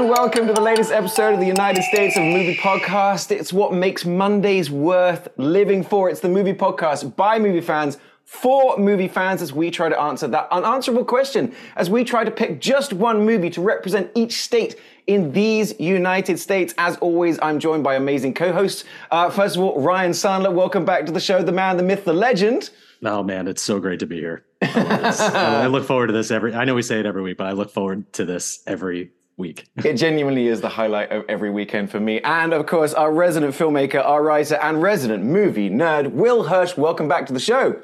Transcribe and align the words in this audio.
And 0.00 0.08
welcome 0.08 0.46
to 0.46 0.52
the 0.52 0.60
latest 0.60 0.92
episode 0.92 1.34
of 1.34 1.40
the 1.40 1.46
United 1.46 1.82
States 1.82 2.16
of 2.16 2.22
Movie 2.22 2.56
Podcast. 2.56 3.30
It's 3.30 3.52
what 3.52 3.72
makes 3.72 4.04
Mondays 4.04 4.70
worth 4.70 5.28
living 5.36 5.82
for. 5.82 6.08
It's 6.08 6.20
the 6.20 6.28
movie 6.28 6.54
podcast 6.54 7.16
by 7.16 7.38
movie 7.38 7.60
fans 7.60 7.98
for 8.30 8.78
movie 8.78 9.08
fans 9.08 9.42
as 9.42 9.52
we 9.52 9.72
try 9.72 9.88
to 9.88 10.00
answer 10.00 10.28
that 10.28 10.46
unanswerable 10.52 11.04
question, 11.04 11.52
as 11.74 11.90
we 11.90 12.04
try 12.04 12.22
to 12.22 12.30
pick 12.30 12.60
just 12.60 12.92
one 12.92 13.26
movie 13.26 13.50
to 13.50 13.60
represent 13.60 14.08
each 14.14 14.40
state 14.40 14.76
in 15.08 15.32
these 15.32 15.78
United 15.80 16.38
States. 16.38 16.72
As 16.78 16.96
always, 16.98 17.40
I'm 17.42 17.58
joined 17.58 17.82
by 17.82 17.96
amazing 17.96 18.34
co 18.34 18.52
hosts. 18.52 18.84
Uh, 19.10 19.30
first 19.30 19.56
of 19.56 19.62
all, 19.62 19.80
Ryan 19.80 20.12
Sandler, 20.12 20.54
welcome 20.54 20.84
back 20.84 21.06
to 21.06 21.12
the 21.12 21.18
show, 21.18 21.42
the 21.42 21.50
man, 21.50 21.76
the 21.76 21.82
myth, 21.82 22.04
the 22.04 22.12
legend. 22.12 22.70
Oh 23.04 23.24
man, 23.24 23.48
it's 23.48 23.62
so 23.62 23.80
great 23.80 23.98
to 23.98 24.06
be 24.06 24.20
here. 24.20 24.44
I 24.62 25.66
look 25.70 25.84
forward 25.84 26.06
to 26.06 26.12
this 26.12 26.30
every. 26.30 26.54
I 26.54 26.64
know 26.64 26.76
we 26.76 26.82
say 26.82 27.00
it 27.00 27.06
every 27.06 27.22
week, 27.22 27.36
but 27.36 27.48
I 27.48 27.52
look 27.52 27.72
forward 27.72 28.12
to 28.12 28.24
this 28.24 28.62
every 28.64 29.10
week. 29.36 29.66
it 29.84 29.94
genuinely 29.94 30.46
is 30.46 30.60
the 30.60 30.68
highlight 30.68 31.10
of 31.10 31.24
every 31.28 31.50
weekend 31.50 31.90
for 31.90 31.98
me. 31.98 32.20
And 32.20 32.52
of 32.52 32.64
course, 32.66 32.94
our 32.94 33.12
resident 33.12 33.56
filmmaker, 33.56 34.04
our 34.04 34.22
writer, 34.22 34.54
and 34.62 34.80
resident 34.80 35.24
movie 35.24 35.68
nerd, 35.68 36.12
Will 36.12 36.44
Hirsch. 36.44 36.76
Welcome 36.76 37.08
back 37.08 37.26
to 37.26 37.32
the 37.32 37.40
show. 37.40 37.82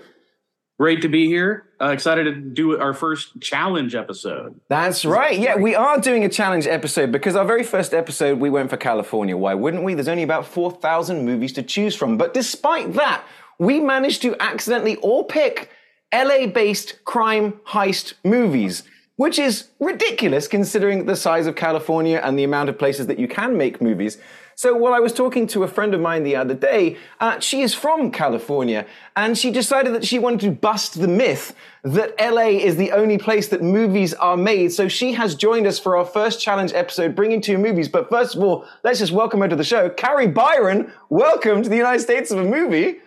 Great 0.78 1.00
to 1.02 1.08
be 1.08 1.26
here. 1.26 1.70
Uh, 1.80 1.88
excited 1.88 2.24
to 2.24 2.32
do 2.34 2.78
our 2.78 2.92
first 2.92 3.40
challenge 3.40 3.94
episode. 3.94 4.60
That's 4.68 5.04
right. 5.06 5.38
Yeah, 5.38 5.56
we 5.56 5.74
are 5.74 5.98
doing 5.98 6.24
a 6.24 6.28
challenge 6.28 6.66
episode 6.66 7.10
because 7.12 7.34
our 7.34 7.46
very 7.46 7.62
first 7.62 7.94
episode 7.94 8.38
we 8.38 8.50
went 8.50 8.68
for 8.68 8.76
California. 8.76 9.36
Why 9.36 9.54
wouldn't 9.54 9.84
we? 9.84 9.94
There's 9.94 10.08
only 10.08 10.22
about 10.22 10.46
4,000 10.46 11.24
movies 11.24 11.52
to 11.54 11.62
choose 11.62 11.94
from. 11.94 12.18
But 12.18 12.34
despite 12.34 12.92
that, 12.94 13.24
we 13.58 13.80
managed 13.80 14.20
to 14.22 14.36
accidentally 14.38 14.96
all 14.96 15.24
pick 15.24 15.70
LA 16.12 16.46
based 16.46 17.04
crime 17.04 17.54
heist 17.66 18.14
movies 18.22 18.82
which 19.16 19.38
is 19.38 19.68
ridiculous 19.80 20.46
considering 20.46 21.06
the 21.06 21.16
size 21.16 21.46
of 21.46 21.56
California 21.56 22.20
and 22.22 22.38
the 22.38 22.44
amount 22.44 22.68
of 22.68 22.78
places 22.78 23.06
that 23.06 23.18
you 23.18 23.26
can 23.26 23.56
make 23.56 23.80
movies. 23.80 24.18
So 24.58 24.74
while 24.74 24.94
I 24.94 25.00
was 25.00 25.12
talking 25.12 25.46
to 25.48 25.64
a 25.64 25.68
friend 25.68 25.92
of 25.92 26.00
mine 26.00 26.22
the 26.22 26.34
other 26.34 26.54
day, 26.54 26.96
uh, 27.20 27.38
she 27.40 27.60
is 27.60 27.74
from 27.74 28.10
California, 28.10 28.86
and 29.14 29.36
she 29.36 29.50
decided 29.50 29.92
that 29.92 30.06
she 30.06 30.18
wanted 30.18 30.40
to 30.40 30.50
bust 30.50 30.98
the 30.98 31.06
myth 31.06 31.54
that 31.84 32.14
LA 32.18 32.56
is 32.64 32.76
the 32.76 32.92
only 32.92 33.18
place 33.18 33.48
that 33.48 33.60
movies 33.60 34.14
are 34.14 34.38
made. 34.38 34.72
So 34.72 34.88
she 34.88 35.12
has 35.12 35.34
joined 35.34 35.66
us 35.66 35.78
for 35.78 35.94
our 35.94 36.06
first 36.06 36.40
challenge 36.40 36.72
episode, 36.72 37.14
bringing 37.14 37.42
two 37.42 37.58
movies. 37.58 37.86
But 37.86 38.08
first 38.08 38.34
of 38.34 38.42
all, 38.42 38.64
let's 38.82 38.98
just 38.98 39.12
welcome 39.12 39.40
her 39.40 39.48
to 39.48 39.56
the 39.56 39.62
show. 39.62 39.90
Kari 39.90 40.28
Byron, 40.28 40.90
welcome 41.10 41.62
to 41.62 41.68
the 41.68 41.76
United 41.76 42.00
States 42.00 42.30
of 42.30 42.38
a 42.38 42.44
Movie. 42.44 43.00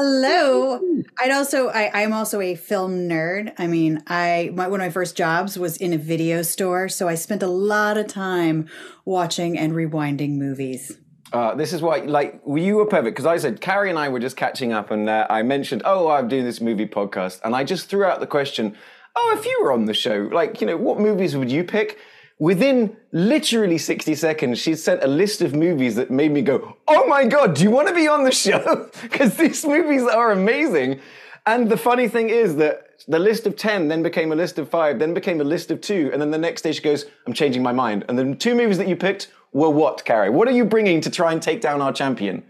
Hello. 0.00 0.78
I'd 1.18 1.32
also 1.32 1.70
I, 1.70 1.90
I'm 1.92 2.12
also 2.12 2.40
a 2.40 2.54
film 2.54 3.08
nerd. 3.08 3.52
I 3.58 3.66
mean, 3.66 4.00
I 4.06 4.52
my, 4.54 4.68
one 4.68 4.80
of 4.80 4.86
my 4.86 4.90
first 4.90 5.16
jobs 5.16 5.58
was 5.58 5.76
in 5.76 5.92
a 5.92 5.98
video 5.98 6.42
store, 6.42 6.88
so 6.88 7.08
I 7.08 7.16
spent 7.16 7.42
a 7.42 7.48
lot 7.48 7.98
of 7.98 8.06
time 8.06 8.68
watching 9.04 9.58
and 9.58 9.72
rewinding 9.72 10.36
movies. 10.36 10.96
Uh, 11.32 11.56
this 11.56 11.72
is 11.72 11.82
why, 11.82 11.96
like, 11.98 12.40
you 12.46 12.76
were 12.76 12.86
perfect 12.86 13.16
because 13.16 13.26
I 13.26 13.38
said 13.38 13.60
Kari 13.60 13.90
and 13.90 13.98
I 13.98 14.08
were 14.08 14.20
just 14.20 14.36
catching 14.36 14.72
up, 14.72 14.92
and 14.92 15.10
uh, 15.10 15.26
I 15.28 15.42
mentioned, 15.42 15.82
"Oh, 15.84 16.08
I'm 16.08 16.28
doing 16.28 16.44
this 16.44 16.60
movie 16.60 16.86
podcast," 16.86 17.40
and 17.44 17.56
I 17.56 17.64
just 17.64 17.88
threw 17.88 18.04
out 18.04 18.20
the 18.20 18.26
question, 18.28 18.76
"Oh, 19.16 19.36
if 19.36 19.44
you 19.44 19.58
were 19.60 19.72
on 19.72 19.86
the 19.86 19.94
show, 19.94 20.28
like, 20.32 20.60
you 20.60 20.68
know, 20.68 20.76
what 20.76 21.00
movies 21.00 21.36
would 21.36 21.50
you 21.50 21.64
pick?" 21.64 21.98
Within 22.40 22.96
literally 23.10 23.78
60 23.78 24.14
seconds, 24.14 24.58
she 24.60 24.74
sent 24.76 25.02
a 25.02 25.08
list 25.08 25.42
of 25.42 25.54
movies 25.54 25.96
that 25.96 26.10
made 26.10 26.30
me 26.30 26.40
go, 26.40 26.76
Oh 26.86 27.06
my 27.08 27.24
God, 27.24 27.54
do 27.54 27.64
you 27.64 27.70
want 27.70 27.88
to 27.88 27.94
be 27.94 28.06
on 28.06 28.24
the 28.24 28.30
show? 28.30 28.90
Because 29.02 29.36
these 29.36 29.64
movies 29.64 30.02
are 30.02 30.30
amazing. 30.30 31.00
And 31.46 31.68
the 31.68 31.76
funny 31.76 32.08
thing 32.08 32.30
is 32.30 32.56
that 32.56 32.88
the 33.08 33.18
list 33.18 33.46
of 33.46 33.56
10 33.56 33.88
then 33.88 34.02
became 34.02 34.32
a 34.32 34.36
list 34.36 34.58
of 34.58 34.68
five, 34.68 34.98
then 34.98 35.14
became 35.14 35.40
a 35.40 35.44
list 35.44 35.70
of 35.70 35.80
two. 35.80 36.10
And 36.12 36.20
then 36.20 36.30
the 36.30 36.38
next 36.38 36.62
day 36.62 36.72
she 36.72 36.82
goes, 36.82 37.06
I'm 37.26 37.32
changing 37.32 37.62
my 37.62 37.72
mind. 37.72 38.04
And 38.08 38.18
the 38.18 38.34
two 38.34 38.54
movies 38.54 38.78
that 38.78 38.86
you 38.86 38.96
picked 38.96 39.32
were 39.52 39.70
what, 39.70 40.04
Kari? 40.04 40.30
What 40.30 40.46
are 40.46 40.52
you 40.52 40.64
bringing 40.64 41.00
to 41.00 41.10
try 41.10 41.32
and 41.32 41.42
take 41.42 41.60
down 41.60 41.80
our 41.80 41.92
champion? 41.92 42.44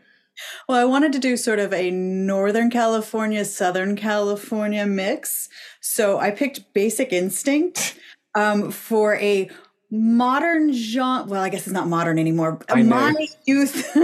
Well, 0.69 0.78
I 0.78 0.84
wanted 0.84 1.12
to 1.12 1.19
do 1.19 1.37
sort 1.37 1.59
of 1.59 1.72
a 1.72 1.91
Northern 1.91 2.71
California, 2.71 3.44
Southern 3.44 3.97
California 3.97 4.87
mix. 4.87 5.48
So 5.81 6.19
I 6.19 6.31
picked 6.31 6.72
Basic 6.75 7.12
Instinct 7.12 7.98
um, 8.34 8.71
for 8.71 9.16
a 9.16 9.50
modern 9.91 10.72
genre 10.72 11.25
well 11.28 11.43
i 11.43 11.49
guess 11.49 11.66
it's 11.66 11.72
not 11.72 11.88
modern 11.88 12.19
anymore 12.19 12.59
my 12.75 13.26
youth 13.47 13.97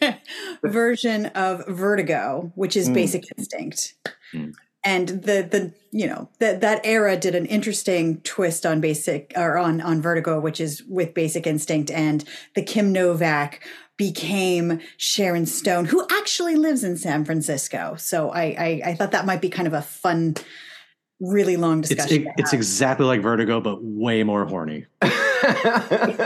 version 0.62 1.26
of 1.26 1.66
vertigo 1.66 2.52
which 2.54 2.76
is 2.76 2.88
mm. 2.88 2.94
basic 2.94 3.24
instinct 3.36 3.94
mm. 4.32 4.54
and 4.84 5.08
the 5.08 5.42
the 5.42 5.74
you 5.90 6.06
know 6.06 6.28
that 6.38 6.60
that 6.60 6.80
era 6.84 7.16
did 7.16 7.34
an 7.34 7.46
interesting 7.46 8.20
twist 8.20 8.64
on 8.64 8.80
basic 8.80 9.32
or 9.34 9.58
on 9.58 9.80
on 9.80 10.00
vertigo 10.00 10.38
which 10.38 10.60
is 10.60 10.84
with 10.84 11.12
basic 11.12 11.44
instinct 11.44 11.90
and 11.90 12.24
the 12.54 12.62
kim 12.62 12.92
novak 12.92 13.66
became 13.96 14.80
sharon 14.96 15.44
stone 15.44 15.86
who 15.86 16.06
actually 16.18 16.54
lives 16.54 16.84
in 16.84 16.96
san 16.96 17.24
francisco 17.24 17.96
so 17.98 18.30
i 18.30 18.42
i, 18.42 18.82
I 18.90 18.94
thought 18.94 19.10
that 19.10 19.26
might 19.26 19.40
be 19.40 19.50
kind 19.50 19.66
of 19.66 19.74
a 19.74 19.82
fun 19.82 20.36
really 21.22 21.56
long 21.56 21.80
discussion 21.80 22.22
it's, 22.22 22.26
it, 22.26 22.34
it's 22.36 22.52
exactly 22.52 23.06
like 23.06 23.22
vertigo 23.22 23.60
but 23.60 23.78
way 23.82 24.22
more 24.22 24.44
horny 24.44 24.86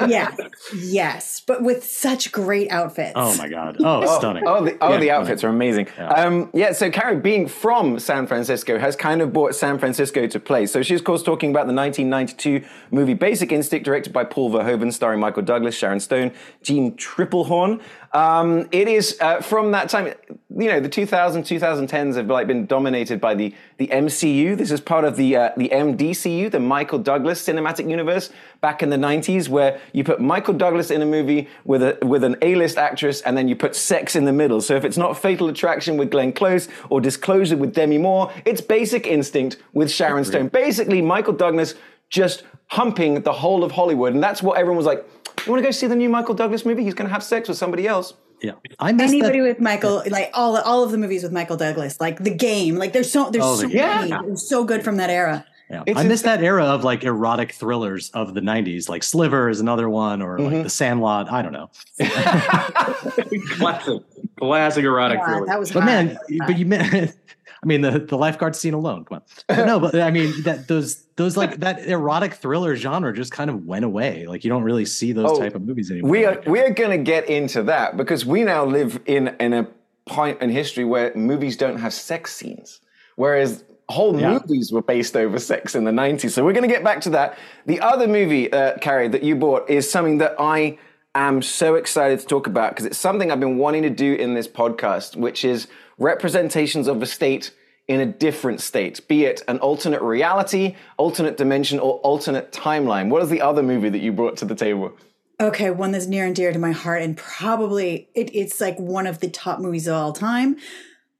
yeah, 0.09 0.35
yes, 0.77 1.41
but 1.47 1.63
with 1.63 1.85
such 1.85 2.33
great 2.33 2.71
outfits. 2.71 3.13
Oh 3.17 3.35
my 3.39 3.49
god! 3.49 3.77
Oh, 3.81 4.03
oh 4.05 4.19
stunning! 4.19 4.45
Oh, 4.47 4.65
the, 4.65 4.77
oh, 4.81 4.93
yeah, 4.93 5.01
the 5.01 5.11
outfits 5.11 5.43
are 5.43 5.49
amazing. 5.49 5.89
Yeah. 5.97 6.09
Um, 6.09 6.51
yeah. 6.53 6.73
So 6.73 6.91
Kari, 6.91 7.17
being 7.17 7.49
from 7.49 7.99
San 7.99 8.27
Francisco, 8.27 8.79
has 8.79 8.95
kind 8.95 9.23
of 9.23 9.33
brought 9.33 9.55
San 9.55 9.79
Francisco 9.79 10.27
to 10.27 10.39
play. 10.41 10.67
So 10.67 10.83
she's, 10.83 11.01
of 11.01 11.07
course, 11.07 11.23
talking 11.23 11.51
about 11.51 11.67
the 11.67 11.73
1992 11.73 12.67
movie 12.91 13.15
Basic 13.15 13.53
Instinct, 13.53 13.87
directed 13.87 14.13
by 14.13 14.25
Paul 14.25 14.51
Verhoeven, 14.51 14.93
starring 14.93 15.21
Michael 15.21 15.43
Douglas, 15.43 15.75
Sharon 15.75 16.01
Stone, 16.01 16.33
Jeanne 16.63 16.95
Tripplehorn. 16.97 17.81
Um, 18.17 18.67
it 18.73 18.89
is 18.89 19.19
uh, 19.21 19.43
from 19.43 19.73
that 19.73 19.91
time, 19.91 20.07
you 20.07 20.69
know, 20.69 20.81
the 20.81 20.89
2000s, 20.89 21.45
2010s 21.45 22.17
have 22.17 22.29
like 22.29 22.47
been 22.47 22.65
dominated 22.65 23.21
by 23.21 23.35
the 23.35 23.55
the 23.77 23.89
MCU. 23.89 24.57
This 24.57 24.71
is 24.71 24.81
part 24.81 25.05
of 25.05 25.17
the 25.17 25.37
uh, 25.37 25.51
the 25.59 25.69
MDCU, 25.69 26.51
the 26.51 26.59
Michael 26.59 26.99
Douglas 26.99 27.47
Cinematic 27.47 27.91
Universe, 27.91 28.31
back 28.63 28.83
in 28.83 28.89
the 28.89 28.97
90s, 28.97 29.51
where 29.51 29.79
you 29.93 30.03
put 30.03 30.19
Michael 30.19 30.55
Douglas 30.55 30.91
in 30.91 31.03
a 31.03 31.05
movie 31.05 31.47
with 31.67 31.83
a 31.83 31.99
with 32.01 32.25
an 32.25 32.37
A-list 32.41 32.79
actress, 32.79 33.21
and 33.21 33.37
then 33.37 33.49
you 33.49 33.55
put 33.55 33.77
sex 33.77 34.17
in 34.17 34.25
the 34.25 34.33
middle. 34.33 34.63
So 34.63 34.77
if 34.77 34.87
it's 34.87 34.97
not 34.97 35.19
Fatal 35.19 35.51
Attraction 35.51 35.99
with 35.99 36.11
Glenn 36.11 36.33
Close 36.33 36.69
or 36.89 37.03
Disclosure 37.03 37.59
with 37.59 37.75
Demi 37.75 37.99
Moore, 37.99 38.33
it's 38.47 38.63
Basic 38.63 39.07
Instinct 39.07 39.59
with 39.75 39.91
Sharon 39.91 40.25
Stone. 40.25 40.49
Basically, 40.49 41.03
Michael 41.03 41.35
Douglas 41.35 41.75
just 42.09 42.45
humping 42.69 43.21
the 43.23 43.33
whole 43.33 43.63
of 43.63 43.73
Hollywood, 43.73 44.15
and 44.15 44.23
that's 44.23 44.43
what 44.43 44.59
everyone 44.59 44.79
was 44.79 44.87
like 44.87 45.07
you 45.47 45.53
want 45.53 45.63
to 45.63 45.67
go 45.67 45.71
see 45.71 45.87
the 45.87 45.97
new 45.97 46.09
Michael 46.09 46.35
Douglas 46.35 46.65
movie? 46.65 46.85
He's 46.85 46.95
going 46.95 47.09
to 47.09 47.13
have 47.13 47.23
sex 47.23 47.49
with 47.49 47.59
somebody 47.59 47.87
else. 47.87 48.15
Yeah, 48.43 48.53
I 48.79 48.91
anybody 48.91 49.41
that. 49.41 49.47
with 49.47 49.61
Michael, 49.61 50.03
like 50.11 50.31
all 50.35 50.59
all 50.59 50.85
of 50.85 50.91
the 50.91 50.99
movies 50.99 51.23
with 51.23 51.33
Michael 51.33 51.57
Douglas, 51.57 51.99
like 52.01 52.23
The 52.23 52.35
Game, 52.35 52.77
like 52.77 52.93
there's 52.93 53.11
so 53.11 53.31
there's 53.31 53.45
oh, 53.45 53.57
so 53.57 53.67
yeah. 53.67 54.05
many, 54.07 54.27
they're 54.27 54.37
so 54.37 54.63
good 54.63 54.85
from 54.85 54.99
that 54.99 55.09
era. 55.09 55.47
Yeah. 55.71 55.83
I 55.97 56.05
miss 56.05 56.23
that 56.23 56.43
era 56.45 56.65
of 56.65 56.85
like 56.85 57.03
erotic 57.03 57.53
thrillers 57.53 58.11
of 58.11 58.35
the 58.35 58.41
90s, 58.41 58.89
like 58.89 59.03
Sliver 59.03 59.49
is 59.49 59.59
another 59.59 59.89
one, 59.89 60.23
or 60.23 60.39
mm-hmm. 60.39 60.55
like 60.55 60.63
The 60.65 60.71
Sandlot. 60.71 61.31
I 61.31 61.43
don't 61.43 61.53
know. 61.53 61.71
classic, 63.57 64.03
classic 64.39 64.85
erotic 64.85 65.19
yeah, 65.19 65.27
thriller. 65.27 65.47
That 65.47 65.59
was 65.59 65.73
but 65.73 65.83
hot. 65.83 65.87
man, 65.87 66.19
but 66.47 66.57
you 66.57 66.67
meant 66.67 67.17
I 67.63 67.67
mean, 67.67 67.81
the 67.81 67.99
the 67.99 68.17
lifeguard 68.17 68.55
scene 68.55 68.75
alone. 68.75 69.05
Come 69.05 69.17
on. 69.17 69.23
But 69.49 69.67
no, 69.67 69.81
but 69.81 69.95
I 69.95 70.11
mean 70.11 70.43
that 70.43 70.69
those 70.69 71.05
those 71.17 71.37
like 71.37 71.57
that 71.61 71.87
erotic 71.87 72.35
thriller 72.35 72.77
genre 72.77 73.13
just 73.13 73.33
kind 73.33 73.51
of 73.51 73.65
went 73.65 73.85
away. 73.85 74.27
Like 74.27 74.45
you 74.45 74.51
don't 74.51 74.63
really 74.63 74.85
see 74.85 75.13
those 75.13 75.31
oh, 75.31 75.39
type 75.41 75.55
of 75.55 75.63
movies 75.63 75.91
anymore. 75.91 76.11
We 76.11 76.25
are 76.25 76.43
we 76.47 76.61
are 76.61 76.71
going 76.71 76.91
to 76.91 77.03
get 77.03 77.29
into 77.29 77.63
that 77.65 77.97
because 77.97 78.27
we 78.27 78.43
now 78.45 78.65
live 78.65 79.01
in 79.07 79.35
in 79.41 79.53
a 79.53 79.69
point 80.07 80.41
in 80.41 80.51
history 80.51 80.85
where 80.85 81.15
movies 81.15 81.57
don't 81.57 81.79
have 81.79 81.93
sex 81.93 82.35
scenes, 82.35 82.81
whereas 83.17 83.65
whole 83.89 84.19
Yeah. 84.19 84.33
movies 84.33 84.73
were 84.73 84.83
based 84.83 85.17
over 85.17 85.39
sex 85.39 85.75
in 85.75 85.85
the 85.85 85.91
90s. 85.91 86.31
So 86.31 86.45
we're 86.45 86.53
going 86.53 86.69
to 86.69 86.73
get 86.73 86.83
back 86.83 87.01
to 87.03 87.11
that. 87.11 87.39
The 87.67 87.81
other 87.81 88.09
movie, 88.09 88.53
uh, 88.53 88.79
Kari, 88.79 89.09
that 89.09 89.23
you 89.23 89.37
bought 89.37 89.69
is 89.71 89.89
something 89.89 90.19
that 90.19 90.35
I 90.39 90.79
am 91.17 91.43
so 91.43 91.75
excited 91.75 92.21
to 92.21 92.27
talk 92.27 92.47
about 92.47 92.73
because 92.73 92.85
it's 92.85 92.99
something 92.99 93.31
I've 93.31 93.41
been 93.41 93.59
wanting 93.59 93.83
to 93.83 93.91
do 93.91 94.15
in 94.15 94.35
this 94.35 94.49
podcast, 94.49 95.17
which 95.17 95.45
is 95.45 95.69
representations 95.99 96.89
of 96.89 97.03
a 97.03 97.07
state 97.07 97.53
in 97.89 98.01
a 98.01 98.07
different 98.07 98.61
state, 98.61 99.07
be 99.07 99.25
it 99.25 99.43
an 99.47 99.59
alternate 99.59 100.03
reality, 100.03 100.75
alternate 100.97 101.37
dimension, 101.37 101.79
or 101.79 101.95
alternate 101.99 102.51
timeline. 102.51 103.09
What 103.09 103.23
is 103.23 103.31
the 103.31 103.41
other 103.41 103.63
movie 103.63 103.89
that 103.89 104.01
you 104.01 104.13
brought 104.13 104.37
to 104.39 104.45
the 104.45 104.57
table? 104.57 104.93
Okay, 105.39 105.71
one 105.71 105.93
that's 105.93 106.07
near 106.07 106.25
and 106.25 106.35
dear 106.35 106.53
to 106.53 106.59
my 106.59 106.73
heart, 106.73 107.03
and 107.03 107.17
probably 107.17 108.09
it, 108.15 108.35
it's 108.35 108.61
like 108.61 108.79
one 108.79 109.07
of 109.07 109.21
the 109.21 109.29
top 109.29 109.61
movies 109.61 109.87
of 109.87 109.95
all 109.95 110.13
time 110.13 110.57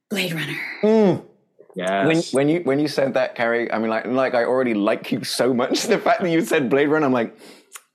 Blade 0.09 0.33
Runner. 0.33 0.57
Mm. 0.81 1.25
Yes. 1.75 2.33
When, 2.33 2.47
when 2.47 2.49
you 2.49 2.61
when 2.61 2.79
you 2.79 2.87
said 2.87 3.13
that, 3.13 3.35
Kari, 3.35 3.71
I 3.71 3.77
mean, 3.77 3.89
like 3.89 4.07
like 4.07 4.33
I 4.33 4.43
already 4.43 4.73
like 4.73 5.11
you 5.11 5.23
so 5.23 5.53
much. 5.53 5.83
The 5.87 5.99
fact 5.99 6.21
that 6.21 6.29
you 6.29 6.41
said 6.41 6.69
Blade 6.69 6.87
Runner, 6.87 7.05
I'm 7.05 7.13
like, 7.13 7.37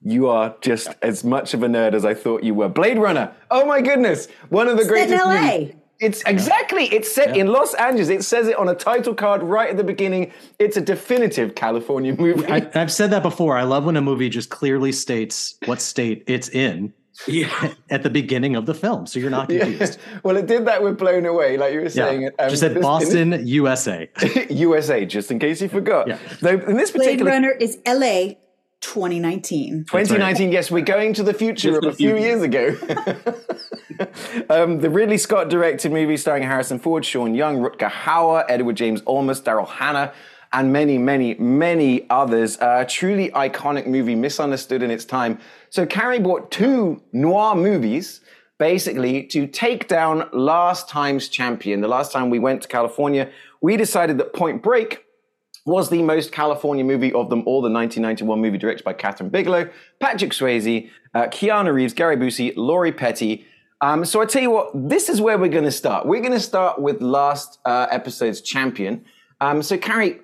you 0.04 0.28
are 0.28 0.54
just 0.60 0.88
as 1.02 1.24
much 1.24 1.54
of 1.54 1.62
a 1.62 1.68
nerd 1.68 1.94
as 1.94 2.04
I 2.04 2.14
thought 2.14 2.42
you 2.42 2.54
were. 2.54 2.68
Blade 2.68 2.98
Runner. 2.98 3.32
Oh 3.50 3.64
my 3.64 3.80
goodness, 3.80 4.28
one 4.48 4.68
of 4.68 4.76
the 4.76 4.84
Set 4.84 4.92
in 5.10 5.18
greatest. 5.18 5.24
LA. 5.26 5.58
movies. 5.58 5.74
It's 6.00 6.20
exactly. 6.22 6.86
It's 6.86 7.14
set 7.14 7.36
in 7.36 7.46
Los 7.46 7.74
Angeles. 7.74 8.08
It 8.08 8.24
says 8.24 8.48
it 8.48 8.56
on 8.56 8.68
a 8.68 8.74
title 8.74 9.14
card 9.14 9.40
right 9.44 9.70
at 9.70 9.76
the 9.76 9.84
beginning. 9.84 10.32
It's 10.58 10.76
a 10.76 10.80
definitive 10.80 11.54
California 11.54 12.12
movie. 12.16 12.44
I, 12.46 12.68
I've 12.74 12.90
said 12.90 13.10
that 13.12 13.22
before. 13.22 13.56
I 13.56 13.62
love 13.62 13.84
when 13.84 13.96
a 13.96 14.00
movie 14.02 14.28
just 14.28 14.50
clearly 14.50 14.90
states 14.90 15.54
what 15.66 15.80
state 15.80 16.24
it's 16.26 16.48
in 16.48 16.92
yeah. 17.28 17.72
at 17.90 18.02
the 18.02 18.10
beginning 18.10 18.56
of 18.56 18.66
the 18.66 18.74
film, 18.74 19.06
so 19.06 19.20
you're 19.20 19.30
not 19.30 19.48
Yeah. 19.48 19.60
confused. 19.60 20.00
Well, 20.24 20.36
it 20.38 20.46
did 20.46 20.64
that 20.66 20.82
with 20.82 20.98
Blown 20.98 21.24
Away, 21.24 21.56
like 21.56 21.72
you 21.72 21.78
were 21.80 21.84
Yeah, 21.84 21.90
saying. 21.90 22.30
um, 22.36 22.48
just 22.50 22.58
said 22.60 22.74
this- 22.74 22.82
Boston, 22.82 23.46
USA. 23.46 24.10
USA, 24.50 25.04
just 25.16 25.30
in 25.30 25.38
case 25.38 25.62
you 25.62 25.68
forgot. 25.68 26.08
Yeah. 26.08 26.18
Though 26.40 26.58
in 26.58 26.76
this 26.76 26.90
particular 26.90 26.90
Blade 26.90 27.18
particular 27.18 27.30
Runner 27.30 27.50
is 27.52 27.78
LA 27.86 28.34
2019. 28.82 29.84
2019, 29.84 30.52
yes, 30.52 30.70
we're 30.70 30.84
going 30.84 31.14
to 31.14 31.22
the 31.22 31.32
future 31.32 31.78
of 31.78 31.84
a 31.84 31.92
few 31.92 32.16
years 32.16 32.42
ago. 32.42 32.68
um, 34.50 34.80
the 34.80 34.90
Ridley 34.90 35.16
Scott 35.16 35.48
directed 35.48 35.92
movie 35.92 36.16
starring 36.16 36.42
Harrison 36.42 36.78
Ford, 36.78 37.04
Sean 37.04 37.34
Young, 37.34 37.58
Rutger 37.58 37.90
Hauer, 37.90 38.44
Edward 38.48 38.76
James 38.76 39.00
Olmos, 39.02 39.42
Daryl 39.42 39.68
Hannah, 39.68 40.12
and 40.52 40.72
many, 40.72 40.98
many, 40.98 41.34
many 41.34 42.08
others. 42.10 42.60
Uh, 42.60 42.78
a 42.80 42.86
truly 42.86 43.30
iconic 43.30 43.86
movie, 43.86 44.14
misunderstood 44.14 44.82
in 44.82 44.90
its 44.90 45.04
time. 45.04 45.38
So 45.70 45.86
Kari 45.86 46.18
bought 46.18 46.50
two 46.50 47.02
noir 47.12 47.54
movies 47.54 48.20
basically 48.58 49.24
to 49.24 49.46
take 49.46 49.88
down 49.88 50.28
last 50.32 50.88
time's 50.88 51.28
champion. 51.28 51.80
The 51.80 51.88
last 51.88 52.12
time 52.12 52.30
we 52.30 52.38
went 52.38 52.62
to 52.62 52.68
California, 52.68 53.30
we 53.60 53.76
decided 53.76 54.18
that 54.18 54.34
Point 54.34 54.62
Break 54.62 55.04
was 55.64 55.90
the 55.90 56.02
most 56.02 56.32
California 56.32 56.84
movie 56.84 57.12
of 57.12 57.30
them 57.30 57.42
all, 57.46 57.62
the 57.62 57.70
1991 57.70 58.40
movie 58.40 58.58
directed 58.58 58.84
by 58.84 58.92
Kathryn 58.92 59.30
Bigelow, 59.30 59.70
Patrick 60.00 60.32
Swayze, 60.32 60.90
uh, 61.14 61.22
Keanu 61.24 61.72
Reeves, 61.72 61.94
Gary 61.94 62.16
Busey, 62.16 62.52
Lori 62.56 62.92
Petty. 62.92 63.46
Um, 63.80 64.04
so 64.04 64.20
I 64.20 64.26
tell 64.26 64.42
you 64.42 64.50
what, 64.50 64.70
this 64.74 65.08
is 65.08 65.20
where 65.20 65.38
we're 65.38 65.48
going 65.48 65.64
to 65.64 65.70
start. 65.70 66.06
We're 66.06 66.20
going 66.20 66.32
to 66.32 66.40
start 66.40 66.80
with 66.80 67.00
last 67.00 67.58
uh, 67.64 67.86
episode's 67.90 68.40
champion. 68.40 69.04
Um, 69.40 69.62
so 69.62 69.76
Kari, 69.76 70.20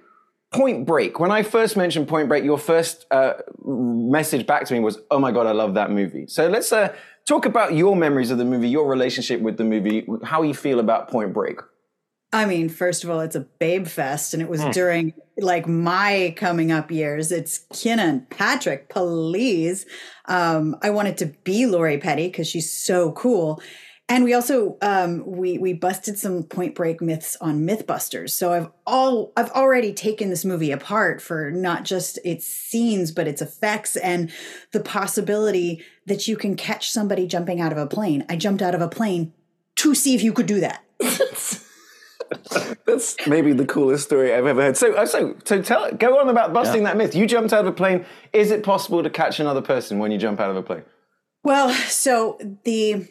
Point 0.51 0.87
Break. 0.87 1.21
When 1.21 1.31
I 1.31 1.43
first 1.43 1.77
mentioned 1.77 2.09
Point 2.09 2.29
Break, 2.29 2.43
your 2.43 2.59
first 2.59 3.07
uh, 3.11 3.35
message 3.65 4.47
back 4.47 4.65
to 4.67 4.75
me 4.75 4.81
was, 4.81 4.99
"Oh 5.11 5.19
my 5.19 5.31
god, 5.31 5.47
I 5.47 5.53
love 5.53 5.75
that 5.75 5.91
movie." 5.91 6.27
So 6.27 6.49
let's 6.49 6.73
uh, 6.73 6.95
talk 7.27 7.45
about 7.45 7.75
your 7.75 7.95
memories 7.95 8.31
of 8.31 8.39
the 8.39 8.47
movie, 8.47 8.69
your 8.69 8.89
relationship 8.89 9.43
with 9.43 9.59
the 9.59 9.65
movie, 9.65 10.07
how 10.25 10.43
you 10.43 10.55
feel 10.55 10.81
about 10.81 11.11
Point 11.11 11.35
Break. 11.35 11.61
I 12.33 12.45
mean, 12.45 12.69
first 12.69 13.05
of 13.05 13.11
all, 13.11 13.21
it's 13.21 13.37
a 13.37 13.41
babe 13.41 13.87
fest, 13.87 14.35
and 14.35 14.43
it 14.43 14.49
was 14.49 14.63
during 14.73 15.15
like 15.39 15.67
my 15.67 16.35
coming 16.37 16.71
up 16.71 16.91
years. 16.91 17.33
It's 17.33 17.61
Keanu, 17.73 18.29
Patrick, 18.29 18.91
please. 18.91 19.87
Um, 20.27 20.77
I 20.83 20.91
wanted 20.91 21.17
to 21.19 21.27
be 21.45 21.65
Lori 21.67 21.99
Petty 21.99 22.27
because 22.29 22.47
she's 22.47 22.71
so 22.71 23.13
cool. 23.13 23.63
And 24.11 24.25
we 24.25 24.33
also 24.33 24.79
um, 24.81 25.23
we 25.27 25.59
we 25.59 25.75
busted 25.75 26.19
some 26.19 26.43
Point 26.43 26.75
Break 26.75 27.03
myths 27.03 27.37
on 27.41 27.67
MythBusters. 27.67 28.31
So 28.31 28.53
I've 28.53 28.71
all 28.87 29.33
I've 29.37 29.51
already 29.51 29.93
taken 29.93 30.31
this 30.31 30.45
movie 30.45 30.71
apart 30.71 31.21
for 31.21 31.51
not 31.51 31.85
just 31.85 32.19
its 32.25 32.47
scenes 32.47 33.11
but 33.13 33.29
its 33.29 33.43
effects 33.43 33.97
and 33.97 34.31
the 34.73 34.81
possibility 34.81 35.85
that 36.07 36.27
you 36.27 36.37
can 36.37 36.57
catch 36.57 36.91
somebody 36.91 37.27
jumping 37.27 37.61
out 37.61 37.73
of 37.73 37.79
a 37.79 37.87
plane. 37.87 38.25
I 38.31 38.37
jumped 38.37 38.63
out 38.63 38.75
of 38.75 38.81
a 38.81 38.89
plane 38.89 39.35
to 39.77 39.95
see 39.95 40.15
if 40.15 40.23
you 40.23 40.33
could 40.33 40.47
do 40.47 40.61
that. 40.61 40.83
That's 42.87 43.17
maybe 43.27 43.53
the 43.53 43.67
coolest 43.67 44.05
story 44.05 44.35
I've 44.35 44.47
ever 44.47 44.63
heard. 44.63 44.77
So, 44.77 44.95
uh, 44.95 45.07
so, 45.07 45.37
so 45.45 45.63
tell, 45.63 45.93
go 45.93 46.19
on 46.19 46.29
about 46.29 46.53
busting 46.53 46.85
that 46.85 46.97
myth. 46.97 47.15
You 47.15 47.27
jumped 47.27 47.53
out 47.53 47.61
of 47.61 47.67
a 47.67 47.73
plane. 47.73 48.05
Is 48.33 48.51
it 48.51 48.63
possible 48.63 49.03
to 49.03 49.11
catch 49.11 49.41
another 49.41 49.63
person 49.63 49.99
when 49.99 50.11
you 50.11 50.19
jump 50.19 50.41
out 50.41 50.51
of 50.51 50.57
a 50.57 50.63
plane? 50.63 50.85
Well, 51.45 51.71
so 51.71 52.39
the 52.65 53.09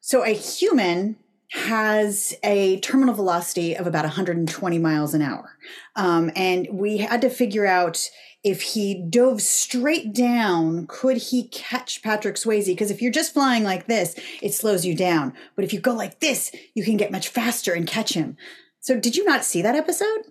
so 0.00 0.24
a 0.24 0.34
human 0.34 1.16
has 1.52 2.34
a 2.42 2.80
terminal 2.80 3.14
velocity 3.14 3.76
of 3.76 3.86
about 3.86 4.04
120 4.04 4.78
miles 4.78 5.14
an 5.14 5.22
hour, 5.22 5.56
um, 5.96 6.30
and 6.34 6.68
we 6.72 6.98
had 6.98 7.20
to 7.22 7.30
figure 7.30 7.66
out 7.66 8.08
if 8.44 8.62
he 8.62 8.94
dove 8.94 9.40
straight 9.40 10.12
down, 10.12 10.86
could 10.88 11.16
he 11.16 11.48
catch 11.48 12.02
Patrick 12.02 12.34
Swayze? 12.36 12.66
Because 12.66 12.90
if 12.90 13.00
you're 13.00 13.12
just 13.12 13.32
flying 13.32 13.62
like 13.62 13.86
this, 13.86 14.16
it 14.40 14.52
slows 14.52 14.84
you 14.84 14.96
down. 14.96 15.32
But 15.54 15.64
if 15.64 15.72
you 15.72 15.80
go 15.80 15.94
like 15.94 16.20
this, 16.20 16.50
you 16.74 16.84
can 16.84 16.96
get 16.96 17.12
much 17.12 17.28
faster 17.28 17.72
and 17.72 17.86
catch 17.86 18.14
him. 18.14 18.36
So, 18.80 18.98
did 18.98 19.16
you 19.16 19.24
not 19.24 19.44
see 19.44 19.62
that 19.62 19.76
episode? 19.76 20.22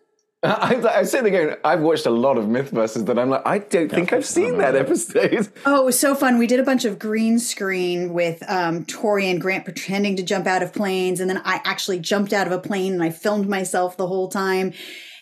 I, 0.43 0.73
I'm 0.75 1.05
sitting 1.05 1.31
there 1.31 1.45
going, 1.45 1.59
I've 1.63 1.81
watched 1.81 2.07
a 2.07 2.11
lot 2.11 2.37
of 2.37 2.45
Mythbusters 2.45 3.05
that 3.05 3.19
I'm 3.19 3.29
like, 3.29 3.43
I 3.45 3.59
don't 3.59 3.89
think 3.89 4.11
I've 4.11 4.25
seen 4.25 4.57
that 4.57 4.75
episode. 4.75 5.49
Oh, 5.65 5.81
it 5.81 5.85
was 5.85 5.99
so 5.99 6.15
fun. 6.15 6.39
We 6.39 6.47
did 6.47 6.59
a 6.59 6.63
bunch 6.63 6.83
of 6.83 6.97
green 6.97 7.37
screen 7.37 8.13
with 8.13 8.43
um, 8.49 8.83
Tory 8.85 9.29
and 9.29 9.39
Grant 9.39 9.65
pretending 9.65 10.15
to 10.15 10.23
jump 10.23 10.47
out 10.47 10.63
of 10.63 10.73
planes. 10.73 11.19
And 11.19 11.29
then 11.29 11.41
I 11.45 11.61
actually 11.63 11.99
jumped 11.99 12.33
out 12.33 12.47
of 12.47 12.53
a 12.53 12.57
plane 12.57 12.93
and 12.93 13.03
I 13.03 13.11
filmed 13.11 13.47
myself 13.47 13.97
the 13.97 14.07
whole 14.07 14.29
time. 14.29 14.73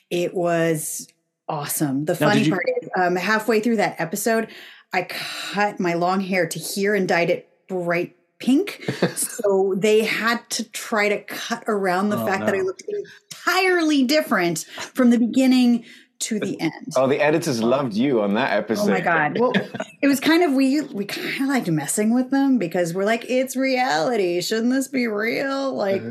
It 0.10 0.34
was 0.34 1.08
awesome. 1.50 2.06
The 2.06 2.14
Now, 2.14 2.30
funny 2.30 2.44
you- 2.44 2.52
part 2.52 2.66
is 2.82 2.90
um, 2.98 3.16
halfway 3.18 3.60
through 3.60 3.78
that 3.78 4.00
episode, 4.00 4.48
I 4.94 5.04
cut 5.04 5.80
my 5.80 5.96
long 5.96 6.22
hair 6.22 6.48
to 6.48 6.60
here 6.60 6.96
and 6.96 7.08
dyed 7.08 7.30
it 7.30 7.50
bright 7.68 8.16
pink. 8.40 8.84
so 9.16 9.74
they 9.78 10.06
had 10.06 10.50
to 10.52 10.64
try 10.72 11.10
to 11.10 11.22
cut 11.24 11.64
around 11.68 12.10
the 12.10 12.18
Oh, 12.22 12.26
fact 12.26 12.46
that 12.46 12.56
I 12.56 12.62
looked 12.62 12.84
entirely 13.30 14.04
different 14.06 14.60
from 14.94 15.10
the 15.10 15.20
beginning 15.20 15.84
to 16.20 16.40
the 16.40 16.60
end. 16.62 16.94
Oh, 16.96 17.08
the 17.08 17.20
editors 17.22 17.62
loved 17.62 17.94
you 17.94 18.22
on 18.22 18.34
that 18.36 18.52
episode. 18.54 18.90
Oh 18.90 18.94
my 18.94 19.00
god! 19.02 19.38
Well, 19.40 19.54
it 20.02 20.08
was 20.08 20.20
kind 20.20 20.44
of 20.44 20.54
we 20.54 20.82
we 20.82 21.06
kind 21.06 21.44
of 21.44 21.48
liked 21.50 21.68
messing 21.70 22.14
with 22.14 22.30
them 22.32 22.58
because 22.58 22.94
we're 22.94 23.06
like, 23.06 23.30
it's 23.30 23.56
reality. 23.56 24.42
Shouldn't 24.42 24.72
this 24.72 24.88
be 24.88 25.08
real? 25.08 25.74
Like, 25.74 26.02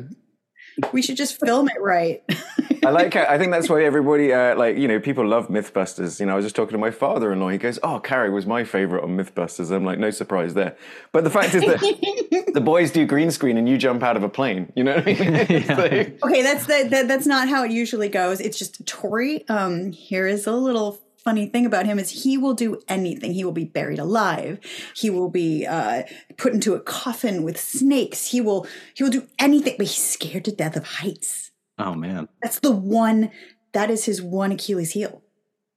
we 0.93 1.03
should 1.03 1.17
just 1.17 1.39
film 1.41 1.69
it 1.69 1.81
right. 1.81 2.23
I 2.85 2.91
like. 2.91 3.15
How, 3.15 3.25
I 3.29 3.39
think 3.39 3.51
that's 3.53 3.69
why 3.69 3.85
everybody, 3.85 4.33
uh, 4.33 4.55
like 4.57 4.77
you 4.77 4.87
know, 4.89 5.01
people 5.01 5.27
love 5.27 5.49
MythBusters. 5.49 6.21
You 6.21 6.27
know, 6.27 6.33
I 6.33 6.37
was 6.37 6.45
just 6.45 6.55
talking 6.57 6.73
to 6.73 6.79
my 6.79 6.91
father-in-law. 6.91 7.49
He 7.49 7.59
goes, 7.59 7.79
"Oh, 7.83 7.99
Kari 7.99 8.31
was 8.31 8.47
my 8.47 8.65
favorite 8.65 9.03
on 9.03 9.17
MythBusters." 9.17 9.71
I'm 9.71 9.85
like, 9.85 9.99
no 9.99 10.11
surprise 10.11 10.55
there. 10.55 10.77
But 11.13 11.25
the 11.25 11.31
fact 11.31 11.55
is 11.55 11.63
that 11.63 11.81
the 12.55 12.61
boys 12.61 12.91
do 12.93 13.05
green 13.05 13.31
screen 13.31 13.57
and 13.59 13.69
you 13.69 13.79
jump 13.79 14.03
out 14.03 14.17
of 14.17 14.23
a 14.23 14.29
plane. 14.29 14.73
You 14.77 14.85
know 14.85 14.95
what 14.97 15.09
I 15.09 15.13
mean? 15.13 15.19
It's 15.51 15.69
like- 15.69 16.23
okay, 16.25 16.43
that's 16.43 16.67
that, 16.67 16.91
that. 16.91 17.09
That's 17.09 17.27
not 17.27 17.49
how 17.49 17.65
it 17.65 17.73
usually 17.73 18.09
goes. 18.09 18.41
It's 18.41 18.59
just 18.59 18.87
Tory. 18.87 19.47
Um, 19.49 19.91
here 19.93 20.27
is 20.27 20.47
a 20.47 20.53
little 20.53 20.99
funny 21.29 21.47
thing 21.47 21.67
about 21.67 21.85
him 21.85 21.99
is 21.99 22.09
he 22.25 22.39
will 22.39 22.55
do 22.55 22.81
anything. 22.89 23.35
He 23.35 23.45
will 23.45 23.53
be 23.53 23.67
buried 23.67 23.99
alive. 23.99 24.59
He 24.97 25.11
will 25.11 25.29
be 25.29 25.67
uh, 25.67 26.05
put 26.39 26.55
into 26.55 26.75
a 26.75 26.81
coffin 26.81 27.43
with 27.43 27.61
snakes. 27.61 28.27
He 28.31 28.41
will 28.41 28.67
he 28.95 29.03
will 29.05 29.11
do 29.11 29.27
anything. 29.39 29.75
But 29.77 29.89
he's 29.89 30.03
scared 30.03 30.47
to 30.47 30.53
death 30.53 30.75
of 30.75 30.85
heights. 30.85 31.51
Oh 31.79 31.95
man. 31.95 32.29
That's 32.43 32.61
the 32.61 32.73
one. 32.73 33.31
That 33.73 33.91
is 33.91 34.07
his 34.07 34.23
one 34.23 34.53
Achilles 34.53 34.93
heel. 34.93 35.23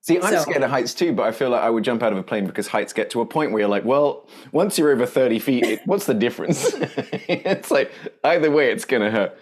See, 0.03 0.17
I'm 0.20 0.34
So- 0.34 0.41
scared 0.43 0.63
of 0.63 0.70
heights 0.72 0.93
too, 0.93 1.12
but 1.13 1.24
I 1.27 1.31
feel 1.31 1.50
like 1.50 1.62
I 1.62 1.70
would 1.70 1.84
jump 1.84 2.01
out 2.01 2.12
of 2.13 2.17
a 2.17 2.24
plane 2.24 2.48
because 2.48 2.67
heights 2.67 2.93
get 2.93 3.10
to 3.12 3.22
a 3.22 3.25
point 3.25 3.51
where 3.51 3.60
you're 3.60 3.70
like, 3.70 3.84
well, 3.86 4.27
once 4.53 4.79
you're 4.79 4.91
over 4.91 5.05
30 5.05 5.38
feet, 5.39 5.65
it, 5.65 5.81
what's 5.86 6.05
the 6.05 6.13
difference? 6.15 6.74
it's 7.27 7.70
like 7.70 7.91
either 8.24 8.50
way, 8.50 8.72
it's 8.72 8.86
gonna 8.86 9.12
hurt. 9.12 9.38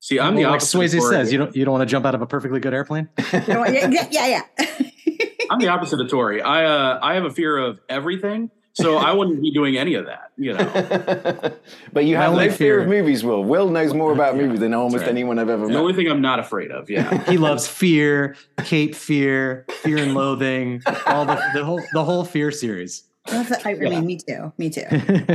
See, 0.00 0.18
I'm 0.18 0.34
the 0.34 0.42
Well, 0.42 0.50
like 0.52 0.56
opposite. 0.62 0.78
of 0.78 0.84
Swayze 1.02 1.10
says, 1.10 1.32
you 1.32 1.38
don't 1.38 1.54
you 1.54 1.64
don't 1.64 1.72
want 1.72 1.82
to 1.88 1.90
jump 1.90 2.06
out 2.06 2.14
of 2.14 2.22
a 2.22 2.26
perfectly 2.26 2.60
good 2.60 2.74
airplane. 2.74 3.08
You 3.32 3.40
know 3.54 3.60
what? 3.60 3.72
yeah, 3.72 4.08
yeah, 4.10 4.42
yeah. 4.58 4.66
yeah. 5.06 5.26
I'm 5.50 5.58
the 5.58 5.68
opposite 5.68 6.00
of 6.00 6.08
Tory. 6.08 6.40
I 6.42 6.64
uh, 6.64 6.98
I 7.02 7.14
have 7.14 7.24
a 7.24 7.30
fear 7.30 7.56
of 7.56 7.80
everything, 7.88 8.50
so 8.72 8.96
I 8.96 9.12
wouldn't 9.12 9.42
be 9.42 9.52
doing 9.52 9.76
any 9.76 9.94
of 9.94 10.06
that. 10.06 10.30
You 10.36 10.54
know, 10.54 11.54
but 11.92 12.04
you 12.04 12.16
My 12.16 12.22
have 12.22 12.32
no 12.32 12.40
only 12.40 12.50
fear 12.50 12.80
of 12.80 12.88
movies, 12.88 13.22
Will. 13.22 13.44
Will 13.44 13.68
knows 13.70 13.92
more 13.94 14.12
about 14.12 14.36
movies 14.36 14.60
than 14.60 14.72
almost 14.74 15.02
right. 15.02 15.08
anyone 15.08 15.38
I've 15.38 15.48
ever 15.48 15.62
met. 15.62 15.68
the 15.68 15.74
met. 15.74 15.80
only 15.80 15.92
thing 15.94 16.08
I'm 16.10 16.22
not 16.22 16.38
afraid 16.38 16.70
of. 16.70 16.88
Yeah, 16.88 17.22
He 17.30 17.36
loves 17.38 17.66
fear, 17.68 18.36
Cape 18.64 18.94
Fear, 18.94 19.66
Fear 19.82 19.98
and 19.98 20.14
Loathing, 20.14 20.82
all 21.06 21.24
the, 21.26 21.42
the 21.54 21.64
whole 21.64 21.82
the 21.92 22.04
whole 22.04 22.24
Fear 22.24 22.50
series. 22.50 23.04
Well, 23.28 23.44
that- 23.44 23.64
I, 23.64 23.70
I 23.70 23.74
mean, 23.74 24.04
me 24.06 24.16
too. 24.18 24.52
Me 24.58 24.68
too. 24.68 24.82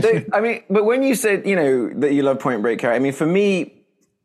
So, 0.01 0.21
I 0.33 0.41
mean, 0.41 0.63
but 0.69 0.83
when 0.83 1.03
you 1.03 1.15
said, 1.15 1.47
you 1.47 1.55
know, 1.55 1.89
that 2.01 2.11
you 2.13 2.21
love 2.23 2.39
Point 2.39 2.61
Break, 2.61 2.79
Kari, 2.79 2.95
I 2.95 2.99
mean, 2.99 3.13
for 3.13 3.25
me, 3.25 3.76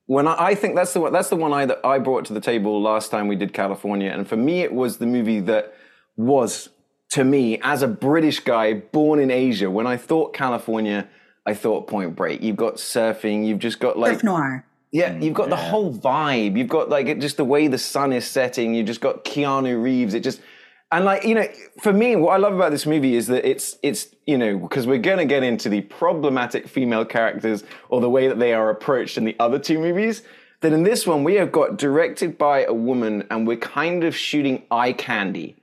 when 0.06 0.26
I, 0.26 0.48
I 0.48 0.54
think 0.54 0.74
that's 0.74 0.92
the 0.92 1.00
one, 1.00 1.12
that's 1.12 1.28
the 1.28 1.36
one 1.36 1.52
I 1.52 1.66
that 1.66 1.80
I 1.84 1.98
brought 1.98 2.24
to 2.26 2.32
the 2.32 2.40
table 2.40 2.80
last 2.82 3.10
time 3.10 3.28
we 3.28 3.36
did 3.36 3.52
California, 3.52 4.10
and 4.10 4.28
for 4.28 4.36
me 4.36 4.62
it 4.62 4.72
was 4.72 4.98
the 4.98 5.06
movie 5.06 5.40
that 5.40 5.74
was 6.16 6.68
to 7.10 7.24
me 7.24 7.58
as 7.62 7.82
a 7.82 7.88
British 7.88 8.40
guy 8.40 8.74
born 8.74 9.18
in 9.18 9.30
Asia. 9.30 9.70
When 9.70 9.86
I 9.86 9.96
thought 9.96 10.34
California, 10.34 11.08
I 11.46 11.54
thought 11.54 11.86
Point 11.86 12.16
Break. 12.16 12.42
You've 12.42 12.56
got 12.56 12.76
surfing. 12.76 13.46
You've 13.46 13.58
just 13.58 13.80
got 13.80 13.98
like 13.98 14.14
Surf 14.14 14.24
noir. 14.24 14.64
yeah, 14.92 15.10
mm, 15.10 15.22
you've 15.22 15.34
got 15.34 15.50
the 15.50 15.56
whole 15.56 15.92
vibe. 15.92 16.56
You've 16.56 16.68
got 16.68 16.88
like 16.88 17.06
it, 17.06 17.20
just 17.20 17.36
the 17.36 17.44
way 17.44 17.68
the 17.68 17.78
sun 17.78 18.12
is 18.12 18.26
setting. 18.26 18.74
You've 18.74 18.86
just 18.86 19.00
got 19.00 19.24
Keanu 19.24 19.82
Reeves. 19.82 20.14
It 20.14 20.22
just 20.22 20.40
and 20.92 21.04
like 21.04 21.24
you 21.24 21.34
know, 21.34 21.46
for 21.80 21.92
me, 21.92 22.14
what 22.16 22.32
I 22.34 22.36
love 22.36 22.54
about 22.54 22.70
this 22.70 22.86
movie 22.86 23.16
is 23.16 23.26
that 23.28 23.48
it's 23.48 23.76
it's 23.82 24.08
you 24.26 24.38
know 24.38 24.58
because 24.58 24.86
we're 24.86 24.98
gonna 24.98 25.24
get 25.24 25.42
into 25.42 25.68
the 25.68 25.80
problematic 25.82 26.68
female 26.68 27.04
characters 27.04 27.64
or 27.88 28.00
the 28.00 28.10
way 28.10 28.28
that 28.28 28.38
they 28.38 28.52
are 28.52 28.70
approached 28.70 29.16
in 29.18 29.24
the 29.24 29.34
other 29.40 29.58
two 29.58 29.78
movies. 29.78 30.22
That 30.60 30.72
in 30.72 30.84
this 30.84 31.06
one 31.06 31.24
we 31.24 31.34
have 31.34 31.50
got 31.50 31.76
directed 31.76 32.38
by 32.38 32.64
a 32.64 32.72
woman, 32.72 33.26
and 33.30 33.46
we're 33.48 33.56
kind 33.56 34.04
of 34.04 34.14
shooting 34.14 34.62
eye 34.70 34.92
candy, 34.92 35.56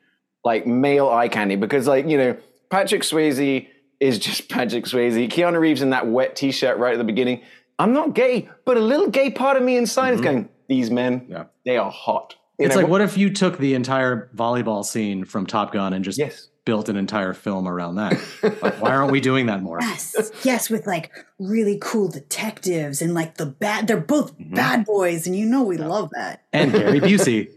like 0.43 0.67
male 0.67 1.07
eye 1.09 1.29
candy, 1.29 1.55
because 1.55 1.88
like 1.88 2.05
you 2.07 2.17
know 2.17 2.38
Patrick 2.69 3.03
Swayze 3.03 3.67
is 4.00 4.19
just 4.19 4.50
Patrick 4.55 4.86
Swayze. 4.86 5.29
Keanu 5.29 5.59
Reeves 5.59 5.81
in 5.81 5.91
that 5.91 6.07
wet 6.07 6.36
t-shirt 6.36 6.77
right 6.77 6.93
at 6.93 6.98
the 6.98 7.03
beginning. 7.05 7.41
I'm 7.77 7.93
not 7.93 8.13
gay, 8.13 8.50
but 8.65 8.75
a 8.75 8.81
little 8.81 9.09
gay 9.09 9.29
part 9.31 9.55
of 9.55 9.63
me 9.63 9.77
inside 9.77 10.13
is 10.13 10.19
going, 10.19 10.50
these 10.67 10.91
men, 10.91 11.21
Mm-hmm. 11.21 11.31
Yeah. 11.31 11.43
they 11.65 11.77
are 11.77 11.89
hot. 11.89 12.36
You 12.60 12.66
It's 12.66 12.75
know, 12.75 12.82
like, 12.82 12.89
what 12.92 13.01
if 13.01 13.18
you 13.18 13.30
took 13.30 13.58
the 13.58 13.74
entire 13.74 14.30
volleyball 14.36 14.84
scene 14.84 15.24
from 15.24 15.46
Top 15.46 15.72
Gun 15.72 15.94
and 15.94 16.04
just 16.04 16.18
Yes. 16.20 16.50
built 16.66 16.89
an 16.89 16.98
entire 16.98 17.34
film 17.34 17.68
around 17.68 17.96
that? 17.96 18.20
Like, 18.62 18.82
why 18.82 18.92
aren't 18.94 19.12
we 19.12 19.22
doing 19.22 19.46
that 19.46 19.62
more? 19.63 19.78
Yes, 19.82 20.32
yes, 20.44 20.70
with 20.70 20.86
like 20.86 21.12
really 21.39 21.78
cool 21.82 22.10
detectives 22.10 23.01
and 23.01 23.13
like 23.13 23.36
the 23.38 23.46
bad. 23.46 23.88
They're 23.88 23.98
both 23.98 24.38
Mm-hmm. 24.38 24.56
bad 24.56 24.86
boys, 24.86 25.25
and 25.25 25.36
you 25.38 25.46
know 25.46 25.63
we 25.63 25.78
love 25.78 26.10
that. 26.16 26.44
And 26.51 26.72
Gary 26.74 27.00
Busey. 27.10 27.50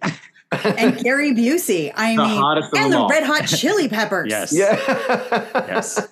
And 0.52 0.98
Gary 1.02 1.32
Busey, 1.32 1.90
I 1.96 2.14
The 2.14 2.22
mean, 2.22 2.82
and 2.84 2.92
the 2.92 2.98
all. 2.98 3.08
Red 3.08 3.24
Hot 3.24 3.46
Chili 3.48 3.88
Peppers. 3.88 4.30
Yes. 4.30 4.52
Yeah. 4.54 4.76
Yes. 5.66 6.08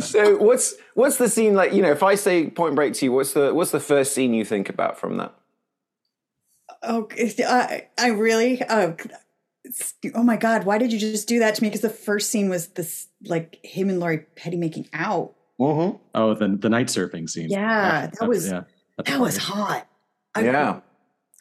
so 0.08 0.36
what's 0.36 0.74
what's 0.94 1.16
the 1.18 1.28
scene 1.28 1.54
like? 1.54 1.72
You 1.72 1.82
know, 1.82 1.90
if 1.90 2.02
I 2.02 2.14
say 2.14 2.48
Point 2.50 2.74
Break 2.76 2.94
to 2.94 3.04
you, 3.06 3.12
what's 3.12 3.32
the 3.32 3.52
what's 3.52 3.70
the 3.72 3.80
first 3.80 4.12
scene 4.12 4.32
you 4.32 4.44
think 4.44 4.68
about 4.68 4.98
from 4.98 5.16
that? 5.18 5.34
Oh, 6.82 7.08
I, 7.46 7.88
I 7.98 8.08
really. 8.08 8.62
Uh, 8.62 8.92
oh 10.14 10.22
my 10.22 10.36
God! 10.36 10.64
Why 10.64 10.78
did 10.78 10.92
you 10.92 10.98
just 10.98 11.26
do 11.28 11.38
that 11.40 11.54
to 11.56 11.62
me? 11.62 11.68
Because 11.68 11.80
the 11.80 11.88
first 11.90 12.30
scene 12.30 12.48
was 12.48 12.68
this, 12.68 13.08
like 13.24 13.58
him 13.64 13.88
and 13.88 13.98
Lori 14.00 14.18
Petty 14.36 14.56
making 14.56 14.88
out. 14.92 15.34
Mm-hmm. 15.60 15.96
Oh, 16.14 16.34
the 16.34 16.48
the 16.48 16.68
night 16.68 16.86
surfing 16.88 17.28
scene. 17.28 17.48
Yeah, 17.50 18.08
that 18.18 18.28
was- 18.28 18.48
yeah. 18.48 18.62
That's 18.96 19.10
That 19.10 19.20
was 19.20 19.36
hot. 19.36 19.86
I- 20.34 20.44
Yeah. 20.44 20.80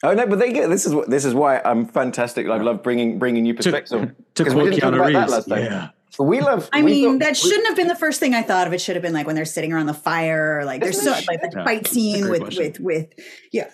Oh 0.03 0.13
no, 0.13 0.27
but 0.27 0.39
they 0.39 0.51
get 0.51 0.69
this 0.69 0.85
is 0.85 0.93
what 0.93 1.09
this 1.09 1.23
is 1.25 1.33
why 1.33 1.59
I'm 1.63 1.85
fantastic. 1.85 2.47
I 2.47 2.57
love 2.57 2.83
bringing 2.83 3.17
bringing 3.19 3.43
new 3.43 3.53
To, 3.53 3.57
perspective. 3.57 4.13
to 4.35 4.43
'Cause 4.43 4.53
we 4.53 4.61
quote 4.61 4.71
didn't 4.71 4.81
talk 4.81 4.93
Keanu 4.93 4.97
about 5.09 5.13
that 5.13 5.29
last 5.29 5.49
time. 5.49 5.63
Yeah. 5.63 5.89
We 6.17 6.39
love. 6.39 6.69
I 6.71 6.81
we 6.81 6.91
mean, 6.91 7.11
thought- 7.11 7.19
that 7.19 7.29
we- 7.43 7.49
shouldn't 7.49 7.67
have 7.67 7.75
been 7.75 7.87
the 7.89 7.95
first 7.95 8.19
thing 8.21 8.33
I 8.33 8.41
thought 8.41 8.67
of. 8.67 8.73
It 8.73 8.79
should 8.81 8.95
have 8.95 9.03
been 9.03 9.13
like 9.13 9.25
when 9.27 9.35
they're 9.35 9.43
sitting 9.45 9.73
around 9.73 9.87
the 9.87 9.93
fire, 9.93 10.59
or 10.59 10.65
like 10.65 10.81
there's 10.81 11.01
so 11.01 11.11
like 11.11 11.41
the 11.41 11.51
Yeah. 11.55 11.63
fight 11.65 11.87
scene 11.87 12.29
with 12.29 12.41
question. 12.41 12.63
with 12.63 12.79
with 12.79 13.07
yeah. 13.51 13.69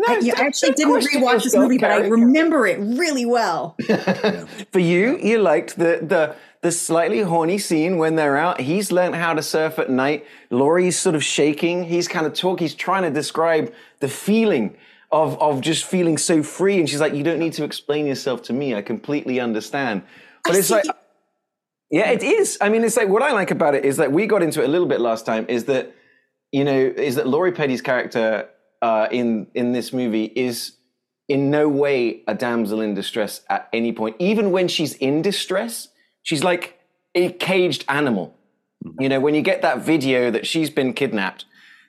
No, 0.00 0.14
I, 0.14 0.18
yeah, 0.18 0.32
I 0.32 0.36
don't- 0.36 0.46
actually 0.46 0.68
don't 0.70 0.76
didn't 0.76 0.92
question 0.92 1.22
rewatch 1.22 1.34
this 1.34 1.44
yourself, 1.44 1.62
movie, 1.64 1.78
but 1.78 1.90
I 1.90 2.06
remember 2.08 2.66
it 2.66 2.78
really 2.80 3.26
well. 3.26 3.76
For 4.72 4.78
you, 4.80 5.18
you 5.18 5.38
liked 5.38 5.76
the 5.76 6.00
the 6.02 6.36
the 6.62 6.72
slightly 6.72 7.20
horny 7.20 7.58
scene 7.58 7.98
when 7.98 8.16
they're 8.16 8.36
out. 8.38 8.60
He's 8.60 8.90
learned 8.90 9.14
how 9.16 9.34
to 9.34 9.42
surf 9.42 9.78
at 9.78 9.90
night. 9.90 10.24
Lori's 10.50 10.98
sort 10.98 11.14
of 11.14 11.22
shaking. 11.22 11.84
He's 11.84 12.08
kind 12.08 12.26
of 12.26 12.32
talk. 12.34 12.58
He's 12.58 12.74
trying 12.74 13.02
to 13.02 13.10
describe 13.10 13.72
the 14.00 14.08
feeling 14.08 14.76
of 15.12 15.40
of 15.40 15.60
just 15.60 15.84
feeling 15.84 16.18
so 16.18 16.42
free. 16.42 16.80
And 16.80 16.88
she's 16.88 17.00
like, 17.00 17.14
"You 17.14 17.22
don't 17.22 17.38
need 17.38 17.52
to 17.54 17.64
explain 17.64 18.06
yourself 18.06 18.42
to 18.44 18.52
me. 18.52 18.74
I 18.74 18.82
completely 18.82 19.38
understand." 19.40 20.02
But 20.42 20.54
I 20.54 20.58
it's 20.58 20.68
see. 20.68 20.74
like, 20.74 20.86
yeah, 21.90 22.10
it 22.10 22.22
is. 22.22 22.58
I 22.60 22.68
mean, 22.70 22.82
it's 22.82 22.96
like 22.96 23.08
what 23.08 23.22
I 23.22 23.30
like 23.32 23.50
about 23.52 23.74
it 23.74 23.84
is 23.84 23.98
that 23.98 24.10
we 24.10 24.26
got 24.26 24.42
into 24.42 24.60
it 24.62 24.64
a 24.64 24.68
little 24.68 24.88
bit 24.88 25.00
last 25.00 25.24
time. 25.26 25.46
Is 25.48 25.64
that 25.66 25.94
you 26.50 26.64
know 26.64 26.76
is 26.78 27.14
that 27.16 27.28
Lori 27.28 27.52
Petty's 27.52 27.82
character 27.82 28.48
uh, 28.84 29.08
in 29.10 29.46
in 29.54 29.72
this 29.72 29.94
movie 29.94 30.26
is 30.36 30.72
in 31.26 31.50
no 31.50 31.66
way 31.70 32.22
a 32.28 32.34
damsel 32.34 32.82
in 32.82 32.92
distress 32.92 33.40
at 33.48 33.66
any 33.72 33.92
point. 33.92 34.14
Even 34.18 34.50
when 34.50 34.68
she's 34.68 34.92
in 34.96 35.22
distress, 35.22 35.88
she's 36.22 36.44
like 36.44 36.78
a 37.14 37.32
caged 37.32 37.86
animal. 37.88 38.36
You 39.00 39.08
know, 39.08 39.20
when 39.20 39.34
you 39.34 39.40
get 39.40 39.62
that 39.62 39.78
video 39.78 40.30
that 40.30 40.46
she's 40.46 40.68
been 40.68 40.92
kidnapped, 40.92 41.46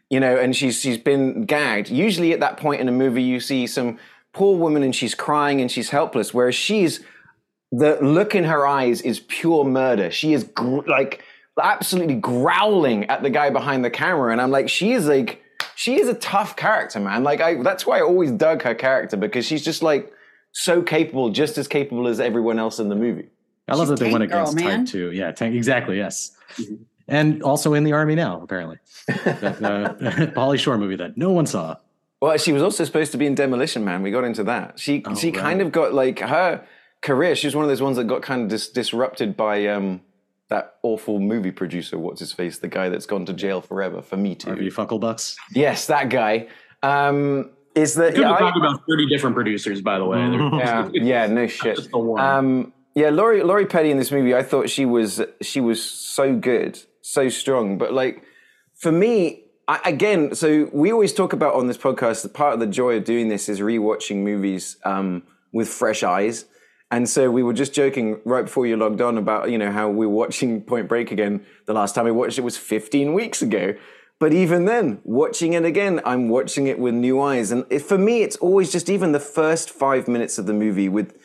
you 0.10 0.22
know, 0.22 0.38
and 0.38 0.56
she's 0.56 0.80
she's 0.80 0.98
been 0.98 1.44
gagged. 1.44 1.90
Usually 1.90 2.32
at 2.32 2.40
that 2.40 2.56
point 2.56 2.80
in 2.80 2.88
a 2.88 2.94
movie, 2.94 3.24
you 3.24 3.42
see 3.42 3.68
some 3.68 4.00
poor 4.32 4.58
woman 4.58 4.82
and 4.82 4.96
she's 4.96 5.14
crying 5.14 5.60
and 5.60 5.70
she's 5.70 5.90
helpless, 5.90 6.34
whereas 6.34 6.56
she's 6.56 7.02
the 7.74 7.98
look 8.02 8.36
in 8.36 8.46
her 8.46 8.66
eyes 8.66 9.02
is 9.02 9.20
pure 9.20 9.66
murder. 9.66 10.10
She 10.12 10.32
is 10.32 10.46
gr- 10.46 10.88
like 10.88 11.24
absolutely 11.62 12.16
growling 12.16 13.04
at 13.10 13.22
the 13.22 13.30
guy 13.30 13.50
behind 13.50 13.84
the 13.84 13.90
camera, 13.90 14.32
and 14.32 14.40
I'm 14.40 14.52
like, 14.52 14.70
she 14.70 14.94
is 14.94 15.08
like, 15.08 15.42
she 15.76 16.00
is 16.00 16.08
a 16.08 16.14
tough 16.16 16.56
character, 16.56 17.00
man. 17.00 17.24
Like, 17.24 17.42
I 17.42 17.62
that's 17.62 17.86
why 17.86 18.00
I 18.00 18.02
always 18.02 18.32
dug 18.32 18.62
her 18.64 18.74
character 18.76 19.18
because 19.18 19.46
she's 19.46 19.64
just 19.64 19.84
like 19.84 20.12
so 20.52 20.82
capable, 20.82 21.30
just 21.30 21.58
as 21.58 21.68
capable 21.68 22.08
as 22.08 22.20
everyone 22.20 22.60
else 22.60 22.80
in 22.80 22.90
the 22.90 22.96
movie. 22.96 23.30
I 23.68 23.76
love 23.76 23.88
She's 23.88 24.00
that 24.00 24.06
they 24.06 24.12
went 24.12 24.22
tank 24.22 24.32
girl, 24.32 24.42
against 24.44 24.56
man. 24.56 24.86
type 24.86 24.92
two. 24.92 25.12
Yeah, 25.12 25.32
tank, 25.32 25.56
exactly. 25.56 25.98
Yes. 25.98 26.32
And 27.08 27.42
also 27.44 27.74
in 27.74 27.84
the 27.84 27.94
army 27.94 28.16
now, 28.16 28.42
apparently. 28.42 28.78
the, 29.08 29.14
uh, 29.14 29.94
Pauly 30.34 30.58
Shore 30.60 30.78
movie 30.78 30.96
that 30.98 31.18
no 31.18 31.32
one 31.32 31.46
saw. 31.46 31.76
Well, 32.22 32.38
she 32.38 32.54
was 32.54 32.62
also 32.64 32.84
supposed 32.86 33.12
to 33.12 33.18
be 33.18 33.26
in 33.26 33.36
Demolition 33.36 33.84
Man. 33.84 34.02
We 34.02 34.12
got 34.12 34.24
into 34.24 34.44
that. 34.46 34.80
She 34.80 35.04
Oh, 35.06 35.16
she 35.16 35.32
right. 35.32 35.40
kind 35.40 35.62
of 35.62 35.72
got 35.72 35.94
like 35.94 36.20
her 36.20 36.66
career. 37.02 37.36
She 37.36 37.48
was 37.48 37.56
one 37.56 37.64
of 37.66 37.70
those 37.70 37.82
ones 37.82 37.98
that 37.98 38.06
got 38.06 38.22
kind 38.22 38.44
of 38.44 38.48
dis- 38.50 38.70
disrupted 38.70 39.36
by 39.36 39.68
um, 39.68 40.02
that 40.50 40.76
awful 40.84 41.20
movie 41.20 41.52
producer. 41.52 41.98
What's 41.98 42.20
his 42.20 42.32
face? 42.32 42.60
The 42.60 42.68
guy 42.68 42.90
that's 42.90 43.06
gone 43.06 43.26
to 43.26 43.34
jail 43.34 43.62
forever 43.62 44.02
for 44.02 44.18
Me 44.18 44.36
Too. 44.36 44.52
RV 44.52 44.74
Funklebucks. 44.74 45.36
Yes, 45.54 45.88
that 45.88 46.10
guy. 46.10 46.48
Um, 46.84 47.52
is 47.74 47.96
that 47.96 48.14
Could 48.14 48.22
yeah, 48.22 48.28
have 48.30 48.36
I- 48.38 48.40
talked 48.40 48.58
about 48.58 48.82
30 48.88 49.08
different 49.10 49.36
producers, 49.36 49.82
by 49.82 49.98
the 49.98 50.06
way. 50.06 50.20
Yeah, 50.60 50.90
yeah, 50.94 51.28
no 51.28 51.48
shit. 51.58 51.78
Just 51.78 51.92
the 51.92 51.98
one. 51.98 52.22
Um, 52.22 52.74
yeah, 52.94 53.10
Lori 53.10 53.44
Lori 53.44 53.66
Petty 53.66 53.92
in 53.92 53.98
this 53.98 54.12
movie, 54.12 54.34
I 54.34 54.44
thought 54.44 54.70
she 54.70 54.86
was 54.86 55.22
she 55.42 55.60
was 55.60 55.84
so 55.84 56.34
good, 56.36 56.80
so 57.02 57.28
strong. 57.28 57.78
But 57.78 57.92
like 57.92 58.24
for 58.76 58.92
me, 58.92 59.44
I, 59.68 59.82
again, 59.84 60.34
so 60.36 60.70
we 60.72 60.94
always 60.94 61.12
talk 61.12 61.34
about 61.34 61.56
on 61.56 61.68
this 61.68 61.78
podcast 61.78 62.22
that 62.24 62.34
part 62.34 62.54
of 62.54 62.60
the 62.62 62.68
joy 62.68 62.96
of 62.98 63.04
doing 63.04 63.28
this 63.28 63.50
is 63.50 63.60
rewatching 63.60 64.18
movies 64.24 64.78
um, 64.86 65.24
with 65.52 65.68
fresh 65.68 66.04
eyes. 66.04 66.46
And 66.92 67.10
so 67.10 67.32
we 67.32 67.44
were 67.44 67.54
just 67.54 67.74
joking 67.74 68.20
right 68.26 68.46
before 68.46 68.68
you 68.68 68.78
logged 68.78 69.02
on 69.02 69.18
about 69.18 69.50
you 69.50 69.58
know 69.58 69.72
how 69.72 69.90
we 69.90 70.06
were 70.06 70.14
watching 70.14 70.62
Point 70.72 70.88
Break 70.88 71.12
again. 71.12 71.46
The 71.66 71.74
last 71.74 71.96
time 71.96 72.06
we 72.06 72.12
watched 72.12 72.38
it 72.38 72.44
was 72.44 72.58
15 72.58 73.14
weeks 73.14 73.42
ago. 73.42 73.76
But 74.18 74.34
even 74.34 74.64
then, 74.64 75.02
watching 75.04 75.54
it 75.54 75.66
again, 75.66 76.00
I'm 76.06 76.30
watching 76.30 76.68
it 76.68 76.80
with 76.80 76.94
new 76.94 77.20
eyes. 77.20 77.52
And 77.52 77.66
it, 77.70 77.80
for 77.80 77.98
me, 77.98 78.24
it's 78.24 78.38
always 78.38 78.72
just 78.72 78.90
even 78.90 79.12
the 79.12 79.20
first 79.20 79.70
five 79.70 80.08
minutes 80.08 80.38
of 80.38 80.46
the 80.46 80.54
movie 80.54 80.88
with 80.88 81.18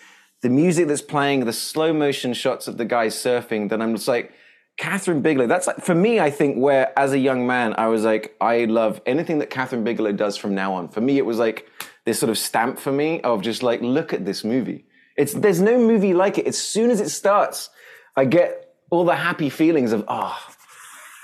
the 0.42 0.48
music 0.48 0.88
that's 0.88 1.02
playing, 1.02 1.44
the 1.44 1.52
slow 1.52 1.92
motion 1.92 2.34
shots 2.34 2.66
of 2.66 2.78
the 2.78 2.84
guy 2.84 3.06
surfing, 3.06 3.68
that 3.68 3.80
I'm 3.80 3.94
just 3.94 4.08
like, 4.08 4.32
Kathryn 4.80 5.22
Bigelow. 5.22 5.46
That's 5.46 5.66
like, 5.66 5.84
for 5.84 5.94
me, 5.94 6.18
I 6.18 6.30
think, 6.30 6.56
where 6.56 6.98
as 6.98 7.12
a 7.12 7.18
young 7.18 7.46
man, 7.46 7.74
I 7.76 7.86
was 7.88 8.02
like, 8.02 8.34
I 8.40 8.64
love 8.64 9.00
anything 9.06 9.38
that 9.38 9.50
Kathryn 9.50 9.84
Bigelow 9.84 10.12
does 10.12 10.36
from 10.36 10.54
now 10.54 10.72
on. 10.74 10.88
For 10.88 11.00
me, 11.00 11.18
it 11.18 11.26
was 11.26 11.38
like 11.38 11.68
this 12.06 12.18
sort 12.18 12.30
of 12.30 12.38
stamp 12.38 12.78
for 12.78 12.90
me 12.90 13.20
of 13.20 13.42
just 13.42 13.62
like, 13.62 13.82
look 13.82 14.12
at 14.12 14.24
this 14.24 14.42
movie. 14.42 14.86
It's, 15.20 15.34
there's 15.34 15.60
no 15.60 15.78
movie 15.78 16.14
like 16.14 16.38
it. 16.38 16.46
As 16.46 16.56
soon 16.56 16.90
as 16.90 17.00
it 17.00 17.10
starts, 17.10 17.68
I 18.16 18.24
get 18.24 18.74
all 18.90 19.04
the 19.04 19.16
happy 19.16 19.50
feelings 19.50 19.92
of, 19.92 20.04
oh, 20.08 20.38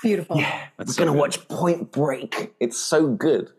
Beautiful. 0.03 0.35
we're 0.35 0.93
going 0.95 1.11
to 1.11 1.13
watch 1.13 1.47
Point 1.47 1.91
Break. 1.91 2.53
It's 2.59 2.77
so 2.77 3.07
good. 3.07 3.49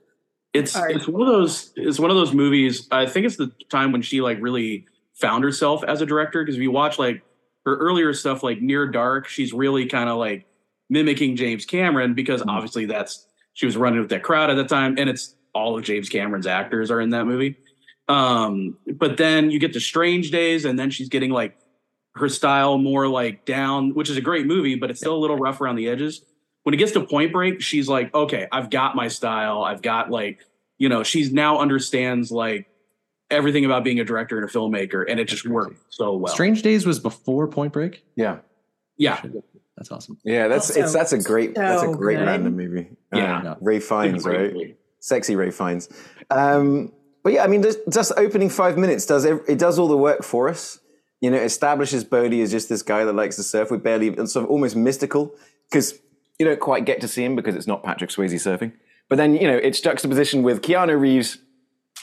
it's 0.55 0.73
Sorry. 0.73 0.95
it's 0.95 1.09
one 1.09 1.23
of 1.23 1.27
those 1.27 1.73
it's 1.77 1.99
one 1.99 2.11
of 2.11 2.17
those 2.17 2.33
movies. 2.33 2.87
I 2.91 3.07
think 3.07 3.27
it's 3.27 3.37
the 3.37 3.53
time 3.69 3.93
when 3.93 4.03
she 4.03 4.21
like 4.21 4.39
really 4.41 4.87
found 5.15 5.43
herself 5.45 5.83
as 5.85 6.01
a 6.01 6.07
director 6.07 6.43
because 6.43 6.55
if 6.55 6.63
you 6.63 6.71
watch 6.71 6.99
like 6.99 7.23
her 7.67 7.77
earlier 7.77 8.15
stuff 8.15 8.43
like 8.43 8.63
Near 8.63 8.87
Dark, 8.87 9.27
she's 9.27 9.53
really 9.53 9.87
kind 9.87 10.09
of 10.09 10.17
like 10.17 10.47
mimicking 10.89 11.37
James 11.37 11.65
Cameron 11.65 12.15
because 12.15 12.41
mm-hmm. 12.41 12.51
obviously 12.51 12.87
that's 12.87 13.27
she 13.55 13.67
was 13.67 13.77
running 13.77 13.99
with 13.99 14.11
that 14.11 14.23
crowd 14.23 14.51
at 14.51 14.55
the 14.55 14.65
time, 14.65 14.95
and 14.99 15.11
it's 15.11 15.35
all 15.53 15.77
of 15.77 15.83
James 15.83 16.09
Cameron's 16.09 16.47
actors 16.47 16.93
are 16.93 17.01
in 17.01 17.11
that 17.11 17.25
movie. 17.25 17.57
Um, 18.09 18.77
but 18.95 19.17
then 19.17 19.51
you 19.51 19.59
get 19.59 19.75
to 19.75 19.81
Strange 19.81 20.31
Days, 20.31 20.65
and 20.65 20.79
then 20.79 20.91
she's 20.91 21.09
getting 21.09 21.31
like 21.31 21.57
her 22.15 22.29
style 22.29 22.79
more 22.79 23.07
like 23.07 23.45
down, 23.45 23.95
which 23.95 24.11
is 24.11 24.17
a 24.17 24.21
great 24.21 24.47
movie, 24.47 24.75
but 24.75 24.91
it's 24.91 24.99
still 25.01 25.15
a 25.15 25.19
little 25.19 25.37
rough 25.37 25.61
around 25.61 25.77
the 25.77 25.89
edges. 25.89 26.23
When 26.65 26.75
it 26.75 26.79
gets 26.79 26.93
to 26.93 27.05
Point 27.07 27.33
Break, 27.33 27.61
she's 27.63 27.89
like, 27.89 28.13
okay, 28.15 28.47
I've 28.51 28.71
got 28.71 28.97
my 28.97 29.09
style. 29.09 29.63
I've 29.63 29.83
got 29.83 30.11
like, 30.11 30.45
you 30.79 30.89
know, 30.89 31.03
she's 31.03 31.33
now 31.33 31.59
understands 31.61 32.31
like 32.33 32.67
everything 33.31 33.65
about 33.65 33.85
being 33.85 34.01
a 34.01 34.05
director 34.05 34.39
and 34.39 34.49
a 34.49 34.53
filmmaker, 34.53 35.05
and 35.09 35.21
it 35.21 35.29
just 35.29 35.47
worked 35.47 35.79
so 35.91 36.17
well. 36.17 36.33
Strange 36.33 36.63
Days 36.63 36.87
was 36.87 36.99
before 36.99 37.47
Point 37.47 37.73
Break. 37.73 38.05
Yeah. 38.17 38.39
yeah, 38.97 39.23
That's 39.77 39.93
awesome. 39.93 40.19
Yeah, 40.25 40.49
that's 40.49 40.71
Also, 40.71 40.83
it's 40.83 40.93
that's 40.93 41.13
a 41.13 41.19
great 41.23 41.55
that's 41.55 41.83
a 41.83 41.89
great 41.89 42.17
good. 42.19 42.27
random 42.27 42.57
movie. 42.57 42.89
Uh, 43.13 43.19
Yeah. 43.19 43.55
Ralph 43.61 43.85
Fiennes, 43.85 44.25
right? 44.25 44.53
Great. 44.53 44.79
sexy 45.01 45.37
Ralph 45.37 45.55
Fiennes. 45.55 45.89
Um, 46.31 46.93
but 47.29 47.35
yeah, 47.35 47.45
I 47.45 47.47
mean, 47.47 47.63
just, 47.63 47.81
just 47.91 48.11
opening 48.17 48.49
five 48.49 48.79
minutes 48.79 49.05
does 49.05 49.27
it 49.27 49.59
does 49.59 49.79
all 49.79 49.87
the 49.87 49.99
work 49.99 50.23
for 50.23 50.49
us. 50.49 50.79
You 51.21 51.31
know, 51.31 51.37
establishes 51.37 52.03
Bodhi 52.03 52.41
as 52.41 52.51
just 52.51 52.71
this 52.71 52.81
guy 52.81 53.05
that 53.05 53.13
likes 53.13 53.37
to 53.37 53.43
surf. 53.43 53.71
We 53.71 53.77
barely, 53.77 54.17
sort 54.29 54.47
of 54.47 54.51
almost 54.51 54.75
mystical 54.75 55.35
because 55.71 55.99
you 56.39 56.47
don't 56.47 56.59
quite 56.59 56.87
get 56.87 57.03
to 57.03 57.09
see 57.09 57.23
him 57.23 57.37
because 57.37 57.55
it's 57.55 57.67
not 57.67 57.83
Patrick 57.83 58.09
Swayze 58.09 58.33
surfing. 58.33 58.73
But 59.11 59.17
then 59.17 59.35
you 59.35 59.47
know, 59.47 59.59
it's 59.59 59.79
juxtaposition 59.79 60.43
with 60.43 60.63
Keanu 60.63 60.99
Reeves, 60.99 61.37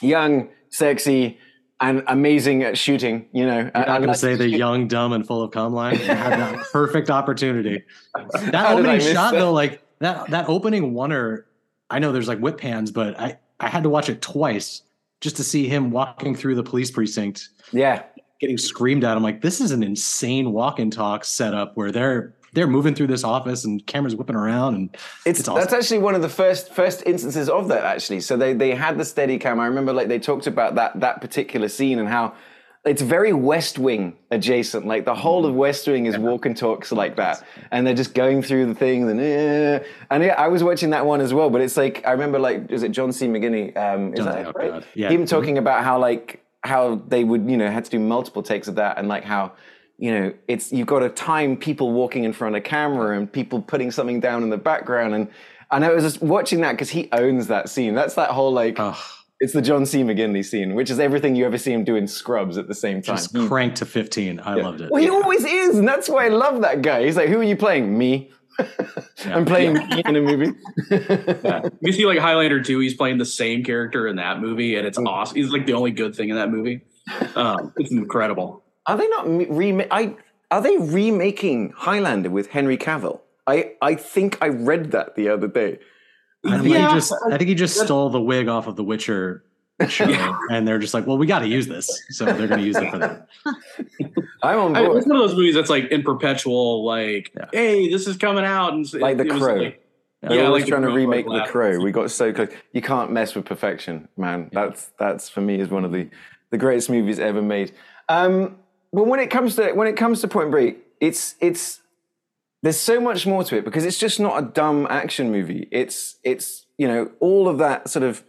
young, 0.00 0.48
sexy, 0.70 1.40
and 1.80 2.04
amazing 2.06 2.62
at 2.62 2.78
shooting. 2.78 3.26
You 3.32 3.46
know, 3.46 3.68
I'm 3.74 3.86
not 3.88 3.98
going 3.98 4.12
to 4.12 4.14
say 4.14 4.36
the 4.36 4.48
young, 4.48 4.86
dumb, 4.86 5.12
and 5.12 5.26
full 5.26 5.42
of 5.42 5.50
cum 5.50 5.72
line. 5.72 5.96
had 5.96 6.38
that 6.38 6.66
perfect 6.72 7.10
opportunity. 7.10 7.82
That 8.14 8.70
opening 8.70 9.00
shot, 9.00 9.32
that? 9.32 9.40
though, 9.40 9.52
like 9.52 9.82
that 9.98 10.30
that 10.30 10.48
opening 10.48 10.92
oneer. 10.92 11.46
I 11.90 11.98
know 11.98 12.12
there's 12.12 12.28
like 12.28 12.38
whip 12.38 12.58
pans, 12.58 12.92
but 12.92 13.18
I 13.18 13.40
I 13.58 13.70
had 13.70 13.82
to 13.82 13.88
watch 13.88 14.08
it 14.08 14.22
twice 14.22 14.82
just 15.20 15.36
to 15.36 15.44
see 15.44 15.68
him 15.68 15.90
walking 15.90 16.34
through 16.34 16.54
the 16.54 16.62
police 16.62 16.90
precinct. 16.90 17.48
Yeah, 17.72 18.02
getting 18.40 18.58
screamed 18.58 19.04
at. 19.04 19.16
I'm 19.16 19.22
like, 19.22 19.40
this 19.40 19.60
is 19.60 19.70
an 19.70 19.82
insane 19.82 20.52
walk 20.52 20.78
and 20.78 20.92
talk 20.92 21.24
setup 21.24 21.76
where 21.76 21.90
they're 21.90 22.34
they're 22.52 22.66
moving 22.66 22.94
through 22.94 23.06
this 23.06 23.22
office 23.22 23.64
and 23.64 23.86
cameras 23.86 24.16
whipping 24.16 24.34
around 24.34 24.74
and 24.74 24.94
it's, 25.26 25.40
it's 25.40 25.48
awesome. 25.48 25.60
that's 25.60 25.74
actually 25.74 25.98
one 25.98 26.14
of 26.14 26.22
the 26.22 26.28
first 26.28 26.72
first 26.72 27.02
instances 27.04 27.50
of 27.50 27.68
that 27.68 27.84
actually 27.84 28.18
so 28.18 28.34
they 28.34 28.54
they 28.54 28.74
had 28.74 28.96
the 28.96 29.04
steady 29.04 29.38
cam 29.38 29.60
i 29.60 29.66
remember 29.66 29.92
like 29.92 30.08
they 30.08 30.18
talked 30.18 30.46
about 30.46 30.74
that 30.74 30.98
that 30.98 31.20
particular 31.20 31.68
scene 31.68 31.98
and 31.98 32.08
how 32.08 32.32
it's 32.86 33.02
very 33.02 33.32
West 33.32 33.78
Wing 33.78 34.16
adjacent. 34.30 34.86
Like 34.86 35.04
the 35.04 35.14
whole 35.14 35.44
of 35.44 35.54
West 35.54 35.86
Wing 35.86 36.06
is 36.06 36.16
walk 36.16 36.46
and 36.46 36.56
talks 36.56 36.92
like 36.92 37.16
that, 37.16 37.44
and 37.70 37.86
they're 37.86 37.94
just 37.94 38.14
going 38.14 38.42
through 38.42 38.66
the 38.66 38.74
thing. 38.74 39.08
And 39.10 39.20
eh. 39.20 39.80
and 40.10 40.22
yeah, 40.22 40.34
I 40.34 40.48
was 40.48 40.62
watching 40.62 40.90
that 40.90 41.04
one 41.04 41.20
as 41.20 41.34
well. 41.34 41.50
But 41.50 41.60
it's 41.60 41.76
like 41.76 42.06
I 42.06 42.12
remember 42.12 42.38
like 42.38 42.70
is 42.70 42.82
it 42.82 42.92
John 42.92 43.12
C. 43.12 43.26
McGinley? 43.26 43.76
Um, 43.76 44.14
is 44.14 44.18
John, 44.18 44.26
that 44.26 44.46
oh 44.46 44.52
right? 44.54 44.84
Yeah. 44.94 45.10
Him 45.10 45.26
talking 45.26 45.58
about 45.58 45.84
how 45.84 45.98
like 45.98 46.42
how 46.62 47.02
they 47.08 47.24
would 47.24 47.50
you 47.50 47.56
know 47.56 47.70
had 47.70 47.84
to 47.84 47.90
do 47.90 47.98
multiple 47.98 48.42
takes 48.42 48.68
of 48.68 48.76
that, 48.76 48.98
and 48.98 49.08
like 49.08 49.24
how 49.24 49.52
you 49.98 50.12
know, 50.12 50.34
it's 50.46 50.72
you've 50.72 50.86
got 50.86 51.00
to 51.00 51.08
time 51.08 51.56
people 51.56 51.92
walking 51.92 52.24
in 52.24 52.32
front 52.32 52.54
of 52.54 52.64
camera 52.64 53.18
and 53.18 53.30
people 53.30 53.62
putting 53.62 53.90
something 53.90 54.20
down 54.20 54.42
in 54.42 54.50
the 54.50 54.58
background. 54.58 55.14
And 55.14 55.28
and 55.70 55.84
I 55.84 55.92
was 55.92 56.04
just 56.04 56.22
watching 56.22 56.60
that 56.60 56.72
because 56.72 56.90
he 56.90 57.08
owns 57.12 57.48
that 57.48 57.68
scene. 57.68 57.94
That's 57.94 58.14
that 58.14 58.30
whole 58.30 58.52
like. 58.52 58.78
It's 59.38 59.52
the 59.52 59.60
John 59.60 59.84
C. 59.84 60.02
McGinley 60.02 60.44
scene, 60.44 60.74
which 60.74 60.90
is 60.90 60.98
everything 60.98 61.36
you 61.36 61.44
ever 61.44 61.58
see 61.58 61.72
him 61.72 61.84
do 61.84 61.94
in 61.94 62.06
Scrubs 62.06 62.56
at 62.56 62.68
the 62.68 62.74
same 62.74 63.02
time. 63.02 63.16
Just 63.16 63.34
cranked 63.48 63.76
to 63.78 63.86
15. 63.86 64.40
I 64.40 64.56
yeah. 64.56 64.62
loved 64.62 64.80
it. 64.80 64.90
Well, 64.90 65.02
he 65.02 65.10
always 65.10 65.44
is. 65.44 65.78
And 65.78 65.86
that's 65.86 66.08
why 66.08 66.24
I 66.24 66.28
love 66.28 66.62
that 66.62 66.80
guy. 66.80 67.04
He's 67.04 67.16
like, 67.16 67.28
who 67.28 67.40
are 67.40 67.44
you 67.44 67.56
playing? 67.56 67.96
Me. 67.98 68.30
yeah. 68.58 69.36
I'm 69.36 69.44
playing 69.44 69.76
yeah. 69.76 70.08
in 70.08 70.16
a 70.16 70.22
movie. 70.22 70.52
yeah. 70.90 71.68
You 71.82 71.92
see, 71.92 72.06
like 72.06 72.18
Highlander 72.18 72.62
2, 72.62 72.78
he's 72.80 72.94
playing 72.94 73.18
the 73.18 73.26
same 73.26 73.62
character 73.62 74.08
in 74.08 74.16
that 74.16 74.40
movie, 74.40 74.76
and 74.76 74.86
it's 74.86 74.98
mm. 74.98 75.06
awesome. 75.06 75.36
He's 75.36 75.50
like 75.50 75.66
the 75.66 75.74
only 75.74 75.90
good 75.90 76.14
thing 76.14 76.30
in 76.30 76.36
that 76.36 76.50
movie. 76.50 76.80
Um, 77.34 77.74
it's 77.76 77.92
incredible. 77.92 78.64
Are 78.86 78.96
they 78.96 79.08
not 79.08 79.26
remake? 79.28 79.88
I 79.90 80.16
are 80.50 80.62
they 80.62 80.76
remaking 80.76 81.72
Highlander 81.76 82.30
with 82.30 82.48
Henry 82.48 82.78
Cavill? 82.78 83.20
I 83.46 83.72
I 83.82 83.94
think 83.94 84.38
I 84.40 84.48
read 84.48 84.92
that 84.92 85.16
the 85.16 85.28
other 85.28 85.48
day. 85.48 85.78
I 86.44 86.58
think 86.58 86.74
yeah. 86.74 86.88
he 86.88 86.94
just 86.94 87.14
I 87.30 87.38
think 87.38 87.48
he 87.48 87.54
just 87.54 87.80
stole 87.80 88.10
the 88.10 88.20
wig 88.20 88.48
off 88.48 88.66
of 88.66 88.76
The 88.76 88.84
Witcher 88.84 89.44
show, 89.88 90.08
yeah. 90.08 90.38
and 90.50 90.66
they're 90.66 90.78
just 90.78 90.94
like, 90.94 91.06
well, 91.06 91.18
we 91.18 91.26
got 91.26 91.40
to 91.40 91.48
use 91.48 91.66
this, 91.66 92.02
so 92.10 92.24
they're 92.24 92.48
going 92.48 92.60
to 92.60 92.66
use 92.66 92.76
it 92.76 92.90
for 92.90 92.98
that. 92.98 93.28
I'm 94.42 94.58
on 94.58 94.72
board. 94.72 94.96
I, 94.96 94.98
it's 94.98 95.06
one 95.06 95.16
of 95.16 95.28
those 95.28 95.36
movies 95.36 95.54
that's 95.54 95.70
like 95.70 95.90
in 95.90 96.02
perpetual, 96.02 96.84
like, 96.84 97.32
yeah. 97.36 97.46
hey, 97.52 97.88
this 97.88 98.06
is 98.06 98.16
coming 98.16 98.44
out, 98.44 98.72
and 98.72 98.90
like 98.94 99.18
The 99.18 99.26
Crow. 99.26 99.56
Like, 99.56 99.82
they're 100.22 100.38
yeah, 100.38 100.46
always 100.46 100.62
like 100.62 100.70
trying 100.70 100.82
to 100.82 100.90
remake 100.90 101.26
The 101.26 101.44
Crow. 101.48 101.78
We 101.78 101.92
got 101.92 102.10
so 102.10 102.32
close. 102.32 102.48
You 102.72 102.82
can't 102.82 103.12
mess 103.12 103.34
with 103.34 103.44
perfection, 103.44 104.08
man. 104.16 104.50
That's 104.52 104.90
that's 104.98 105.28
for 105.28 105.40
me 105.40 105.60
is 105.60 105.68
one 105.68 105.84
of 105.84 105.92
the 105.92 106.08
the 106.50 106.58
greatest 106.58 106.88
movies 106.90 107.18
ever 107.18 107.42
made. 107.42 107.72
Um, 108.08 108.56
but 108.92 109.06
when 109.06 109.20
it 109.20 109.30
comes 109.30 109.56
to 109.56 109.72
when 109.72 109.88
it 109.88 109.96
comes 109.96 110.20
to 110.22 110.28
Point 110.28 110.50
Break, 110.50 110.78
it's 111.00 111.34
it's 111.40 111.80
there's 112.66 112.80
so 112.80 113.00
much 113.00 113.28
more 113.28 113.44
to 113.44 113.56
it 113.56 113.64
because 113.64 113.84
it's 113.84 113.96
just 113.96 114.18
not 114.18 114.42
a 114.42 114.44
dumb 114.44 114.88
action 114.90 115.30
movie. 115.30 115.68
It's 115.70 116.16
it's 116.24 116.66
you 116.76 116.88
know 116.88 117.12
all 117.20 117.48
of 117.48 117.58
that 117.58 117.88
sort 117.88 118.02
of 118.02 118.24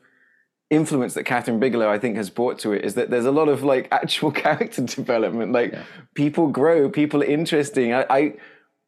influence 0.69 1.15
that 1.15 1.23
Kathryn 1.23 1.60
Bigelow 1.60 1.89
I 1.89 1.97
think 1.97 2.17
has 2.17 2.30
brought 2.30 2.60
to 2.60 2.71
it 2.71 2.86
is 2.86 2.93
that 2.93 3.10
there's 3.10 3.26
a 3.26 3.32
lot 3.32 3.50
of 3.50 3.63
like 3.63 3.88
actual 3.91 4.32
character 4.32 4.84
development. 4.84 5.54
Like 5.54 5.71
yeah. 5.73 5.84
people 6.13 6.50
grow, 6.50 6.88
people 6.88 7.23
are 7.23 7.26
interesting. 7.26 7.93
I, 7.95 8.06
I 8.10 8.34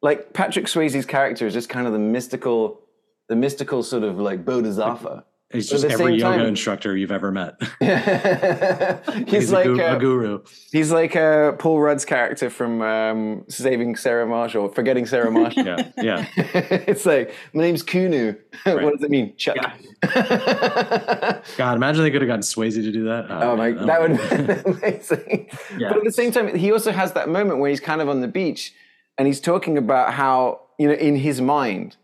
like 0.02 0.32
Patrick 0.32 0.66
Swayze's 0.66 1.04
character 1.04 1.48
is 1.48 1.52
just 1.52 1.68
kind 1.68 1.88
of 1.88 1.92
the 1.92 1.98
mystical, 1.98 2.82
the 3.28 3.34
mystical 3.34 3.82
sort 3.82 4.04
of 4.04 4.20
like 4.20 4.44
bodhisattva. 4.44 5.24
He's 5.52 5.68
just 5.68 5.84
every 5.84 6.14
yoga 6.14 6.38
time, 6.38 6.46
instructor 6.46 6.96
you've 6.96 7.10
ever 7.10 7.32
met. 7.32 7.56
he's, 7.80 9.30
he's, 9.30 9.52
like 9.52 9.66
a, 9.66 9.96
a, 9.96 9.98
guru. 9.98 10.42
He's 10.70 10.92
like 10.92 11.16
a 11.16 11.56
Paul 11.58 11.80
Rudd's 11.80 12.04
character 12.04 12.48
from 12.50 12.80
um, 12.82 13.44
Saving 13.48 13.96
Sarah 13.96 14.28
Marshall, 14.28 14.66
or 14.66 14.72
Forgetting 14.72 15.06
Sarah 15.06 15.30
Marshall. 15.32 15.64
yeah, 15.64 15.90
yeah. 15.96 16.26
it's 16.36 17.04
like 17.04 17.34
my 17.52 17.62
name's 17.62 17.82
Kunu. 17.82 18.38
Right. 18.64 18.80
what 18.80 18.94
does 18.94 19.02
it 19.02 19.10
mean, 19.10 19.34
Chuck? 19.36 19.56
Yeah. 19.56 21.40
God, 21.56 21.76
imagine 21.76 22.04
they 22.04 22.12
could 22.12 22.22
have 22.22 22.28
gotten 22.28 22.42
Swayze 22.42 22.74
to 22.74 22.92
do 22.92 23.04
that. 23.06 23.26
Oh, 23.28 23.50
oh 23.50 23.56
my, 23.56 23.72
that, 23.72 23.86
that 23.86 24.00
would 24.00 24.64
be 24.64 24.70
amazing. 24.70 25.50
Yeah. 25.76 25.88
But 25.88 25.98
at 25.98 26.04
the 26.04 26.12
same 26.12 26.30
time, 26.30 26.54
he 26.54 26.70
also 26.70 26.92
has 26.92 27.12
that 27.14 27.28
moment 27.28 27.58
where 27.58 27.70
he's 27.70 27.80
kind 27.80 28.00
of 28.00 28.08
on 28.08 28.20
the 28.20 28.28
beach 28.28 28.72
and 29.18 29.26
he's 29.26 29.40
talking 29.40 29.76
about 29.76 30.14
how 30.14 30.60
you 30.78 30.86
know 30.86 30.94
in 30.94 31.16
his 31.16 31.40
mind, 31.40 31.96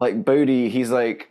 like 0.00 0.24
Bodhi, 0.24 0.68
he's 0.68 0.90
like 0.90 1.28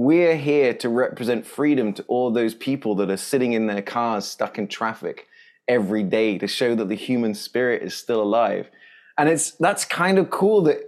we're 0.00 0.36
here 0.36 0.72
to 0.72 0.88
represent 0.88 1.44
freedom 1.44 1.92
to 1.92 2.02
all 2.04 2.30
those 2.30 2.54
people 2.54 2.94
that 2.94 3.10
are 3.10 3.18
sitting 3.18 3.52
in 3.52 3.66
their 3.66 3.82
cars 3.82 4.24
stuck 4.24 4.56
in 4.56 4.66
traffic 4.66 5.26
every 5.68 6.02
day 6.02 6.38
to 6.38 6.46
show 6.46 6.74
that 6.74 6.88
the 6.88 6.94
human 6.94 7.34
spirit 7.34 7.82
is 7.82 7.92
still 7.92 8.22
alive. 8.22 8.70
And 9.18 9.28
it's 9.28 9.50
that's 9.50 9.84
kind 9.84 10.18
of 10.18 10.30
cool 10.30 10.62
that 10.62 10.78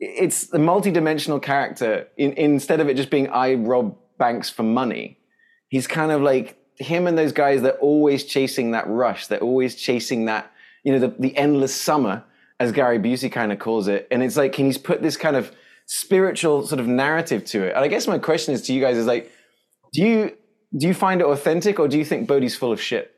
it's 0.00 0.46
the 0.46 0.58
multi-dimensional 0.58 1.40
character 1.40 2.08
in, 2.16 2.32
instead 2.32 2.80
of 2.80 2.88
it 2.88 2.96
just 2.96 3.10
being 3.10 3.28
I 3.28 3.52
rob 3.52 3.94
banks 4.18 4.48
for 4.48 4.62
money. 4.62 5.18
He's 5.68 5.86
kind 5.86 6.10
of 6.10 6.22
like 6.22 6.56
him 6.78 7.06
and 7.06 7.18
those 7.18 7.32
guys 7.32 7.60
they're 7.60 7.72
always 7.72 8.24
chasing 8.24 8.70
that 8.70 8.88
rush. 8.88 9.26
They're 9.26 9.40
always 9.40 9.74
chasing 9.74 10.24
that, 10.24 10.50
you 10.84 10.92
know, 10.92 11.00
the, 11.00 11.14
the 11.18 11.36
endless 11.36 11.74
summer, 11.74 12.24
as 12.58 12.72
Gary 12.72 12.98
Busey 12.98 13.30
kind 13.30 13.52
of 13.52 13.58
calls 13.58 13.88
it. 13.88 14.08
And 14.10 14.22
it's 14.22 14.38
like, 14.38 14.54
can 14.54 14.64
he's 14.64 14.78
put 14.78 15.02
this 15.02 15.18
kind 15.18 15.36
of 15.36 15.52
spiritual 15.88 16.66
sort 16.66 16.80
of 16.80 16.86
narrative 16.86 17.44
to 17.46 17.64
it. 17.64 17.74
And 17.74 17.82
I 17.82 17.88
guess 17.88 18.06
my 18.06 18.18
question 18.18 18.54
is 18.54 18.62
to 18.62 18.72
you 18.74 18.80
guys 18.80 18.96
is 18.96 19.06
like, 19.06 19.32
do 19.92 20.02
you 20.02 20.36
do 20.76 20.86
you 20.86 20.94
find 20.94 21.20
it 21.20 21.26
authentic 21.26 21.80
or 21.80 21.88
do 21.88 21.98
you 21.98 22.04
think 22.04 22.28
Bodhi's 22.28 22.54
full 22.54 22.70
of 22.70 22.80
shit? 22.80 23.14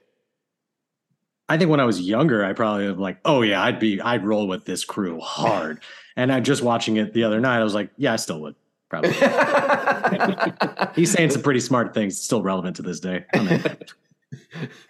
I 1.49 1.59
think 1.59 1.69
when 1.69 1.81
I 1.81 1.85
was 1.85 2.01
younger, 2.01 2.45
I 2.45 2.53
probably 2.53 2.87
was 2.87 2.97
like, 2.97 3.19
oh 3.25 3.43
yeah, 3.43 3.61
I'd 3.61 3.81
be 3.81 4.01
I'd 4.01 4.25
roll 4.25 4.47
with 4.47 4.65
this 4.65 4.85
crew 4.85 5.19
hard. 5.21 5.81
and 6.17 6.33
I 6.33 6.39
just 6.39 6.63
watching 6.63 6.97
it 6.97 7.13
the 7.13 7.25
other 7.25 7.41
night, 7.41 7.59
I 7.61 7.65
was 7.65 7.75
like, 7.75 7.91
yeah, 7.97 8.13
I 8.13 8.17
still 8.17 8.41
would. 8.41 8.55
Probably. 8.89 9.11
He's 10.95 11.11
saying 11.11 11.31
some 11.31 11.43
pretty 11.43 11.61
smart 11.61 11.93
things, 11.93 12.21
still 12.21 12.43
relevant 12.43 12.77
to 12.77 12.83
this 12.83 12.99
day. 13.01 13.25
I 13.33 13.39
mean, 13.39 13.63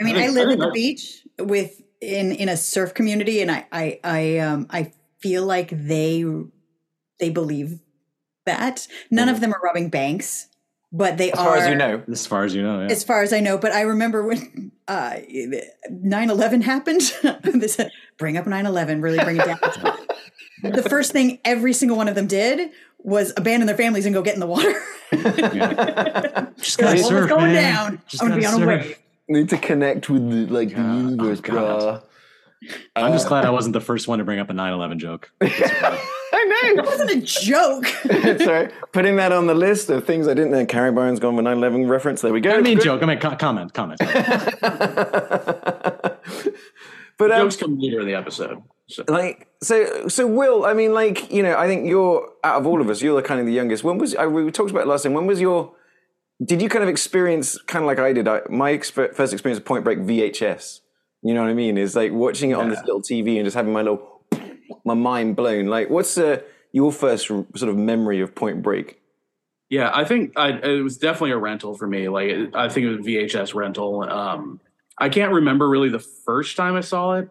I, 0.00 0.02
mean, 0.02 0.16
I 0.16 0.28
live 0.28 0.50
at 0.50 0.58
the 0.58 0.70
beach 0.72 1.26
with 1.38 1.82
in 2.00 2.32
in 2.32 2.48
a 2.50 2.56
surf 2.56 2.92
community, 2.92 3.40
and 3.40 3.50
I 3.50 3.66
I 3.72 4.00
I 4.04 4.38
um 4.38 4.66
I 4.70 4.92
feel 5.18 5.44
like 5.44 5.70
they 5.70 6.24
they 7.20 7.30
believe 7.30 7.80
that. 8.46 8.86
None 9.10 9.28
mm. 9.28 9.32
of 9.32 9.40
them 9.40 9.52
are 9.52 9.60
robbing 9.62 9.88
banks, 9.88 10.48
but 10.92 11.18
they 11.18 11.32
as 11.32 11.38
are. 11.38 11.56
As 11.56 11.58
far 11.58 11.64
as 11.64 11.68
you 11.68 11.74
know. 11.76 12.02
As 12.08 12.26
far 12.26 12.44
as 12.44 12.54
you 12.54 12.62
know, 12.62 12.80
yeah. 12.80 12.88
As 12.90 13.04
far 13.04 13.22
as 13.22 13.32
I 13.32 13.40
know. 13.40 13.58
But 13.58 13.72
I 13.72 13.82
remember 13.82 14.26
when 14.26 14.72
uh, 14.88 15.16
9-11 15.90 16.62
happened. 16.62 17.00
this, 17.60 17.80
bring 18.18 18.36
up 18.36 18.46
9-11, 18.46 19.02
really 19.02 19.18
bring 19.18 19.36
it 19.36 19.44
down. 19.44 19.58
the 20.72 20.82
first 20.88 21.12
thing 21.12 21.38
every 21.44 21.72
single 21.72 21.96
one 21.96 22.08
of 22.08 22.14
them 22.14 22.26
did 22.26 22.70
was 22.98 23.32
abandon 23.36 23.66
their 23.66 23.76
families 23.76 24.04
and 24.04 24.14
go 24.14 24.22
get 24.22 24.34
in 24.34 24.40
the 24.40 24.46
water. 24.46 24.74
Just 26.58 26.78
gotta 26.78 26.96
like, 26.96 27.04
surf, 27.04 27.28
going 27.28 27.52
man. 27.52 27.74
down. 27.74 28.02
Just 28.08 28.22
I'm 28.22 28.28
gonna 28.28 28.40
be 28.40 28.46
on 28.46 28.62
a 28.62 28.66
wave. 28.66 28.98
Need 29.28 29.48
to 29.50 29.58
connect 29.58 30.10
with 30.10 30.28
the 30.28 30.52
like 30.52 30.70
the 30.70 30.82
universe, 30.82 31.40
oh, 31.50 32.02
I'm 32.94 33.12
just 33.12 33.28
glad 33.28 33.44
I 33.44 33.50
wasn't 33.50 33.72
the 33.72 33.80
first 33.80 34.06
one 34.08 34.18
to 34.18 34.24
bring 34.24 34.38
up 34.38 34.50
a 34.50 34.52
9/11 34.52 34.98
joke. 34.98 35.32
I 35.40 36.44
know. 36.44 36.82
It 36.82 36.86
wasn't 36.86 37.10
a 37.10 37.20
joke. 37.20 37.86
Sorry. 38.42 38.70
Putting 38.92 39.16
that 39.16 39.32
on 39.32 39.46
the 39.46 39.54
list 39.54 39.90
of 39.90 40.04
things 40.04 40.28
I 40.28 40.34
didn't 40.34 40.52
know. 40.52 40.64
Kari 40.66 40.92
Byron's 40.92 41.20
gone 41.20 41.36
with 41.36 41.44
9 41.44 41.56
11 41.56 41.88
reference. 41.88 42.20
There 42.20 42.32
we 42.32 42.40
go. 42.40 42.52
I 42.52 42.60
mean, 42.60 42.80
joke. 42.80 43.02
I 43.02 43.06
mean, 43.06 43.18
co- 43.18 43.36
comment, 43.36 43.74
comment. 43.74 44.00
but 44.00 44.12
um, 47.20 47.28
jokes 47.28 47.56
come 47.56 47.78
later 47.78 48.00
in 48.00 48.06
the 48.06 48.14
episode. 48.14 48.62
So. 48.88 49.04
Like 49.08 49.48
so, 49.62 50.08
so 50.08 50.26
Will. 50.26 50.64
I 50.64 50.72
mean, 50.72 50.92
like 50.94 51.30
you 51.32 51.42
know, 51.42 51.56
I 51.56 51.66
think 51.66 51.86
you're 51.86 52.28
out 52.42 52.60
of 52.60 52.66
all 52.66 52.80
of 52.80 52.88
us. 52.88 53.02
You're 53.02 53.20
the 53.20 53.26
kind 53.26 53.40
of 53.40 53.46
the 53.46 53.52
youngest. 53.52 53.84
When 53.84 53.98
was 53.98 54.14
I, 54.16 54.26
we 54.26 54.50
talked 54.50 54.70
about 54.70 54.82
it 54.82 54.88
last 54.88 55.02
time? 55.04 55.14
When 55.14 55.26
was 55.26 55.40
your? 55.40 55.74
Did 56.42 56.62
you 56.62 56.68
kind 56.68 56.82
of 56.82 56.88
experience 56.88 57.58
kind 57.62 57.84
of 57.84 57.86
like 57.86 57.98
I 57.98 58.12
did? 58.12 58.26
I, 58.26 58.40
my 58.48 58.72
exper- 58.72 59.14
first 59.14 59.32
experience 59.32 59.58
of 59.58 59.64
Point 59.64 59.84
Break 59.84 59.98
VHS. 59.98 60.80
You 61.22 61.34
know 61.34 61.42
what 61.42 61.50
I 61.50 61.54
mean? 61.54 61.76
Is 61.76 61.94
like 61.94 62.12
watching 62.12 62.50
it 62.50 62.54
on 62.54 62.70
this 62.70 62.80
little 62.80 63.02
TV 63.02 63.36
and 63.36 63.44
just 63.44 63.56
having 63.56 63.72
my 63.72 63.82
little 63.82 64.22
my 64.84 64.94
mind 64.94 65.36
blown. 65.36 65.66
Like, 65.66 65.90
what's 65.90 66.16
uh, 66.16 66.40
your 66.72 66.92
first 66.92 67.26
sort 67.26 67.62
of 67.62 67.76
memory 67.76 68.20
of 68.20 68.34
Point 68.34 68.62
Break? 68.62 69.00
Yeah, 69.68 69.90
I 69.94 70.04
think 70.04 70.32
I, 70.36 70.50
it 70.50 70.82
was 70.82 70.98
definitely 70.98 71.30
a 71.30 71.38
rental 71.38 71.76
for 71.76 71.86
me. 71.86 72.08
Like 72.08 72.54
I 72.54 72.68
think 72.68 72.86
it 72.86 72.96
was 72.96 73.06
VHS 73.06 73.54
rental. 73.54 74.02
Um, 74.02 74.60
I 74.98 75.08
can't 75.08 75.32
remember 75.32 75.68
really 75.68 75.88
the 75.88 76.00
first 76.00 76.56
time 76.56 76.74
I 76.74 76.80
saw 76.80 77.14
it. 77.14 77.28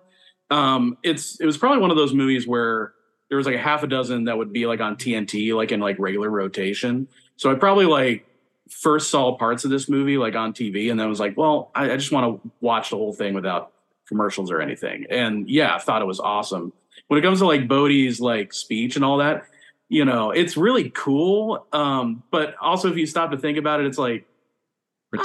Um, 0.49 0.97
it's 1.03 1.39
it 1.39 1.45
was 1.45 1.57
probably 1.57 1.81
one 1.81 1.91
of 1.91 1.97
those 1.97 2.13
movies 2.13 2.47
where 2.47 2.93
there 3.27 3.37
was 3.37 3.45
like 3.45 3.55
a 3.55 3.59
half 3.59 3.83
a 3.83 3.87
dozen 3.87 4.23
that 4.23 4.37
would 4.37 4.53
be 4.53 4.65
like 4.65 4.79
on 4.79 4.95
TNT, 4.95 5.53
like 5.53 5.71
in 5.71 5.79
like 5.79 5.97
regular 5.99 6.29
rotation. 6.29 7.07
So 7.35 7.51
I 7.51 7.55
probably 7.55 7.85
like 7.85 8.25
first 8.69 9.11
saw 9.11 9.35
parts 9.37 9.65
of 9.65 9.71
this 9.71 9.89
movie 9.89 10.17
like 10.17 10.35
on 10.35 10.53
TV, 10.53 10.89
and 10.89 10.99
then 10.99 11.09
was 11.09 11.19
like, 11.19 11.35
well, 11.35 11.71
I, 11.75 11.91
I 11.91 11.97
just 11.97 12.11
want 12.11 12.41
to 12.41 12.51
watch 12.61 12.89
the 12.89 12.95
whole 12.95 13.13
thing 13.13 13.33
without 13.33 13.73
commercials 14.09 14.51
or 14.51 14.61
anything. 14.61 15.05
And 15.09 15.49
yeah, 15.49 15.73
I 15.73 15.79
thought 15.79 16.01
it 16.01 16.05
was 16.05 16.19
awesome. 16.19 16.73
When 17.07 17.17
it 17.17 17.23
comes 17.23 17.39
to 17.39 17.47
like 17.47 17.67
Bodhi's 17.67 18.19
like 18.19 18.53
speech 18.53 18.97
and 18.97 19.05
all 19.05 19.19
that, 19.19 19.45
you 19.87 20.03
know, 20.03 20.31
it's 20.31 20.57
really 20.57 20.89
cool. 20.89 21.65
Um, 21.71 22.23
but 22.29 22.55
also 22.61 22.89
if 22.89 22.97
you 22.97 23.05
stop 23.05 23.31
to 23.31 23.37
think 23.37 23.57
about 23.57 23.79
it, 23.79 23.85
it's 23.85 23.97
like 23.97 24.25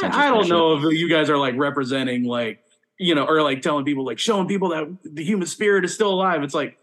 I, 0.03 0.27
I 0.27 0.29
don't 0.29 0.49
know 0.49 0.77
if 0.77 0.95
you 0.95 1.11
guys 1.11 1.29
are 1.29 1.37
like 1.37 1.57
representing 1.57 2.25
like 2.25 2.61
you 2.99 3.15
know, 3.15 3.27
or 3.27 3.43
like 3.43 3.61
telling 3.61 3.85
people 3.85 4.05
like 4.05 4.21
showing 4.21 4.47
people 4.47 4.69
that 4.69 4.97
the 5.05 5.25
human 5.25 5.49
spirit 5.49 5.85
is 5.85 5.93
still 5.93 6.13
alive. 6.15 6.43
It's 6.43 6.55
like 6.55 6.79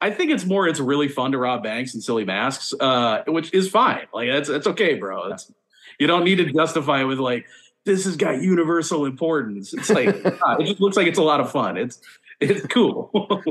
I 0.00 0.10
think 0.10 0.30
it's 0.30 0.46
more 0.46 0.66
it's 0.66 0.80
really 0.80 1.08
fun 1.08 1.32
to 1.32 1.38
rob 1.38 1.62
banks 1.62 1.94
and 1.94 2.02
silly 2.02 2.24
masks, 2.24 2.72
uh, 2.80 3.22
which 3.26 3.52
is 3.52 3.68
fine. 3.68 4.06
Like 4.14 4.30
that's 4.30 4.48
that's 4.48 4.66
okay, 4.68 4.94
bro. 4.94 5.28
That's 5.28 5.52
you 5.98 6.06
don't 6.06 6.24
need 6.24 6.36
to 6.36 6.50
justify 6.50 7.02
it 7.02 7.04
with 7.04 7.18
like 7.18 7.46
this 7.84 8.04
has 8.04 8.16
got 8.16 8.42
universal 8.42 9.06
importance. 9.06 9.72
It's 9.72 9.90
like 9.90 10.08
it 10.24 10.66
just 10.66 10.80
looks 10.80 10.96
like 10.96 11.06
it's 11.06 11.18
a 11.18 11.22
lot 11.22 11.40
of 11.40 11.50
fun. 11.50 11.76
It's 11.76 12.00
it's 12.40 12.66
cool. 12.66 13.10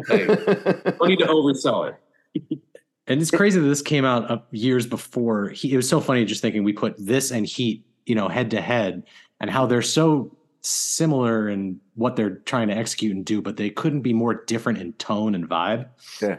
like, 0.09 0.27
don't 0.27 1.07
need 1.07 1.19
to 1.19 1.27
oversell 1.27 1.89
it. 1.89 2.59
and 3.07 3.21
it's 3.21 3.31
crazy 3.31 3.59
that 3.59 3.67
this 3.67 3.81
came 3.81 4.05
out 4.05 4.29
uh, 4.29 4.39
years 4.51 4.87
before. 4.87 5.49
He, 5.49 5.73
it 5.73 5.77
was 5.77 5.87
so 5.87 5.99
funny 5.99 6.25
just 6.25 6.41
thinking 6.41 6.63
we 6.63 6.73
put 6.73 6.95
this 6.97 7.31
and 7.31 7.45
Heat, 7.45 7.85
you 8.05 8.15
know, 8.15 8.27
head 8.27 8.51
to 8.51 8.61
head, 8.61 9.03
and 9.39 9.49
how 9.49 9.65
they're 9.65 9.81
so 9.81 10.35
similar 10.61 11.49
in 11.49 11.79
what 11.95 12.15
they're 12.15 12.37
trying 12.37 12.67
to 12.67 12.75
execute 12.75 13.15
and 13.15 13.25
do, 13.25 13.41
but 13.41 13.57
they 13.57 13.69
couldn't 13.69 14.01
be 14.01 14.13
more 14.13 14.33
different 14.45 14.79
in 14.79 14.93
tone 14.93 15.35
and 15.35 15.49
vibe. 15.49 15.87
Yeah. 16.21 16.37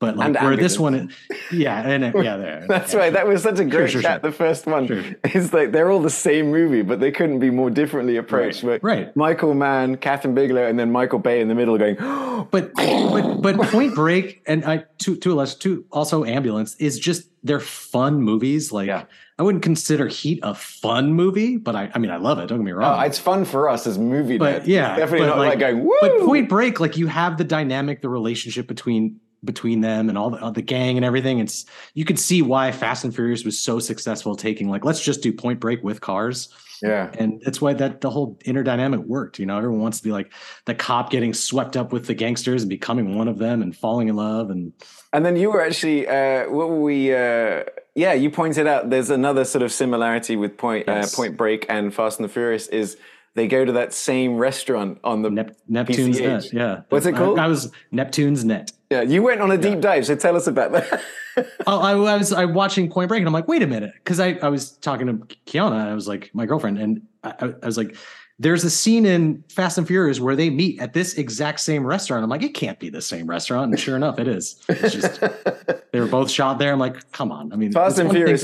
But 0.00 0.16
like 0.16 0.34
and 0.34 0.46
where 0.46 0.56
this 0.56 0.78
one, 0.78 1.12
yeah, 1.52 1.86
and 1.86 2.14
yeah, 2.24 2.38
there. 2.38 2.64
That's 2.68 2.94
yeah, 2.94 3.00
right. 3.00 3.12
That 3.12 3.26
was 3.26 3.42
such 3.42 3.58
a 3.58 3.66
great 3.66 3.90
sure, 3.90 4.00
sure, 4.00 4.02
chat. 4.02 4.22
Sure. 4.22 4.30
The 4.30 4.34
first 4.34 4.64
one 4.64 4.86
sure. 4.86 5.04
is 5.34 5.52
like 5.52 5.72
they're 5.72 5.90
all 5.90 6.00
the 6.00 6.08
same 6.08 6.50
movie, 6.50 6.80
but 6.80 7.00
they 7.00 7.12
couldn't 7.12 7.38
be 7.38 7.50
more 7.50 7.68
differently 7.68 8.16
approached. 8.16 8.62
Right. 8.62 8.82
right. 8.82 9.14
Michael 9.14 9.52
Mann, 9.52 9.98
Kathryn 9.98 10.34
Bigelow, 10.34 10.66
and 10.66 10.78
then 10.78 10.90
Michael 10.90 11.18
Bay 11.18 11.42
in 11.42 11.48
the 11.48 11.54
middle, 11.54 11.76
going. 11.76 11.96
but 12.50 12.74
but 12.74 13.42
but 13.42 13.56
Point 13.68 13.94
Break 13.94 14.42
and 14.46 14.64
I 14.64 14.86
two 14.96 15.16
two 15.16 15.34
less 15.34 15.54
two 15.54 15.84
also 15.92 16.24
Ambulance 16.24 16.76
is 16.76 16.98
just 16.98 17.28
they're 17.42 17.60
fun 17.60 18.22
movies. 18.22 18.72
Like 18.72 18.86
yeah. 18.86 19.04
I 19.38 19.42
wouldn't 19.42 19.62
consider 19.62 20.06
Heat 20.06 20.40
a 20.42 20.54
fun 20.54 21.12
movie, 21.12 21.58
but 21.58 21.76
I 21.76 21.90
I 21.94 21.98
mean 21.98 22.10
I 22.10 22.16
love 22.16 22.38
it. 22.38 22.46
Don't 22.46 22.60
get 22.60 22.64
me 22.64 22.72
wrong. 22.72 22.98
Oh, 22.98 23.04
it's 23.04 23.18
fun 23.18 23.44
for 23.44 23.68
us 23.68 23.86
as 23.86 23.98
movie. 23.98 24.38
But 24.38 24.66
yeah, 24.66 24.96
definitely 24.96 25.26
but 25.26 25.36
not 25.36 25.38
like, 25.38 25.48
like 25.50 25.58
going. 25.58 25.84
Woo! 25.84 25.98
But 26.00 26.20
Point 26.20 26.48
Break, 26.48 26.80
like 26.80 26.96
you 26.96 27.06
have 27.06 27.36
the 27.36 27.44
dynamic, 27.44 28.00
the 28.00 28.08
relationship 28.08 28.66
between 28.66 29.20
between 29.44 29.80
them 29.80 30.08
and 30.08 30.18
all 30.18 30.30
the, 30.30 30.40
all 30.40 30.52
the 30.52 30.62
gang 30.62 30.96
and 30.96 31.04
everything. 31.04 31.38
It's 31.38 31.64
you 31.94 32.04
could 32.04 32.18
see 32.18 32.42
why 32.42 32.72
Fast 32.72 33.04
and 33.04 33.14
Furious 33.14 33.44
was 33.44 33.58
so 33.58 33.78
successful 33.78 34.36
taking 34.36 34.68
like 34.68 34.84
let's 34.84 35.00
just 35.00 35.22
do 35.22 35.32
Point 35.32 35.60
Break 35.60 35.82
with 35.82 36.00
cars. 36.00 36.48
Yeah. 36.82 37.10
And 37.18 37.42
that's 37.44 37.60
why 37.60 37.74
that 37.74 38.00
the 38.00 38.08
whole 38.08 38.38
inner 38.46 38.62
dynamic 38.62 39.00
worked. 39.00 39.38
You 39.38 39.46
know, 39.46 39.58
everyone 39.58 39.80
wants 39.80 39.98
to 39.98 40.04
be 40.04 40.12
like 40.12 40.32
the 40.64 40.74
cop 40.74 41.10
getting 41.10 41.34
swept 41.34 41.76
up 41.76 41.92
with 41.92 42.06
the 42.06 42.14
gangsters 42.14 42.62
and 42.62 42.70
becoming 42.70 43.16
one 43.18 43.28
of 43.28 43.38
them 43.38 43.60
and 43.60 43.76
falling 43.76 44.08
in 44.08 44.16
love 44.16 44.50
and 44.50 44.72
And 45.12 45.24
then 45.24 45.36
you 45.36 45.50
were 45.50 45.62
actually 45.62 46.06
uh 46.06 46.48
what 46.48 46.68
were 46.68 46.80
we 46.80 47.14
uh 47.14 47.64
yeah, 47.94 48.12
you 48.12 48.30
pointed 48.30 48.66
out 48.66 48.88
there's 48.88 49.10
another 49.10 49.44
sort 49.44 49.62
of 49.62 49.72
similarity 49.72 50.36
with 50.36 50.56
Point 50.56 50.88
uh, 50.88 50.92
yes. 50.92 51.12
uh, 51.12 51.16
Point 51.16 51.36
Break 51.36 51.66
and 51.68 51.92
Fast 51.92 52.18
and 52.18 52.28
the 52.28 52.32
Furious 52.32 52.68
is 52.68 52.96
they 53.34 53.46
go 53.46 53.64
to 53.64 53.72
that 53.72 53.92
same 53.92 54.36
restaurant 54.36 54.98
on 55.04 55.22
the 55.22 55.30
Nep- 55.30 55.56
Neptune's 55.68 56.18
PCH. 56.18 56.22
Net. 56.22 56.52
Yeah. 56.52 56.80
What's 56.88 57.06
it 57.06 57.14
called? 57.14 57.38
I, 57.38 57.44
I, 57.44 57.48
was 57.48 57.70
Neptune's 57.92 58.44
Net. 58.44 58.72
Yeah, 58.90 59.02
you 59.02 59.22
went 59.22 59.40
on 59.40 59.52
a 59.52 59.56
deep 59.56 59.74
yeah. 59.74 59.80
dive. 59.80 60.06
So 60.06 60.16
tell 60.16 60.36
us 60.36 60.48
about 60.48 60.72
that. 60.72 61.02
oh, 61.66 61.80
I, 61.80 61.92
I, 61.92 62.16
was 62.16 62.32
I 62.32 62.44
watching 62.44 62.90
Point 62.90 63.08
Break 63.08 63.20
and 63.20 63.28
I'm 63.28 63.32
like, 63.32 63.46
wait 63.46 63.62
a 63.62 63.66
minute, 63.66 63.92
because 63.94 64.18
I, 64.18 64.30
I 64.42 64.48
was 64.48 64.72
talking 64.72 65.06
to 65.06 65.12
Kiana 65.46 65.80
and 65.80 65.88
I 65.88 65.94
was 65.94 66.08
like, 66.08 66.30
my 66.34 66.44
girlfriend, 66.44 66.78
and 66.78 67.02
I, 67.22 67.54
I 67.62 67.66
was 67.66 67.78
like, 67.78 67.96
there's 68.40 68.64
a 68.64 68.70
scene 68.70 69.06
in 69.06 69.44
Fast 69.48 69.78
and 69.78 69.86
Furious 69.86 70.18
where 70.18 70.34
they 70.34 70.50
meet 70.50 70.80
at 70.80 70.92
this 70.92 71.14
exact 71.14 71.60
same 71.60 71.86
restaurant. 71.86 72.24
I'm 72.24 72.30
like, 72.30 72.42
it 72.42 72.54
can't 72.54 72.80
be 72.80 72.88
the 72.88 73.02
same 73.02 73.26
restaurant, 73.26 73.70
and 73.70 73.78
sure 73.78 73.96
enough, 73.96 74.18
it 74.18 74.26
is. 74.26 74.60
It's 74.68 74.94
just 74.94 75.20
they 75.92 76.00
were 76.00 76.06
both 76.06 76.30
shot 76.30 76.58
there. 76.58 76.72
I'm 76.72 76.78
like, 76.78 77.12
come 77.12 77.30
on. 77.30 77.52
I 77.52 77.56
mean, 77.56 77.70
Fast 77.70 77.98
and 77.98 78.10
Furious. 78.10 78.42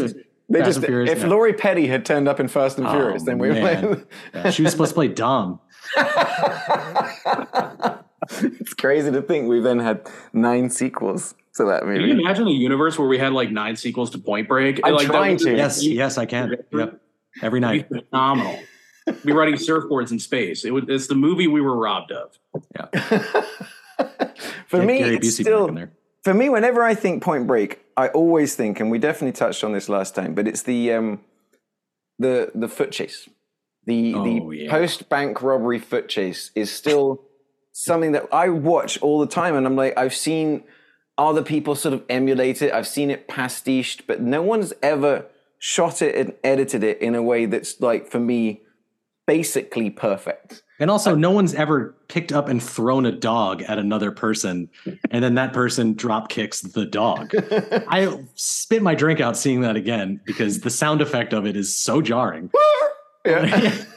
They 0.48 0.60
Fast 0.60 0.74
just 0.74 0.86
Furious, 0.86 1.10
if 1.10 1.22
no. 1.22 1.30
Lori 1.30 1.54
Petty 1.54 1.88
had 1.88 2.04
turned 2.04 2.28
up 2.28 2.38
in 2.38 2.46
Fast 2.46 2.78
and 2.78 2.86
oh, 2.86 2.92
Furious, 2.92 3.24
then 3.24 3.38
we 3.38 3.48
were 3.48 3.54
playing. 3.54 4.06
yeah, 4.34 4.50
she 4.50 4.62
was 4.62 4.70
supposed 4.70 4.90
to 4.90 4.94
play 4.94 5.08
Dom. 5.08 5.58
it's 8.60 8.74
crazy 8.74 9.10
to 9.10 9.22
think 9.22 9.48
we've 9.48 9.62
then 9.62 9.78
had 9.78 10.08
nine 10.32 10.70
sequels 10.70 11.34
to 11.54 11.64
that 11.64 11.84
movie. 11.84 12.00
Can 12.00 12.18
you 12.18 12.24
imagine 12.24 12.46
a 12.46 12.50
universe 12.50 12.98
where 12.98 13.08
we 13.08 13.18
had 13.18 13.32
like 13.32 13.50
nine 13.50 13.76
sequels 13.76 14.10
to 14.10 14.18
Point 14.18 14.48
Break? 14.48 14.80
I'm 14.84 14.94
like, 14.94 15.06
trying 15.06 15.36
to. 15.38 15.56
Yes, 15.56 15.84
yes, 15.84 16.18
I 16.18 16.26
can. 16.26 16.56
Yep, 16.72 17.00
every 17.42 17.60
night. 17.60 17.88
phenomenal. 17.88 18.58
be 19.24 19.32
riding 19.32 19.54
surfboards 19.54 20.10
in 20.10 20.18
space. 20.18 20.64
It 20.64 20.72
was, 20.72 20.84
it's 20.88 21.06
the 21.06 21.14
movie 21.14 21.46
we 21.46 21.60
were 21.60 21.76
robbed 21.76 22.12
of. 22.12 22.38
Yeah. 22.74 23.22
For 24.66 24.82
me, 24.82 25.00
it's 25.00 25.34
still 25.34 25.70
for 26.26 26.34
me, 26.34 26.48
whenever 26.48 26.82
I 26.82 26.96
think 26.96 27.22
Point 27.22 27.46
Break, 27.46 27.84
I 27.96 28.08
always 28.08 28.56
think, 28.56 28.80
and 28.80 28.90
we 28.90 28.98
definitely 28.98 29.30
touched 29.30 29.62
on 29.62 29.72
this 29.72 29.88
last 29.88 30.16
time, 30.16 30.34
but 30.34 30.48
it's 30.48 30.64
the 30.64 30.92
um, 30.92 31.20
the 32.18 32.50
the 32.52 32.66
foot 32.66 32.90
chase, 32.90 33.28
the 33.84 34.12
oh, 34.12 34.24
the 34.24 34.56
yeah. 34.56 34.70
post 34.70 35.08
bank 35.08 35.40
robbery 35.40 35.78
foot 35.78 36.08
chase 36.08 36.50
is 36.56 36.72
still 36.72 37.22
something 37.76 38.12
that 38.12 38.26
I 38.32 38.48
watch 38.48 38.98
all 39.02 39.20
the 39.20 39.26
time, 39.26 39.54
and 39.54 39.66
I'm 39.66 39.76
like, 39.76 39.96
I've 39.98 40.14
seen 40.14 40.64
other 41.18 41.42
people 41.42 41.74
sort 41.74 41.92
of 41.92 42.02
emulate 42.08 42.62
it, 42.62 42.72
I've 42.72 42.88
seen 42.88 43.10
it 43.10 43.28
pastiched, 43.28 44.06
but 44.06 44.20
no 44.20 44.42
one's 44.42 44.72
ever 44.82 45.26
shot 45.58 46.00
it 46.00 46.14
and 46.14 46.34
edited 46.42 46.82
it 46.82 47.00
in 47.00 47.14
a 47.14 47.22
way 47.22 47.46
that's 47.46 47.80
like 47.80 48.10
for 48.10 48.18
me 48.18 48.62
basically 49.26 49.90
perfect. 49.90 50.62
And 50.78 50.90
also, 50.90 51.14
no 51.14 51.30
one's 51.30 51.54
ever 51.54 51.94
picked 52.08 52.32
up 52.32 52.48
and 52.48 52.62
thrown 52.62 53.06
a 53.06 53.12
dog 53.12 53.62
at 53.62 53.78
another 53.78 54.10
person, 54.10 54.68
and 55.10 55.24
then 55.24 55.34
that 55.36 55.54
person 55.54 55.94
drop 55.94 56.28
kicks 56.28 56.60
the 56.60 56.84
dog. 56.84 57.32
I 57.88 58.24
spit 58.34 58.82
my 58.82 58.94
drink 58.94 59.20
out 59.20 59.38
seeing 59.38 59.62
that 59.62 59.76
again 59.76 60.20
because 60.24 60.60
the 60.60 60.70
sound 60.70 61.00
effect 61.00 61.32
of 61.32 61.46
it 61.46 61.56
is 61.56 61.74
so 61.74 62.02
jarring. 62.02 62.50
Yeah. 63.26 63.84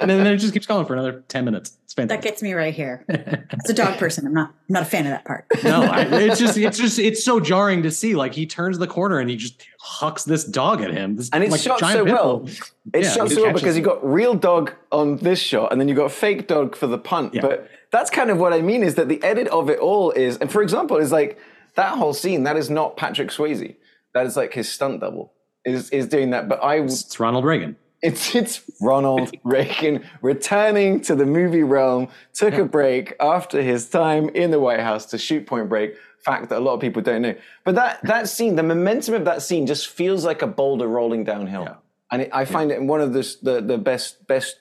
and 0.00 0.10
then 0.10 0.26
it 0.26 0.36
just 0.38 0.52
keeps 0.52 0.66
going 0.66 0.86
for 0.86 0.94
another 0.94 1.24
10 1.28 1.44
minutes. 1.44 1.76
It's 1.84 1.94
fantastic. 1.94 2.22
That 2.22 2.28
gets 2.28 2.42
me 2.42 2.54
right 2.54 2.74
here. 2.74 3.04
As 3.08 3.70
a 3.70 3.74
dog 3.74 3.98
person, 3.98 4.26
I'm 4.26 4.34
not 4.34 4.48
I'm 4.48 4.72
not 4.72 4.82
a 4.82 4.86
fan 4.86 5.06
of 5.06 5.12
that 5.12 5.24
part. 5.24 5.46
no, 5.62 5.82
I, 5.82 6.00
it's 6.10 6.38
just 6.38 6.56
it's 6.56 6.78
just 6.78 6.98
it's 6.98 7.24
so 7.24 7.40
jarring 7.40 7.82
to 7.82 7.90
see. 7.90 8.14
Like 8.14 8.34
he 8.34 8.46
turns 8.46 8.78
the 8.78 8.86
corner 8.86 9.20
and 9.20 9.28
he 9.28 9.36
just 9.36 9.66
hucks 9.80 10.24
this 10.24 10.44
dog 10.44 10.80
at 10.80 10.90
him. 10.90 11.16
This, 11.16 11.30
and 11.30 11.44
it's 11.44 11.52
like, 11.52 11.60
shot 11.60 11.80
so 11.80 12.04
well. 12.04 12.42
It's 12.46 12.72
yeah, 12.94 13.12
shot 13.12 13.30
so 13.30 13.44
well 13.44 13.52
because 13.52 13.76
you 13.76 13.82
got 13.82 14.04
real 14.04 14.34
dog 14.34 14.72
on 14.90 15.18
this 15.18 15.38
shot 15.38 15.72
and 15.72 15.80
then 15.80 15.88
you 15.88 15.94
got 15.94 16.10
fake 16.10 16.48
dog 16.48 16.74
for 16.74 16.86
the 16.86 16.98
punt. 16.98 17.34
Yeah. 17.34 17.42
But 17.42 17.68
that's 17.92 18.10
kind 18.10 18.30
of 18.30 18.38
what 18.38 18.52
I 18.52 18.60
mean 18.60 18.82
is 18.82 18.96
that 18.96 19.08
the 19.08 19.22
edit 19.22 19.48
of 19.48 19.70
it 19.70 19.78
all 19.78 20.10
is, 20.10 20.36
and 20.38 20.50
for 20.50 20.62
example, 20.62 20.96
is 20.96 21.12
like 21.12 21.38
that 21.76 21.96
whole 21.98 22.14
scene, 22.14 22.44
that 22.44 22.56
is 22.56 22.70
not 22.70 22.96
Patrick 22.96 23.28
Swayze. 23.28 23.76
That 24.14 24.26
is 24.26 24.36
like 24.36 24.54
his 24.54 24.70
stunt 24.70 25.00
double 25.00 25.34
is 25.64 25.90
is 25.90 26.06
doing 26.06 26.30
that. 26.30 26.48
But 26.48 26.62
I 26.62 26.76
It's 26.76 27.18
Ronald 27.18 27.44
Reagan. 27.44 27.76
It's 28.04 28.34
it's 28.34 28.60
Ronald 28.82 29.32
Reagan 29.44 30.04
returning 30.20 31.00
to 31.02 31.14
the 31.14 31.24
movie 31.24 31.62
realm. 31.62 32.08
Took 32.34 32.52
a 32.54 32.64
break 32.66 33.14
after 33.18 33.62
his 33.62 33.88
time 33.88 34.28
in 34.28 34.50
the 34.50 34.60
White 34.60 34.80
House 34.80 35.06
to 35.06 35.18
shoot 35.18 35.46
Point 35.46 35.70
Break. 35.70 35.96
Fact 36.18 36.50
that 36.50 36.58
a 36.58 36.60
lot 36.60 36.74
of 36.74 36.80
people 36.80 37.00
don't 37.00 37.22
know. 37.22 37.34
But 37.64 37.76
that 37.76 38.02
that 38.02 38.28
scene, 38.28 38.56
the 38.56 38.62
momentum 38.62 39.14
of 39.14 39.24
that 39.24 39.40
scene, 39.40 39.66
just 39.66 39.88
feels 39.88 40.22
like 40.22 40.42
a 40.42 40.46
boulder 40.46 40.86
rolling 40.86 41.24
downhill. 41.24 41.62
Yeah. 41.62 41.74
And 42.12 42.22
it, 42.22 42.30
I 42.30 42.44
find 42.44 42.68
yeah. 42.68 42.76
it 42.76 42.82
one 42.82 43.00
of 43.00 43.14
the, 43.14 43.36
the 43.42 43.62
the 43.62 43.78
best 43.78 44.26
best 44.26 44.56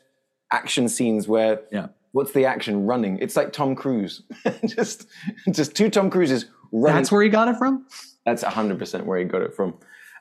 action 0.49 0.87
scenes 0.87 1.27
where 1.27 1.59
yeah. 1.69 1.87
what's 2.13 2.31
the 2.31 2.45
action 2.45 2.85
running? 2.85 3.19
It's 3.19 3.35
like 3.35 3.51
Tom 3.51 3.75
Cruise, 3.75 4.21
just 4.65 5.05
just 5.51 5.75
two 5.75 5.89
Tom 5.89 6.09
Cruises 6.09 6.45
running. 6.71 6.95
That's 6.95 7.11
where 7.11 7.21
he 7.21 7.29
got 7.29 7.49
it 7.49 7.57
from. 7.57 7.87
That's 8.25 8.41
hundred 8.41 8.79
percent 8.79 9.05
where 9.05 9.19
he 9.19 9.25
got 9.25 9.41
it 9.41 9.53
from. 9.53 9.73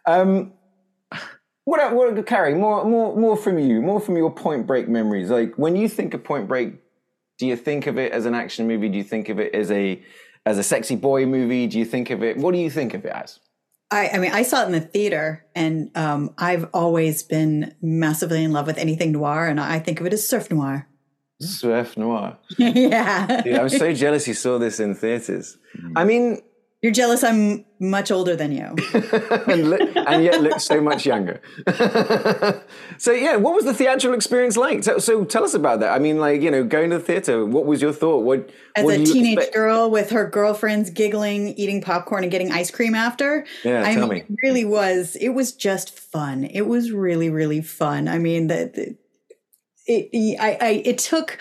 Um, 0.07 0.55
what, 1.65 1.95
what, 1.95 2.27
Kari, 2.27 2.55
more, 2.55 2.85
more, 2.85 3.17
more 3.17 3.37
from 3.37 3.59
you, 3.59 3.81
more 3.81 4.01
from 4.01 4.17
your 4.17 4.31
Point 4.31 4.67
Break 4.67 4.89
memories. 4.89 5.31
Like 5.31 5.55
when 5.57 5.77
you 5.77 5.89
think 5.89 6.15
of 6.15 6.25
Point 6.25 6.49
Break, 6.49 6.75
do 7.39 7.47
you 7.47 7.57
think 7.57 7.87
of 7.87 7.99
it 7.99 8.13
as 8.13 8.27
an 8.27 8.35
action 8.35 8.67
movie? 8.67 8.89
Do 8.89 8.99
you 8.99 9.05
think 9.05 9.29
of 9.29 9.39
it 9.39 9.55
as 9.55 9.71
a, 9.71 10.03
as 10.45 10.59
a 10.59 10.63
sexy 10.63 10.97
boy 10.97 11.27
movie? 11.27 11.67
Do 11.67 11.79
you 11.79 11.85
think 11.85 12.11
of 12.11 12.23
it? 12.23 12.37
What 12.37 12.53
do 12.53 12.59
you 12.59 12.71
think 12.71 12.95
of 12.95 13.05
it 13.05 13.13
as? 13.13 13.39
I, 13.93 14.09
I 14.15 14.19
mean, 14.19 14.33
I 14.33 14.43
saw 14.43 14.63
it 14.63 14.67
in 14.67 14.73
the 14.73 14.81
theater, 14.81 15.45
and 15.55 15.91
um, 15.95 16.35
I've 16.39 16.69
always 16.73 17.23
been 17.23 17.75
massively 17.83 18.43
in 18.43 18.53
love 18.53 18.67
with 18.67 18.79
anything 18.79 19.13
noir, 19.13 19.47
and 19.47 19.61
I 19.61 19.81
think 19.81 20.01
of 20.01 20.07
it 20.07 20.15
as 20.15 20.27
surf 20.27 20.51
noir. 20.51 20.89
Surf 21.41 21.97
noir. 21.99 22.39
yeah. 22.59 23.43
Dude, 23.43 23.55
I'm 23.55 23.69
so 23.69 23.93
jealous 23.93 24.27
you 24.27 24.35
saw 24.35 24.59
this 24.59 24.81
in 24.81 24.95
theaters. 24.95 25.59
Mm. 25.79 25.93
I 25.95 26.05
mean, 26.05 26.41
You're 26.83 26.93
jealous 26.93 27.23
I'm 27.23 27.65
much 27.79 28.11
older 28.11 28.35
than 28.35 28.51
you. 28.51 28.75
and, 29.47 29.73
and 29.97 30.25
yet 30.25 30.43
look 30.43 30.59
so 30.59 30.81
much 30.81 31.07
younger. 31.07 31.41
so 32.99 33.13
yeah, 33.13 33.37
what 33.37 33.55
was 33.55 33.65
the 33.65 33.73
theatrical 33.73 34.17
experience 34.17 34.57
like? 34.57 34.83
So, 34.83 34.99
so, 34.99 35.25
tell 35.25 35.45
us 35.45 35.55
about 35.55 35.79
that. 35.79 35.93
I 35.93 36.01
mean, 36.01 36.19
like 36.19 36.43
you 36.43 36.51
know, 36.51 36.65
going 36.65 36.91
to 36.91 36.99
the 36.99 37.05
theater. 37.05 37.47
What 37.47 37.67
was 37.67 37.81
your 37.81 37.93
thought? 37.93 38.25
What 38.25 38.51
as 38.75 38.85
what 38.85 38.99
a 38.99 39.05
teenage 39.05 39.39
expect? 39.39 39.55
girl 39.55 39.91
with 39.91 40.11
her 40.11 40.29
girlfriends 40.29 40.91
giggling, 40.91 41.55
eating 41.55 41.81
popcorn, 41.83 42.25
and 42.25 42.33
getting 42.33 42.51
ice 42.51 42.73
cream 42.73 42.97
after? 42.97 43.47
Yeah, 43.63 43.85
I 43.87 43.95
tell 43.95 44.09
mean, 44.09 44.19
me. 44.19 44.25
It 44.29 44.37
really 44.43 44.65
was. 44.65 45.15
It 45.15 45.31
was 45.31 45.53
just 45.53 45.97
fun. 45.97 46.43
It 46.43 46.63
was 46.63 46.91
really, 46.91 47.31
really 47.31 47.61
fun. 47.61 48.09
I 48.09 48.19
mean, 48.19 48.49
the, 48.49 48.73
the 48.75 48.97
it, 49.87 50.37
I, 50.41 50.59
I, 50.61 50.71
it 50.85 50.99
took 50.99 51.41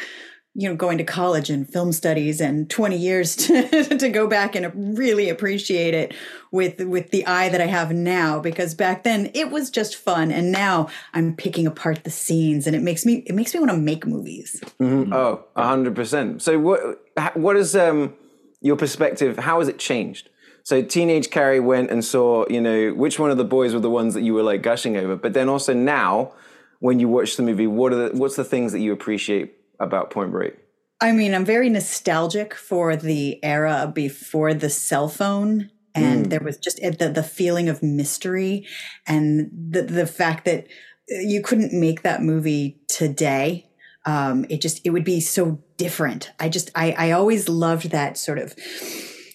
you 0.53 0.67
know 0.67 0.75
going 0.75 0.97
to 0.97 1.03
college 1.03 1.49
and 1.49 1.71
film 1.71 1.91
studies 1.91 2.41
and 2.41 2.69
20 2.69 2.97
years 2.97 3.35
to, 3.47 3.97
to 3.97 4.09
go 4.09 4.27
back 4.27 4.55
and 4.55 4.97
really 4.97 5.29
appreciate 5.29 5.93
it 5.93 6.13
with 6.51 6.81
with 6.81 7.11
the 7.11 7.25
eye 7.25 7.49
that 7.49 7.61
I 7.61 7.67
have 7.67 7.91
now 7.91 8.39
because 8.39 8.75
back 8.75 9.03
then 9.03 9.31
it 9.33 9.49
was 9.49 9.69
just 9.69 9.95
fun 9.95 10.31
and 10.31 10.51
now 10.51 10.89
I'm 11.13 11.35
picking 11.35 11.67
apart 11.67 12.03
the 12.03 12.11
scenes 12.11 12.67
and 12.67 12.75
it 12.75 12.81
makes 12.81 13.05
me 13.05 13.23
it 13.25 13.33
makes 13.33 13.53
me 13.53 13.59
want 13.59 13.71
to 13.71 13.77
make 13.77 14.05
movies. 14.05 14.61
Mm-hmm. 14.79 15.13
Oh, 15.13 15.45
100%. 15.55 16.41
So 16.41 16.59
what 16.59 17.35
what 17.35 17.55
is 17.55 17.75
um 17.75 18.13
your 18.61 18.75
perspective 18.75 19.37
how 19.37 19.59
has 19.59 19.69
it 19.69 19.79
changed? 19.79 20.29
So 20.63 20.81
teenage 20.83 21.31
Kari 21.31 21.59
went 21.59 21.89
and 21.89 22.05
saw, 22.05 22.45
you 22.47 22.61
know, 22.61 22.91
which 22.91 23.17
one 23.17 23.31
of 23.31 23.37
the 23.37 23.45
boys 23.45 23.73
were 23.73 23.79
the 23.79 23.89
ones 23.89 24.13
that 24.13 24.21
you 24.21 24.33
were 24.33 24.43
like 24.43 24.61
gushing 24.61 24.97
over, 24.97 25.15
but 25.15 25.33
then 25.33 25.49
also 25.49 25.73
now 25.73 26.33
when 26.79 26.99
you 26.99 27.07
watch 27.07 27.37
the 27.37 27.43
movie, 27.43 27.67
what 27.67 27.93
are 27.93 28.09
the, 28.09 28.17
what's 28.17 28.35
the 28.35 28.43
things 28.43 28.71
that 28.73 28.79
you 28.79 28.91
appreciate 28.91 29.61
about 29.82 30.12
Point 30.12 30.32
Break? 30.32 30.54
I 31.02 31.12
mean, 31.12 31.34
I'm 31.34 31.46
very 31.46 31.70
nostalgic 31.70 32.54
for 32.54 32.96
the 32.96 33.44
era 33.44 33.91
before 33.94 34.54
the 34.54 34.70
cell 34.70 35.10
phone. 35.10 35.72
And 35.94 36.28
mm. 36.28 36.30
there 36.30 36.39
was 36.39 36.58
just 36.58 36.78
the, 36.78 37.12
the 37.13 37.24
feeling 37.24 37.67
of 37.67 37.84
mystery 37.84 38.67
and 39.08 39.50
the, 39.52 39.82
the 39.82 40.08
fact 40.08 40.46
that 40.46 40.67
you 41.10 41.41
couldn't 41.41 41.78
make 41.78 42.04
that 42.04 42.22
movie 42.22 42.80
today. 42.88 43.67
Um, 44.06 44.46
it 44.50 44.62
just, 44.62 44.80
it 44.86 44.91
would 44.91 45.04
be 45.04 45.20
so 45.20 45.62
different. 45.78 46.32
I 46.39 46.50
just, 46.50 46.72
I, 46.76 46.91
I 46.91 47.12
always 47.12 47.50
loved 47.50 47.91
that 47.91 48.17
sort 48.17 48.38
of 48.38 48.56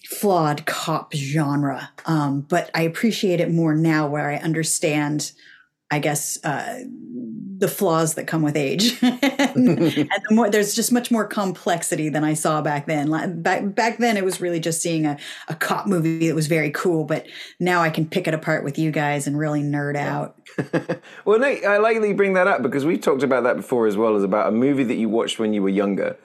flawed 0.09 0.65
cop 0.65 1.13
genre. 1.13 1.91
Um, 2.05 2.41
but 2.41 2.71
I 2.73 2.83
appreciate 2.83 3.39
it 3.39 3.51
more 3.51 3.75
now 3.75 4.07
where 4.07 4.29
I 4.29 4.37
understand, 4.37 5.31
I 5.91 5.99
guess, 5.99 6.43
uh, 6.43 6.79
the 7.59 7.67
flaws 7.67 8.15
that 8.15 8.27
come 8.27 8.41
with 8.41 8.55
age 8.55 8.99
and, 9.57 9.79
and 9.79 10.09
the 10.29 10.35
more 10.35 10.49
there's 10.49 10.73
just 10.73 10.91
much 10.91 11.11
more 11.11 11.25
complexity 11.25 12.09
than 12.09 12.23
i 12.23 12.33
saw 12.33 12.61
back 12.61 12.85
then 12.85 13.09
back, 13.41 13.75
back 13.75 13.97
then 13.97 14.17
it 14.17 14.23
was 14.23 14.39
really 14.39 14.59
just 14.59 14.81
seeing 14.81 15.05
a, 15.05 15.17
a 15.47 15.55
cop 15.55 15.87
movie 15.87 16.27
that 16.27 16.35
was 16.35 16.47
very 16.47 16.71
cool 16.71 17.03
but 17.03 17.25
now 17.59 17.81
i 17.81 17.89
can 17.89 18.07
pick 18.07 18.27
it 18.27 18.33
apart 18.33 18.63
with 18.63 18.77
you 18.77 18.91
guys 18.91 19.27
and 19.27 19.37
really 19.37 19.61
nerd 19.61 19.95
out 19.95 20.39
well 21.25 21.39
Nate, 21.39 21.65
i 21.65 21.77
like 21.77 21.99
that 21.99 22.07
you 22.07 22.15
bring 22.15 22.33
that 22.33 22.47
up 22.47 22.61
because 22.61 22.85
we've 22.85 23.01
talked 23.01 23.23
about 23.23 23.43
that 23.43 23.55
before 23.55 23.87
as 23.87 23.97
well 23.97 24.15
as 24.15 24.23
about 24.23 24.47
a 24.47 24.51
movie 24.51 24.83
that 24.83 24.95
you 24.95 25.09
watched 25.09 25.39
when 25.39 25.53
you 25.53 25.61
were 25.61 25.69
younger 25.69 26.17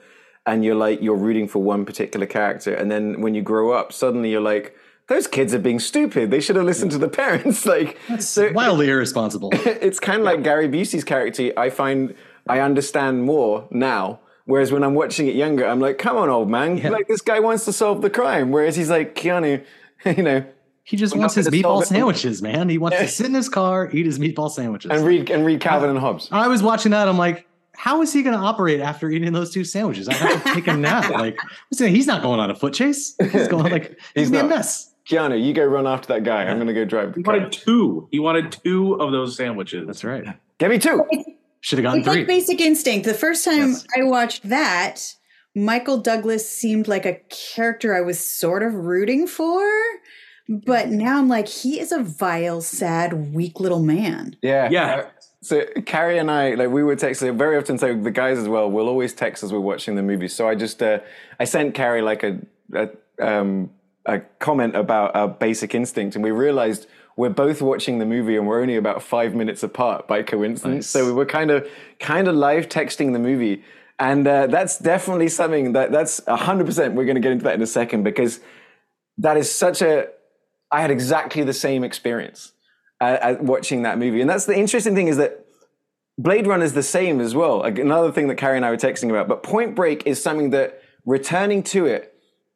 and 0.45 0.63
you're 0.63 0.75
like 0.75 1.01
you're 1.01 1.15
rooting 1.15 1.47
for 1.47 1.61
one 1.61 1.85
particular 1.85 2.25
character 2.25 2.73
and 2.73 2.91
then 2.91 3.21
when 3.21 3.33
you 3.33 3.41
grow 3.41 3.71
up 3.71 3.91
suddenly 3.91 4.31
you're 4.31 4.41
like 4.41 4.75
those 5.07 5.27
kids 5.27 5.53
are 5.53 5.59
being 5.59 5.79
stupid. 5.79 6.31
They 6.31 6.39
should 6.39 6.55
have 6.55 6.65
listened 6.65 6.91
to 6.91 6.97
the 6.97 7.09
parents. 7.09 7.65
Like 7.73 7.97
That's 8.07 8.27
so, 8.27 8.51
wildly 8.51 8.89
irresponsible. 8.89 9.49
It's 9.53 9.99
kind 9.99 10.19
of 10.19 10.25
like 10.25 10.43
Gary 10.43 10.69
Busey's 10.69 11.03
character. 11.03 11.51
I 11.57 11.71
find 11.71 12.13
I 12.47 12.59
understand 12.59 13.23
more 13.23 13.67
now. 13.71 14.19
Whereas 14.45 14.71
when 14.71 14.83
I'm 14.83 14.93
watching 14.93 15.27
it 15.27 15.35
younger, 15.35 15.65
I'm 15.65 15.79
like, 15.79 15.97
come 15.97 16.17
on, 16.17 16.29
old 16.29 16.49
man. 16.49 16.77
Yeah. 16.77 16.89
Like 16.89 17.07
this 17.07 17.21
guy 17.21 17.39
wants 17.39 17.65
to 17.65 17.73
solve 17.73 18.01
the 18.01 18.09
crime. 18.09 18.51
Whereas 18.51 18.75
he's 18.75 18.89
like, 18.89 19.15
Keanu, 19.15 19.63
you 20.05 20.23
know. 20.23 20.45
He 20.85 20.97
just 20.97 21.15
wants 21.15 21.33
his 21.33 21.47
meatball 21.47 21.85
sandwiches, 21.85 22.41
man. 22.41 22.67
He 22.67 22.77
wants 22.77 22.95
yeah. 22.95 23.03
to 23.03 23.07
sit 23.07 23.25
in 23.27 23.33
his 23.33 23.47
car, 23.47 23.89
eat 23.93 24.05
his 24.05 24.19
meatball 24.19 24.51
sandwiches. 24.51 24.91
And 24.91 25.05
read 25.05 25.29
and 25.29 25.45
read 25.45 25.61
Calvin 25.61 25.89
and 25.89 25.97
Hobbes. 25.97 26.27
I 26.29 26.49
was 26.49 26.61
watching 26.61 26.91
that, 26.91 27.07
I'm 27.07 27.17
like, 27.17 27.47
how 27.75 28.01
is 28.01 28.11
he 28.11 28.21
going 28.21 28.37
to 28.37 28.43
operate 28.43 28.81
after 28.81 29.09
eating 29.09 29.31
those 29.31 29.51
two 29.51 29.63
sandwiches? 29.63 30.09
I 30.09 30.13
have 30.13 30.43
to 30.43 30.53
take 30.53 30.67
a 30.67 30.75
nap. 30.75 31.09
Like, 31.13 31.39
he's 31.69 32.07
not 32.07 32.21
going 32.21 32.39
on 32.39 32.51
a 32.51 32.55
foot 32.55 32.73
chase. 32.73 33.15
He's 33.31 33.47
going 33.47 33.71
like 33.71 33.97
he's, 34.15 34.29
he's 34.29 34.31
a 34.31 34.43
mess. 34.43 34.93
Keanu, 35.07 35.41
you 35.41 35.53
go 35.53 35.63
run 35.63 35.87
after 35.87 36.07
that 36.09 36.23
guy. 36.23 36.43
I'm 36.43 36.57
going 36.57 36.67
to 36.67 36.73
go 36.73 36.85
drive. 36.85 37.13
The 37.13 37.19
he 37.19 37.23
car. 37.23 37.35
wanted 37.35 37.51
two. 37.53 38.07
He 38.11 38.19
wanted 38.19 38.51
two 38.51 38.95
of 38.95 39.11
those 39.11 39.37
sandwiches. 39.37 39.87
That's 39.87 40.03
right. 40.03 40.25
Give 40.57 40.69
me 40.69 40.79
two. 40.79 41.01
Should 41.63 41.79
have 41.79 41.83
gotten 41.83 41.99
it's 42.01 42.07
three. 42.07 42.17
Like 42.19 42.27
Basic 42.27 42.61
Instinct. 42.61 43.05
The 43.05 43.13
first 43.13 43.43
time 43.43 43.69
yes. 43.69 43.85
I 43.97 44.03
watched 44.03 44.47
that, 44.49 45.15
Michael 45.55 45.97
Douglas 45.97 46.47
seemed 46.47 46.87
like 46.87 47.05
a 47.05 47.19
character 47.29 47.95
I 47.95 48.01
was 48.01 48.19
sort 48.19 48.63
of 48.63 48.73
rooting 48.73 49.25
for. 49.25 49.63
But 50.47 50.89
now 50.89 51.17
I'm 51.17 51.29
like, 51.29 51.47
he 51.47 51.79
is 51.79 51.91
a 51.91 52.03
vile, 52.03 52.61
sad, 52.61 53.33
weak 53.33 53.59
little 53.59 53.81
man. 53.81 54.35
Yeah. 54.41 54.67
Yeah. 54.69 54.95
Uh, 54.95 55.09
so 55.41 55.63
Kari 55.85 56.17
and 56.17 56.29
I, 56.29 56.55
like 56.55 56.69
we 56.69 56.83
would 56.83 56.99
text 56.99 57.21
very 57.21 57.57
often. 57.57 57.77
So 57.77 57.95
the 57.95 58.11
guys 58.11 58.37
as 58.37 58.47
well, 58.47 58.69
we'll 58.69 58.89
always 58.89 59.13
text 59.13 59.41
as 59.43 59.53
we're 59.53 59.59
watching 59.59 59.95
the 59.95 60.03
movie. 60.03 60.27
So 60.27 60.47
I 60.47 60.55
just, 60.55 60.83
uh, 60.83 60.99
I 61.39 61.45
sent 61.45 61.73
Kari 61.75 62.01
like 62.01 62.23
a, 62.23 62.39
a 62.73 62.89
um, 63.19 63.71
a 64.05 64.19
comment 64.39 64.75
about 64.75 65.15
our 65.15 65.27
basic 65.27 65.73
instinct, 65.73 66.15
and 66.15 66.23
we 66.23 66.31
realized 66.31 66.87
we're 67.15 67.29
both 67.29 67.61
watching 67.61 67.99
the 67.99 68.05
movie 68.05 68.35
and 68.35 68.47
we're 68.47 68.61
only 68.61 68.75
about 68.75 69.03
five 69.03 69.35
minutes 69.35 69.63
apart 69.63 70.07
by 70.07 70.23
coincidence. 70.23 70.85
Nice. 70.85 70.89
So 70.89 71.05
we 71.05 71.11
were 71.11 71.25
kind 71.25 71.51
of 71.51 71.67
kind 71.99 72.27
of 72.27 72.35
live 72.35 72.69
texting 72.69 73.13
the 73.13 73.19
movie, 73.19 73.63
and 73.99 74.27
uh, 74.27 74.47
that's 74.47 74.77
definitely 74.79 75.29
something 75.29 75.73
that 75.73 75.91
that's 75.91 76.21
hundred 76.27 76.65
percent. 76.65 76.95
We're 76.95 77.05
going 77.05 77.15
to 77.15 77.21
get 77.21 77.31
into 77.31 77.43
that 77.45 77.55
in 77.55 77.61
a 77.61 77.67
second 77.67 78.03
because 78.03 78.39
that 79.17 79.37
is 79.37 79.51
such 79.51 79.81
a. 79.81 80.07
I 80.71 80.81
had 80.81 80.89
exactly 80.89 81.43
the 81.43 81.53
same 81.53 81.83
experience 81.83 82.53
uh, 82.99 83.35
watching 83.39 83.83
that 83.83 83.99
movie, 83.99 84.21
and 84.21 84.29
that's 84.29 84.45
the 84.45 84.57
interesting 84.57 84.95
thing 84.95 85.07
is 85.07 85.17
that 85.17 85.45
Blade 86.17 86.47
Runner 86.47 86.65
is 86.65 86.73
the 86.73 86.83
same 86.83 87.19
as 87.19 87.35
well. 87.35 87.63
Another 87.63 88.11
thing 88.11 88.27
that 88.27 88.35
Kari 88.35 88.57
and 88.57 88.65
I 88.65 88.71
were 88.71 88.77
texting 88.77 89.09
about, 89.09 89.27
but 89.27 89.43
Point 89.43 89.75
Break 89.75 90.07
is 90.07 90.21
something 90.21 90.49
that 90.51 90.81
returning 91.05 91.63
to 91.63 91.85
it 91.85 92.12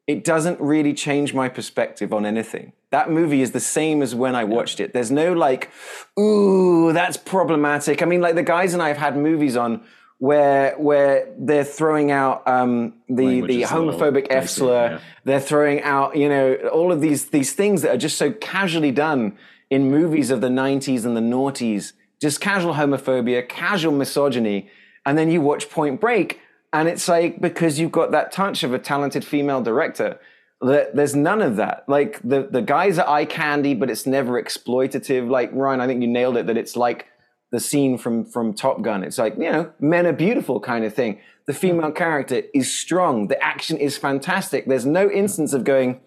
it 0.08 0.24
doesn't 0.24 0.58
really 0.58 0.94
change 0.94 1.34
my 1.34 1.50
perspective 1.50 2.14
on 2.14 2.24
anything. 2.24 2.72
That 2.90 3.10
movie 3.10 3.42
is 3.42 3.52
the 3.52 3.60
same 3.60 4.00
as 4.00 4.14
when 4.14 4.34
I 4.34 4.44
watched 4.44 4.80
it. 4.80 4.94
There's 4.94 5.10
no 5.10 5.34
like, 5.34 5.70
ooh, 6.18 6.94
that's 6.94 7.18
problematic. 7.18 8.00
I 8.00 8.06
mean, 8.06 8.22
like 8.22 8.34
the 8.34 8.42
guys 8.42 8.72
and 8.72 8.82
I 8.82 8.88
have 8.88 8.96
had 8.96 9.18
movies 9.18 9.54
on 9.54 9.84
where 10.16 10.74
where 10.78 11.28
they're 11.38 11.62
throwing 11.62 12.10
out 12.10 12.48
um, 12.48 12.94
the 13.06 13.42
the 13.42 13.62
homophobic 13.62 14.28
F 14.30 14.48
slur. 14.48 14.92
Yeah. 14.92 15.00
They're 15.24 15.40
throwing 15.40 15.82
out 15.82 16.16
you 16.16 16.30
know 16.30 16.54
all 16.72 16.90
of 16.90 17.02
these 17.02 17.26
these 17.26 17.52
things 17.52 17.82
that 17.82 17.94
are 17.94 17.98
just 17.98 18.16
so 18.16 18.32
casually 18.32 18.90
done 18.90 19.36
in 19.68 19.90
movies 19.90 20.30
of 20.30 20.40
the 20.40 20.48
90s 20.48 21.04
and 21.04 21.14
the 21.14 21.20
noughties. 21.20 21.92
Just 22.18 22.40
casual 22.40 22.74
homophobia, 22.74 23.46
casual 23.46 23.92
misogyny, 23.92 24.70
and 25.04 25.18
then 25.18 25.30
you 25.30 25.42
watch 25.42 25.68
Point 25.68 26.00
Break 26.00 26.40
and 26.72 26.88
it's 26.88 27.08
like 27.08 27.40
because 27.40 27.78
you've 27.78 27.92
got 27.92 28.10
that 28.10 28.32
touch 28.32 28.62
of 28.62 28.74
a 28.74 28.78
talented 28.78 29.24
female 29.24 29.62
director, 29.62 30.18
that 30.60 30.94
there's 30.94 31.14
none 31.14 31.40
of 31.40 31.56
that. 31.56 31.84
Like 31.88 32.20
the 32.22 32.48
the 32.50 32.62
guys 32.62 32.98
are 32.98 33.08
eye 33.08 33.24
candy, 33.24 33.74
but 33.74 33.90
it's 33.90 34.06
never 34.06 34.42
exploitative. 34.42 35.30
Like 35.30 35.50
Ryan, 35.52 35.80
I 35.80 35.86
think 35.86 36.02
you 36.02 36.08
nailed 36.08 36.36
it. 36.36 36.46
That 36.46 36.56
it's 36.56 36.76
like 36.76 37.06
the 37.52 37.60
scene 37.60 37.96
from 37.96 38.24
from 38.24 38.54
Top 38.54 38.82
Gun. 38.82 39.02
It's 39.02 39.18
like 39.18 39.34
you 39.36 39.50
know, 39.50 39.72
men 39.80 40.06
are 40.06 40.12
beautiful 40.12 40.60
kind 40.60 40.84
of 40.84 40.94
thing. 40.94 41.20
The 41.46 41.54
female 41.54 41.92
character 41.92 42.42
is 42.52 42.72
strong. 42.72 43.28
The 43.28 43.42
action 43.42 43.78
is 43.78 43.96
fantastic. 43.96 44.66
There's 44.66 44.84
no 44.84 45.10
instance 45.10 45.54
of 45.54 45.64
going, 45.64 46.00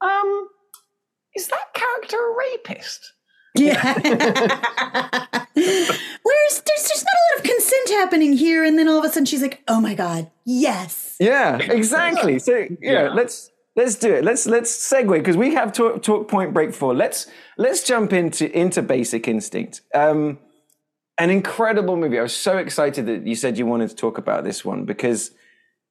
um, 0.00 0.48
is 1.36 1.46
that 1.46 1.72
character 1.72 2.16
a 2.16 2.36
rapist? 2.36 3.12
Yeah. 3.54 3.94
Whereas 5.54 6.62
there's 6.66 6.88
just 6.88 7.04
not 7.04 7.14
a 7.14 7.24
lot 7.24 7.38
of 7.38 7.42
consent 7.44 7.88
happening 7.90 8.32
here, 8.48 8.64
and 8.64 8.78
then 8.78 8.88
all 8.88 8.98
of 8.98 9.04
a 9.04 9.08
sudden 9.08 9.26
she's 9.26 9.42
like, 9.42 9.62
"Oh 9.68 9.80
my 9.80 9.94
god, 9.94 10.30
yes." 10.44 11.16
Yeah, 11.20 11.58
exactly. 11.58 12.38
So 12.38 12.56
yeah, 12.56 12.68
yeah. 12.80 13.08
let's 13.10 13.50
let's 13.76 13.94
do 13.94 14.12
it. 14.14 14.24
Let's 14.24 14.46
let's 14.46 14.70
segue 14.70 15.18
because 15.18 15.36
we 15.36 15.54
have 15.54 15.72
talk, 15.72 16.02
talk 16.02 16.28
Point 16.28 16.52
Break 16.54 16.72
for. 16.74 16.94
Let's 16.94 17.26
let's 17.56 17.84
jump 17.84 18.12
into 18.12 18.50
into 18.56 18.82
Basic 18.82 19.28
Instinct. 19.28 19.82
Um, 19.94 20.38
an 21.18 21.30
incredible 21.30 21.96
movie. 21.96 22.18
I 22.18 22.22
was 22.22 22.34
so 22.34 22.58
excited 22.58 23.06
that 23.06 23.26
you 23.26 23.34
said 23.34 23.58
you 23.58 23.66
wanted 23.66 23.90
to 23.90 23.96
talk 23.96 24.18
about 24.18 24.44
this 24.44 24.64
one 24.64 24.84
because 24.84 25.32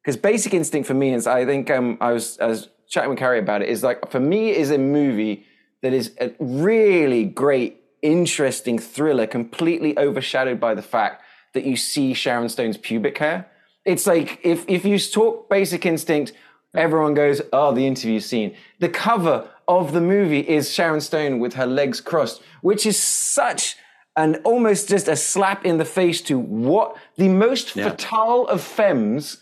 because 0.04 0.18
Basic 0.18 0.54
Instinct 0.54 0.88
for 0.88 0.94
me 0.94 1.14
is 1.14 1.28
I 1.28 1.46
think 1.46 1.70
um, 1.70 1.98
I 2.02 2.12
was 2.12 2.40
I 2.40 2.48
was 2.48 2.70
chatting 2.90 3.10
with 3.10 3.20
Kari 3.20 3.40
about 3.40 3.62
it 3.62 3.70
is 3.70 3.84
like 3.84 4.10
for 4.10 4.20
me 4.20 4.52
is 4.52 4.72
a 4.72 4.78
movie 4.78 5.46
that 5.82 5.94
is 5.94 6.14
a 6.20 6.34
really 6.40 7.24
great, 7.26 7.82
interesting 8.02 8.80
thriller, 8.80 9.28
completely 9.28 9.98
overshadowed 9.98 10.60
by 10.60 10.74
the 10.74 10.82
fact 10.82 11.24
that 11.58 11.66
you 11.66 11.76
see 11.76 12.14
Sharon 12.14 12.50
Stone's 12.50 12.78
pubic 12.78 13.18
hair. 13.18 13.50
It's 13.84 14.06
like 14.06 14.40
if 14.44 14.64
if 14.68 14.86
you 14.86 15.00
talk 15.00 15.50
Basic 15.50 15.86
Instinct, 15.86 16.34
everyone 16.76 17.16
goes, 17.16 17.42
"Oh, 17.52 17.74
the 17.74 17.88
interview 17.88 18.20
scene." 18.20 18.56
The 18.80 18.90
cover 18.90 19.50
of 19.68 19.92
the 19.92 20.02
movie 20.02 20.42
is 20.58 20.72
Sharon 20.72 21.02
Stone 21.02 21.40
with 21.40 21.54
her 21.56 21.66
legs 21.66 22.00
crossed, 22.00 22.44
which 22.62 22.86
is 22.86 22.98
such 22.98 23.76
an 24.16 24.36
almost 24.44 24.88
just 24.88 25.08
a 25.08 25.16
slap 25.16 25.66
in 25.66 25.78
the 25.78 25.86
face 25.86 26.22
to 26.30 26.38
what 26.38 26.96
the 27.18 27.30
most 27.30 27.76
yeah. 27.76 27.90
fatale 27.90 28.46
of 28.48 28.62
femmes 28.62 29.38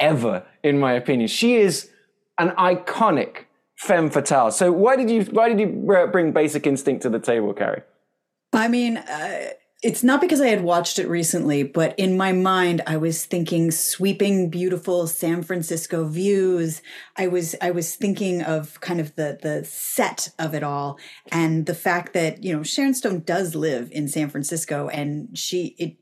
ever, 0.00 0.44
in 0.64 0.80
my 0.80 0.92
opinion. 0.94 1.28
She 1.28 1.54
is 1.54 1.90
an 2.38 2.50
iconic 2.72 3.46
femme 3.76 4.10
fatale. 4.10 4.50
So 4.50 4.72
why 4.72 4.96
did 4.96 5.08
you 5.10 5.22
why 5.36 5.48
did 5.48 5.60
you 5.60 6.08
bring 6.10 6.32
Basic 6.32 6.66
Instinct 6.66 7.02
to 7.02 7.10
the 7.10 7.20
table, 7.20 7.52
Kari? 7.54 7.82
I 8.52 8.68
mean, 8.68 8.96
uh, 8.96 9.50
it's 9.82 10.04
not 10.04 10.20
because 10.20 10.40
I 10.40 10.46
had 10.46 10.62
watched 10.62 11.00
it 11.00 11.08
recently, 11.08 11.64
but 11.64 11.98
in 11.98 12.16
my 12.16 12.30
mind, 12.30 12.82
I 12.86 12.96
was 12.96 13.24
thinking 13.24 13.72
sweeping, 13.72 14.48
beautiful 14.48 15.08
San 15.08 15.42
Francisco 15.42 16.04
views. 16.04 16.82
I 17.16 17.26
was 17.26 17.56
I 17.60 17.72
was 17.72 17.96
thinking 17.96 18.42
of 18.42 18.80
kind 18.80 19.00
of 19.00 19.16
the 19.16 19.38
the 19.42 19.64
set 19.64 20.28
of 20.38 20.54
it 20.54 20.62
all, 20.62 20.98
and 21.32 21.66
the 21.66 21.74
fact 21.74 22.12
that 22.14 22.44
you 22.44 22.56
know 22.56 22.62
Sharon 22.62 22.94
Stone 22.94 23.20
does 23.20 23.56
live 23.56 23.90
in 23.90 24.06
San 24.06 24.30
Francisco, 24.30 24.88
and 24.88 25.36
she 25.36 25.74
it 25.78 25.96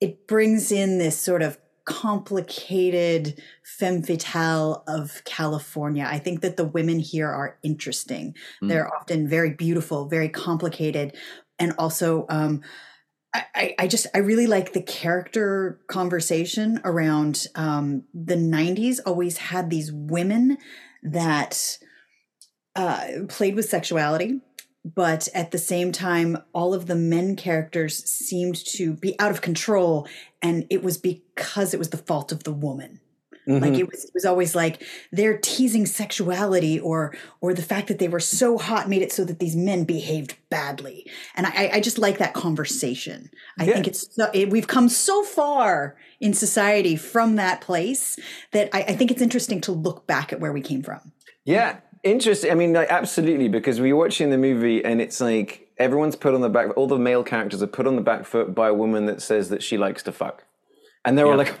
it 0.00 0.26
brings 0.26 0.70
in 0.70 0.98
this 0.98 1.18
sort 1.18 1.40
of 1.40 1.58
complicated 1.84 3.42
femme 3.64 4.02
fatale 4.02 4.84
of 4.86 5.22
California. 5.24 6.06
I 6.08 6.18
think 6.18 6.40
that 6.42 6.56
the 6.56 6.64
women 6.64 7.00
here 7.00 7.28
are 7.28 7.58
interesting. 7.62 8.34
Mm. 8.62 8.68
They're 8.68 8.94
often 8.94 9.28
very 9.28 9.50
beautiful, 9.50 10.08
very 10.08 10.28
complicated, 10.28 11.16
and 11.62 11.72
also 11.78 12.26
um, 12.28 12.60
I, 13.32 13.74
I, 13.78 13.86
just 13.86 14.08
I 14.14 14.18
really 14.18 14.46
like 14.46 14.72
the 14.74 14.82
character 14.82 15.80
conversation 15.86 16.80
around 16.84 17.46
um, 17.54 18.02
the 18.12 18.34
'90s. 18.34 18.98
Always 19.06 19.38
had 19.38 19.70
these 19.70 19.90
women 19.90 20.58
that 21.02 21.78
uh, 22.76 23.06
played 23.28 23.54
with 23.54 23.68
sexuality, 23.68 24.40
but 24.84 25.28
at 25.34 25.50
the 25.52 25.58
same 25.58 25.92
time, 25.92 26.36
all 26.52 26.74
of 26.74 26.88
the 26.88 26.96
men 26.96 27.36
characters 27.36 28.04
seemed 28.04 28.56
to 28.66 28.94
be 28.94 29.18
out 29.18 29.30
of 29.30 29.40
control, 29.40 30.06
and 30.42 30.66
it 30.68 30.82
was 30.82 30.98
because 30.98 31.72
it 31.72 31.78
was 31.78 31.90
the 31.90 31.96
fault 31.96 32.32
of 32.32 32.42
the 32.42 32.52
woman. 32.52 33.00
Mm-hmm. 33.48 33.64
Like 33.64 33.78
it 33.78 33.90
was, 33.90 34.04
it 34.04 34.10
was 34.14 34.24
always 34.24 34.54
like 34.54 34.82
they're 35.10 35.36
teasing 35.36 35.84
sexuality 35.86 36.78
or 36.78 37.16
or 37.40 37.54
the 37.54 37.62
fact 37.62 37.88
that 37.88 37.98
they 37.98 38.08
were 38.08 38.20
so 38.20 38.56
hot 38.56 38.88
made 38.88 39.02
it 39.02 39.12
so 39.12 39.24
that 39.24 39.40
these 39.40 39.56
men 39.56 39.84
behaved 39.84 40.36
badly. 40.48 41.10
And 41.34 41.46
I, 41.46 41.70
I 41.74 41.80
just 41.80 41.98
like 41.98 42.18
that 42.18 42.34
conversation. 42.34 43.30
I 43.58 43.64
yeah. 43.64 43.74
think 43.74 43.88
it's 43.88 44.16
it, 44.32 44.50
we've 44.50 44.68
come 44.68 44.88
so 44.88 45.24
far 45.24 45.96
in 46.20 46.34
society 46.34 46.94
from 46.94 47.36
that 47.36 47.60
place 47.60 48.18
that 48.52 48.70
I, 48.72 48.82
I 48.82 48.96
think 48.96 49.10
it's 49.10 49.22
interesting 49.22 49.60
to 49.62 49.72
look 49.72 50.06
back 50.06 50.32
at 50.32 50.38
where 50.38 50.52
we 50.52 50.60
came 50.60 50.82
from. 50.82 51.12
Yeah, 51.44 51.78
interesting. 52.04 52.52
I 52.52 52.54
mean, 52.54 52.72
like, 52.72 52.90
absolutely, 52.90 53.48
because 53.48 53.80
we 53.80 53.90
are 53.90 53.96
watching 53.96 54.30
the 54.30 54.38
movie 54.38 54.84
and 54.84 55.00
it's 55.00 55.20
like 55.20 55.68
everyone's 55.78 56.14
put 56.14 56.32
on 56.34 56.40
the 56.40 56.48
back. 56.48 56.68
All 56.76 56.86
the 56.86 56.98
male 56.98 57.24
characters 57.24 57.60
are 57.62 57.66
put 57.66 57.88
on 57.88 57.96
the 57.96 58.02
back 58.02 58.24
foot 58.24 58.54
by 58.54 58.68
a 58.68 58.74
woman 58.74 59.06
that 59.06 59.20
says 59.20 59.48
that 59.48 59.64
she 59.64 59.76
likes 59.76 60.04
to 60.04 60.12
fuck, 60.12 60.44
and 61.04 61.18
they're 61.18 61.26
all 61.26 61.36
like 61.36 61.58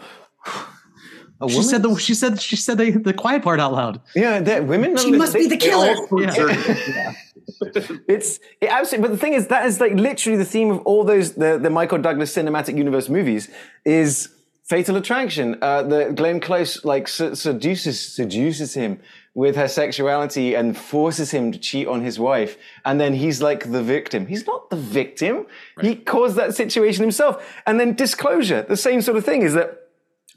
she 1.48 1.62
said 1.62 1.82
the 1.82 1.94
she 1.96 2.14
said 2.14 2.40
she 2.40 2.56
said 2.56 2.78
the, 2.78 2.90
the 2.90 3.12
quiet 3.12 3.42
part 3.42 3.60
out 3.60 3.72
loud. 3.72 4.00
Yeah, 4.14 4.40
that 4.40 4.66
women. 4.66 4.96
She 4.96 5.12
must 5.12 5.32
they, 5.32 5.40
be 5.40 5.48
the 5.48 5.56
killer. 5.56 5.94
Yeah. 6.18 7.12
it's 8.08 8.38
it 8.60 8.66
absolutely. 8.70 9.08
But 9.08 9.14
the 9.14 9.20
thing 9.20 9.32
is, 9.34 9.48
that 9.48 9.66
is 9.66 9.80
like 9.80 9.92
literally 9.94 10.38
the 10.38 10.44
theme 10.44 10.70
of 10.70 10.78
all 10.80 11.04
those 11.04 11.34
the 11.34 11.58
the 11.58 11.70
Michael 11.70 11.98
Douglas 11.98 12.34
cinematic 12.34 12.76
universe 12.76 13.08
movies 13.08 13.48
is 13.84 14.28
Fatal 14.64 14.96
Attraction. 14.96 15.58
Uh, 15.60 15.82
the 15.82 16.12
Glenn 16.12 16.40
Close 16.40 16.84
like 16.84 17.08
seduces 17.08 18.00
seduces 18.00 18.74
him 18.74 19.00
with 19.34 19.56
her 19.56 19.68
sexuality 19.68 20.54
and 20.54 20.76
forces 20.76 21.30
him 21.30 21.52
to 21.52 21.58
cheat 21.58 21.88
on 21.88 22.02
his 22.02 22.18
wife, 22.18 22.58
and 22.84 23.00
then 23.00 23.14
he's 23.14 23.40
like 23.40 23.70
the 23.72 23.82
victim. 23.82 24.26
He's 24.26 24.46
not 24.46 24.70
the 24.70 24.76
victim. 24.76 25.46
Right. 25.76 25.86
He 25.86 25.96
caused 25.96 26.36
that 26.36 26.54
situation 26.54 27.02
himself. 27.02 27.44
And 27.66 27.80
then 27.80 27.94
Disclosure, 27.94 28.62
the 28.62 28.76
same 28.76 29.00
sort 29.00 29.16
of 29.16 29.24
thing 29.24 29.42
is 29.42 29.54
that 29.54 29.81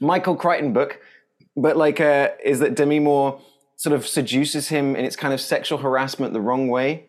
Michael 0.00 0.36
Crichton 0.36 0.72
book, 0.72 1.00
but 1.56 1.76
like 1.76 2.00
uh, 2.00 2.30
is 2.44 2.60
that 2.60 2.74
Demi 2.74 3.00
Moore 3.00 3.40
sort 3.76 3.94
of 3.94 4.06
seduces 4.06 4.68
him 4.68 4.96
in 4.96 5.04
it's 5.04 5.16
kind 5.16 5.34
of 5.34 5.40
sexual 5.40 5.78
harassment 5.78 6.32
the 6.32 6.40
wrong 6.40 6.68
way, 6.68 7.06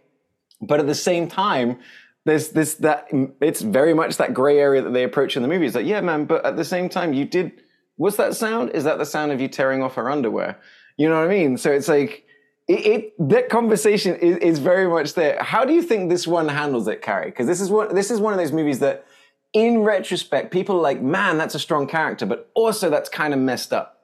but 0.61 0.79
at 0.79 0.87
the 0.87 0.95
same 0.95 1.27
time. 1.27 1.79
There's 2.25 2.49
this 2.49 2.73
that 2.75 3.07
it's 3.39 3.61
very 3.61 3.93
much 3.93 4.17
that 4.17 4.33
gray 4.33 4.59
area 4.59 4.81
that 4.81 4.91
they 4.91 5.05
approach 5.05 5.37
in 5.37 5.43
the 5.43 5.47
movie. 5.47 5.65
It's 5.65 5.75
like, 5.75 5.85
yeah, 5.85 6.01
man, 6.01 6.25
but 6.25 6.45
at 6.45 6.57
the 6.57 6.65
same 6.65 6.89
time, 6.89 7.13
you 7.13 7.23
did. 7.23 7.53
What's 7.95 8.17
that 8.17 8.35
sound? 8.35 8.71
Is 8.71 8.83
that 8.83 8.97
the 8.97 9.05
sound 9.05 9.31
of 9.31 9.39
you 9.39 9.47
tearing 9.47 9.81
off 9.81 9.95
her 9.95 10.11
underwear? 10.11 10.59
You 10.97 11.07
know 11.07 11.15
what 11.15 11.23
I 11.23 11.29
mean? 11.29 11.55
So 11.55 11.71
it's 11.71 11.87
like 11.87 12.25
it, 12.67 12.85
it, 12.85 13.29
that 13.29 13.49
conversation 13.49 14.15
is, 14.15 14.37
is, 14.37 14.59
very 14.59 14.89
much 14.89 15.13
there. 15.13 15.41
How 15.41 15.63
do 15.63 15.73
you 15.73 15.81
think 15.81 16.09
this 16.09 16.27
one 16.27 16.49
handles 16.49 16.87
it, 16.89 17.01
Kari? 17.01 17.27
Because 17.27 17.47
this 17.47 17.61
is 17.61 17.69
one 17.69 17.95
this 17.95 18.11
is 18.11 18.19
one 18.19 18.33
of 18.33 18.39
those 18.39 18.51
movies 18.51 18.79
that 18.79 19.05
in 19.53 19.79
retrospect, 19.79 20.51
people 20.51 20.77
are 20.77 20.81
like, 20.81 21.01
man, 21.01 21.37
that's 21.37 21.55
a 21.55 21.59
strong 21.59 21.87
character, 21.87 22.25
but 22.25 22.49
also 22.53 22.89
that's 22.89 23.09
kind 23.09 23.33
of 23.33 23.39
messed 23.39 23.73
up. 23.73 23.95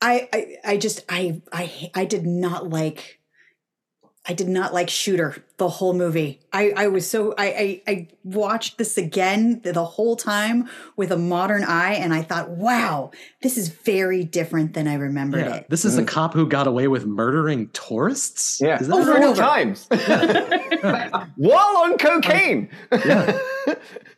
I, 0.00 0.28
I, 0.32 0.56
I 0.64 0.76
just, 0.76 1.04
I, 1.08 1.40
I, 1.52 1.90
I 1.94 2.04
did 2.04 2.26
not 2.26 2.68
like, 2.68 3.20
I 4.28 4.34
did 4.34 4.48
not 4.48 4.74
like 4.74 4.90
Shooter 4.90 5.44
the 5.56 5.68
whole 5.68 5.94
movie. 5.94 6.40
I, 6.52 6.72
I 6.76 6.86
was 6.88 7.08
so, 7.08 7.32
I, 7.38 7.46
I, 7.46 7.82
I 7.86 8.08
watched 8.24 8.76
this 8.76 8.98
again 8.98 9.60
the 9.62 9.84
whole 9.84 10.16
time 10.16 10.68
with 10.96 11.12
a 11.12 11.16
modern 11.16 11.62
eye, 11.62 11.94
and 11.94 12.12
I 12.12 12.22
thought, 12.22 12.50
wow, 12.50 13.12
this 13.42 13.56
is 13.56 13.68
very 13.68 14.24
different 14.24 14.74
than 14.74 14.88
I 14.88 14.94
remembered 14.94 15.46
yeah. 15.46 15.54
it. 15.54 15.70
This 15.70 15.84
is 15.84 15.96
mm. 15.96 16.02
a 16.02 16.04
cop 16.04 16.34
who 16.34 16.46
got 16.46 16.66
away 16.66 16.88
with 16.88 17.06
murdering 17.06 17.68
tourists. 17.70 18.60
Yeah, 18.60 18.78
over 18.82 19.14
and 19.14 19.24
over 19.24 19.40
times, 19.40 19.86
while 21.36 21.76
on 21.78 21.96
cocaine. 21.96 22.68
Yeah 22.92 23.38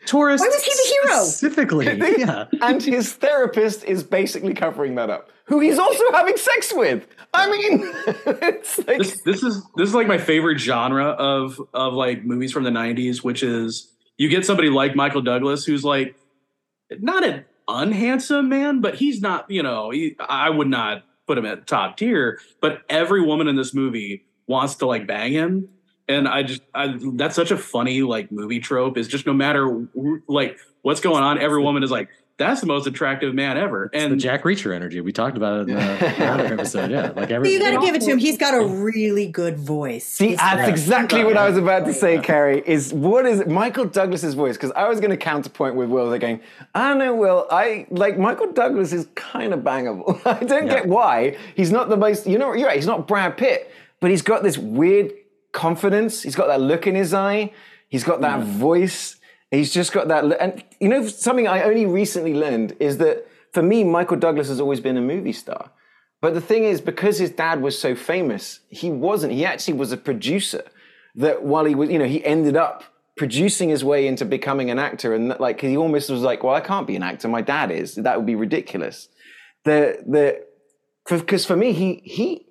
tourist. 0.06 0.42
Why 0.42 0.48
was 0.48 0.62
he 0.62 0.70
the 0.70 1.08
hero? 1.08 1.24
Specifically, 1.24 2.16
yeah. 2.18 2.46
And 2.62 2.82
his 2.82 3.12
therapist 3.14 3.84
is 3.84 4.02
basically 4.02 4.54
covering 4.54 4.94
that 4.96 5.10
up, 5.10 5.30
who 5.44 5.60
he's 5.60 5.78
also 5.78 6.04
having 6.12 6.36
sex 6.36 6.72
with. 6.74 7.06
I 7.34 7.50
mean, 7.50 7.80
it's 8.42 8.78
like 8.78 8.98
this, 8.98 9.22
this 9.24 9.42
is 9.42 9.62
this 9.76 9.88
is 9.88 9.94
like 9.94 10.06
my 10.06 10.18
favorite 10.18 10.58
genre 10.58 11.08
of 11.10 11.60
of 11.74 11.92
like 11.94 12.24
movies 12.24 12.52
from 12.52 12.64
the 12.64 12.70
'90s, 12.70 13.22
which 13.22 13.42
is 13.42 13.92
you 14.16 14.28
get 14.28 14.44
somebody 14.44 14.70
like 14.70 14.94
Michael 14.94 15.22
Douglas, 15.22 15.64
who's 15.64 15.84
like 15.84 16.16
not 16.90 17.24
an 17.24 17.44
unhandsome 17.68 18.48
man, 18.48 18.80
but 18.80 18.94
he's 18.94 19.20
not. 19.20 19.50
You 19.50 19.62
know, 19.62 19.90
he, 19.90 20.16
I 20.20 20.50
would 20.50 20.68
not 20.68 21.04
put 21.26 21.38
him 21.38 21.46
at 21.46 21.66
top 21.66 21.96
tier. 21.96 22.40
But 22.60 22.82
every 22.88 23.20
woman 23.20 23.46
in 23.46 23.54
this 23.54 23.72
movie 23.72 24.24
wants 24.48 24.76
to 24.76 24.86
like 24.86 25.06
bang 25.06 25.32
him 25.32 25.68
and 26.08 26.26
I 26.26 26.42
just 26.42 26.62
I, 26.74 26.94
that's 27.14 27.36
such 27.36 27.50
a 27.50 27.56
funny 27.56 28.02
like 28.02 28.32
movie 28.32 28.60
trope 28.60 28.96
is 28.96 29.08
just 29.08 29.26
no 29.26 29.32
matter 29.32 29.86
like 30.26 30.58
what's 30.82 31.00
going 31.00 31.22
on, 31.22 31.38
every 31.38 31.62
woman 31.62 31.82
is 31.82 31.90
like 31.90 32.08
that's 32.38 32.60
the 32.60 32.68
most 32.68 32.86
attractive 32.86 33.34
man 33.34 33.58
ever. 33.58 33.86
It's 33.86 34.02
and 34.02 34.12
the 34.12 34.16
Jack 34.16 34.44
Reacher 34.44 34.74
energy 34.74 35.00
we 35.00 35.12
talked 35.12 35.36
about 35.36 35.60
it 35.60 35.68
in 35.68 35.74
the 35.74 36.24
other 36.24 36.54
episode. 36.54 36.90
Yeah, 36.90 37.10
like 37.14 37.30
every. 37.30 37.52
You 37.52 37.58
got 37.58 37.78
to 37.78 37.84
give 37.84 37.96
it 37.96 38.00
to 38.02 38.10
him. 38.12 38.18
He's 38.18 38.38
got 38.38 38.54
a 38.54 38.64
really 38.64 39.26
good 39.26 39.58
voice. 39.58 40.06
See, 40.06 40.36
that's 40.36 40.68
exactly 40.68 41.24
what 41.24 41.36
I 41.36 41.48
was 41.48 41.58
about 41.58 41.84
to 41.86 41.92
say, 41.92 42.18
Kari. 42.20 42.62
Is 42.64 42.94
what 42.94 43.26
is 43.26 43.44
Michael 43.46 43.86
Douglas's 43.86 44.34
voice? 44.34 44.56
Because 44.56 44.70
I 44.72 44.88
was 44.88 45.00
going 45.00 45.10
to 45.10 45.16
counterpoint 45.16 45.74
with 45.74 45.90
Will. 45.90 46.08
They're 46.08 46.20
going, 46.20 46.40
I 46.74 46.94
know, 46.94 47.14
Will. 47.14 47.46
I 47.50 47.86
like 47.90 48.18
Michael 48.18 48.52
Douglas 48.52 48.92
is 48.92 49.08
kind 49.16 49.52
of 49.52 49.60
bangable. 49.60 50.20
I 50.24 50.44
don't 50.44 50.68
yeah. 50.68 50.74
get 50.74 50.86
why 50.86 51.36
he's 51.56 51.72
not 51.72 51.88
the 51.88 51.96
most. 51.96 52.26
You 52.26 52.38
know, 52.38 52.54
you're 52.54 52.68
right. 52.68 52.76
He's 52.76 52.86
not 52.86 53.08
Brad 53.08 53.36
Pitt, 53.36 53.70
but 53.98 54.10
he's 54.10 54.22
got 54.22 54.44
this 54.44 54.56
weird 54.56 55.12
confidence. 55.58 56.22
He's 56.22 56.36
got 56.36 56.46
that 56.46 56.60
look 56.60 56.86
in 56.86 56.94
his 56.94 57.12
eye. 57.12 57.52
He's 57.88 58.04
got 58.04 58.20
that 58.20 58.40
mm. 58.40 58.44
voice. 58.44 59.16
He's 59.50 59.72
just 59.72 59.92
got 59.92 60.08
that. 60.08 60.24
And 60.40 60.62
you 60.80 60.88
know, 60.88 61.06
something 61.06 61.48
I 61.48 61.62
only 61.62 61.84
recently 61.84 62.34
learned 62.34 62.76
is 62.78 62.98
that 62.98 63.26
for 63.52 63.62
me, 63.62 63.82
Michael 63.82 64.16
Douglas 64.16 64.48
has 64.48 64.60
always 64.60 64.80
been 64.80 64.96
a 64.96 65.02
movie 65.02 65.32
star. 65.32 65.70
But 66.20 66.34
the 66.34 66.40
thing 66.40 66.64
is, 66.64 66.80
because 66.80 67.18
his 67.18 67.30
dad 67.30 67.62
was 67.62 67.78
so 67.78 67.94
famous, 67.94 68.60
he 68.68 68.90
wasn't. 68.90 69.32
He 69.32 69.44
actually 69.44 69.74
was 69.74 69.92
a 69.92 69.96
producer. 69.96 70.62
That 71.14 71.42
while 71.42 71.64
he 71.64 71.74
was, 71.74 71.90
you 71.90 71.98
know, 71.98 72.06
he 72.06 72.24
ended 72.24 72.56
up 72.56 72.84
producing 73.16 73.68
his 73.68 73.82
way 73.84 74.06
into 74.06 74.24
becoming 74.24 74.70
an 74.70 74.78
actor, 74.78 75.14
and 75.14 75.34
like 75.40 75.60
he 75.60 75.76
almost 75.76 76.08
was 76.10 76.22
like, 76.22 76.44
"Well, 76.44 76.54
I 76.54 76.60
can't 76.60 76.86
be 76.86 76.96
an 76.96 77.02
actor. 77.02 77.26
My 77.28 77.42
dad 77.42 77.70
is. 77.70 77.96
That 77.96 78.16
would 78.16 78.26
be 78.26 78.36
ridiculous." 78.36 79.08
The 79.64 80.04
the 80.06 80.44
because 81.04 81.44
for, 81.44 81.54
for 81.54 81.56
me, 81.56 81.72
he 81.72 82.00
he 82.04 82.47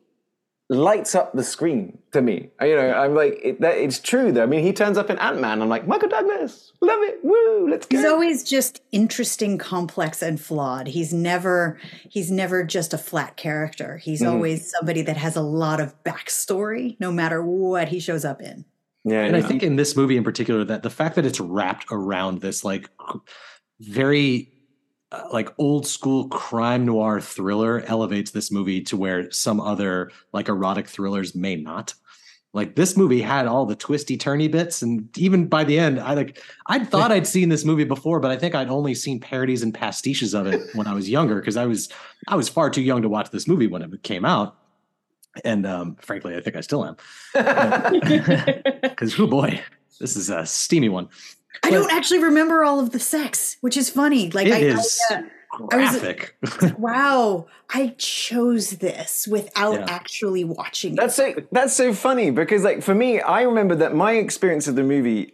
lights 0.69 1.15
up 1.15 1.31
the 1.33 1.43
screen 1.43 1.97
to 2.11 2.21
me. 2.21 2.49
You 2.61 2.75
know, 2.75 2.91
I'm 2.93 3.15
like, 3.15 3.39
it, 3.41 3.61
that, 3.61 3.77
it's 3.77 3.99
true 3.99 4.31
though. 4.31 4.43
I 4.43 4.45
mean, 4.45 4.63
he 4.63 4.73
turns 4.73 4.97
up 4.97 5.09
in 5.09 5.17
Ant 5.19 5.39
Man. 5.39 5.61
I'm 5.61 5.69
like, 5.69 5.87
Michael 5.87 6.09
Douglas, 6.09 6.73
love 6.81 6.99
it, 7.03 7.19
woo, 7.23 7.69
let's 7.69 7.85
go. 7.87 7.97
He's 7.97 8.05
always 8.05 8.43
just 8.43 8.81
interesting, 8.91 9.57
complex, 9.57 10.21
and 10.21 10.39
flawed. 10.39 10.87
He's 10.87 11.13
never, 11.13 11.79
he's 12.09 12.29
never 12.29 12.63
just 12.63 12.93
a 12.93 12.97
flat 12.97 13.37
character. 13.37 13.97
He's 13.97 14.21
mm. 14.21 14.29
always 14.29 14.69
somebody 14.69 15.01
that 15.03 15.17
has 15.17 15.35
a 15.35 15.41
lot 15.41 15.79
of 15.79 15.95
backstory, 16.03 16.97
no 16.99 17.11
matter 17.11 17.41
what 17.41 17.87
he 17.87 17.99
shows 17.99 18.25
up 18.25 18.41
in. 18.41 18.65
Yeah, 19.05 19.23
and 19.23 19.37
I 19.37 19.41
think 19.41 19.63
in 19.63 19.77
this 19.77 19.95
movie 19.95 20.17
in 20.17 20.25
particular, 20.25 20.65
that 20.65 20.83
the 20.83 20.89
fact 20.89 21.15
that 21.15 21.25
it's 21.25 21.39
wrapped 21.39 21.85
around 21.91 22.41
this 22.41 22.65
like 22.65 22.89
very 23.79 24.51
uh, 25.11 25.23
like 25.31 25.53
old 25.57 25.87
school 25.87 26.27
crime 26.29 26.85
noir 26.85 27.21
thriller 27.21 27.81
elevates 27.81 28.31
this 28.31 28.51
movie 28.51 28.81
to 28.81 28.97
where 28.97 29.31
some 29.31 29.61
other 29.61 30.11
like 30.33 30.49
erotic 30.49 30.87
thrillers 30.87 31.33
may 31.35 31.55
not. 31.55 31.93
Like 32.53 32.75
this 32.75 32.97
movie 32.97 33.21
had 33.21 33.45
all 33.45 33.65
the 33.65 33.75
twisty 33.75 34.17
turny 34.17 34.49
bits, 34.49 34.81
and 34.81 35.15
even 35.17 35.47
by 35.47 35.63
the 35.63 35.77
end, 35.77 35.99
I 35.99 36.13
like 36.13 36.41
I 36.65 36.83
thought 36.83 37.11
I'd 37.11 37.27
seen 37.27 37.49
this 37.49 37.63
movie 37.65 37.83
before, 37.83 38.19
but 38.19 38.31
I 38.31 38.37
think 38.37 38.55
I'd 38.55 38.69
only 38.69 38.95
seen 38.95 39.19
parodies 39.19 39.63
and 39.63 39.73
pastiches 39.73 40.33
of 40.33 40.47
it 40.47 40.61
when 40.73 40.87
I 40.87 40.93
was 40.93 41.09
younger 41.09 41.35
because 41.35 41.55
I 41.57 41.65
was 41.65 41.89
I 42.27 42.35
was 42.35 42.49
far 42.49 42.69
too 42.69 42.81
young 42.81 43.01
to 43.01 43.09
watch 43.09 43.29
this 43.29 43.47
movie 43.47 43.67
when 43.67 43.81
it 43.81 44.03
came 44.03 44.25
out. 44.25 44.57
and 45.43 45.67
um, 45.67 45.95
frankly, 46.01 46.35
I 46.35 46.41
think 46.41 46.55
I 46.55 46.61
still 46.61 46.83
am. 46.85 46.97
Because 48.81 49.19
oh 49.19 49.27
boy, 49.27 49.61
this 49.99 50.15
is 50.15 50.29
a 50.29 50.45
steamy 50.45 50.89
one. 50.89 51.09
I 51.63 51.69
don't 51.69 51.91
actually 51.91 52.23
remember 52.23 52.63
all 52.63 52.79
of 52.79 52.91
the 52.91 52.99
sex, 52.99 53.57
which 53.61 53.77
is 53.77 53.89
funny. 53.89 54.29
Like 54.31 54.47
It 54.47 54.53
I, 54.53 54.57
is 54.79 54.99
I, 55.09 55.15
uh, 55.15 55.17
I 55.71 55.77
was- 55.77 55.99
graphic. 55.99 56.35
wow, 56.77 57.47
I 57.69 57.95
chose 57.97 58.71
this 58.77 59.27
without 59.27 59.79
Yeah. 59.79 59.85
actually 59.89 60.43
watching 60.43 60.93
it. 60.93 60.97
That's 60.97 61.15
so 61.15 61.33
that's 61.51 61.73
so 61.73 61.93
funny 61.93 62.31
because 62.31 62.63
like 62.63 62.81
for 62.81 62.95
me, 62.95 63.19
I 63.21 63.41
remember 63.43 63.75
that 63.75 63.93
my 63.95 64.13
experience 64.13 64.67
of 64.67 64.75
the 64.75 64.83
movie 64.83 65.33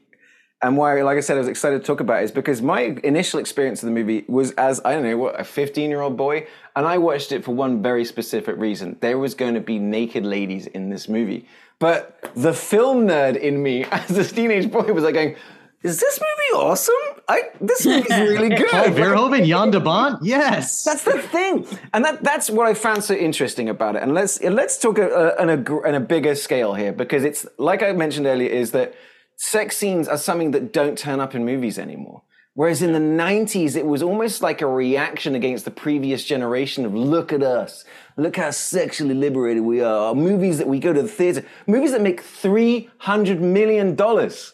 and 0.61 0.77
why, 0.77 1.01
like 1.01 1.17
I 1.17 1.19
said, 1.19 1.35
I 1.35 1.39
was 1.39 1.49
excited 1.49 1.81
to 1.81 1.85
talk 1.85 1.99
about 1.99 2.21
it 2.21 2.25
is 2.25 2.31
because 2.31 2.61
my 2.61 2.95
initial 3.03 3.39
experience 3.41 3.83
of 3.83 3.87
the 3.87 3.93
movie 3.93 4.23
was 4.29 4.51
as 4.51 4.79
I 4.85 4.93
don't 4.93 5.03
know 5.03 5.17
what 5.17 5.37
a 5.39 5.43
15 5.43 5.89
year 5.89 5.99
old 6.01 6.15
boy, 6.15 6.47
and 6.75 6.85
I 6.87 6.97
watched 6.99 7.31
it 7.33 7.43
for 7.43 7.53
one 7.53 7.81
very 7.81 8.05
specific 8.05 8.55
reason. 8.57 8.95
There 9.01 9.17
was 9.17 9.35
going 9.35 9.55
to 9.55 9.59
be 9.61 9.77
naked 9.77 10.25
ladies 10.25 10.67
in 10.67 10.89
this 10.89 11.09
movie, 11.09 11.47
but 11.79 12.29
the 12.35 12.53
film 12.53 13.07
nerd 13.07 13.35
in 13.35 13.61
me, 13.61 13.83
as 13.91 14.17
a 14.17 14.23
teenage 14.23 14.71
boy, 14.71 14.83
was 14.93 15.03
like 15.03 15.15
going. 15.15 15.35
Is 15.83 15.99
this 15.99 16.17
movie 16.19 16.63
awesome? 16.63 16.95
I 17.27 17.41
this 17.59 17.85
movie's 17.85 18.09
really 18.17 18.49
good. 18.49 18.69
Paul 18.69 18.85
Like, 18.85 18.93
Verhoeven, 18.93 19.45
Jan 19.45 19.69
de 19.71 19.81
Bont, 19.81 20.23
yes. 20.23 20.83
that's 20.83 21.03
the 21.03 21.21
thing, 21.21 21.67
and 21.93 22.05
that, 22.05 22.23
that's 22.23 22.49
what 22.49 22.67
I 22.67 22.73
found 22.73 23.03
so 23.03 23.13
interesting 23.13 23.67
about 23.67 23.97
it. 23.97 24.03
And 24.03 24.13
let's 24.13 24.41
let's 24.41 24.77
talk 24.77 24.97
uh, 24.97 25.33
on 25.37 25.49
a 25.49 25.57
gr- 25.57 25.85
on 25.85 25.93
a 25.93 25.99
bigger 25.99 26.35
scale 26.35 26.73
here, 26.73 26.93
because 26.93 27.25
it's 27.25 27.45
like 27.57 27.83
I 27.83 27.91
mentioned 27.91 28.27
earlier, 28.27 28.49
is 28.49 28.71
that 28.71 28.93
sex 29.35 29.75
scenes 29.75 30.07
are 30.07 30.17
something 30.17 30.51
that 30.51 30.71
don't 30.71 30.97
turn 30.97 31.19
up 31.19 31.35
in 31.35 31.43
movies 31.43 31.77
anymore. 31.77 32.21
Whereas 32.55 32.81
in 32.81 32.93
the 32.93 32.99
'90s, 32.99 33.75
it 33.75 33.85
was 33.85 34.01
almost 34.01 34.41
like 34.41 34.61
a 34.61 34.67
reaction 34.67 35.35
against 35.35 35.65
the 35.65 35.71
previous 35.71 36.23
generation 36.23 36.85
of 36.85 36.93
"Look 36.93 37.33
at 37.33 37.43
us, 37.43 37.83
look 38.15 38.37
how 38.37 38.51
sexually 38.51 39.15
liberated 39.15 39.63
we 39.63 39.81
are." 39.81 40.15
Movies 40.15 40.59
that 40.59 40.67
we 40.67 40.79
go 40.79 40.93
to 40.93 41.01
the 41.01 41.07
theater, 41.09 41.43
movies 41.67 41.91
that 41.91 42.01
make 42.01 42.21
three 42.21 42.89
hundred 42.99 43.41
million 43.41 43.95
dollars 43.95 44.52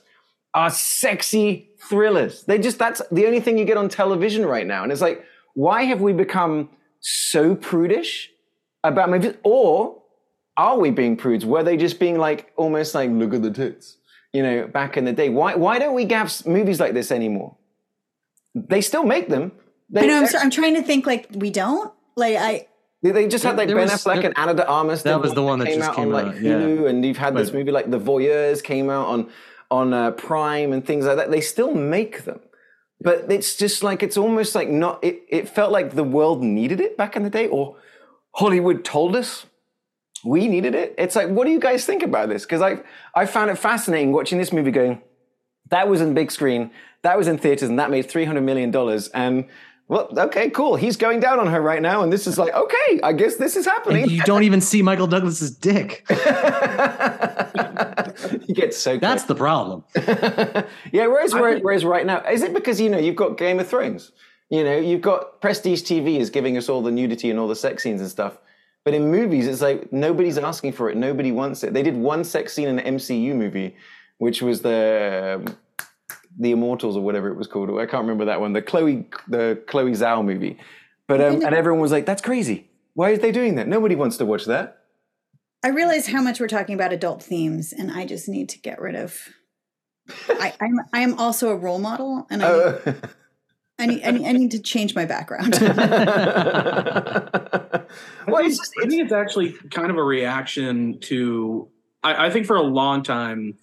are 0.53 0.69
sexy 0.69 1.69
thrillers. 1.79 2.43
They 2.43 2.57
just 2.57 2.79
that's 2.79 3.01
the 3.11 3.25
only 3.25 3.39
thing 3.39 3.57
you 3.57 3.65
get 3.65 3.77
on 3.77 3.89
television 3.89 4.45
right 4.45 4.65
now. 4.65 4.83
And 4.83 4.91
it's 4.91 5.01
like, 5.01 5.23
why 5.53 5.83
have 5.83 6.01
we 6.01 6.13
become 6.13 6.69
so 6.99 7.55
prudish 7.55 8.29
about 8.83 9.09
movies? 9.09 9.35
Or 9.43 10.01
are 10.57 10.77
we 10.79 10.89
being 10.91 11.15
prudes? 11.17 11.45
Were 11.45 11.63
they 11.63 11.77
just 11.77 11.99
being 11.99 12.17
like 12.17 12.51
almost 12.57 12.95
like 12.95 13.09
look 13.11 13.33
at 13.33 13.41
the 13.41 13.51
tits? 13.51 13.97
You 14.33 14.43
know, 14.43 14.67
back 14.67 14.97
in 14.97 15.05
the 15.05 15.13
day. 15.13 15.29
Why 15.29 15.55
why 15.55 15.79
don't 15.79 15.93
we 15.95 16.05
have 16.07 16.45
movies 16.45 16.79
like 16.79 16.93
this 16.93 17.11
anymore? 17.11 17.55
They 18.55 18.81
still 18.81 19.03
make 19.03 19.29
them. 19.29 19.51
They, 19.89 20.01
I 20.01 20.05
know. 20.05 20.19
I'm, 20.19 20.27
sorry, 20.27 20.43
I'm 20.43 20.51
trying 20.51 20.75
to 20.75 20.83
think. 20.83 21.05
Like 21.07 21.27
we 21.33 21.49
don't. 21.49 21.91
Like 22.15 22.35
I. 22.37 22.67
they- 23.01 23.11
they 23.11 23.27
just 23.27 23.43
had 23.43 23.55
like 23.57 23.67
There 23.67 23.77
Ben 23.77 23.85
was- 23.89 23.93
Affleck 24.03 24.15
there- 24.17 24.25
and 24.25 24.37
Ana 24.37 24.53
de 24.53 24.67
Armas. 24.67 25.03
that 25.03 25.19
was 25.21 25.33
the 25.33 25.41
one 25.43 25.59
that 25.59 25.67
came 25.67 25.77
just 25.79 25.89
out 25.89 25.95
came 25.95 26.07
on 26.09 26.13
like 26.13 26.25
out, 26.35 26.41
yeah. 26.41 26.53
Hulu, 26.59 26.89
and 26.89 27.05
you've 27.05 27.17
had 27.17 27.35
this 27.35 27.51
movie 27.53 27.71
like 27.71 27.89
The 27.89 27.99
Voyeurs 27.99 28.61
came 28.63 28.89
out 28.89 29.07
on 29.07 29.29
on 29.71 29.93
uh, 29.93 30.11
Prime 30.11 30.73
and 30.73 30.85
things 30.85 31.05
like 31.05 31.17
that. 31.17 31.31
They 31.31 31.41
still 31.41 31.73
make 31.73 32.25
them, 32.25 32.39
but 33.01 33.31
it's 33.31 33.55
just 33.55 33.83
like 33.83 34.03
it's 34.03 34.17
almost 34.17 34.55
like 34.55 34.69
not. 34.69 35.03
It, 35.03 35.23
it 35.29 35.49
felt 35.49 35.71
like 35.71 35.95
the 35.95 36.03
world 36.03 36.43
needed 36.43 36.79
it 36.79 36.97
back 36.97 37.15
in 37.15 37.23
the 37.23 37.29
day, 37.29 37.47
or 37.47 37.77
Hollywood 38.35 38.83
told 38.83 39.15
us 39.15 39.45
we 40.25 40.47
needed 40.47 40.75
it. 40.75 40.95
It's 40.97 41.15
like, 41.15 41.29
what 41.29 41.45
do 41.45 41.51
you 41.51 41.59
guys 41.59 41.85
think 41.85 42.03
about 42.03 42.29
this? 42.29 42.43
Because 42.43 42.61
I 42.61 42.81
I 43.15 43.25
found 43.25 43.51
it 43.51 43.57
fascinating 43.57 44.11
watching 44.11 44.37
this 44.37 44.51
movie, 44.51 44.71
going, 44.71 45.01
that 45.69 45.87
was 45.87 46.01
in 46.01 46.13
big 46.13 46.31
screen, 46.31 46.71
that 47.03 47.17
was 47.17 47.27
in 47.27 47.37
theaters, 47.37 47.69
and 47.69 47.79
that 47.79 47.89
made 47.91 48.09
three 48.09 48.25
hundred 48.25 48.43
million 48.43 48.71
dollars, 48.71 49.07
and. 49.09 49.45
Well, 49.89 50.07
okay, 50.15 50.51
cool. 50.51 50.75
He's 50.75 50.95
going 50.97 51.19
down 51.19 51.39
on 51.39 51.47
her 51.47 51.59
right 51.59 51.81
now, 51.81 52.03
and 52.03 52.13
this 52.13 52.27
is 52.27 52.37
like, 52.37 52.53
okay, 52.53 52.99
I 53.01 53.11
guess 53.11 53.37
this 53.37 53.55
is 53.55 53.65
happening. 53.65 54.03
And 54.03 54.11
you 54.11 54.21
don't 54.21 54.43
even 54.43 54.61
see 54.61 54.83
Michael 54.83 55.07
Douglas's 55.07 55.49
dick. 55.49 56.05
he 58.45 58.53
gets 58.53 58.77
so 58.77 58.99
That's 58.99 59.23
the 59.23 59.33
problem. 59.33 59.83
yeah. 59.95 61.07
Whereas, 61.07 61.33
whereas, 61.33 61.63
whereas 61.63 61.83
right 61.83 62.05
now, 62.05 62.21
is 62.21 62.43
it 62.43 62.53
because 62.53 62.79
you 62.79 62.87
know 62.87 62.99
you've 62.99 63.15
got 63.15 63.39
Game 63.39 63.59
of 63.59 63.67
Thrones? 63.67 64.11
You 64.51 64.63
know, 64.63 64.77
you've 64.77 65.01
got 65.01 65.41
Prestige 65.41 65.81
TV 65.81 66.19
is 66.19 66.29
giving 66.29 66.55
us 66.55 66.69
all 66.69 66.83
the 66.83 66.91
nudity 66.91 67.31
and 67.31 67.39
all 67.39 67.47
the 67.47 67.55
sex 67.55 67.81
scenes 67.81 67.99
and 67.99 68.11
stuff. 68.11 68.37
But 68.83 68.93
in 68.93 69.09
movies, 69.09 69.47
it's 69.47 69.61
like 69.61 69.91
nobody's 69.91 70.37
asking 70.37 70.73
for 70.73 70.91
it. 70.91 70.97
Nobody 70.97 71.31
wants 71.31 71.63
it. 71.63 71.73
They 71.73 71.81
did 71.81 71.97
one 71.97 72.23
sex 72.23 72.53
scene 72.53 72.67
in 72.67 72.77
an 72.77 72.95
MCU 72.95 73.33
movie, 73.35 73.75
which 74.19 74.43
was 74.43 74.61
the 74.61 75.51
the 76.39 76.51
Immortals 76.51 76.95
or 76.97 77.03
whatever 77.03 77.29
it 77.29 77.35
was 77.35 77.47
called. 77.47 77.69
I 77.71 77.85
can't 77.85 78.01
remember 78.01 78.25
that 78.25 78.39
one. 78.39 78.53
The 78.53 78.61
Chloe 78.61 79.07
the 79.27 79.61
Chloe 79.67 79.91
Zhao 79.91 80.25
movie. 80.25 80.57
But 81.07 81.21
um, 81.21 81.43
and 81.43 81.53
everyone 81.53 81.81
was 81.81 81.91
like, 81.91 82.05
"That's 82.05 82.21
crazy. 82.21 82.69
Why 82.93 83.11
are 83.11 83.17
they 83.17 83.31
doing 83.31 83.55
that? 83.55 83.67
Nobody 83.67 83.95
wants 83.95 84.17
to 84.17 84.25
watch 84.25 84.45
that." 84.45 84.77
I 85.63 85.69
realize 85.69 86.07
how 86.07 86.21
much 86.21 86.39
we're 86.39 86.47
talking 86.47 86.75
about 86.75 86.93
adult 86.93 87.21
themes, 87.21 87.73
and 87.73 87.91
I 87.91 88.05
just 88.05 88.29
need 88.29 88.47
to 88.49 88.59
get 88.59 88.79
rid 88.79 88.95
of. 88.95 89.17
I, 90.29 90.53
I'm 90.61 90.79
I 90.93 91.01
am 91.01 91.19
also 91.19 91.49
a 91.49 91.55
role 91.55 91.79
model, 91.79 92.25
and 92.29 92.41
I, 92.41 92.47
Oh. 92.47 92.79
I, 93.79 93.85
need, 93.85 94.03
I 94.03 94.11
need 94.11 94.27
I 94.27 94.31
need 94.33 94.51
to 94.51 94.59
change 94.59 94.93
my 94.93 95.05
background. 95.05 95.57
well, 95.61 95.71
it's 98.45 98.57
just, 98.57 98.73
I 98.83 98.87
think 98.87 99.01
it's 99.01 99.13
actually 99.13 99.53
kind 99.71 99.89
of 99.89 99.97
a 99.97 100.03
reaction 100.03 100.99
to. 101.01 101.69
I, 102.03 102.27
I 102.27 102.29
think 102.29 102.45
for 102.45 102.55
a 102.55 102.61
long 102.61 103.03
time, 103.03 103.57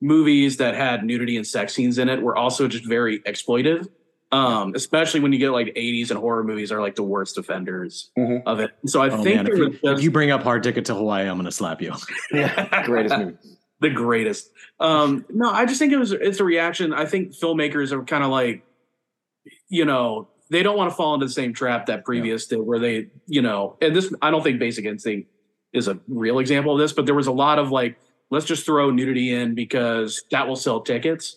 movies 0.00 0.56
that 0.58 0.74
had 0.74 1.04
nudity 1.04 1.36
and 1.36 1.46
sex 1.46 1.74
scenes 1.74 1.98
in 1.98 2.08
it 2.08 2.22
were 2.22 2.36
also 2.36 2.66
just 2.68 2.86
very 2.86 3.20
exploitive. 3.20 3.88
Um, 4.32 4.74
especially 4.76 5.18
when 5.18 5.32
you 5.32 5.40
get 5.40 5.50
like 5.50 5.74
80s 5.74 6.10
and 6.10 6.18
horror 6.18 6.44
movies 6.44 6.70
are 6.70 6.80
like 6.80 6.94
the 6.94 7.02
worst 7.02 7.36
offenders 7.36 8.12
Mhm. 8.16 8.44
of 8.46 8.60
it. 8.60 8.70
So 8.86 9.02
I 9.02 9.08
Oh 9.10 9.24
think 9.24 9.36
man, 9.38 9.46
if 9.48 9.58
you, 9.58 9.78
was 9.82 9.98
if 9.98 10.04
you 10.04 10.12
bring 10.12 10.30
up 10.30 10.44
Hard 10.44 10.62
Ticket 10.62 10.84
to 10.84 10.94
Hawaii, 10.94 11.28
I'm 11.28 11.36
gonna 11.36 11.50
slap 11.50 11.82
you. 11.82 11.92
yeah, 12.32 12.84
greatest 12.84 13.18
movie. 13.18 13.36
the 13.80 13.90
greatest. 13.90 14.50
Um, 14.78 15.26
no, 15.30 15.50
I 15.50 15.66
just 15.66 15.80
think 15.80 15.92
it 15.92 15.96
was 15.98 16.12
it's 16.12 16.38
a 16.38 16.44
reaction. 16.44 16.92
I 16.94 17.06
think 17.06 17.32
filmmakers 17.32 17.90
are 17.90 18.04
kind 18.04 18.22
of 18.22 18.30
like, 18.30 18.62
you 19.68 19.84
know, 19.84 20.28
they 20.48 20.62
don't 20.62 20.76
want 20.76 20.90
to 20.90 20.96
fall 20.96 21.14
into 21.14 21.26
the 21.26 21.32
same 21.32 21.52
trap 21.52 21.86
that 21.86 22.04
previous 22.04 22.46
did, 22.46 22.60
where 22.60 22.78
they, 22.78 23.08
you 23.26 23.42
know, 23.42 23.76
and 23.80 23.96
this 23.96 24.14
I 24.22 24.30
don't 24.30 24.44
think 24.44 24.60
Basic 24.60 24.84
Instinct 24.84 25.28
is 25.72 25.88
a 25.88 25.98
real 26.06 26.38
example 26.38 26.72
of 26.72 26.78
this, 26.78 26.92
but 26.92 27.04
there 27.04 27.16
was 27.16 27.26
a 27.26 27.32
lot 27.32 27.58
of 27.58 27.72
like, 27.72 27.98
let's 28.30 28.46
just 28.46 28.64
throw 28.64 28.90
nudity 28.90 29.34
in 29.34 29.54
because 29.54 30.22
that 30.30 30.46
will 30.48 30.56
sell 30.56 30.80
tickets. 30.80 31.36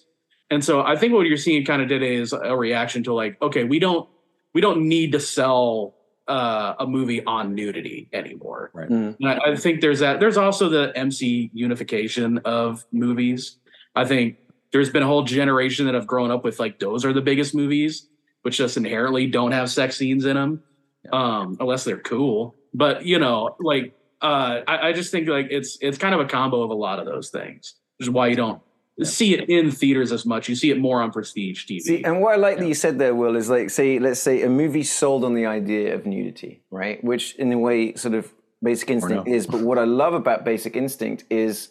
And 0.49 0.63
so 0.63 0.81
I 0.81 0.95
think 0.95 1.13
what 1.13 1.25
you're 1.25 1.37
seeing 1.37 1.65
kind 1.65 1.81
of 1.81 1.89
today 1.89 2.15
is 2.15 2.33
a 2.33 2.55
reaction 2.55 3.03
to 3.03 3.13
like, 3.13 3.41
okay, 3.41 3.63
we 3.63 3.79
don't 3.79 4.07
we 4.53 4.61
don't 4.61 4.87
need 4.87 5.13
to 5.13 5.19
sell 5.19 5.95
uh, 6.27 6.75
a 6.79 6.85
movie 6.85 7.23
on 7.25 7.55
nudity 7.55 8.07
anymore. 8.13 8.71
Right. 8.73 8.89
Mm. 8.89 9.17
And 9.19 9.29
I, 9.29 9.51
I 9.51 9.55
think 9.55 9.81
there's 9.81 9.99
that. 9.99 10.19
There's 10.19 10.37
also 10.37 10.69
the 10.69 10.95
MC 10.95 11.49
unification 11.53 12.37
of 12.39 12.85
movies. 12.91 13.57
I 13.95 14.05
think 14.05 14.37
there's 14.71 14.89
been 14.89 15.03
a 15.03 15.07
whole 15.07 15.23
generation 15.23 15.85
that 15.85 15.95
have 15.95 16.07
grown 16.07 16.31
up 16.31 16.43
with 16.43 16.59
like 16.59 16.79
those 16.79 17.03
are 17.03 17.13
the 17.13 17.21
biggest 17.21 17.55
movies, 17.55 18.07
which 18.43 18.57
just 18.57 18.77
inherently 18.77 19.27
don't 19.27 19.51
have 19.51 19.69
sex 19.69 19.97
scenes 19.97 20.25
in 20.25 20.35
them, 20.35 20.63
um, 21.11 21.57
unless 21.59 21.83
they're 21.83 21.99
cool. 21.99 22.55
But 22.73 23.05
you 23.05 23.19
know, 23.19 23.55
like 23.59 23.95
uh, 24.23 24.61
I, 24.67 24.89
I 24.89 24.93
just 24.93 25.11
think 25.11 25.27
like 25.27 25.47
it's 25.51 25.77
it's 25.81 25.97
kind 25.97 26.15
of 26.15 26.21
a 26.21 26.25
combo 26.25 26.63
of 26.63 26.71
a 26.71 26.75
lot 26.75 26.99
of 26.99 27.05
those 27.05 27.29
things, 27.29 27.75
which 27.97 28.07
is 28.07 28.09
why 28.09 28.27
you 28.27 28.35
don't 28.35 28.61
see 29.01 29.33
it 29.33 29.49
in 29.49 29.71
theaters 29.71 30.11
as 30.11 30.25
much. 30.25 30.47
You 30.47 30.55
see 30.55 30.69
it 30.69 30.79
more 30.79 31.01
on 31.01 31.11
prestige 31.11 31.65
TV. 31.65 31.81
See, 31.81 32.03
and 32.03 32.21
what 32.21 32.33
I 32.33 32.37
like 32.37 32.59
that 32.59 32.67
you 32.67 32.73
said 32.73 32.99
there, 32.99 33.15
Will, 33.15 33.35
is 33.35 33.49
like, 33.49 33.69
say, 33.69 33.99
let's 33.99 34.19
say 34.19 34.43
a 34.43 34.49
movie 34.49 34.83
sold 34.83 35.23
on 35.23 35.33
the 35.33 35.45
idea 35.45 35.93
of 35.93 36.05
nudity, 36.05 36.63
right? 36.71 37.03
Which, 37.03 37.35
in 37.35 37.51
a 37.51 37.57
way, 37.57 37.95
sort 37.95 38.13
of 38.13 38.31
Basic 38.61 38.89
Instinct 38.89 39.27
no. 39.27 39.33
is. 39.33 39.47
But 39.47 39.61
what 39.61 39.77
I 39.77 39.83
love 39.83 40.13
about 40.13 40.45
Basic 40.45 40.75
Instinct 40.75 41.25
is 41.29 41.69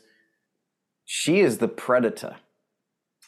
she 1.05 1.41
is 1.41 1.59
the 1.59 1.69
predator. 1.69 2.37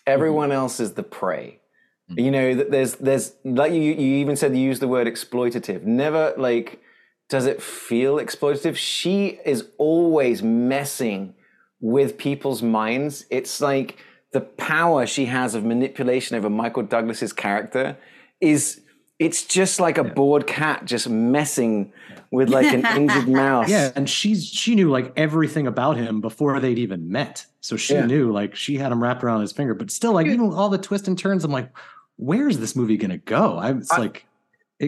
Everyone 0.07 0.53
else 0.53 0.81
is 0.81 0.95
the 0.95 1.03
prey. 1.03 1.61
You 2.09 2.31
know, 2.31 2.55
that 2.57 2.71
there's, 2.71 2.97
there's, 2.97 3.33
like 3.45 3.73
you, 3.73 3.81
you 3.81 4.17
even 4.17 4.37
said 4.37 4.55
you 4.55 4.63
use 4.63 4.79
the 4.79 4.89
word 4.89 5.07
exploitative. 5.07 5.85
Never 5.85 6.35
like, 6.37 6.83
does 7.29 7.47
it 7.47 7.63
feel 7.63 8.17
exploitative? 8.17 8.77
She 8.77 9.41
is 9.45 9.69
always 9.79 10.43
messing 10.43 11.35
with 11.81 12.19
people's 12.19 12.63
minds. 12.63 13.25
It's 13.31 13.61
like 13.61 13.99
the 14.33 14.41
power 14.41 15.07
she 15.07 15.27
has 15.27 15.55
of 15.55 15.65
manipulation 15.65 16.37
over 16.37 16.51
Michael 16.51 16.83
Douglas's 16.83 17.33
character 17.33 17.97
is 18.41 18.81
it's 19.19 19.45
just 19.45 19.79
like 19.81 19.97
a 19.97 20.05
bored 20.05 20.47
cat 20.47 20.85
just 20.85 21.09
messing 21.09 21.93
with 22.33 22.49
like 22.49 22.67
an 22.73 22.85
injured 23.01 23.29
mouse. 23.29 23.69
Yeah, 23.71 23.93
and 23.95 24.11
she's 24.11 24.45
she 24.45 24.75
knew 24.75 24.91
like 24.91 25.13
everything 25.17 25.67
about 25.67 25.97
him 25.97 26.21
before 26.21 26.59
they'd 26.61 26.79
even 26.79 27.11
met. 27.11 27.47
So 27.61 27.77
she 27.77 27.95
Yeah. 27.95 28.07
knew 28.07 28.33
like 28.33 28.55
she 28.57 28.77
had 28.77 28.91
him 28.93 29.03
wrapped 29.03 29.23
around 29.23 29.41
his 29.43 29.53
finger. 29.53 29.73
But 29.75 29.91
still, 29.91 30.13
like 30.13 30.27
even 30.27 30.53
all 30.53 30.69
the 30.69 30.79
twists 30.79 31.07
and 31.09 31.17
turns, 31.19 31.45
I'm 31.45 31.53
like, 31.53 31.71
where's 32.17 32.59
this 32.59 32.75
movie 32.75 32.97
gonna 32.97 33.19
go? 33.19 33.57
I 33.57 33.71
it's 33.71 33.91
I- 33.93 33.99
like 33.99 34.17
it, 34.17 34.25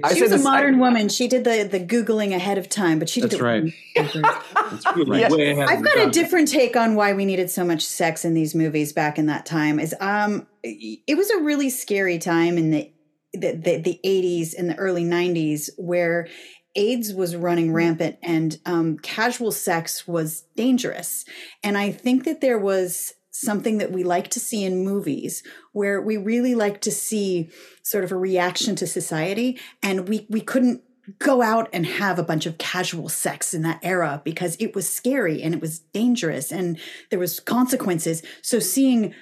I 0.04 0.12
She 0.14 0.22
was 0.22 0.32
a 0.32 0.36
this- 0.36 0.44
modern 0.44 0.78
woman. 0.78 1.08
She 1.08 1.28
did 1.28 1.44
the 1.44 1.68
the 1.70 1.78
googling 1.80 2.34
ahead 2.34 2.58
of 2.58 2.68
time, 2.68 2.98
but 2.98 3.08
she 3.08 3.20
did 3.20 3.30
That's 3.30 3.40
it 3.40 3.44
right. 3.44 3.72
That's 3.96 4.84
Yeah. 4.96 5.28
Way 5.30 5.50
ahead 5.52 5.68
I've 5.68 5.84
got 5.84 5.94
the 5.94 6.00
a 6.00 6.04
time. 6.04 6.10
different 6.10 6.48
take 6.48 6.76
on 6.76 6.94
why 6.96 7.12
we 7.12 7.24
needed 7.24 7.50
so 7.50 7.64
much 7.64 7.84
sex 7.86 8.24
in 8.24 8.34
these 8.34 8.54
movies 8.54 8.92
back 8.92 9.18
in 9.18 9.26
that 9.26 9.46
time. 9.46 9.78
Is 9.78 9.94
um, 10.00 10.46
it 10.62 11.16
was 11.16 11.30
a 11.30 11.38
really 11.40 11.70
scary 11.70 12.18
time 12.18 12.58
in 12.58 12.70
the 12.70 12.92
the 13.32 13.52
the, 13.52 13.76
the 13.78 14.00
80s 14.04 14.54
and 14.58 14.68
the 14.70 14.76
early 14.76 15.04
90s 15.04 15.70
where 15.76 16.26
AIDS 16.74 17.14
was 17.14 17.34
running 17.36 17.72
rampant 17.72 18.16
and 18.22 18.58
um, 18.66 18.98
casual 18.98 19.50
sex 19.52 20.06
was 20.06 20.42
dangerous. 20.56 21.24
And 21.62 21.78
I 21.78 21.90
think 21.92 22.24
that 22.24 22.40
there 22.42 22.58
was 22.58 23.14
something 23.40 23.78
that 23.78 23.92
we 23.92 24.02
like 24.02 24.28
to 24.30 24.40
see 24.40 24.64
in 24.64 24.84
movies 24.84 25.42
where 25.72 26.00
we 26.00 26.16
really 26.16 26.54
like 26.54 26.80
to 26.80 26.90
see 26.90 27.50
sort 27.82 28.02
of 28.04 28.10
a 28.12 28.16
reaction 28.16 28.74
to 28.76 28.86
society 28.86 29.58
and 29.82 30.08
we 30.08 30.26
we 30.30 30.40
couldn't 30.40 30.82
go 31.18 31.40
out 31.42 31.68
and 31.72 31.86
have 31.86 32.18
a 32.18 32.22
bunch 32.22 32.46
of 32.46 32.58
casual 32.58 33.08
sex 33.08 33.54
in 33.54 33.62
that 33.62 33.78
era 33.82 34.20
because 34.24 34.56
it 34.58 34.74
was 34.74 34.90
scary 34.90 35.40
and 35.42 35.54
it 35.54 35.60
was 35.60 35.78
dangerous 35.78 36.50
and 36.50 36.78
there 37.10 37.18
was 37.18 37.38
consequences 37.38 38.22
so 38.42 38.58
seeing 38.58 39.14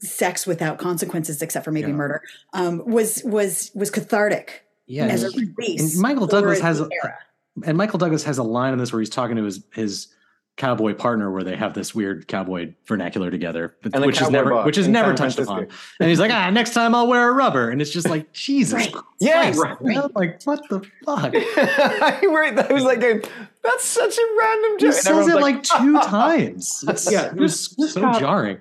sex 0.00 0.46
without 0.46 0.78
consequences 0.78 1.40
except 1.42 1.64
for 1.64 1.72
maybe 1.72 1.88
Yeah. 1.88 1.94
murder 1.96 2.22
um, 2.52 2.82
was 2.86 3.22
was 3.24 3.70
was 3.74 3.90
cathartic 3.90 4.64
Yeah, 4.86 5.06
as 5.06 5.24
a 5.24 5.30
release 5.30 5.94
and 5.94 6.02
Michael 6.02 6.26
Douglas 6.26 6.60
has 6.60 6.80
a- 6.80 6.88
and 7.64 7.76
Michael 7.78 7.98
Douglas 7.98 8.22
has 8.24 8.36
a 8.38 8.42
line 8.42 8.72
in 8.74 8.78
this 8.78 8.92
where 8.92 9.00
he's 9.00 9.10
talking 9.10 9.36
to 9.36 9.44
his 9.44 9.64
his 9.72 10.08
cowboy 10.56 10.94
partner 10.94 11.30
where 11.30 11.44
they 11.44 11.54
have 11.54 11.74
this 11.74 11.94
weird 11.94 12.26
cowboy 12.28 12.72
vernacular 12.86 13.30
together, 13.30 13.76
And 13.92 14.04
which 14.06 14.20
is 14.22 14.30
never 14.30 14.62
which 14.64 14.78
is 14.78 14.88
never 14.88 15.12
touched 15.14 15.38
upon. 15.38 15.68
And 16.00 16.08
he's 16.08 16.18
like, 16.18 16.30
ah, 16.32 16.48
next 16.50 16.72
time 16.72 16.94
I'll 16.94 17.06
wear 17.06 17.28
a 17.28 17.32
rubber. 17.32 17.68
And 17.70 17.82
it's 17.82 17.90
just 17.90 18.08
like, 18.08 18.32
Jesus 18.32 18.72
Right. 18.74 18.92
Christ. 18.92 19.06
Yeah, 19.20 19.52
right. 19.54 19.80
man, 19.82 20.08
Like, 20.14 20.42
what 20.44 20.66
the 20.70 20.80
fuck? 21.04 21.32
I 21.34 22.20
wrote 22.26 22.56
that. 22.56 22.70
I 22.70 22.72
was 22.72 22.84
like, 22.84 23.00
going, 23.00 23.22
that's 23.62 23.84
such 23.84 24.16
a 24.16 24.36
random 24.38 24.70
He 24.72 24.84
joke. 24.86 24.94
And 24.94 24.94
says 24.94 25.28
it 25.28 25.34
like 25.40 25.62
two 25.62 25.98
times. 26.04 26.84
It's, 26.88 27.10
Yeah, 27.12 27.26
it 27.26 27.34
was 27.36 27.68
this- 27.68 27.76
this 27.76 27.92
so 27.94 28.00
cop- 28.00 28.20
jarring. 28.20 28.58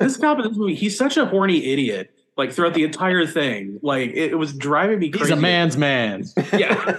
this 0.00 0.16
cop 0.16 0.38
in 0.38 0.48
this 0.48 0.56
movie, 0.56 0.74
he's 0.74 0.96
such 0.96 1.16
a 1.18 1.26
horny 1.26 1.64
idiot. 1.72 2.10
Like 2.36 2.52
throughout 2.52 2.74
the 2.74 2.82
entire 2.82 3.26
thing, 3.28 3.78
like 3.82 4.10
it, 4.10 4.32
it 4.32 4.34
was 4.34 4.52
driving 4.52 4.98
me 4.98 5.08
crazy. 5.10 5.26
He's 5.26 5.38
a 5.38 5.40
man's 5.40 5.76
man. 5.76 6.24
Yeah, 6.52 6.98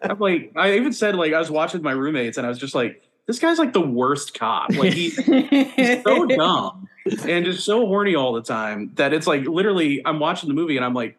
I'm 0.00 0.18
like, 0.18 0.52
I 0.56 0.76
even 0.76 0.94
said 0.94 1.14
like 1.14 1.34
I 1.34 1.38
was 1.38 1.50
watching 1.50 1.82
my 1.82 1.92
roommates, 1.92 2.38
and 2.38 2.46
I 2.46 2.48
was 2.48 2.58
just 2.58 2.74
like, 2.74 3.02
this 3.26 3.38
guy's 3.38 3.58
like 3.58 3.72
the 3.72 3.80
worst 3.80 4.38
cop. 4.38 4.70
Like 4.70 4.92
he, 4.92 5.10
he's 5.76 6.02
so 6.02 6.26
dumb 6.26 6.88
and 7.24 7.44
just 7.44 7.64
so 7.64 7.86
horny 7.86 8.14
all 8.14 8.32
the 8.32 8.42
time 8.42 8.92
that 8.94 9.12
it's 9.12 9.26
like 9.26 9.46
literally 9.46 10.02
I'm 10.04 10.18
watching 10.18 10.48
the 10.48 10.54
movie 10.54 10.76
and 10.76 10.84
I'm 10.84 10.94
like, 10.94 11.18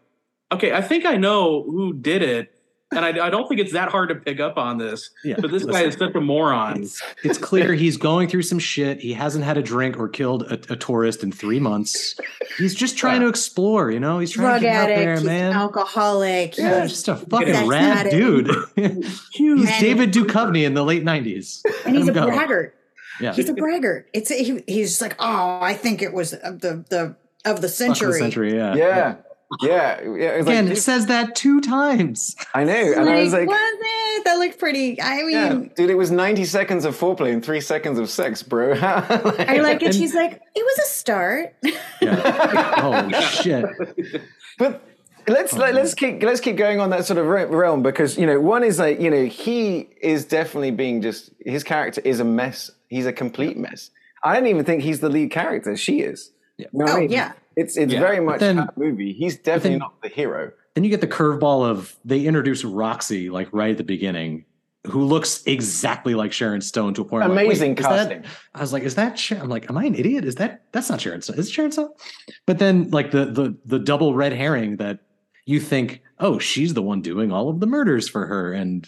okay, 0.52 0.74
I 0.74 0.82
think 0.82 1.06
I 1.06 1.18
know 1.18 1.64
who 1.64 1.94
did 1.94 2.22
it, 2.22 2.57
and 2.92 3.04
I, 3.04 3.28
I 3.28 3.30
don't 3.30 3.48
think 3.50 3.60
it's 3.60 3.74
that 3.74 3.90
hard 3.90 4.10
to 4.10 4.16
pick 4.16 4.40
up 4.40 4.58
on 4.58 4.78
this. 4.78 5.10
Yeah, 5.24 5.36
But 5.40 5.52
this 5.52 5.66
guy 5.66 5.84
is 5.84 5.96
such 5.96 6.16
a 6.16 6.22
moron. 6.22 6.84
It's, 6.84 7.02
it's 7.24 7.38
clear 7.38 7.74
he's 7.74 7.98
going 7.98 8.30
through 8.30 8.44
some 8.44 8.60
shit. 8.60 9.00
He 9.00 9.14
hasn't 9.14 9.44
had 9.44 9.58
a 9.58 9.62
drink 9.62 9.98
or 10.00 10.08
killed 10.08 10.44
a, 10.44 10.54
a 10.72 10.76
tourist 10.78 11.22
in 11.24 11.32
three 11.32 11.60
months. 11.60 12.18
He's 12.58 12.74
just 12.74 12.98
trying 12.98 13.22
to 13.22 13.28
explore, 13.28 13.92
you 13.92 14.00
know? 14.00 14.20
He's 14.20 14.32
trying 14.32 14.48
drug 14.48 14.62
to 14.62 14.66
get 14.68 14.76
out 14.76 14.84
addict, 14.90 15.00
there, 15.00 15.16
he's 15.16 15.24
man. 15.24 15.52
alcoholic. 15.54 16.58
Yeah, 16.58 16.78
he's- 16.78 16.90
just 16.92 17.08
a 17.08 17.16
fucking 17.18 17.54
sex 17.54 17.68
rad 17.68 18.08
addict. 18.08 18.16
dude. 18.16 18.56
he's 19.34 19.70
And- 19.70 19.80
David 19.82 20.14
Duchovny 20.14 20.66
in 20.66 20.74
the 20.74 20.84
late 20.84 21.04
90s. 21.04 21.62
and 21.86 21.96
he's 21.96 22.08
a 22.08 22.14
go. 22.14 22.26
braggart. 22.28 22.74
Yeah. 23.20 23.34
He's 23.34 23.50
a 23.50 23.54
braggart. 23.54 24.06
It's 24.14 24.30
he, 24.30 24.64
he's 24.68 24.90
just 24.92 25.02
like, 25.02 25.16
oh, 25.20 25.60
I 25.62 25.74
think 25.74 26.02
it 26.04 26.14
was 26.14 26.34
of 26.36 26.62
the 26.62 26.86
the 26.90 27.00
of 27.00 27.16
the 27.16 27.16
Fuck 27.46 27.56
of 27.56 27.62
the 27.62 27.70
century. 27.70 28.20
century, 28.20 28.56
yeah. 28.56 28.76
yeah, 28.76 29.16
yeah, 29.62 30.02
yeah. 30.02 30.34
It 30.34 30.38
was 30.38 30.48
Again, 30.48 30.66
like, 30.68 30.78
it 30.78 30.82
says 30.82 31.06
that 31.08 31.36
two 31.36 31.62
times. 31.62 32.36
I 32.54 32.64
know, 32.64 32.74
and 32.74 33.10
I 33.10 33.22
was 33.24 33.34
like, 33.34 33.48
was 33.48 33.78
it? 33.80 34.24
That 34.26 34.36
looked 34.40 34.60
pretty. 34.60 35.02
I 35.02 35.24
mean, 35.24 35.30
yeah, 35.32 35.54
dude, 35.76 35.90
it 35.90 35.96
was 35.96 36.12
ninety 36.12 36.44
seconds 36.46 36.84
of 36.86 36.98
foreplay 36.98 37.32
and 37.32 37.44
three 37.44 37.62
seconds 37.62 37.98
of 38.00 38.10
sex, 38.10 38.44
bro. 38.44 38.74
I 38.82 39.60
like 39.62 39.82
it. 39.84 39.94
She's 39.96 40.14
like, 40.14 40.34
it 40.56 40.64
was 40.66 40.80
a 40.80 40.90
start. 40.90 41.56
Yeah. 42.02 42.74
oh 43.12 43.22
shit. 43.22 43.66
But 44.58 44.82
let's 45.28 45.54
oh, 45.54 45.58
let, 45.60 45.74
let's 45.76 45.94
keep 45.94 46.22
let's 46.24 46.42
keep 46.42 46.58
going 46.58 46.80
on 46.80 46.90
that 46.90 47.06
sort 47.06 47.18
of 47.20 47.28
realm 47.28 47.84
because 47.84 48.18
you 48.18 48.26
know 48.26 48.40
one 48.40 48.64
is 48.64 48.80
like 48.80 49.00
you 49.00 49.10
know 49.10 49.26
he 49.26 49.88
is 50.02 50.26
definitely 50.26 50.72
being 50.72 51.02
just 51.02 51.32
his 51.46 51.64
character 51.64 52.02
is 52.04 52.20
a 52.20 52.26
mess. 52.26 52.72
He's 52.90 53.06
a 53.06 53.14
complete 53.14 53.58
mess. 53.58 53.92
I 54.24 54.34
don't 54.36 54.48
even 54.48 54.66
think 54.66 54.82
he's 54.82 55.00
the 55.00 55.10
lead 55.10 55.32
character. 55.32 55.78
She 55.78 56.02
is. 56.02 56.32
Yeah. 56.58 56.68
You 56.74 56.80
know 56.80 56.86
what 56.86 56.92
I 56.92 56.98
Oh, 56.98 57.00
mean? 57.02 57.12
yeah. 57.12 57.32
It's 57.58 57.76
it's 57.76 57.92
Yeah. 57.92 58.00
very 58.00 58.20
much 58.22 58.40
then- 58.40 58.58
that 58.58 58.78
movie. 58.78 59.12
He's 59.12 59.36
definitely 59.38 59.72
then- 59.72 59.80
not 59.80 60.02
the 60.02 60.10
hero. 60.10 60.52
Then 60.76 60.84
you 60.84 60.90
get 60.92 61.02
the 61.02 61.08
curveball 61.08 61.68
of 61.68 61.98
they 62.06 62.24
introduce 62.26 62.64
Roxy 62.64 63.30
like 63.32 63.50
right 63.52 63.72
at 63.72 63.78
the 63.78 63.84
beginning, 63.84 64.46
who 64.86 65.04
looks 65.04 65.42
exactly 65.48 66.14
like 66.14 66.32
Sharon 66.32 66.62
Stone 66.62 66.94
to 66.94 67.02
a 67.02 67.06
point. 67.06 67.24
I'm 67.24 67.32
like, 67.36 67.46
Amazing 67.48 67.72
wait, 67.72 67.78
that- 67.82 68.10
casting. 68.10 68.24
I 68.54 68.62
was 68.62 68.72
like, 68.74 68.84
is 68.84 68.94
that? 68.96 69.18
Sharon? 69.18 69.44
I'm 69.44 69.50
like, 69.50 69.70
am 69.72 69.78
I 69.78 69.86
an 69.86 69.96
idiot? 69.96 70.24
Is 70.24 70.36
that? 70.36 70.66
That's 70.72 70.88
not 70.90 71.02
Sharon 71.02 71.22
Stone. 71.24 71.40
Is 71.40 71.48
it 71.48 71.52
Sharon 71.52 71.72
Stone? 71.72 71.90
But 72.46 72.60
then 72.60 72.92
like 72.92 73.10
the 73.10 73.26
the 73.26 73.58
the 73.66 73.80
double 73.80 74.14
red 74.14 74.34
herring 74.34 74.78
that 74.78 75.00
you 75.48 75.60
think, 75.60 76.04
oh, 76.20 76.38
she's 76.38 76.76
the 76.76 76.84
one 76.84 77.02
doing 77.02 77.32
all 77.32 77.50
of 77.50 77.60
the 77.60 77.66
murders 77.66 78.08
for 78.08 78.28
her, 78.28 78.54
and 78.54 78.88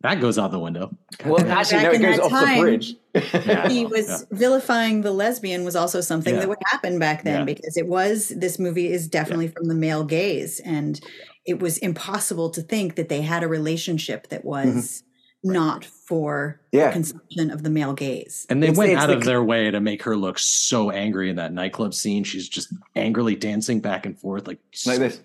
that 0.00 0.20
goes 0.20 0.38
out 0.40 0.50
the 0.50 0.58
window. 0.58 0.90
Well, 1.24 1.38
actually, 1.48 1.84
no, 1.84 1.90
it 1.92 2.02
goes 2.02 2.18
off 2.18 2.30
time, 2.30 2.56
the 2.56 2.60
bridge. 2.62 2.96
Yeah. 3.34 3.68
he 3.68 3.86
was 3.86 4.26
vilifying 4.30 5.02
the 5.02 5.12
lesbian 5.12 5.64
was 5.64 5.76
also 5.76 6.00
something 6.00 6.34
Yeah. 6.34 6.40
that 6.40 6.48
would 6.48 6.58
happen 6.66 6.98
back 6.98 7.24
then 7.24 7.40
Yeah. 7.40 7.44
because 7.44 7.76
it 7.76 7.86
was 7.86 8.28
this 8.36 8.58
movie 8.58 8.90
is 8.92 9.08
definitely 9.08 9.48
from 9.48 9.68
the 9.68 9.74
male 9.74 10.04
gaze 10.04 10.60
and 10.60 11.00
it 11.44 11.60
was 11.60 11.78
impossible 11.78 12.50
to 12.50 12.62
think 12.62 12.96
that 12.96 13.08
they 13.08 13.22
had 13.22 13.42
a 13.42 13.48
relationship 13.48 14.28
that 14.28 14.44
was 14.44 15.02
not 15.44 15.84
for 15.84 16.60
Mm-hmm. 16.60 16.65
Yeah. 16.76 16.92
consumption 16.92 17.50
of 17.50 17.62
the 17.62 17.70
male 17.70 17.92
gaze. 17.92 18.46
And 18.48 18.62
they 18.62 18.68
It's- 18.68 18.78
went 18.78 18.92
it's 18.92 19.00
out 19.02 19.06
the 19.08 19.16
of 19.16 19.24
their 19.24 19.42
way 19.42 19.70
to 19.70 19.80
make 19.80 20.02
her 20.04 20.16
look 20.16 20.38
so 20.38 20.90
angry 20.90 21.30
in 21.30 21.36
that 21.36 21.52
nightclub 21.52 21.94
scene. 21.94 22.24
She's 22.24 22.48
just 22.48 22.72
angrily 22.94 23.34
dancing 23.36 23.80
back 23.80 24.06
and 24.06 24.18
forth, 24.18 24.46
like 24.46 24.58
like 24.86 24.98
this. 24.98 25.20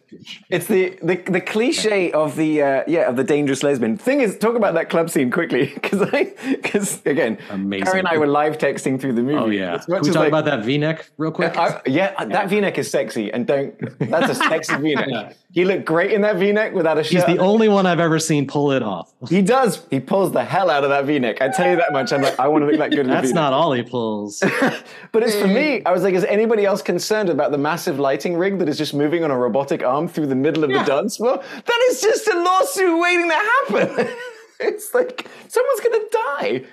It's 0.50 0.68
the 0.68 0.98
the, 1.02 1.16
the 1.18 1.42
cliche 1.42 2.12
of 2.12 2.36
the 2.36 2.62
uh, 2.62 2.84
yeah 2.88 3.10
of 3.10 3.16
the 3.16 3.24
dangerous 3.24 3.64
lesbian. 3.64 3.98
Thing 3.98 4.22
is, 4.22 4.38
talk 4.38 4.56
about 4.56 4.74
that 4.76 4.90
club 4.90 5.10
scene 5.10 5.32
quickly 5.32 5.72
because 5.74 6.02
I 6.14 6.34
because 6.62 7.02
again, 7.06 7.38
Amazing. 7.50 7.86
Kari 7.86 8.00
and 8.00 8.08
I 8.08 8.18
were 8.18 8.28
live 8.28 8.58
texting 8.58 9.00
through 9.00 9.14
the 9.14 9.24
movie. 9.24 9.36
Oh 9.38 9.50
yeah. 9.50 9.78
Can 9.78 10.02
we 10.02 10.08
talk 10.10 10.16
like, 10.16 10.28
about 10.28 10.46
that 10.46 10.64
V-neck 10.66 11.10
real 11.18 11.32
quick? 11.32 11.58
I- 11.58 11.82
yeah, 11.86 12.24
that 12.26 12.50
V-neck 12.50 12.78
is 12.78 12.90
sexy, 12.92 13.32
and 13.32 13.46
don't. 13.48 13.74
That's 14.00 14.30
a 14.32 14.36
sexy 14.36 14.76
V-neck. 14.80 15.38
He 15.54 15.66
looked 15.66 15.84
great 15.86 16.12
in 16.12 16.22
that 16.22 16.38
V-neck 16.38 16.74
without 16.74 16.98
a 16.98 17.04
shirt. 17.04 17.26
He's 17.28 17.36
the 17.36 17.42
only 17.42 17.68
one 17.68 17.86
I've 17.86 18.00
ever 18.00 18.20
seen 18.20 18.48
pull 18.48 18.72
it 18.72 18.82
off. 18.84 19.12
he 19.30 19.42
does. 19.42 19.86
He 19.90 20.00
pulls 20.00 20.32
the 20.32 20.44
hell 20.46 20.70
out 20.70 20.84
of 20.84 20.90
that 20.92 21.06
V-neck. 21.06 21.41
I 21.42 21.50
tell 21.50 21.70
you 21.70 21.76
that 21.78 21.92
much. 21.92 22.14
I'm 22.14 22.22
like, 22.22 22.40
I 22.40 22.48
want 22.48 22.62
to 22.64 22.68
look 22.68 22.78
that 22.78 22.92
good 22.92 23.00
in 23.02 23.08
That's 23.08 23.28
V-neck. 23.28 23.36
not 23.36 23.54
all 23.54 23.74
he 23.74 23.84
pulls. 23.84 24.42
But 25.12 25.24
it's 25.24 25.36
for 25.36 25.48
me. 25.48 25.84
I 25.84 25.92
was 25.92 26.04
like, 26.04 26.14
is 26.14 26.24
anybody 26.24 26.66
else 26.66 26.82
concerned 26.82 27.30
about 27.30 27.52
the 27.52 27.58
massive 27.58 28.00
lighting 28.00 28.36
rig 28.38 28.60
that 28.60 28.70
is 28.70 28.78
just 28.78 28.94
moving 28.94 29.24
on 29.26 29.32
a 29.32 29.38
robotic 29.38 29.84
arm 29.84 30.08
through 30.08 30.28
the 30.28 30.36
middle 30.36 30.64
of 30.64 30.70
the 30.72 30.80
dance 30.84 31.18
floor? 31.18 31.38
That 31.38 31.88
is 31.90 32.02
just 32.02 32.28
a 32.28 32.42
lawsuit 32.42 32.98
waiting 33.02 33.28
to 33.30 33.36
happen. 33.36 34.08
it's 34.62 34.94
like 34.94 35.28
someone's 35.50 35.80
gonna 35.82 36.00
die. 36.12 36.64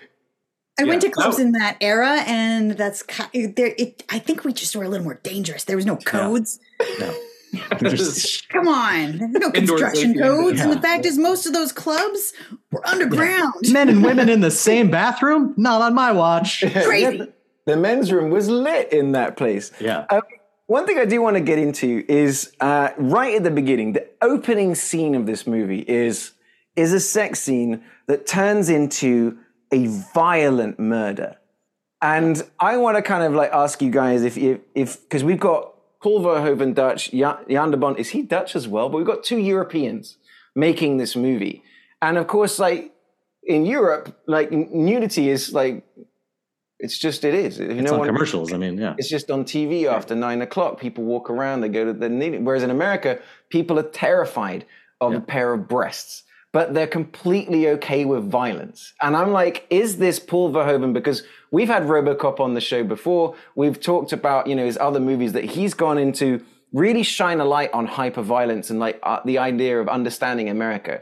I 0.81 0.85
went 0.85 1.03
to 1.03 1.11
clubs 1.11 1.39
Oh. 1.39 1.43
in 1.43 1.53
that 1.53 1.77
era, 1.81 2.23
and 2.27 2.71
that's 2.73 3.03
there. 3.35 3.75
It, 3.77 4.05
I 4.09 4.21
think 4.21 4.45
we 4.45 4.53
just 4.53 4.77
were 4.77 4.85
a 4.85 4.89
little 4.89 5.03
more 5.05 5.19
dangerous. 5.25 5.65
There 5.65 5.75
was 5.75 5.85
no 5.87 5.97
codes. 5.97 6.61
No. 6.81 6.87
There's- 6.99 7.17
Come 8.51 8.69
on, 8.69 9.19
there's 9.19 9.31
no 9.33 9.51
construction 9.51 10.15
safety. 10.15 10.21
codes. 10.21 10.61
And 10.61 10.73
the 10.73 10.81
fact 10.81 11.07
is, 11.07 11.19
most 11.19 11.47
of 11.47 11.53
those 11.53 11.73
clubs 11.73 12.33
were 12.71 12.87
underground. 12.87 13.55
men 13.71 13.89
and 13.89 14.03
women 14.03 14.29
in 14.29 14.41
the 14.41 14.51
same 14.51 14.91
bathroom? 14.91 15.55
Not 15.57 15.81
on 15.81 15.95
my 15.95 16.13
watch. 16.13 16.61
Crazy. 16.73 17.33
The 17.67 17.77
men's 17.77 18.13
room 18.13 18.31
was 18.31 18.49
lit 18.49 18.93
in 18.93 19.13
that 19.13 19.37
place. 19.37 19.71
Yeah. 19.81 20.07
Um, 20.11 20.23
one 20.67 20.87
thing 20.87 20.99
I 20.99 21.07
do 21.07 21.23
want 21.23 21.37
to 21.37 21.41
get 21.41 21.59
into 21.59 22.05
is 22.09 22.53
uh, 22.61 22.91
right 22.99 23.35
at 23.35 23.45
the 23.45 23.51
beginning, 23.51 23.95
the 23.95 24.07
opening 24.21 24.75
scene 24.75 25.15
of 25.15 25.27
this 25.27 25.47
movie 25.47 25.81
is 25.81 26.33
is 26.77 26.93
a 26.93 27.01
sex 27.01 27.41
scene 27.41 27.83
that 28.07 28.27
turns 28.27 28.69
into 28.69 29.39
a 29.73 29.87
violent 30.15 30.79
murder. 30.79 31.37
And 32.01 32.43
I 32.61 32.77
want 32.77 32.97
to 32.97 33.03
kind 33.03 33.25
of 33.25 33.33
like 33.33 33.51
ask 33.53 33.83
you 33.83 33.91
guys 33.91 34.23
if 34.23 34.37
if 34.37 34.61
if 34.75 35.03
because 35.03 35.25
we've 35.25 35.41
got 35.41 35.75
Paul 36.03 36.21
Verhoeven 36.23 36.75
Dutch, 36.75 37.13
Ja- 37.13 37.41
Jan 37.49 37.71
de 37.71 37.77
Bont, 37.77 37.99
is 37.99 38.11
he 38.11 38.23
Dutch 38.23 38.55
as 38.55 38.69
well? 38.69 38.89
But 38.89 38.99
we've 38.99 39.07
got 39.07 39.25
two 39.25 39.39
Europeans 39.39 40.17
making 40.55 40.97
this 40.99 41.17
movie, 41.17 41.63
and 42.01 42.17
of 42.19 42.27
course, 42.27 42.59
like 42.59 42.93
in 43.43 43.67
Europe, 43.67 44.17
like 44.27 44.51
nudity 44.53 45.29
is 45.29 45.53
like 45.53 45.85
it's 46.79 46.97
just 46.99 47.25
it 47.25 47.35
is. 47.35 47.59
If 47.59 47.71
It's 47.71 47.83
no 47.83 47.95
on 47.95 47.99
one- 48.01 48.09
commercials. 48.09 48.53
I 48.53 48.57
mean, 48.57 48.79
yeah. 48.79 48.95
it's 48.99 49.09
just 49.09 49.31
on 49.31 49.45
TV 49.45 49.87
after 49.87 50.15
nine 50.15 50.43
o'clock. 50.43 50.79
People 50.81 51.03
walk 51.05 51.29
around, 51.31 51.61
they 51.61 51.69
go 51.69 51.85
to 51.85 51.93
the 51.93 52.09
knee. 52.09 52.39
Whereas 52.39 52.63
in 52.63 52.71
America, 52.71 53.19
people 53.51 53.79
are 53.81 53.89
terrified 53.91 54.65
of 55.01 55.13
a 55.15 55.21
pair 55.21 55.53
of 55.53 55.67
breasts, 55.69 56.23
but 56.53 56.75
they're 56.75 56.87
completely 56.87 57.69
okay 57.71 58.05
with 58.05 58.25
violence. 58.31 58.93
And 59.03 59.17
I'm 59.17 59.33
like, 59.33 59.67
is 59.71 59.97
this 59.99 60.19
Paul 60.21 60.53
Verhoeven? 60.53 60.93
Because 60.93 61.25
we've 61.51 61.69
had 61.69 61.85
Robocop 61.85 62.41
on 62.41 62.55
the 62.55 62.61
show 62.61 62.85
before. 62.85 63.35
We've 63.55 63.81
talked 63.81 64.13
about, 64.13 64.47
you 64.47 64.55
know, 64.55 64.65
his 64.65 64.79
other 64.79 65.01
movies 65.01 65.33
that 65.33 65.45
he's 65.45 65.75
gone 65.75 65.99
into 65.99 66.45
really 66.73 67.03
shine 67.03 67.41
a 67.41 67.45
light 67.45 67.73
on 67.73 67.87
hyper 67.87 68.23
violence 68.23 68.71
and 68.71 68.79
like 68.79 68.99
uh, 69.03 69.21
the 69.25 69.39
idea 69.39 69.81
of 69.81 69.89
understanding 69.89 70.49
America. 70.49 71.01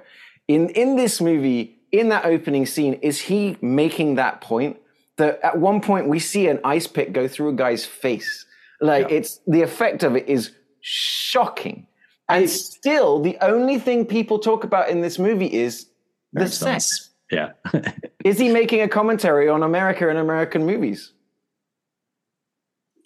In, 0.49 0.69
in 0.71 0.97
this 0.97 1.21
movie, 1.21 1.77
in 1.91 2.09
that 2.11 2.25
opening 2.25 2.67
scene, 2.67 2.95
is 2.95 3.21
he 3.23 3.57
making 3.61 4.15
that 4.17 4.41
point? 4.41 4.79
that 5.17 5.41
at 5.43 5.59
one 5.59 5.81
point 5.81 6.09
we 6.09 6.19
see 6.19 6.49
an 6.49 6.61
ice 6.65 6.87
pick 6.87 7.13
go 7.13 7.27
through 7.27 7.51
a 7.51 7.53
guy's 7.53 7.85
face. 7.85 8.45
Like 8.81 9.11
it's 9.11 9.41
the 9.47 9.63
effect 9.63 10.03
of 10.03 10.17
it 10.17 10.29
is 10.29 10.53
shocking. 10.81 11.87
And 12.29 12.51
still, 12.51 13.23
the 13.23 13.39
only 13.41 13.79
thing 13.79 14.05
people 14.05 14.39
talk 14.39 14.65
about 14.65 14.91
in 14.91 15.01
this 15.01 15.19
movie 15.19 15.53
is 15.53 15.87
the 16.33 16.49
sex. 16.49 17.06
Yeah. 17.31 17.53
Is 18.25 18.39
he 18.39 18.49
making 18.51 18.83
a 18.83 18.89
commentary 18.89 19.49
on 19.49 19.63
America 19.63 20.09
and 20.09 20.19
American 20.19 20.65
movies? 20.67 21.13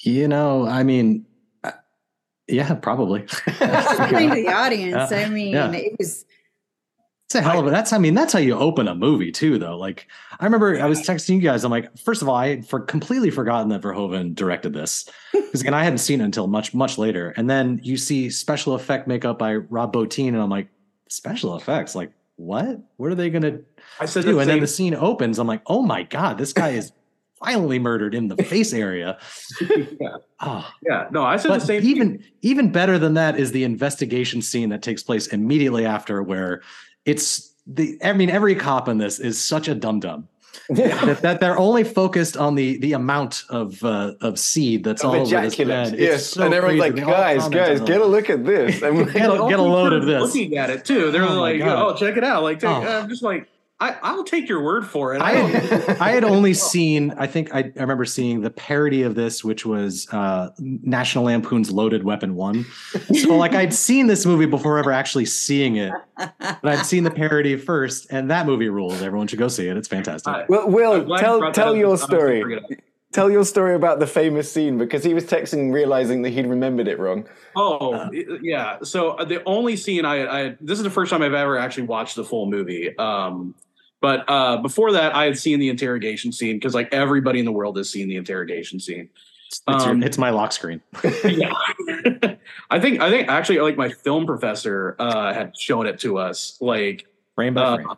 you 0.03 0.27
know, 0.29 0.67
I 0.67 0.83
mean, 0.83 1.27
uh, 1.63 1.73
yeah, 2.49 2.73
probably. 2.75 3.21
Explain 3.47 4.31
the 4.31 4.49
audience. 4.49 5.11
Yeah. 5.11 5.19
I 5.19 5.29
mean, 5.29 5.53
Yeah. 5.53 5.71
it 5.73 5.93
was 5.99 6.25
It's 7.27 7.35
a 7.35 7.43
hell 7.43 7.61
of 7.61 7.67
a. 7.67 7.71
That's 7.71 7.93
I 7.93 7.99
mean 7.99 8.15
that's 8.15 8.33
how 8.33 8.39
you 8.39 8.55
open 8.55 8.89
a 8.89 8.95
movie 8.95 9.31
too, 9.31 9.59
though. 9.59 9.77
Like 9.77 10.07
I 10.41 10.45
remember 10.45 10.81
I 10.81 10.87
was 10.87 11.01
texting 11.03 11.35
you 11.37 11.41
guys. 11.43 11.65
I'm 11.65 11.71
like, 11.71 11.97
first 11.99 12.23
of 12.23 12.29
all, 12.31 12.35
I 12.35 12.49
had 12.49 12.67
for 12.67 12.81
completely 12.81 13.31
forgotten 13.31 13.69
that 13.69 13.83
Verhoeven 13.83 14.35
directed 14.35 14.73
this 14.73 15.05
because 15.33 15.61
again 15.61 15.75
I 15.75 15.85
hadn't 15.85 15.99
seen 15.99 16.21
it 16.23 16.25
until 16.25 16.47
much 16.47 16.73
much 16.75 16.97
later. 16.97 17.35
And 17.37 17.49
then 17.51 17.79
you 17.83 17.97
see 17.99 18.31
special 18.31 18.75
effect 18.75 19.07
makeup 19.07 19.39
by 19.39 19.57
Rob 19.57 19.93
Bottin, 19.93 20.29
and 20.29 20.39
I'm 20.39 20.49
like, 20.51 20.69
special 21.09 21.57
effects, 21.57 21.95
like 21.95 22.11
what? 22.41 22.81
What 22.97 23.13
are 23.13 23.15
they 23.15 23.31
gonna 23.31 23.59
I 24.01 24.07
said 24.07 24.25
do? 24.25 24.33
the 24.33 24.39
And 24.39 24.51
then 24.51 24.61
the 24.61 24.67
scene 24.67 24.95
opens. 24.95 25.39
I'm 25.39 25.47
like, 25.47 25.63
oh 25.67 25.83
my 25.83 26.03
god, 26.05 26.39
this 26.39 26.53
guy 26.53 26.71
is 26.71 26.93
violently 27.45 27.79
murdered 27.79 28.15
in 28.15 28.29
the 28.29 28.43
face 28.45 28.73
area. 28.73 29.19
yeah. 29.61 30.17
Oh, 30.41 30.71
yeah, 30.83 31.09
no, 31.11 31.23
I 31.23 31.37
said 31.37 31.51
the 31.51 31.55
but 31.55 31.63
same. 31.63 31.83
thing. 31.83 31.91
even 31.91 32.25
even 32.43 32.73
better 32.73 32.99
than 32.99 33.15
that 33.15 33.39
is 33.39 33.53
the 33.53 33.65
investigation 33.65 34.43
scene 34.43 34.71
that 34.71 34.83
takes 34.83 35.03
place 35.03 35.27
immediately 35.29 35.85
after 35.85 36.23
where 36.23 36.63
it's 37.05 37.55
the 37.67 37.99
i 38.03 38.13
mean 38.13 38.31
every 38.31 38.55
cop 38.55 38.89
in 38.89 38.99
this 38.99 39.19
is 39.21 39.43
such 39.43 39.69
a 39.69 39.75
dum 39.75 40.01
dum 40.01 40.27
that, 40.71 41.19
that 41.23 41.41
they're 41.41 41.59
only 41.59 41.85
focused 41.85 42.37
on 42.37 42.55
the 42.55 42.79
the 42.79 42.93
amount 42.93 43.45
of 43.49 43.83
uh, 43.85 44.13
of 44.21 44.39
seed 44.39 44.85
that's 44.85 45.03
Of 45.03 45.11
all 45.11 45.17
over 45.23 45.41
this 45.43 45.57
bed. 45.57 45.99
Yes. 45.99 46.27
so 46.27 46.45
and 46.45 46.55
everyone's 46.55 46.81
crazy. 46.81 47.05
like, 47.05 47.07
guys, 47.07 47.49
guys, 47.49 47.81
get 47.81 48.01
a 48.01 48.05
look 48.07 48.31
at 48.31 48.45
this. 48.45 48.83
I'm 48.85 48.97
like, 48.99 49.13
Get 49.13 49.31
a- 49.31 49.47
get 49.49 49.59
a 49.59 49.63
load 49.63 49.93
of 49.93 50.07
this. 50.07 50.23
Looking 50.23 50.57
at 50.59 50.71
it 50.71 50.85
too, 50.85 51.11
they're 51.11 51.25
Oh 51.25 51.41
like, 51.41 51.61
"Oh, 51.63 51.95
check 51.97 52.17
it 52.17 52.25
out!" 52.25 52.43
Like, 52.43 52.61
take, 52.61 52.71
Oh. 52.71 53.01
I'm 53.01 53.09
just 53.09 53.23
like, 53.23 53.49
I, 53.81 53.97
I'll 54.03 54.25
take 54.25 54.49
your 54.49 54.63
word 54.63 54.87
for 54.87 55.15
it. 55.15 55.23
I 55.23 55.31
I 55.31 55.35
had, 55.37 55.89
I 56.01 56.11
had 56.11 56.25
only 56.25 56.53
seen, 56.53 57.13
I 57.17 57.27
think 57.27 57.55
I, 57.55 57.61
I 57.61 57.81
remember 57.81 58.05
seeing 58.05 58.43
the 58.43 58.51
parody 58.51 59.03
of 59.03 59.15
this, 59.15 59.43
which 59.43 59.65
was 59.65 60.07
uh, 60.13 60.51
National 60.59 61.25
Lampoon's 61.25 61.71
Loaded 61.71 62.05
Weapon 62.05 62.35
One. 62.37 62.67
So, 63.15 63.37
like, 63.37 63.55
I'd 63.55 63.73
seen 63.73 64.07
this 64.07 64.27
movie 64.27 64.45
before 64.47 64.79
ever 64.79 64.93
actually 64.93 65.25
seeing 65.27 65.77
it, 65.77 65.93
but 66.17 66.65
I'd 66.65 66.85
seen 66.85 67.05
the 67.05 67.11
parody 67.11 67.57
first, 67.57 68.07
and 68.11 68.31
that 68.31 68.45
movie 68.47 68.69
rules. 68.69 69.01
Everyone 69.01 69.27
should 69.27 69.39
go 69.39 69.49
see 69.49 69.67
it. 69.67 69.77
It's 69.77 69.89
fantastic. 69.89 70.29
I- 70.33 70.45
well, 70.49 70.69
Will, 70.69 71.19
tell 71.19 71.53
tell 71.53 71.75
your 71.75 71.93
I'm 71.95 71.99
gonna 72.01 72.09
bring 72.19 72.59
story. 72.59 72.79
Tell 73.13 73.29
your 73.29 73.45
story 73.45 73.75
about 73.75 73.99
the 73.99 74.07
famous 74.07 74.53
scene 74.53 74.79
because 74.79 75.03
he 75.03 75.15
was 75.15 75.25
texting, 75.25 75.73
realizing 75.73 76.23
that 76.23 76.31
he'd 76.31 76.47
remembered 76.47 76.87
it 76.87 76.97
wrong. 77.01 77.27
Oh, 77.57 77.95
Uh, 77.95 78.11
yeah. 78.41 78.79
So 78.85 79.13
uh, 79.13 79.25
the 79.25 79.43
only 79.47 79.77
scene 79.77 80.05
I, 80.05 80.27
I 80.49 80.57
this 80.61 80.79
is 80.79 80.85
the 80.85 80.91
first 80.91 81.11
time 81.11 81.21
I've 81.23 81.35
ever 81.35 81.59
actually 81.59 81.89
watched 81.89 82.15
the 82.15 82.23
full 82.23 82.47
movie. 82.49 82.97
Um, 82.99 83.57
but 84.01 84.25
uh, 84.29 84.57
before 84.59 84.93
that, 84.93 85.15
I 85.15 85.25
had 85.25 85.39
seen 85.39 85.59
the 85.59 85.69
interrogation 85.69 86.33
scene 86.33 86.57
because 86.57 86.75
like 86.75 86.93
everybody 86.93 87.39
in 87.39 87.45
the 87.45 87.53
world 87.53 87.77
has 87.77 87.91
seen 87.91 88.09
the 88.09 88.17
interrogation 88.17 88.81
scene. 88.81 89.09
It's, 89.49 89.63
it's 89.69 89.85
your- 89.85 89.95
um, 89.95 90.03
it's 90.03 90.17
my 90.19 90.31
lock 90.31 90.53
screen. 90.53 90.81
yeah. 91.25 91.53
I 92.71 92.79
think 92.81 93.01
I 93.01 93.11
think 93.11 93.29
actually 93.29 93.59
like 93.61 93.77
my 93.77 93.91
film 93.91 94.27
professor 94.27 94.97
uh, 94.99 95.35
had 95.35 95.57
shown 95.57 95.87
it 95.87 95.99
to 96.01 96.19
us. 96.19 96.57
Like 96.61 97.07
Frame 97.35 97.55
by 97.55 97.63
Uh, 97.63 97.77
frame. 97.77 97.89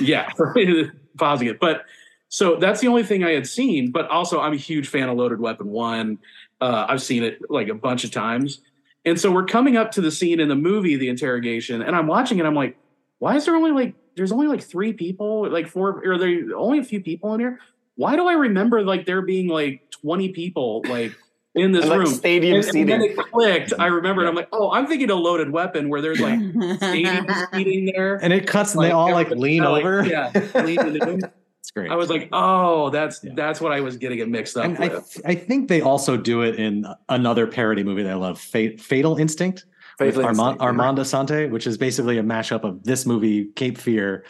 yeah, 0.00 0.30
pausing 1.18 1.48
it. 1.48 1.58
But 1.60 1.84
so 2.28 2.56
that's 2.56 2.80
the 2.80 2.88
only 2.88 3.02
thing 3.02 3.24
I 3.24 3.30
had 3.32 3.46
seen. 3.46 3.90
But 3.92 4.08
also, 4.08 4.40
I'm 4.40 4.52
a 4.52 4.56
huge 4.56 4.88
fan 4.88 5.08
of 5.08 5.16
Loaded 5.16 5.40
Weapon 5.40 5.68
One. 5.68 6.18
Uh, 6.60 6.86
I've 6.88 7.02
seen 7.02 7.22
it 7.24 7.38
like 7.50 7.68
a 7.68 7.74
bunch 7.74 8.04
of 8.04 8.10
times. 8.10 8.60
And 9.06 9.18
so 9.18 9.32
we're 9.32 9.46
coming 9.46 9.76
up 9.78 9.92
to 9.92 10.02
the 10.02 10.10
scene 10.10 10.40
in 10.40 10.48
the 10.48 10.54
movie, 10.56 10.96
the 10.96 11.08
interrogation, 11.08 11.80
and 11.80 11.96
I'm 11.96 12.06
watching 12.06 12.38
it. 12.38 12.44
I'm 12.44 12.54
like, 12.54 12.76
why 13.18 13.36
is 13.36 13.46
there 13.46 13.56
only 13.56 13.70
like 13.70 13.94
there's 14.20 14.32
only 14.32 14.48
like 14.48 14.62
three 14.62 14.92
people, 14.92 15.48
like 15.50 15.66
four, 15.66 16.02
or 16.06 16.18
there 16.18 16.54
only 16.54 16.78
a 16.78 16.84
few 16.84 17.00
people 17.00 17.32
in 17.32 17.40
here? 17.40 17.58
Why 17.94 18.16
do 18.16 18.28
I 18.28 18.34
remember 18.34 18.82
like 18.82 19.06
there 19.06 19.22
being 19.22 19.48
like 19.48 19.90
20 20.02 20.28
people 20.32 20.82
like 20.90 21.14
in 21.54 21.72
this 21.72 21.84
And, 21.84 21.90
like, 21.92 21.98
room? 22.00 22.06
stadium 22.08 22.56
and, 22.58 22.76
and 22.76 22.88
then 22.90 23.00
it 23.00 23.16
clicked. 23.16 23.72
I 23.78 23.86
remember, 23.86 24.20
and 24.20 24.28
I'm 24.28 24.34
like, 24.34 24.50
oh, 24.52 24.70
I'm 24.72 24.86
thinking 24.86 25.08
a 25.08 25.14
loaded 25.14 25.50
weapon 25.50 25.88
where 25.88 26.02
there's 26.02 26.20
like 26.20 26.38
stadium 26.76 27.26
seating 27.54 27.86
there. 27.96 28.16
And 28.16 28.30
it 28.34 28.46
cuts, 28.46 28.74
and 28.74 28.84
they 28.84 28.90
all 28.90 29.10
like 29.10 29.28
everybody- 29.28 29.40
lean 29.40 29.62
like, 29.64 29.84
over. 29.86 30.04
Yeah, 30.04 30.30
lean 30.62 31.22
It's 31.60 31.70
great. 31.74 31.90
I 31.90 31.94
was 31.96 32.10
like, 32.10 32.28
oh, 32.32 32.90
that's 32.90 33.24
Yeah. 33.24 33.32
that's 33.34 33.58
what 33.58 33.72
I 33.72 33.80
was 33.80 33.96
getting 33.96 34.18
it 34.18 34.28
mixed 34.28 34.58
up 34.58 34.66
And 34.66 34.76
I, 34.78 34.88
with. 34.88 35.10
th- 35.14 35.24
I 35.24 35.34
think 35.34 35.68
they 35.68 35.80
also 35.80 36.18
do 36.18 36.42
it 36.42 36.56
in 36.56 36.84
another 37.08 37.46
parody 37.46 37.84
movie 37.84 38.02
that 38.02 38.12
I 38.12 38.16
love, 38.16 38.38
Fate, 38.38 38.82
Fatal 38.82 39.16
Instinct, 39.16 39.64
with 40.00 40.14
Fatal 40.16 40.56
Arma- 40.60 40.96
Instinct. 40.98 41.52
Which 41.52 41.66
is 41.66 41.78
basically 41.78 42.18
a 42.18 42.22
mashup 42.22 42.64
of 42.64 42.82
this 42.84 43.06
movie, 43.06 43.46
Cape 43.56 43.78
Fear, 43.78 44.24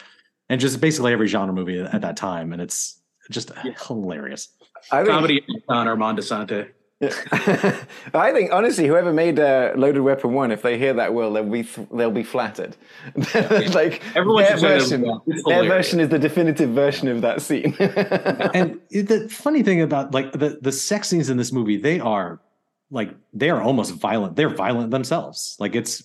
and 0.49 0.59
just 0.59 0.81
basically 0.81 1.13
every 1.13 1.27
genre 1.27 1.53
movie 1.53 1.79
at 1.79 2.01
that 2.01 2.17
time, 2.17 2.53
and 2.53 2.61
it's 2.61 2.99
just 3.29 3.51
hilarious. 3.87 4.49
I 4.91 5.03
think, 5.03 5.09
Comedy 5.09 5.45
on 5.69 5.87
Armand 5.87 6.17
Assante. 6.17 6.69
I 8.13 8.31
think 8.31 8.51
honestly, 8.51 8.85
whoever 8.85 9.11
made 9.11 9.39
uh, 9.39 9.71
Loaded 9.75 10.01
Weapon 10.01 10.33
One, 10.33 10.51
if 10.51 10.61
they 10.61 10.77
hear 10.77 10.93
that, 10.93 11.13
will 11.13 11.33
they'll 11.33 11.43
be 11.43 11.63
they'll 11.91 12.11
be 12.11 12.23
flattered. 12.23 12.75
like 13.73 14.03
Everyone 14.15 14.43
their 14.43 14.51
should 14.51 14.59
say 14.59 14.67
that 14.67 14.75
as 14.75 14.89
version, 14.91 15.21
their 15.45 15.63
version 15.65 15.99
is 15.99 16.09
the 16.09 16.19
definitive 16.19 16.69
version 16.69 17.07
of 17.07 17.21
that 17.21 17.41
scene. 17.41 17.75
and 17.79 18.79
the 18.91 19.27
funny 19.31 19.63
thing 19.63 19.81
about 19.81 20.13
like 20.13 20.31
the 20.33 20.59
the 20.61 20.71
sex 20.71 21.07
scenes 21.07 21.29
in 21.29 21.37
this 21.37 21.51
movie, 21.51 21.77
they 21.77 21.99
are 21.99 22.39
like 22.91 23.15
they 23.33 23.49
are 23.49 23.61
almost 23.61 23.93
violent. 23.95 24.35
They're 24.35 24.49
violent 24.53 24.91
themselves. 24.91 25.55
Like 25.59 25.75
it's 25.75 26.03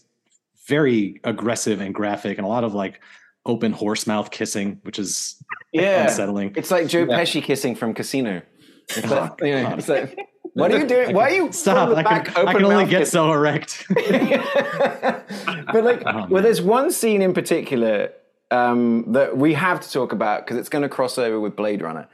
very 0.68 1.20
aggressive 1.24 1.80
and 1.80 1.94
graphic, 1.94 2.38
and 2.38 2.46
a 2.46 2.48
lot 2.48 2.64
of 2.64 2.74
like 2.74 3.00
open 3.44 3.72
horse 3.72 4.06
mouth 4.06 4.30
kissing, 4.30 4.80
which 4.82 4.98
is 4.98 5.36
yeah, 5.72 6.04
unsettling. 6.04 6.52
it's 6.56 6.70
like 6.70 6.88
Joe 6.88 7.06
Yeah. 7.08 7.18
Pesci 7.20 7.42
kissing 7.42 7.74
from 7.76 7.92
Casino. 7.94 8.42
It's 8.88 9.06
Oh, 9.10 9.14
like, 9.14 9.40
you 9.42 9.52
know, 9.62 9.74
it's 9.76 9.88
like, 9.88 10.16
what 10.54 10.72
are 10.72 10.78
you 10.78 10.86
doing? 10.86 11.14
Why 11.14 11.28
are 11.30 11.34
you 11.34 11.52
Stop! 11.52 11.96
I 11.96 12.02
can, 12.20 12.46
I 12.48 12.52
can 12.54 12.64
only 12.64 12.86
get 12.86 13.00
kiss- 13.00 13.10
so 13.12 13.32
erect. 13.32 13.84
but 13.90 15.84
like, 15.84 16.02
Oh, 16.06 16.26
well, 16.28 16.42
there's 16.42 16.62
one 16.62 16.90
scene 16.90 17.22
in 17.22 17.34
particular 17.34 18.10
um, 18.50 19.12
that 19.12 19.36
we 19.36 19.54
have 19.54 19.80
to 19.80 19.90
talk 19.92 20.12
about 20.12 20.44
because 20.44 20.56
it's 20.56 20.68
going 20.68 20.82
to 20.82 20.88
cross 20.88 21.18
over 21.18 21.38
with 21.40 21.56
Blade 21.56 21.82
Runner. 21.82 22.08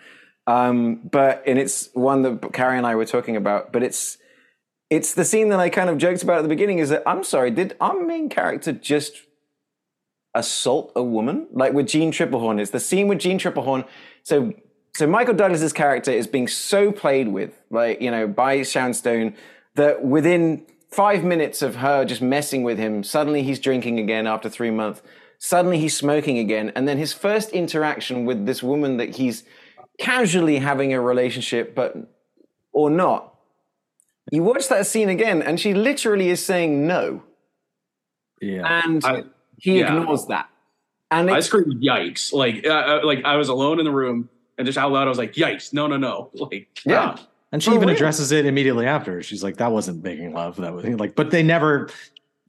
Um, 0.46 0.96
but 1.10 1.42
and 1.46 1.58
it's 1.58 1.88
one 1.94 2.22
that 2.22 2.52
Kari 2.52 2.76
and 2.78 2.86
I 2.86 2.94
were 2.94 3.04
talking 3.04 3.36
about. 3.36 3.72
But 3.72 3.82
it's 3.82 4.18
it's 4.92 5.14
the 5.14 5.24
scene 5.24 5.48
that 5.48 5.58
I 5.58 5.70
kind 5.70 5.88
of 5.88 5.96
joked 5.96 6.22
about 6.22 6.40
at 6.40 6.42
the 6.42 6.50
beginning. 6.50 6.78
Is 6.78 6.90
that 6.90 7.02
I'm 7.06 7.24
sorry, 7.24 7.50
did 7.50 7.74
our 7.80 7.98
main 7.98 8.28
character 8.28 8.72
just 8.72 9.14
assault 10.34 10.92
a 10.94 11.02
woman 11.02 11.46
like 11.50 11.72
with 11.72 11.86
Jeanne 11.86 12.12
Tripplehorn? 12.12 12.60
It's 12.60 12.72
the 12.72 12.80
scene 12.80 13.08
with 13.08 13.18
Jeanne 13.18 13.38
Tripplehorn. 13.38 13.86
So 14.22 14.52
so 14.94 15.06
Michael 15.06 15.32
Douglas's 15.32 15.72
character 15.72 16.10
is 16.10 16.26
being 16.26 16.46
so 16.46 16.92
played 16.92 17.28
with, 17.28 17.58
like 17.70 18.02
you 18.02 18.10
know, 18.10 18.26
by 18.28 18.62
Sharon 18.64 18.92
Stone 18.92 19.34
that 19.76 20.04
within 20.04 20.66
five 20.90 21.24
minutes 21.24 21.62
of 21.62 21.76
her 21.76 22.04
just 22.04 22.20
messing 22.20 22.62
with 22.62 22.76
him, 22.76 23.02
suddenly 23.02 23.42
he's 23.42 23.58
drinking 23.58 23.98
again 23.98 24.26
after 24.26 24.50
three 24.50 24.70
months. 24.70 25.00
Suddenly 25.38 25.78
he's 25.78 25.96
smoking 25.96 26.38
again, 26.38 26.70
and 26.76 26.86
then 26.86 26.98
his 26.98 27.14
first 27.14 27.48
interaction 27.50 28.26
with 28.26 28.44
this 28.44 28.62
woman 28.62 28.98
that 28.98 29.16
he's 29.16 29.42
casually 29.98 30.58
having 30.58 30.92
a 30.92 31.00
relationship, 31.00 31.74
but 31.74 31.96
or 32.74 32.90
not. 32.90 33.31
You 34.30 34.42
watch 34.42 34.68
that 34.68 34.86
scene 34.86 35.08
again, 35.08 35.42
and 35.42 35.58
she 35.58 35.74
literally 35.74 36.30
is 36.30 36.44
saying 36.44 36.86
no, 36.86 37.22
yeah. 38.40 38.82
and 38.84 39.04
I- 39.04 39.24
he 39.58 39.80
yeah. 39.80 39.96
ignores 39.96 40.26
that. 40.26 40.48
And 41.10 41.30
I 41.30 41.40
screamed 41.40 41.82
yikes! 41.82 42.32
Like, 42.32 42.64
uh, 42.66 42.70
uh, 42.70 43.00
like 43.04 43.24
I 43.24 43.36
was 43.36 43.48
alone 43.48 43.78
in 43.78 43.84
the 43.84 43.90
room 43.90 44.28
and 44.56 44.64
just 44.66 44.78
out 44.78 44.90
loud, 44.92 45.06
I 45.06 45.08
was 45.08 45.18
like, 45.18 45.34
yikes! 45.34 45.72
No, 45.72 45.86
no, 45.86 45.96
no! 45.96 46.30
Like, 46.34 46.68
Yeah. 46.86 47.14
ah. 47.18 47.26
And 47.52 47.62
she 47.62 47.68
For 47.68 47.76
even 47.76 47.88
real. 47.88 47.96
addresses 47.96 48.32
it 48.32 48.46
immediately 48.46 48.86
after. 48.86 49.22
She's 49.22 49.42
like, 49.44 49.58
"That 49.58 49.72
wasn't 49.72 50.02
making 50.02 50.32
love. 50.32 50.56
That 50.56 50.72
was 50.72 50.86
like." 50.86 51.14
But 51.14 51.30
they 51.30 51.42
never 51.42 51.90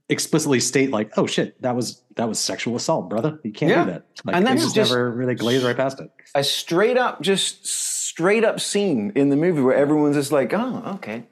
explicitly 0.08 0.62
state 0.62 0.92
like, 0.92 1.12
"Oh 1.18 1.28
shit, 1.28 1.62
that 1.62 1.76
was 1.76 2.02
that 2.16 2.30
was 2.30 2.40
sexual 2.40 2.78
assault, 2.78 3.10
brother. 3.10 3.38
You 3.44 3.52
can't 3.52 3.70
Yeah. 3.72 3.84
do 3.84 3.92
that." 3.92 4.06
Like, 4.24 4.36
And 4.38 4.46
they 4.48 4.52
that's 4.52 4.64
just, 4.64 4.76
just- 4.76 4.92
never 4.92 5.12
really 5.12 5.36
glaze 5.36 5.62
right 5.62 5.76
past 5.76 6.00
it. 6.00 6.10
a 6.36 6.42
straight 6.42 6.98
up, 6.98 7.22
just 7.22 7.68
straight 7.68 8.46
up 8.46 8.62
scene 8.62 9.12
in 9.16 9.28
the 9.28 9.36
movie 9.36 9.62
where 9.62 9.76
everyone's 9.76 10.16
just 10.16 10.32
like, 10.32 10.54
oh, 10.54 10.84
okay. 10.96 11.26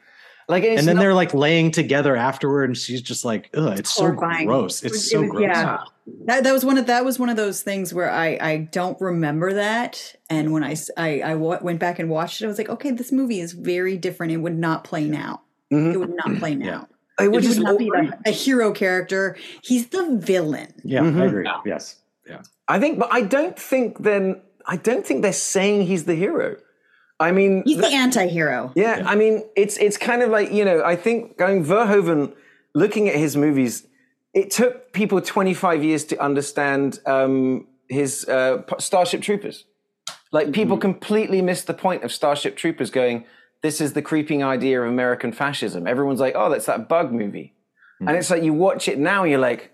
Like, 0.52 0.64
it's 0.64 0.80
and 0.80 0.88
then 0.88 0.97
not- 0.97 1.02
they're 1.02 1.14
like 1.14 1.34
laying 1.34 1.72
together 1.72 2.16
afterward, 2.16 2.66
and 2.66 2.78
she's 2.78 3.02
just 3.02 3.26
like, 3.26 3.49
"Ugh, 3.56 3.80
it's 3.80 3.91
so 3.93 4.04
Horrifying. 4.04 4.45
gross. 4.47 4.84
It 4.84 4.88
It's 4.88 4.95
was- 4.95 5.10
so 5.12 5.18
it 5.18 5.22
was- 5.22 5.30
gross." 5.32 5.41
yeah. 5.43 5.78
That, 6.26 6.43
that 6.43 6.52
was 6.52 6.66
one 6.66 6.78
of 6.78 6.88
that 6.88 7.06
was 7.06 7.18
one 7.18 7.30
of 7.30 7.38
those 7.38 7.62
things 7.62 7.93
where 7.93 8.12
I 8.12 8.38
I 8.41 8.58
don't 8.72 8.99
remember 8.99 9.54
that, 9.54 10.14
and 10.30 10.52
when 10.52 10.64
I 10.64 10.72
s- 10.74 10.91
I, 10.97 11.22
I 11.22 11.36
wa- 11.36 11.60
went 11.62 11.80
back 11.80 11.99
and 11.99 12.10
watched 12.10 12.41
it, 12.41 12.45
I 12.45 12.47
was 12.49 12.58
like, 12.58 12.70
okay, 12.70 12.91
this 12.91 13.12
movie 13.12 13.39
is 13.39 13.54
very 13.54 13.97
different. 13.97 14.34
It 14.34 14.38
would 14.38 14.58
not 14.58 14.84
play 14.84 15.06
now. 15.06 15.41
Mhm. 15.72 15.93
It 15.93 15.97
would 15.97 16.14
not 16.16 16.38
play 16.38 16.54
now. 16.70 16.88
it 17.20 17.24
It 17.24 17.28
would 17.28 17.36
would 17.36 17.43
just 17.43 17.60
not 17.60 17.78
be 17.78 17.86
the, 17.89 18.18
a 18.26 18.32
hero 18.32 18.72
character. 18.74 19.38
He's 19.64 19.88
the 19.88 20.18
villain. 20.20 20.74
Yeah, 20.84 21.02
Mhm. 21.02 21.22
I 21.22 21.26
agree. 21.26 21.47
Yes, 21.66 21.95
yeah. 22.28 22.41
I 22.68 22.80
think, 22.80 22.99
but 22.99 23.10
I 23.12 23.22
don't 23.22 23.58
think 23.58 23.99
then, 23.99 24.41
I 24.66 24.78
don't 24.78 25.06
think 25.06 25.22
they're 25.22 25.32
saying 25.34 25.84
he's 25.84 26.06
the 26.06 26.16
hero. 26.16 26.56
I 27.22 27.32
mean, 27.32 27.63
He's 27.65 27.78
that- 27.78 27.89
the 27.89 27.95
anti-hero. 27.95 28.72
Yeah, 28.76 29.03
I 29.05 29.15
mean, 29.15 29.43
it's 29.55 29.78
it's 29.78 29.97
kind 29.97 30.22
of 30.22 30.30
like 30.30 30.51
you 30.51 30.65
know, 30.65 30.84
I 30.84 30.95
think 30.95 31.38
going 31.38 31.63
Verhoeven, 31.63 32.34
looking 32.74 33.07
at 33.07 33.15
his 33.15 33.38
movies, 33.38 33.88
it 34.34 34.51
took 34.51 34.91
people 34.91 35.22
25 35.22 35.84
years 35.84 36.03
to 36.05 36.22
understand 36.22 36.99
um, 37.05 37.67
his 37.88 38.28
uh, 38.28 38.63
Starship 38.80 39.22
Troopers. 39.22 39.65
Like 40.32 40.51
people 40.51 40.78
mm-hmm. 40.78 40.82
completely 40.82 41.41
missed 41.41 41.67
the 41.67 41.74
point 41.74 42.03
of 42.03 42.11
Starship 42.11 42.55
Troopers 42.55 42.89
going, 42.89 43.26
this 43.61 43.82
is 43.82 43.93
the 43.93 44.01
creeping 44.01 44.43
idea 44.43 44.82
of 44.82 44.88
American 44.88 45.32
fascism. 45.32 45.86
Everyone's 45.86 46.19
like, 46.19 46.34
oh, 46.36 46.49
that's 46.49 46.65
that 46.65 46.88
bug 46.88 47.11
movie. 47.11 47.53
Mm-hmm. 47.95 48.07
And 48.07 48.17
it's 48.17 48.30
like 48.30 48.43
you 48.43 48.53
watch 48.53 48.88
it 48.88 48.97
now, 48.97 49.24
and 49.24 49.32
you're 49.32 49.39
like, 49.39 49.72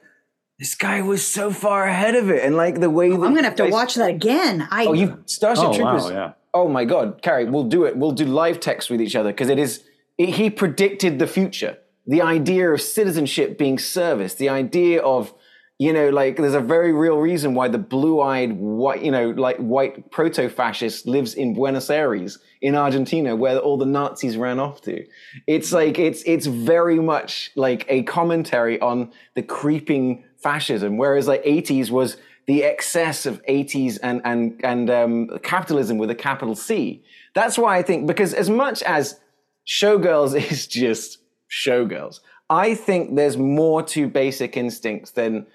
this 0.59 0.73
guy 0.75 1.01
was 1.01 1.25
so 1.25 1.51
far 1.51 1.85
ahead 1.85 2.15
of 2.15 2.29
it. 2.29 2.43
And 2.43 2.57
like 2.57 2.79
the 2.79 2.89
way 2.89 3.11
oh, 3.11 3.23
I'm 3.23 3.33
gonna 3.33 3.43
have 3.43 3.55
to 3.55 3.69
watch 3.69 3.95
that 3.95 4.09
again. 4.09 4.67
I 4.71 4.85
Oh, 4.87 4.93
you 4.93 5.23
Starship 5.25 5.65
oh, 5.65 5.73
Troopers. 5.73 6.03
Wow, 6.05 6.09
yeah. 6.09 6.33
Oh 6.57 6.67
my 6.67 6.85
god, 6.85 7.21
Kari, 7.21 7.45
we'll 7.45 7.65
do 7.65 7.85
it. 7.85 7.95
We'll 7.95 8.11
do 8.11 8.25
live 8.25 8.59
text 8.59 8.89
with 8.89 8.99
each 8.99 9.15
other 9.15 9.31
because 9.31 9.49
it 9.49 9.59
is 9.59 9.83
it, 10.17 10.29
he 10.29 10.49
predicted 10.49 11.19
the 11.19 11.27
future. 11.27 11.77
The 12.07 12.21
idea 12.21 12.71
of 12.71 12.81
citizenship 12.81 13.57
being 13.57 13.77
service, 13.77 14.33
the 14.35 14.49
idea 14.49 15.01
of 15.01 15.33
you 15.79 15.93
know, 15.93 16.09
like 16.09 16.37
there's 16.37 16.55
a 16.55 16.59
very 16.59 16.91
real 16.91 17.17
reason 17.17 17.53
why 17.53 17.67
the 17.67 17.77
blue-eyed 17.77 18.53
white, 18.53 19.03
you 19.03 19.11
know, 19.11 19.29
like 19.29 19.57
white 19.57 20.09
proto-fascist 20.09 21.05
lives 21.05 21.35
in 21.35 21.53
Buenos 21.53 21.91
Aires 21.91 22.39
in 22.61 22.73
Argentina, 22.73 23.35
where 23.35 23.59
all 23.59 23.77
the 23.77 23.85
Nazis 23.85 24.37
ran 24.37 24.59
off 24.59 24.81
to. 24.81 25.05
It's 25.45 25.71
like 25.71 25.99
it's 25.99 26.23
it's 26.23 26.47
very 26.47 26.99
much 26.99 27.51
like 27.55 27.85
a 27.87 28.01
commentary 28.03 28.81
on 28.81 29.11
the 29.35 29.43
creeping 29.43 30.23
fascism, 30.37 30.97
whereas 30.97 31.27
like 31.27 31.43
80s 31.43 31.91
was 31.91 32.17
the 32.47 32.63
excess 32.63 33.25
of 33.25 33.45
80s 33.45 33.99
and 34.01 34.21
and 34.23 34.59
and 34.63 34.89
um, 34.89 35.39
capitalism 35.43 35.97
with 35.97 36.09
a 36.09 36.15
capital 36.15 36.55
C. 36.55 37.03
That's 37.35 37.57
why 37.57 37.77
I 37.77 37.83
think 37.83 38.07
because 38.07 38.33
as 38.33 38.49
much 38.49 38.81
as 38.83 39.19
Showgirls 39.67 40.33
is 40.51 40.65
just 40.65 41.19
Showgirls, 41.51 42.21
I 42.49 42.73
think 42.73 43.15
there's 43.15 43.37
more 43.37 43.83
to 43.83 44.07
Basic 44.07 44.57
Instincts 44.57 45.11
than 45.11 45.45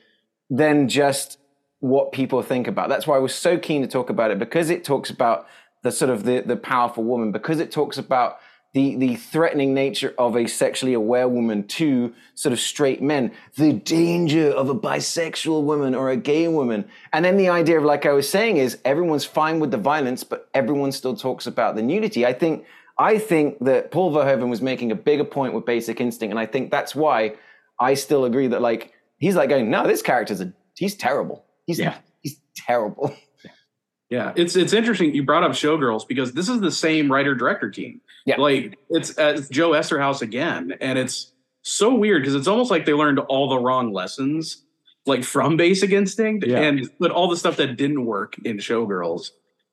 than 0.51 0.88
just 0.88 1.38
what 1.80 2.12
people 2.12 2.43
think 2.43 2.68
about. 2.68 2.88
That's 2.88 3.07
why 3.07 3.16
I 3.16 3.20
was 3.20 3.34
so 3.34 3.59
keen 3.59 3.82
to 3.82 3.88
talk 3.88 4.11
about 4.11 4.30
it 4.30 4.38
because 4.38 4.70
it 4.70 4.84
talks 4.84 5.11
about 5.11 5.47
the 5.82 5.90
sort 5.90 6.11
of 6.11 6.24
the, 6.24 6.40
the 6.40 6.57
powerful 6.57 7.03
woman, 7.03 7.32
because 7.32 7.59
it 7.59 7.72
talks 7.72 7.99
about 7.99 8.36
the, 8.75 8.97
the 8.97 9.16
threatening 9.16 9.75
nature 9.75 10.14
of 10.16 10.37
a 10.37 10.47
sexually 10.47 10.95
aware 10.95 11.29
woman 11.29 11.66
to 11.68 12.14
sort 12.35 12.53
of 12.53 12.61
straight 12.61 13.03
men, 13.03 13.33
the 13.57 13.73
danger 13.73 14.49
of 14.49 14.70
a 14.70 14.75
bisexual 14.75 15.62
woman 15.64 15.95
or 15.95 16.11
a 16.11 16.16
gay 16.16 16.49
woman. 16.49 16.87
And 17.12 17.25
then 17.25 17.37
the 17.37 17.51
idea 17.51 17.79
of, 17.79 17.85
like 17.85 18.07
I 18.07 18.12
was 18.12 18.29
saying, 18.29 18.57
is 18.57 18.79
everyone's 18.85 19.25
fine 19.25 19.61
with 19.61 19.70
the 19.70 19.77
violence, 19.77 20.25
but 20.25 20.49
everyone 20.55 20.93
still 20.93 21.16
talks 21.16 21.47
about 21.47 21.77
the 21.77 21.83
nudity. 21.83 22.25
I 22.25 22.33
think, 22.33 22.64
I 22.97 23.18
think 23.18 23.59
that 23.61 23.91
Paul 23.91 24.12
Verhoeven 24.12 24.49
was 24.49 24.62
making 24.62 24.91
a 24.91 24.97
bigger 24.97 25.25
point 25.25 25.53
with 25.53 25.66
Basic 25.66 26.01
Instinct. 26.01 26.31
And 26.31 26.39
I 26.39 26.47
think 26.47 26.70
that's 26.70 26.95
why 26.95 27.35
I 27.79 27.95
still 27.95 28.25
agree 28.25 28.47
that 28.49 28.62
like, 28.62 28.93
he's 29.18 29.37
like 29.37 29.49
going, 29.49 29.70
no, 29.70 29.87
this 29.87 30.03
character's 30.03 30.41
a 30.41 30.53
he's 30.77 30.95
terrible. 30.95 31.45
He's 31.66 31.79
yeah. 31.79 31.99
he's 32.23 32.41
terrible. 32.57 33.14
Yeah, 34.11 34.35
it's 34.37 34.57
it's 34.57 34.75
interesting 34.75 35.14
you 35.14 35.23
brought 35.23 35.43
up 35.43 35.53
Showgirls 35.53 36.07
because 36.07 36.33
this 36.33 36.49
is 36.51 36.61
the 36.61 36.70
same 36.70 37.11
writer 37.11 37.35
director 37.35 37.70
team. 37.70 38.03
Yeah, 38.25 38.37
like 38.41 38.79
it's, 38.91 39.18
uh, 39.18 39.41
Joe 39.51 39.70
Eszterhas 39.70 40.23
again, 40.23 40.75
and 40.81 40.99
it's 40.99 41.33
so 41.62 41.95
weird 41.95 42.23
because 42.23 42.35
it's 42.35 42.49
almost 42.49 42.70
like 42.70 42.87
they 42.87 42.93
learned 42.93 43.18
all 43.18 43.49
the 43.49 43.59
wrong 43.59 43.93
lessons, 43.93 44.64
like 45.07 45.25
from 45.25 45.57
Basic 45.57 45.91
Instinct, 45.91 46.47
yeah. 46.47 46.61
and 46.61 46.89
but 47.01 47.11
all 47.11 47.29
the 47.29 47.37
stuff 47.37 47.57
that 47.57 47.77
didn't 47.77 48.05
work 48.05 48.37
in 48.45 48.59
Showgirls. 48.59 49.31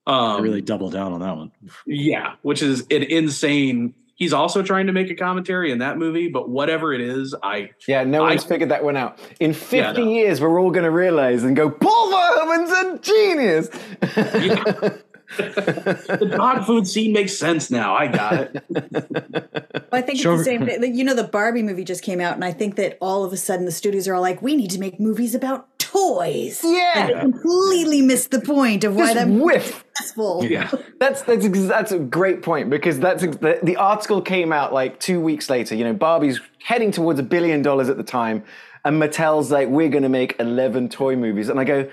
Um, 0.07 0.41
really 0.41 0.61
double 0.61 0.89
down 0.89 1.13
on 1.13 1.19
that 1.19 1.37
one. 1.37 1.51
Yeah, 1.85 2.35
which 2.41 2.63
is 2.63 2.81
an 2.89 3.03
insane 3.03 3.93
He's 4.19 4.33
also 4.33 4.61
trying 4.61 4.87
to 4.87 4.93
make 4.93 5.09
a 5.09 5.15
commentary 5.15 5.71
in 5.71 5.77
that 5.77 5.97
movie, 5.97 6.27
but 6.27 6.49
whatever 6.49 6.93
it 6.93 6.99
is, 6.99 7.33
I 7.41 7.69
yeah, 7.87 8.03
no 8.03 8.25
I, 8.25 8.31
one's 8.31 8.43
figured 8.43 8.69
that 8.69 8.83
one 8.83 8.97
out. 8.97 9.17
In 9.39 9.53
fifty 9.53 9.77
yeah, 9.77 9.91
no. 9.93 10.11
years, 10.11 10.41
we're 10.41 10.59
all 10.59 10.71
going 10.71 10.83
to 10.83 10.91
realize 10.91 11.45
and 11.45 11.55
go, 11.55 11.69
Paul 11.69 12.11
Verhoeven's 12.11 12.69
a 12.69 12.99
genius. 12.99 13.69
Yeah. 14.17 14.97
the 15.37 16.33
dog 16.35 16.65
food 16.65 16.87
scene 16.87 17.13
makes 17.13 17.37
sense 17.37 17.69
now. 17.69 17.95
I 17.95 18.07
got 18.07 18.33
it. 18.33 18.63
well, 18.69 19.83
I 19.91 20.01
think 20.01 20.19
sure. 20.19 20.33
it's 20.33 20.45
the 20.45 20.79
same. 20.79 20.93
You 20.93 21.03
know, 21.03 21.13
the 21.13 21.23
Barbie 21.23 21.63
movie 21.63 21.83
just 21.83 22.03
came 22.03 22.19
out, 22.19 22.35
and 22.35 22.43
I 22.43 22.51
think 22.51 22.75
that 22.75 22.97
all 22.99 23.23
of 23.23 23.33
a 23.33 23.37
sudden 23.37 23.65
the 23.65 23.71
studios 23.71 24.07
are 24.07 24.15
all 24.15 24.21
like, 24.21 24.41
"We 24.41 24.55
need 24.55 24.71
to 24.71 24.79
make 24.79 24.99
movies 24.99 25.35
about 25.35 25.67
toys. 25.91 26.61
Yeah, 26.63 27.07
and 27.07 27.19
completely 27.19 28.01
missed 28.01 28.31
the 28.31 28.41
point 28.41 28.83
of 28.83 28.95
why 28.95 29.13
that 29.13 29.27
whiff. 29.27 29.83
successful. 29.95 30.45
Yeah, 30.45 30.71
that's 30.99 31.21
that's 31.23 31.47
that's 31.67 31.91
a 31.91 31.99
great 31.99 32.41
point 32.41 32.69
because 32.69 32.99
that's 32.99 33.21
the, 33.21 33.59
the 33.63 33.75
article 33.77 34.21
came 34.21 34.51
out 34.51 34.73
like 34.73 34.99
two 34.99 35.19
weeks 35.19 35.49
later. 35.49 35.75
You 35.75 35.83
know, 35.85 35.93
Barbie's 35.93 36.39
heading 36.63 36.91
towards 36.91 37.19
a 37.19 37.23
billion 37.23 37.61
dollars 37.61 37.89
at 37.89 37.97
the 37.97 38.03
time, 38.03 38.43
and 38.85 39.01
Mattel's 39.01 39.51
like, 39.51 39.67
"We're 39.69 39.89
going 39.89 40.03
to 40.03 40.09
make 40.09 40.35
eleven 40.39 40.89
toy 40.89 41.15
movies," 41.15 41.49
and 41.49 41.59
I 41.59 41.63
go. 41.63 41.89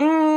Mm, 0.00 0.27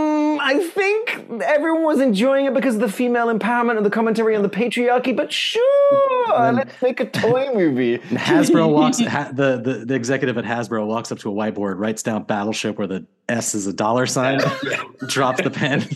I 0.52 0.60
think 0.60 1.42
everyone 1.44 1.84
was 1.84 2.02
enjoying 2.02 2.46
it 2.46 2.54
because 2.54 2.76
of 2.76 2.82
the 2.82 2.92
female 2.92 3.28
empowerment 3.28 3.78
and 3.78 3.86
the 3.86 3.90
commentary 3.90 4.36
on 4.36 4.44
the 4.44 4.50
patriarchy, 4.50 5.16
but 5.16 5.32
sure, 5.32 6.52
let's 6.52 6.82
make 6.82 7.00
a 7.00 7.06
toy 7.06 7.54
movie. 7.54 7.98
Hasbro 8.10 8.70
walks, 8.70 9.00
ha, 9.00 9.32
the, 9.34 9.62
the, 9.62 9.86
the 9.86 9.94
executive 9.94 10.38
at 10.38 10.44
Hasbro 10.44 10.86
walks 10.86 11.10
up 11.10 11.20
to 11.20 11.32
a 11.32 11.34
whiteboard, 11.34 11.78
writes 11.78 12.04
down 12.04 12.24
Battleship 12.24 12.78
where 12.78 12.88
the 12.88 13.06
S 13.30 13.56
is 13.56 13.66
a 13.66 13.72
dollar 13.72 14.06
sign, 14.06 14.42
drops 15.08 15.42
the 15.42 15.52
pen. 15.52 15.88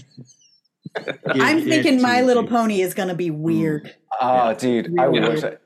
I'm 1.28 1.62
thinking 1.62 2.02
My 2.02 2.22
Little 2.22 2.48
Pony 2.48 2.80
is 2.80 2.94
going 2.94 3.10
to 3.10 3.16
be 3.16 3.32
weird. 3.32 3.94
Oh, 4.22 4.54
dude, 4.54 4.98
I 4.98 5.10
would 5.10 5.22
watch 5.22 5.44
it. 5.44 5.62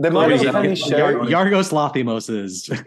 The 0.00 0.10
My 0.10 0.26
Little 0.26 0.52
Pony 0.52 0.74
show. 0.74 1.20
Yorgos 1.26 1.70
Lanthimos 1.70 2.28
is 2.28 2.68
yeah, 2.68 2.80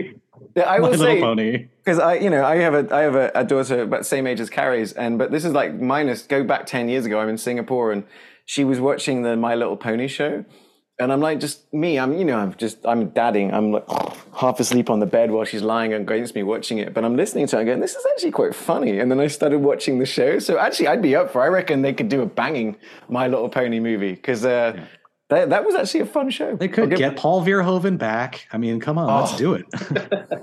I 0.67 0.79
will 0.81 0.97
say 0.97 1.69
because 1.83 1.99
I, 1.99 2.15
you 2.15 2.29
know, 2.29 2.43
I 2.43 2.57
have 2.57 2.73
a 2.73 2.95
I 2.95 3.01
have 3.01 3.15
a, 3.15 3.31
a, 3.35 3.43
daughter 3.43 3.81
about 3.81 3.99
the 3.99 4.05
same 4.05 4.27
age 4.27 4.39
as 4.39 4.49
Kari's, 4.49 4.93
and 4.93 5.17
but 5.17 5.31
this 5.31 5.45
is 5.45 5.53
like 5.53 5.79
minus 5.79 6.23
go 6.23 6.43
back 6.43 6.65
ten 6.65 6.89
years 6.89 7.05
ago. 7.05 7.19
I'm 7.19 7.29
in 7.29 7.37
Singapore, 7.37 7.91
and 7.91 8.03
she 8.45 8.63
was 8.63 8.79
watching 8.79 9.23
the 9.23 9.35
My 9.35 9.55
Little 9.55 9.77
Pony 9.77 10.07
show, 10.07 10.45
and 10.99 11.11
I'm 11.11 11.19
like, 11.19 11.39
just 11.39 11.73
me. 11.73 11.97
I'm, 11.97 12.17
you 12.17 12.25
know, 12.25 12.37
I'm 12.37 12.53
just 12.55 12.85
I'm 12.85 13.09
dadding. 13.09 13.53
I'm 13.53 13.71
like 13.71 13.85
half 14.35 14.59
asleep 14.59 14.89
on 14.89 14.99
the 14.99 15.05
bed 15.05 15.31
while 15.31 15.45
she's 15.45 15.61
lying 15.61 15.93
against 15.93 16.35
me 16.35 16.43
watching 16.43 16.77
it, 16.77 16.93
but 16.93 17.03
I'm 17.03 17.15
listening 17.15 17.47
to 17.47 17.59
it 17.59 17.65
going, 17.65 17.79
this 17.79 17.95
is 17.95 18.05
actually 18.11 18.31
quite 18.31 18.55
funny. 18.55 18.99
And 18.99 19.09
then 19.09 19.19
I 19.19 19.27
started 19.27 19.59
watching 19.59 19.99
the 19.99 20.05
show. 20.05 20.39
So 20.39 20.57
actually, 20.57 20.87
I'd 20.87 21.01
be 21.01 21.15
up 21.15 21.31
for. 21.31 21.41
I 21.41 21.47
reckon 21.47 21.81
they 21.81 21.93
could 21.93 22.09
do 22.09 22.21
a 22.21 22.25
banging 22.25 22.75
My 23.07 23.27
Little 23.27 23.49
Pony 23.49 23.79
movie 23.79 24.13
because. 24.13 24.45
Uh, 24.45 24.73
yeah 24.75 24.85
that, 25.29 25.49
that 25.49 25.65
was 25.65 25.75
actually 25.75 26.01
a 26.01 26.05
fun 26.05 26.29
show. 26.29 26.55
They 26.55 26.67
could 26.67 26.95
get 26.95 27.15
Paul 27.15 27.45
Verhoeven 27.45 27.97
back. 27.97 28.47
I 28.51 28.57
mean, 28.57 28.79
come 28.79 28.97
on, 28.97 29.09
oh. 29.09 29.23
let's 29.23 29.37
do 29.37 29.53
it. 29.53 29.65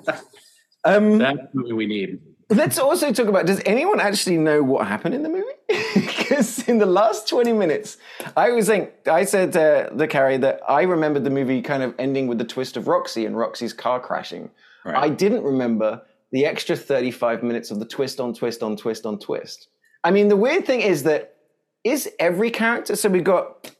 um, 0.84 1.18
That's 1.18 1.38
what 1.52 1.76
we 1.76 1.86
need. 1.86 2.20
Let's 2.48 2.78
also 2.78 3.12
talk 3.12 3.26
about 3.26 3.46
does 3.46 3.60
anyone 3.66 3.98
actually 3.98 4.38
know 4.38 4.62
what 4.62 4.86
happened 4.86 5.14
in 5.14 5.22
the 5.22 5.28
movie? 5.28 5.44
Because 6.26 6.68
in 6.68 6.78
the 6.78 6.86
last 6.86 7.28
20 7.28 7.52
minutes, 7.52 7.98
I 8.36 8.50
was 8.50 8.66
saying, 8.66 8.88
I 9.06 9.24
said 9.24 9.56
uh, 9.56 9.90
the 9.94 10.08
Kari 10.08 10.36
that 10.38 10.60
I 10.68 10.82
remembered 10.82 11.22
the 11.22 11.30
movie 11.30 11.62
kind 11.62 11.84
of 11.84 11.94
ending 12.00 12.26
with 12.26 12.38
the 12.38 12.44
twist 12.44 12.76
of 12.76 12.88
Roxy 12.88 13.24
and 13.24 13.38
Roxy's 13.38 13.72
car 13.72 14.00
crashing. 14.00 14.50
Right. 14.84 14.96
I 14.96 15.08
didn't 15.08 15.44
remember 15.44 16.02
the 16.32 16.44
extra 16.44 16.76
35 16.76 17.44
minutes 17.44 17.70
of 17.70 17.78
the 17.78 17.86
twist 17.86 18.18
on 18.18 18.34
twist 18.34 18.62
on 18.62 18.76
twist 18.76 19.06
on 19.06 19.20
twist. 19.20 19.68
I 20.02 20.10
mean, 20.10 20.28
the 20.28 20.36
weird 20.36 20.66
thing 20.66 20.80
is 20.80 21.04
that 21.04 21.36
is 21.84 22.10
every 22.18 22.50
character, 22.50 22.96
so 22.96 23.08
we've 23.08 23.24
got 23.24 23.70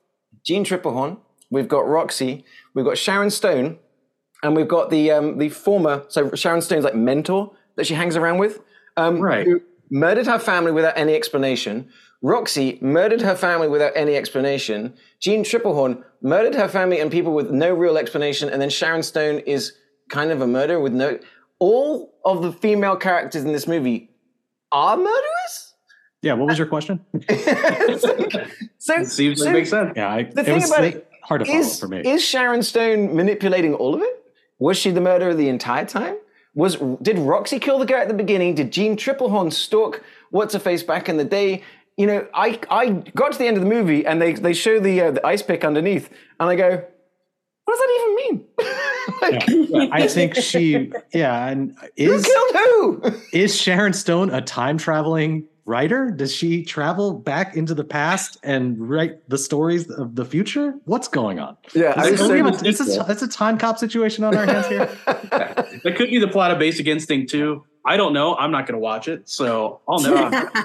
Jeanne 0.46 0.64
Tripplehorn, 0.64 1.18
we've 1.50 1.68
got 1.68 1.88
Roxy, 1.88 2.44
we've 2.74 2.84
got 2.84 2.98
Sharon 2.98 3.30
Stone, 3.30 3.78
and 4.42 4.54
we've 4.54 4.68
got 4.68 4.90
the 4.90 5.10
um, 5.10 5.38
the 5.38 5.48
former, 5.48 6.04
so 6.08 6.32
Sharon 6.34 6.60
Stone's 6.62 6.84
like 6.84 6.94
mentor 6.94 7.52
that 7.76 7.86
she 7.86 7.94
hangs 7.94 8.16
around 8.16 8.38
with, 8.38 8.60
um, 8.96 9.20
right. 9.20 9.46
who 9.46 9.60
murdered 9.90 10.26
her 10.26 10.38
family 10.38 10.72
without 10.72 10.96
any 10.96 11.14
explanation. 11.14 11.88
Roxy 12.22 12.78
murdered 12.80 13.20
her 13.20 13.34
family 13.36 13.68
without 13.68 13.92
any 13.94 14.16
explanation. 14.16 14.94
Jeanne 15.20 15.44
Tripplehorn 15.44 16.02
murdered 16.22 16.54
her 16.54 16.68
family 16.68 16.98
and 17.00 17.10
people 17.10 17.34
with 17.34 17.50
no 17.50 17.74
real 17.74 17.98
explanation. 17.98 18.48
And 18.48 18.60
then 18.60 18.70
Sharon 18.70 19.02
Stone 19.02 19.40
is 19.40 19.74
kind 20.08 20.30
of 20.30 20.40
a 20.40 20.46
murderer 20.46 20.80
with 20.80 20.92
no. 20.92 21.18
All 21.58 22.14
of 22.24 22.42
the 22.42 22.52
female 22.52 22.96
characters 22.96 23.44
in 23.44 23.52
this 23.52 23.66
movie 23.66 24.10
are 24.72 24.96
murderers? 24.96 25.65
Yeah, 26.26 26.32
what 26.32 26.48
was 26.48 26.58
your 26.58 26.66
question? 26.66 26.98
so, 27.28 27.28
it 27.28 29.06
seems 29.06 29.38
so, 29.38 29.44
to 29.44 29.52
make 29.52 29.66
sense. 29.66 29.92
Yeah, 29.94 30.10
I, 30.10 30.24
the 30.24 30.42
thing 30.42 30.64
about 30.64 30.82
it 30.82 31.08
hard 31.22 31.44
to 31.44 31.50
is, 31.50 31.78
follow 31.78 31.92
for 31.92 32.02
me. 32.02 32.10
Is 32.10 32.24
Sharon 32.24 32.64
Stone 32.64 33.14
manipulating 33.14 33.74
all 33.74 33.94
of 33.94 34.02
it? 34.02 34.24
Was 34.58 34.76
she 34.76 34.90
the 34.90 35.00
murderer 35.00 35.34
the 35.34 35.48
entire 35.48 35.84
time? 35.84 36.16
Was 36.54 36.78
did 37.00 37.16
Roxy 37.20 37.60
kill 37.60 37.78
the 37.78 37.86
guy 37.86 38.00
at 38.00 38.08
the 38.08 38.14
beginning? 38.14 38.56
Did 38.56 38.72
Jeanne 38.72 38.96
Tripplehorn 38.96 39.52
stalk 39.52 40.02
what's 40.30 40.52
her 40.54 40.58
face 40.58 40.82
back 40.82 41.08
in 41.08 41.16
the 41.16 41.24
day? 41.24 41.62
You 41.96 42.08
know, 42.08 42.26
I 42.34 42.58
I 42.70 42.90
got 43.14 43.30
to 43.32 43.38
the 43.38 43.46
end 43.46 43.56
of 43.56 43.62
the 43.62 43.68
movie 43.68 44.04
and 44.04 44.20
they 44.20 44.32
they 44.32 44.52
show 44.52 44.80
the 44.80 45.00
uh, 45.00 45.10
the 45.12 45.24
ice 45.24 45.42
pick 45.42 45.64
underneath, 45.64 46.10
and 46.40 46.50
I 46.50 46.56
go, 46.56 46.84
what 47.64 47.78
does 47.78 47.78
that 47.78 47.92
even 48.00 48.16
mean? 48.16 48.44
like, 49.22 49.70
yeah, 49.70 49.88
I 49.92 50.08
think 50.08 50.34
she, 50.34 50.90
yeah, 51.12 51.46
and 51.46 51.76
is 51.96 52.26
who 52.26 52.32
killed 52.32 52.56
who? 52.56 53.12
Is 53.32 53.56
Sharon 53.56 53.92
Stone 53.92 54.30
a 54.30 54.40
time 54.40 54.76
traveling 54.76 55.46
writer? 55.66 56.10
Does 56.10 56.34
she 56.34 56.64
travel 56.64 57.12
back 57.12 57.56
into 57.56 57.74
the 57.74 57.84
past 57.84 58.38
and 58.42 58.78
write 58.88 59.28
the 59.28 59.36
stories 59.36 59.90
of 59.90 60.14
the 60.14 60.24
future? 60.24 60.74
What's 60.84 61.08
going 61.08 61.38
on? 61.38 61.56
Yeah, 61.74 62.00
is, 62.02 62.18
this, 62.18 62.80
a, 62.80 62.84
is 62.86 63.06
this, 63.06 63.22
a 63.22 63.28
time 63.28 63.58
cop 63.58 63.78
situation 63.78 64.24
on 64.24 64.34
our 64.34 64.46
hands 64.46 64.68
here. 64.68 64.90
That 65.84 65.96
could 65.96 66.10
be 66.10 66.18
the 66.18 66.28
plot 66.28 66.50
of 66.50 66.58
Basic 66.58 66.86
Instinct 66.86 67.30
too. 67.30 67.64
I 67.86 67.96
don't 67.96 68.12
know. 68.12 68.34
I'm 68.34 68.50
not 68.50 68.66
going 68.66 68.74
to 68.74 68.80
watch 68.80 69.06
it, 69.08 69.28
so 69.28 69.80
I'll 69.88 70.00
never. 70.00 70.50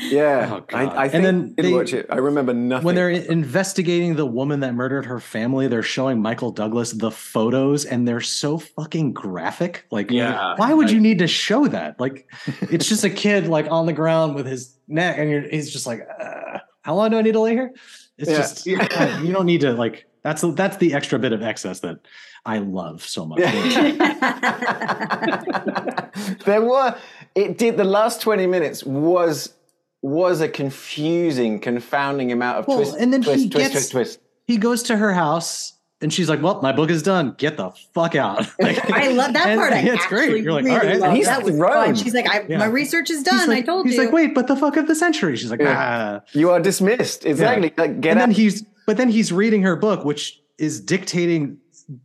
Yeah, 0.00 0.48
Oh, 0.52 0.60
God. 0.60 0.92
I, 0.94 1.04
I 1.04 1.06
And 1.08 1.24
then 1.24 1.54
I 1.58 1.62
they- 1.62 1.72
watch 1.72 1.92
it. 1.92 2.06
I 2.08 2.18
remember 2.18 2.54
nothing. 2.54 2.84
when 2.84 2.94
they're 2.94 3.10
investigating 3.10 4.14
the 4.14 4.24
woman 4.26 4.60
that 4.60 4.72
murdered 4.74 5.04
her 5.06 5.18
family, 5.18 5.66
they're 5.66 5.82
showing 5.82 6.22
Michael 6.22 6.52
Douglas 6.52 6.92
the 6.92 7.10
photos, 7.10 7.84
and 7.84 8.06
they're 8.06 8.20
so 8.20 8.58
fucking 8.58 9.12
graphic. 9.12 9.86
Like, 9.90 10.12
Yeah. 10.12 10.54
why 10.56 10.72
would 10.72 10.88
you 10.92 11.00
need 11.00 11.18
to 11.18 11.26
show 11.26 11.66
that? 11.66 11.98
Like, 11.98 12.30
it's 12.70 12.88
just 12.88 13.02
a 13.02 13.10
kid 13.10 13.48
like 13.48 13.66
on 13.72 13.86
the 13.86 13.92
ground 13.92 14.36
with 14.36 14.46
his 14.46 14.78
neck, 14.86 15.16
and 15.18 15.28
you're, 15.30 15.42
he's 15.42 15.68
just 15.72 15.86
like, 15.86 16.06
uh, 16.20 16.58
how 16.82 16.94
long 16.94 17.10
do 17.10 17.18
I 17.18 17.22
need 17.22 17.32
to 17.32 17.40
lay 17.40 17.52
here? 17.54 17.72
It's 18.18 18.30
Yeah. 18.30 18.36
just 18.36 18.66
Yeah. 18.66 19.20
you 19.20 19.32
don't 19.32 19.46
need 19.46 19.62
to 19.62 19.72
like. 19.72 20.06
That's 20.22 20.42
that's 20.54 20.76
the 20.78 20.94
extra 20.94 21.18
bit 21.18 21.32
of 21.32 21.42
excess 21.42 21.80
that 21.80 22.00
I 22.44 22.58
love 22.58 23.02
so 23.04 23.24
much. 23.26 23.38
there 26.44 26.62
were 26.62 26.96
it 27.34 27.58
did 27.58 27.76
the 27.76 27.84
last 27.84 28.20
20 28.22 28.46
minutes 28.46 28.84
was 28.84 29.54
was 30.02 30.40
a 30.40 30.48
confusing 30.48 31.60
confounding 31.60 32.32
amount 32.32 32.58
of 32.58 32.66
Well, 32.68 32.78
twist 32.78 32.96
and 32.98 33.12
then 33.12 33.22
twist 33.22 33.44
he 33.44 33.50
twist 33.50 33.72
gets- 33.72 33.90
twist 33.90 33.92
twist 33.92 34.20
he 34.46 34.56
goes 34.56 34.82
to 34.84 34.96
her 34.96 35.12
house. 35.12 35.74
And 36.00 36.12
she's 36.12 36.28
like, 36.28 36.40
"Well, 36.40 36.62
my 36.62 36.70
book 36.70 36.90
is 36.90 37.02
done. 37.02 37.34
Get 37.38 37.56
the 37.56 37.70
fuck 37.92 38.14
out!" 38.14 38.46
Like, 38.60 38.88
I 38.92 39.08
love 39.08 39.32
that 39.32 39.48
and 39.48 39.58
part. 39.60 39.72
I 39.72 39.80
it's 39.80 40.06
great. 40.06 40.44
You're 40.44 40.52
like, 40.52 40.64
really 40.64 40.76
"All 40.76 40.86
right." 40.86 41.00
love 41.00 41.12
he's 41.16 41.26
that 41.26 41.42
was 41.42 41.58
fun. 41.58 41.96
She's 41.96 42.14
like, 42.14 42.30
I, 42.30 42.44
Yeah. 42.48 42.58
my 42.58 42.66
research 42.66 43.10
is 43.10 43.24
done. 43.24 43.48
like, 43.48 43.64
I 43.64 43.66
told 43.66 43.86
he's 43.86 43.96
you. 43.96 44.02
He's 44.02 44.06
like, 44.06 44.14
wait, 44.14 44.32
but 44.32 44.46
the 44.46 44.54
fuck 44.54 44.76
of 44.76 44.86
the 44.86 44.94
century. 44.94 45.34
She's 45.36 45.50
like, 45.50 45.58
Yeah. 45.58 46.20
ah. 46.22 46.24
you 46.34 46.50
are 46.50 46.60
dismissed 46.60 47.26
exactly 47.26 47.74
like 47.76 48.00
get 48.00 48.12
and 48.12 48.20
then 48.20 48.30
he's, 48.30 48.64
but 48.88 48.96
then 48.96 49.10
he's 49.10 49.30
reading 49.30 49.64
her 49.64 49.76
book, 49.76 50.06
which 50.06 50.40
is 50.56 50.80
dictating 50.80 51.58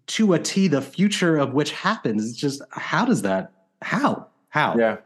to 0.08 0.34
a 0.34 0.40
T 0.40 0.68
the 0.68 0.82
future 0.82 1.38
of 1.38 1.54
which 1.54 1.72
happens. 1.72 2.30
It's 2.30 2.38
just, 2.38 2.62
how 2.72 3.06
does 3.06 3.22
that, 3.22 3.54
how, 3.82 4.28
how? 4.50 4.76
yeah 4.78 4.98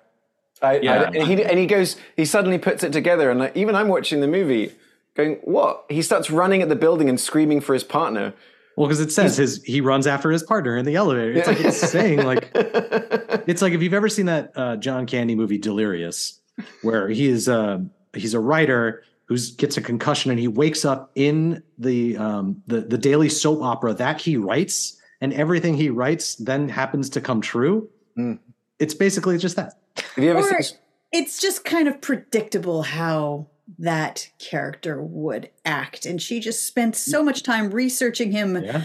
I, 0.60 0.80
Yeah. 0.80 1.02
I, 1.02 1.04
and, 1.04 1.28
he, 1.28 1.44
and 1.44 1.60
he 1.60 1.68
goes 1.68 1.96
he 2.16 2.26
suddenly 2.26 2.58
puts 2.58 2.84
it 2.84 2.92
together 2.92 3.30
and 3.30 3.40
like, 3.40 3.56
even 3.56 3.76
i'm 3.76 3.90
watching 3.90 4.22
the 4.22 4.28
movie 4.28 4.72
going 5.14 5.36
what 5.44 5.86
he 5.88 6.02
starts 6.02 6.32
running 6.32 6.64
at 6.64 6.70
the 6.70 6.76
building 6.76 7.10
and 7.10 7.20
screaming 7.20 7.62
for 7.62 7.76
his 7.76 7.84
partner 7.84 8.34
Well, 8.76 8.88
because 8.88 9.00
it 9.00 9.12
says 9.12 9.38
his, 9.38 9.64
he 9.64 9.80
runs 9.82 10.08
after 10.08 10.32
his 10.32 10.42
partner 10.42 10.78
in 10.78 10.86
the 10.86 10.96
elevator. 10.96 11.32
It's 11.32 11.48
like, 11.48 11.60
it's 11.60 11.78
saying 11.78 12.24
like, 12.24 12.50
it's 12.56 13.62
like 13.62 13.74
if 13.74 13.84
you've 13.84 13.94
ever 13.94 14.10
seen 14.10 14.26
that 14.26 14.52
uh, 14.56 14.78
John 14.78 15.06
Candy 15.06 15.36
movie 15.36 15.60
Delirious, 15.60 16.40
where 16.82 17.08
he 17.08 17.28
is 17.28 17.48
uh, 17.48 17.80
he's 18.14 18.34
a 18.34 18.40
writer 18.40 19.04
who 19.28 19.38
gets 19.58 19.78
a 19.78 19.82
concussion 19.82 20.32
and 20.32 20.40
he 20.40 20.48
wakes 20.48 20.86
up 20.86 21.12
in 21.16 21.62
the 21.78 22.18
um, 22.18 22.62
the 22.68 22.82
the 22.82 22.98
daily 22.98 23.30
soap 23.30 23.62
opera 23.62 23.94
that 23.94 24.22
he 24.22 24.38
writes, 24.38 25.00
and 25.22 25.34
everything 25.34 25.76
he 25.76 25.90
writes 25.90 26.36
then 26.36 26.70
happens 26.70 27.10
to 27.12 27.22
come 27.22 27.42
true. 27.42 27.90
Mm. 28.18 28.40
It's 28.80 28.94
basically 28.94 29.38
just 29.38 29.56
that. 29.56 29.74
have 30.16 30.24
you 30.24 30.30
ever 30.32 30.40
Or 30.40 30.62
seen 30.62 30.78
it's 31.12 31.40
just 31.42 31.64
kind 31.64 31.88
of 31.88 32.02
predictable 32.02 32.84
how 32.84 33.48
that 33.80 34.30
character 34.40 35.02
would 35.02 35.50
act. 35.66 36.06
And 36.06 36.22
she 36.22 36.40
just 36.40 36.66
spent 36.66 36.96
so 36.96 37.24
much 37.24 37.44
time 37.44 37.70
researching 37.72 38.32
him 38.32 38.62
Yeah. 38.64 38.84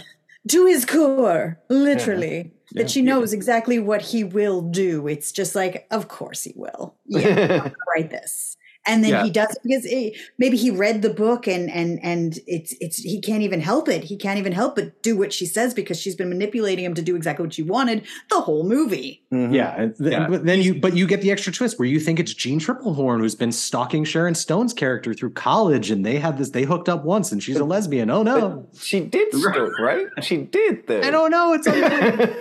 to 0.48 0.66
his 0.66 0.84
core, 0.84 1.60
literally, 1.68 2.52
Yeah. 2.72 2.82
that 2.82 2.90
she 2.90 3.02
knows 3.02 3.32
exactly 3.32 3.78
what 3.78 4.02
he 4.02 4.22
will 4.24 4.60
do. 4.60 5.06
It's 5.08 5.30
just 5.32 5.54
like, 5.54 5.86
of 5.90 6.08
course 6.08 6.44
he 6.44 6.52
will. 6.56 6.94
Yeah, 7.06 7.62
I'm 7.64 7.74
write 7.94 8.10
this. 8.10 8.56
And 8.84 9.04
then 9.04 9.10
Yeah. 9.12 9.24
he 9.24 9.30
does 9.30 9.56
because 9.62 9.84
it, 9.86 10.14
maybe 10.38 10.56
he 10.56 10.70
read 10.70 11.02
the 11.02 11.10
book 11.10 11.46
and 11.46 11.70
and 11.70 12.00
and 12.02 12.38
it's 12.48 12.74
it's 12.80 12.96
he 12.98 13.20
can't 13.20 13.42
even 13.42 13.60
help 13.60 13.88
it. 13.88 14.02
He 14.02 14.16
can't 14.16 14.38
even 14.40 14.50
help 14.52 14.74
but 14.74 15.02
do 15.02 15.16
what 15.16 15.32
she 15.32 15.46
says 15.46 15.72
because 15.72 16.00
she's 16.00 16.16
been 16.16 16.28
manipulating 16.28 16.84
him 16.84 16.94
to 16.94 17.02
do 17.02 17.14
exactly 17.14 17.44
what 17.46 17.54
she 17.54 17.62
wanted 17.62 18.02
the 18.28 18.40
whole 18.40 18.64
movie. 18.64 19.22
Mhm. 19.32 19.54
Yeah, 19.54 19.76
th- 19.76 19.94
Yeah. 20.00 20.26
but 20.28 20.44
then 20.44 20.60
you 20.62 20.74
but 20.74 20.96
you 20.96 21.06
get 21.06 21.20
the 21.20 21.30
extra 21.30 21.52
twist 21.52 21.78
where 21.78 21.86
you 21.86 22.00
think 22.00 22.18
it's 22.18 22.34
Jeanne 22.34 22.58
Tripplehorn 22.58 23.20
who's 23.20 23.36
been 23.36 23.52
stalking 23.52 24.02
Sharon 24.04 24.34
Stone's 24.34 24.72
character 24.72 25.14
through 25.14 25.30
college, 25.30 25.90
and 25.92 26.04
they 26.04 26.16
have 26.16 26.36
this. 26.38 26.50
They 26.50 26.64
hooked 26.64 26.88
up 26.88 27.04
once, 27.04 27.30
and 27.30 27.40
she's 27.40 27.58
a 27.58 27.64
lesbian. 27.64 28.10
Oh 28.10 28.24
no, 28.24 28.66
she 28.80 28.98
did 29.00 29.32
stalk 29.34 29.78
right 29.78 30.06
she 30.22 30.38
did 30.38 30.88
though 30.88 31.00
I 31.02 31.10
don't 31.10 31.30
know. 31.30 31.52
It's 31.52 31.66
unbelievable. 31.68 32.34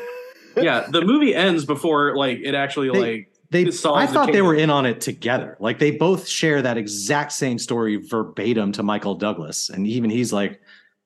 yeah, 0.57 0.87
the 0.89 1.01
movie 1.01 1.33
ends 1.35 1.65
before 1.65 2.15
like 2.15 2.39
it 2.43 2.55
actually 2.55 2.89
They- 2.89 2.99
like 2.99 3.27
they. 3.51 3.63
It 3.63 3.73
solves 3.73 4.01
I 4.01 4.05
the 4.07 4.13
thought 4.13 4.31
they 4.31 4.41
were 4.41 4.55
in 4.55 4.69
on 4.69 4.85
it 4.85 5.01
together. 5.01 5.57
Like 5.59 5.77
they 5.79 5.91
both 5.91 6.27
share 6.27 6.61
that 6.61 6.77
exact 6.77 7.33
same 7.33 7.59
story 7.59 7.97
verbatim 7.97 8.71
to 8.73 8.83
Michael 8.83 9.15
Douglas, 9.15 9.69
and 9.69 9.85
even 9.85 10.09
he's 10.09 10.33
like, 10.33 10.59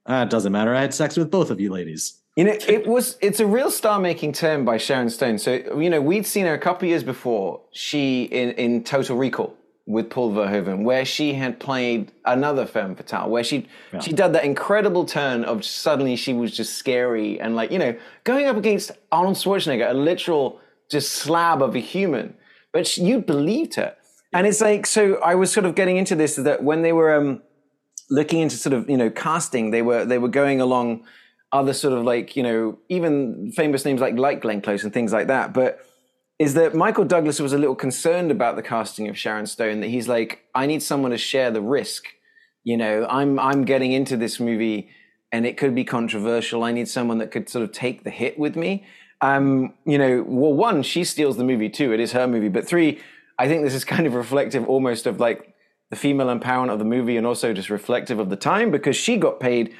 ah, 0.05 0.23
"It 0.23 0.29
doesn't 0.29 0.51
matter. 0.51 0.73
I 0.73 0.81
had 0.81 0.93
sex 0.93 1.17
with 1.17 1.29
both 1.29 1.49
of 1.49 1.59
you 1.59 1.71
ladies." 1.71 2.21
You 2.37 2.43
know, 2.43 2.57
it 2.67 2.85
was 2.85 3.17
it's 3.21 3.39
a 3.39 3.47
real 3.47 3.71
star-making 3.71 4.33
term 4.33 4.65
by 4.65 4.77
Sharon 4.77 5.09
Stone. 5.09 5.37
So 5.39 5.53
you 5.79 5.89
know, 5.89 6.01
we'd 6.01 6.25
seen 6.25 6.45
her 6.45 6.53
a 6.53 6.59
couple 6.59 6.87
years 6.87 7.03
before. 7.03 7.61
She 7.71 8.23
in 8.23 8.51
in 8.51 8.83
Total 8.83 9.15
Recall 9.17 9.55
with 9.87 10.09
Paul 10.09 10.33
Verhoeven, 10.33 10.83
where 10.83 11.05
she 11.05 11.33
had 11.33 11.59
played 11.59 12.11
another 12.25 12.65
femme 12.65 12.95
fatale, 12.95 13.29
where 13.29 13.43
she 13.43 13.67
Yeah. 13.93 13.99
she 13.99 14.11
did 14.13 14.33
that 14.33 14.43
incredible 14.43 15.05
turn 15.05 15.43
of 15.45 15.63
suddenly 15.63 16.15
she 16.15 16.33
was 16.33 16.51
just 16.51 16.73
scary 16.73 17.39
and 17.39 17.55
like 17.55 17.71
you 17.71 17.79
know 17.79 17.95
going 18.23 18.47
up 18.47 18.57
against 18.57 18.91
Arnold 19.11 19.37
Schwarzenegger, 19.37 19.89
a 19.89 19.93
literal 19.93 20.59
just 20.89 21.13
slab 21.13 21.61
of 21.61 21.75
a 21.75 21.79
human, 21.79 22.35
but 22.71 22.87
she, 22.87 23.03
you 23.03 23.19
believed 23.19 23.75
her. 23.75 23.95
And 24.33 24.45
it's 24.45 24.61
like 24.61 24.85
so. 24.85 25.15
I 25.21 25.35
was 25.35 25.51
sort 25.51 25.65
of 25.65 25.75
getting 25.75 25.97
into 25.97 26.15
this 26.15 26.35
that 26.35 26.63
when 26.63 26.81
they 26.81 26.91
were 26.91 27.15
um, 27.15 27.41
looking 28.09 28.41
into 28.41 28.57
sort 28.57 28.73
of 28.73 28.89
you 28.89 28.97
know 28.97 29.09
casting, 29.09 29.71
they 29.71 29.81
were 29.81 30.03
they 30.03 30.17
were 30.17 30.27
going 30.27 30.59
along 30.59 31.05
other 31.51 31.73
sort 31.73 31.93
of 31.93 32.03
like 32.03 32.35
you 32.35 32.43
know 32.43 32.77
even 32.89 33.51
famous 33.53 33.85
names 33.85 34.01
like 34.01 34.17
like 34.17 34.41
Glenn 34.41 34.61
Close 34.61 34.83
and 34.83 34.93
things 34.93 35.13
like 35.13 35.27
that. 35.27 35.53
But 35.53 35.79
is 36.37 36.53
that 36.55 36.75
Michael 36.75 37.05
Douglas 37.05 37.39
was 37.39 37.53
a 37.53 37.57
little 37.57 37.75
concerned 37.75 38.29
about 38.29 38.57
the 38.57 38.61
casting 38.61 39.07
of 39.07 39.17
Sharon 39.17 39.45
Stone? 39.45 39.79
That 39.79 39.87
he's 39.87 40.09
like, 40.09 40.43
I 40.53 40.65
need 40.65 40.83
someone 40.83 41.11
to 41.11 41.17
share 41.17 41.51
the 41.51 41.61
risk. 41.61 42.07
You 42.63 42.75
know, 42.75 43.07
I'm 43.09 43.39
I'm 43.39 43.63
getting 43.63 43.93
into 43.93 44.17
this 44.17 44.39
movie 44.39 44.89
and 45.31 45.45
it 45.45 45.57
could 45.57 45.75
be 45.75 45.83
controversial. 45.83 46.63
I 46.63 46.71
need 46.71 46.87
someone 46.87 47.17
that 47.19 47.31
could 47.31 47.49
sort 47.49 47.63
of 47.63 47.71
take 47.71 48.03
the 48.03 48.09
hit 48.09 48.37
with 48.37 48.55
me. 48.55 48.85
Um, 49.21 49.73
you 49.85 49.97
know, 49.97 50.23
well, 50.27 50.53
one, 50.53 50.83
she 50.83 51.03
steals 51.03 51.37
the 51.37 51.43
movie 51.43 51.69
too. 51.69 51.93
It 51.93 51.99
is 51.99 52.11
her 52.11 52.27
movie. 52.27 52.49
But 52.49 52.67
three, 52.67 52.99
I 53.39 53.47
think 53.47 53.63
this 53.63 53.73
is 53.73 53.83
kind 53.85 54.05
of 54.05 54.13
reflective 54.13 54.67
almost 54.67 55.05
of 55.07 55.19
like 55.19 55.53
the 55.89 55.95
female 55.95 56.27
empowerment 56.27 56.71
of 56.73 56.79
the 56.79 56.85
movie 56.85 57.15
and 57.17 57.25
also 57.25 57.53
just 57.53 57.69
reflective 57.69 58.19
of 58.19 58.29
the 58.29 58.35
time 58.35 58.71
because 58.71 58.95
she 58.95 59.17
got 59.17 59.39
paid 59.39 59.73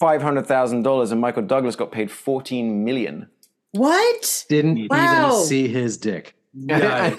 $500,000 0.00 1.12
and 1.12 1.20
Michael 1.20 1.42
Douglas 1.42 1.76
got 1.76 1.92
paid 1.92 2.10
14 2.10 2.84
million. 2.84 3.28
What? 3.72 4.44
Didn't 4.48 4.88
Wow. 4.90 5.28
even 5.28 5.44
see 5.46 5.68
his 5.68 5.96
dick. 5.96 6.34
Yeah. 6.54 7.14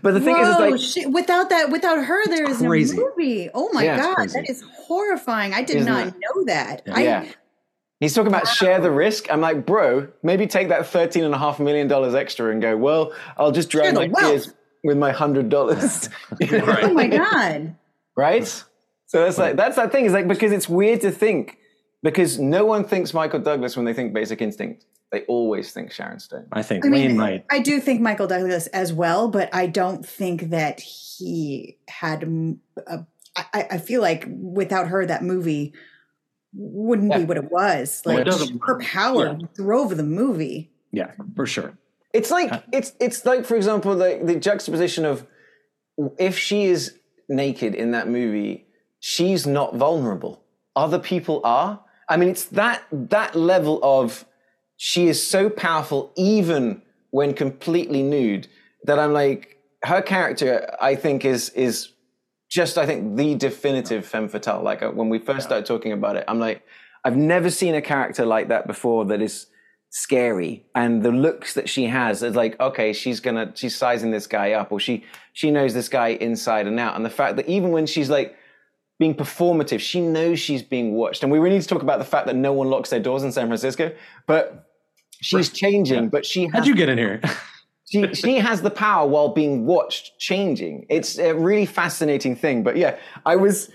but 0.00 0.14
the 0.14 0.20
thing 0.20 0.34
is, 0.38 0.48
Whoa, 0.48 0.64
is 0.64 0.70
like, 0.72 0.80
shit, 0.80 1.12
without 1.12 1.50
that, 1.50 1.68
without 1.70 2.02
her, 2.02 2.26
there 2.28 2.48
is 2.48 2.56
crazy. 2.56 2.96
a 2.96 3.00
movie. 3.00 3.50
Oh 3.52 3.68
my 3.74 3.84
Yeah, 3.84 3.98
god, 3.98 4.30
that 4.30 4.48
is 4.48 4.64
horrifying. 4.86 5.52
I 5.52 5.62
did 5.62 5.76
Isn't 5.76 5.92
not 5.92 6.06
it? 6.06 6.14
know 6.14 6.44
that. 6.46 6.82
I, 6.90 7.02
yeah. 7.02 7.26
He's 8.00 8.14
talking 8.14 8.28
about 8.28 8.46
share 8.46 8.80
the 8.80 8.90
risk. 8.90 9.26
I'm 9.30 9.40
like, 9.40 9.66
bro, 9.66 10.08
maybe 10.22 10.46
take 10.46 10.68
that 10.68 10.86
thirteen 10.86 11.24
and 11.24 11.34
a 11.34 11.38
half 11.38 11.58
million 11.58 11.88
dollars 11.88 12.14
extra 12.14 12.50
and 12.52 12.62
go. 12.62 12.76
Well, 12.76 13.12
I'll 13.36 13.50
just 13.52 13.72
Share 13.72 13.90
drown 13.90 13.94
my 13.94 14.08
wealth. 14.08 14.30
tears 14.32 14.54
with 14.84 14.96
my 14.96 15.10
hundred 15.10 15.48
dollars, 15.48 16.08
Oh 16.52 16.92
my 16.94 17.08
god. 17.08 17.74
right? 18.16 18.46
So 19.06 19.24
that's 19.24 19.38
like 19.38 19.56
that's 19.56 19.76
that 19.76 19.90
thing. 19.90 20.04
Is 20.04 20.12
like 20.12 20.28
because 20.28 20.52
it's 20.52 20.68
weird 20.68 21.00
to 21.00 21.10
think 21.10 21.58
because 22.02 22.38
no 22.38 22.64
one 22.64 22.84
thinks 22.84 23.12
Michael 23.12 23.40
Douglas 23.40 23.76
when 23.76 23.84
they 23.84 23.94
think 23.94 24.12
Basic 24.12 24.40
Instinct. 24.40 24.84
They 25.10 25.22
always 25.22 25.72
think 25.72 25.90
Sharon 25.90 26.20
Stone. 26.20 26.48
I 26.52 26.62
think 26.62 26.84
I 26.84 26.90
mean, 26.90 27.16
might. 27.16 27.46
I 27.50 27.60
do 27.60 27.80
think 27.80 28.02
Michael 28.02 28.26
Douglas 28.26 28.66
as 28.68 28.92
well, 28.92 29.28
but 29.28 29.48
I 29.54 29.66
don't 29.66 30.04
think 30.06 30.50
that 30.50 30.80
he 30.80 31.78
had. 31.88 32.24
A, 32.86 33.06
I, 33.34 33.66
I 33.72 33.78
feel 33.78 34.02
like 34.02 34.26
without 34.28 34.88
her, 34.88 35.06
that 35.06 35.22
movie 35.24 35.72
wouldn't 36.58 37.10
Yeah. 37.10 37.18
be 37.18 37.24
what 37.24 37.36
it 37.36 37.50
was. 37.50 38.02
Well, 38.04 38.18
it 38.18 38.26
Like 38.26 38.50
her 38.66 38.78
power 38.80 39.38
drove 39.54 39.96
the 39.96 40.02
movie. 40.02 40.70
Yeah, 40.92 41.12
for 41.36 41.46
sure. 41.46 41.78
It's 42.12 42.30
like 42.30 42.50
uh, 42.50 42.60
it's 42.72 42.92
it's 43.00 43.24
like 43.24 43.44
for 43.44 43.54
example 43.56 43.94
the 43.94 44.20
the 44.22 44.36
juxtaposition 44.36 45.04
of 45.04 45.26
if 46.18 46.36
she 46.38 46.64
is 46.64 46.94
naked 47.28 47.74
in 47.74 47.90
that 47.92 48.08
movie, 48.08 48.66
she's 48.98 49.46
not 49.46 49.76
vulnerable. 49.76 50.42
Other 50.74 50.98
people 50.98 51.40
are. 51.44 51.80
I 52.08 52.16
mean, 52.16 52.30
it's 52.30 52.46
that 52.46 52.82
that 52.92 53.34
level 53.36 53.78
of 53.82 54.24
she 54.76 55.08
is 55.08 55.24
so 55.24 55.50
powerful 55.50 56.12
even 56.16 56.82
when 57.10 57.34
completely 57.34 58.02
nude 58.02 58.48
that 58.84 58.98
I'm 58.98 59.12
like 59.12 59.58
her 59.84 60.00
character. 60.02 60.74
I 60.80 60.94
think 60.94 61.24
is 61.24 61.50
is 61.50 61.92
just 62.48 62.78
I 62.78 62.86
think 62.86 63.16
the 63.16 63.34
definitive 63.34 64.06
femme 64.06 64.28
fatale. 64.28 64.62
Like 64.62 64.82
uh, 64.82 64.90
when 64.90 65.08
we 65.08 65.18
first 65.18 65.46
started 65.46 65.66
talking 65.66 65.92
about 65.92 66.16
it, 66.16 66.24
I'm 66.28 66.38
like 66.38 66.62
I've 67.04 67.16
never 67.16 67.50
seen 67.50 67.74
a 67.74 67.82
character 67.82 68.24
like 68.24 68.48
that 68.48 68.66
before 68.66 69.04
that 69.06 69.20
is 69.20 69.46
scary. 69.90 70.66
And 70.74 71.02
the 71.02 71.12
looks 71.12 71.54
that 71.54 71.68
she 71.68 71.84
has 71.86 72.22
is 72.22 72.34
like 72.34 72.58
okay 72.60 72.92
she's 72.92 73.20
gonna 73.20 73.52
she's 73.54 73.76
sizing 73.76 74.10
this 74.10 74.26
guy 74.26 74.52
up 74.52 74.72
or 74.72 74.80
she 74.80 75.04
she 75.32 75.50
knows 75.50 75.74
this 75.74 75.88
guy 75.88 76.08
inside 76.08 76.66
and 76.66 76.80
out. 76.80 76.96
And 76.96 77.04
the 77.04 77.10
fact 77.10 77.36
that 77.36 77.48
even 77.48 77.70
when 77.70 77.86
she's 77.86 78.10
like 78.10 78.36
being 78.98 79.14
performative 79.14 79.80
she 79.80 80.00
knows 80.00 80.40
she's 80.40 80.62
being 80.62 80.94
watched. 80.94 81.22
And 81.22 81.30
we 81.30 81.38
really 81.38 81.56
need 81.56 81.62
to 81.62 81.68
talk 81.68 81.82
about 81.82 81.98
the 81.98 82.04
fact 82.04 82.26
that 82.26 82.36
no 82.36 82.52
one 82.52 82.68
locks 82.70 82.90
their 82.90 83.00
doors 83.00 83.22
in 83.22 83.32
san 83.32 83.46
francisco 83.46 83.94
but 84.26 84.70
she's 85.20 85.50
changing 85.50 86.08
but 86.08 86.24
she 86.24 86.44
has 86.44 86.52
How'd 86.52 86.66
you 86.66 86.74
get 86.74 86.88
in 86.88 86.98
here? 86.98 87.20
she 87.88 88.14
she 88.14 88.36
has 88.36 88.62
the 88.62 88.70
power 88.70 89.06
while 89.08 89.28
being 89.28 89.66
watched 89.66 90.18
changing. 90.18 90.86
It's 90.88 91.18
a 91.18 91.34
really 91.34 91.66
fascinating 91.66 92.36
thing. 92.36 92.62
But 92.62 92.76
yeah, 92.76 92.98
I 93.24 93.36
was 93.36 93.70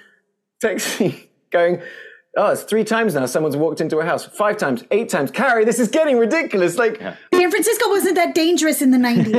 texting, 0.63 1.27
going, 1.51 1.81
oh, 2.37 2.51
it's 2.51 2.63
three 2.63 2.83
times 2.83 3.13
now. 3.15 3.25
Someone's 3.25 3.55
walked 3.57 3.79
into 3.81 3.99
a 3.99 4.05
house. 4.05 4.25
Five 4.25 4.57
times, 4.57 4.83
eight 4.91 5.09
times. 5.09 5.31
Kari, 5.31 5.65
this 5.65 5.79
is 5.79 5.87
getting 5.89 6.17
ridiculous. 6.17 6.77
Like, 6.77 6.99
San 6.99 7.51
Francisco 7.51 7.89
wasn't 7.89 8.15
that 8.15 8.33
dangerous 8.35 8.81
in 8.81 8.91
the 8.91 8.97
90s. 8.97 9.33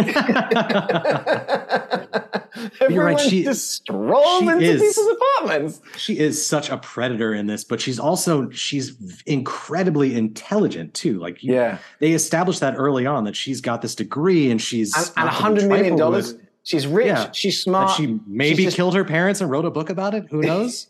everyone 2.81 3.07
right, 3.15 3.21
she- 3.21 3.45
just 3.45 3.71
strolled 3.73 4.45
she 4.45 4.49
into 4.49 4.65
is. 4.65 4.81
people's 4.81 5.17
apartments. 5.17 5.81
she 5.97 6.19
is 6.19 6.45
such 6.45 6.71
a 6.71 6.77
predator 6.79 7.35
in 7.35 7.47
this, 7.47 7.65
but 7.65 7.81
she's 7.81 7.99
also 7.99 8.49
she's 8.51 9.23
incredibly 9.27 10.15
intelligent 10.17 10.95
too. 10.95 11.19
Like 11.19 11.43
you- 11.43 11.55
Yeah. 11.55 11.79
they 11.99 12.13
established 12.13 12.61
that 12.61 12.75
early 12.77 13.07
on 13.07 13.25
that 13.25 13.37
she's 13.37 13.61
got 13.61 13.83
this 13.83 13.95
degree 13.95 14.51
and 14.51 14.61
she's 14.63 14.97
And, 14.97 15.11
and 15.17 15.29
a 15.29 15.33
hundred 15.33 15.69
million 15.69 15.97
dollars. 15.97 16.35
with. 16.35 16.43
She's 16.63 16.87
rich. 16.87 17.07
Yeah. 17.09 17.31
She's 17.33 17.57
That 17.57 17.63
smart. 17.63 17.91
she 17.97 18.19
maybe 18.27 18.65
just- 18.65 18.77
killed 18.77 18.95
her 18.95 19.05
parents 19.05 19.41
and 19.41 19.51
wrote 19.51 19.65
a 19.67 19.71
book 19.71 19.91
about 19.91 20.15
it. 20.15 20.27
Who 20.31 20.41
knows? 20.43 20.87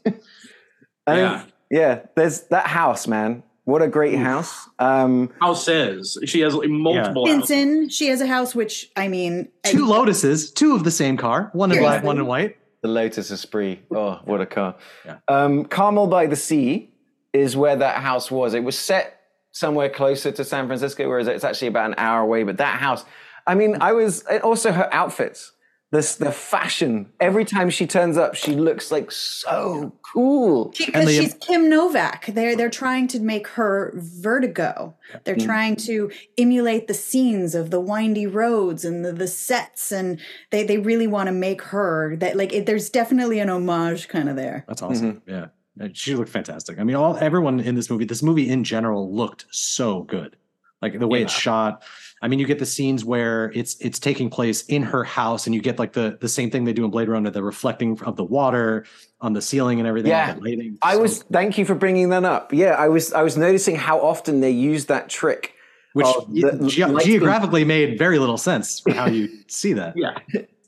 I 1.06 1.16
Yeah. 1.18 1.44
Yeah. 1.70 2.00
There's 2.14 2.42
that 2.48 2.66
house, 2.66 3.06
man. 3.06 3.42
What 3.64 3.80
a 3.80 3.88
great 3.88 4.18
house. 4.18 4.68
Um, 4.78 5.32
House 5.40 5.64
says 5.64 6.18
she 6.26 6.40
has 6.40 6.54
like, 6.54 6.68
multiple 6.68 7.26
houses. 7.26 7.44
Stinson, 7.46 7.88
she 7.88 8.08
has 8.08 8.20
a 8.20 8.26
house, 8.26 8.54
which 8.54 8.90
I 8.94 9.08
mean, 9.08 9.48
two 9.62 9.86
Lotuses, 9.86 10.52
two 10.52 10.74
of 10.74 10.84
the 10.84 10.90
same 10.90 11.16
car, 11.16 11.48
one 11.54 11.72
in 11.72 11.78
black, 11.78 12.04
one 12.04 12.18
in 12.18 12.26
white. 12.26 12.58
the 12.82 12.88
Lotus 12.88 13.30
Esprit. 13.30 13.78
Oh, 13.90 14.20
what 14.24 14.42
a 14.42 14.46
car. 14.46 14.76
Yeah. 15.06 15.16
Um, 15.28 15.64
Carmel 15.64 16.06
by 16.06 16.26
the 16.26 16.36
Sea 16.36 16.90
is 17.32 17.56
where 17.56 17.76
that 17.76 18.02
house 18.02 18.30
was. 18.30 18.52
It 18.52 18.62
was 18.62 18.78
set 18.78 19.18
somewhere 19.52 19.88
closer 19.88 20.30
to 20.32 20.44
San 20.44 20.66
Francisco, 20.66 21.08
whereas 21.08 21.26
it's 21.26 21.44
actually 21.44 21.68
about 21.68 21.86
an 21.86 21.94
hour 21.96 22.20
away. 22.20 22.42
But 22.42 22.58
that 22.58 22.78
house, 22.78 23.06
I 23.46 23.54
mean, 23.54 23.78
I 23.80 23.92
was 23.92 24.22
also 24.42 24.72
her 24.72 24.92
outfits. 24.92 25.52
This 25.94 26.16
the 26.16 26.32
fashion. 26.32 27.06
Every 27.20 27.44
time 27.44 27.70
she 27.70 27.86
turns 27.86 28.16
up, 28.18 28.34
she 28.34 28.56
looks 28.56 28.90
like 28.90 29.12
so 29.12 29.92
cool. 30.02 30.72
because 30.76 31.06
the- 31.06 31.12
she's 31.12 31.34
Kim 31.34 31.68
Novak. 31.70 32.26
They're 32.26 32.56
they're 32.56 32.68
trying 32.68 33.06
to 33.08 33.20
make 33.20 33.46
her 33.48 33.92
Vertigo. 33.96 34.94
They're 35.22 35.36
Mm. 35.36 35.44
trying 35.44 35.76
to 35.76 36.10
emulate 36.36 36.88
the 36.88 36.94
scenes 36.94 37.54
of 37.54 37.70
the 37.70 37.78
windy 37.78 38.26
roads 38.26 38.84
and 38.84 39.04
the, 39.04 39.12
the 39.12 39.28
sets, 39.28 39.92
and 39.92 40.18
they 40.50 40.64
they 40.64 40.78
really 40.78 41.06
want 41.06 41.28
to 41.28 41.32
make 41.32 41.62
her 41.62 42.16
that 42.16 42.36
like 42.36 42.52
it, 42.52 42.66
there's 42.66 42.90
definitely 42.90 43.38
an 43.38 43.48
homage 43.48 44.08
kind 44.08 44.28
of 44.28 44.34
there. 44.34 44.64
That's 44.66 44.82
awesome. 44.82 45.22
Yeah. 45.26 45.46
She 45.92 46.16
looked 46.16 46.30
fantastic. 46.30 46.78
I 46.80 46.84
mean, 46.84 46.96
all 46.96 47.16
everyone 47.18 47.60
in 47.60 47.76
this 47.76 47.88
movie, 47.88 48.04
this 48.04 48.22
movie 48.22 48.48
in 48.48 48.64
general 48.64 49.12
looked 49.14 49.44
so 49.52 50.02
good. 50.02 50.34
Like 50.82 50.98
the 50.98 51.06
way 51.08 51.22
it's 51.22 51.32
shot. 51.32 51.82
I 52.24 52.28
mean, 52.28 52.38
you 52.38 52.46
get 52.46 52.58
the 52.58 52.64
scenes 52.66 53.04
where 53.04 53.52
it's 53.54 53.76
it's 53.80 53.98
taking 53.98 54.30
place 54.30 54.64
in 54.64 54.82
her 54.82 55.04
house, 55.04 55.46
and 55.46 55.54
you 55.54 55.60
get 55.60 55.78
like 55.78 55.92
the 55.92 56.16
the 56.22 56.28
same 56.28 56.50
thing 56.50 56.64
they 56.64 56.72
do 56.72 56.82
in 56.86 56.90
Blade 56.90 57.08
Runner, 57.10 57.28
the 57.28 57.42
reflecting 57.42 58.00
of 58.02 58.16
the 58.16 58.24
water 58.24 58.86
on 59.20 59.34
the 59.34 59.42
ceiling 59.42 59.78
and 59.78 59.86
everything. 59.86 60.10
Yeah. 60.10 60.34
lighting. 60.40 60.78
I 60.80 60.94
So- 60.94 61.02
was. 61.02 61.22
Thank 61.24 61.58
you 61.58 61.66
for 61.66 61.74
bringing 61.74 62.08
that 62.08 62.24
up. 62.24 62.54
Yeah, 62.54 62.70
I 62.70 62.88
was. 62.88 63.12
I 63.12 63.22
was 63.22 63.36
noticing 63.36 63.76
how 63.76 64.00
often 64.00 64.40
they 64.40 64.50
use 64.52 64.86
that 64.86 65.10
trick. 65.10 65.52
which 65.92 66.06
ge- 66.06 66.40
the 66.40 66.66
ge- 66.66 66.78
lights 66.78 67.04
being- 67.04 67.18
geographically 67.20 67.64
made 67.64 67.98
very 67.98 68.18
little 68.18 68.38
sense 68.38 68.80
for 68.80 68.92
how 68.94 69.06
you 69.06 69.28
see 69.48 69.74
that. 69.74 69.94
Yeah. 69.94 70.16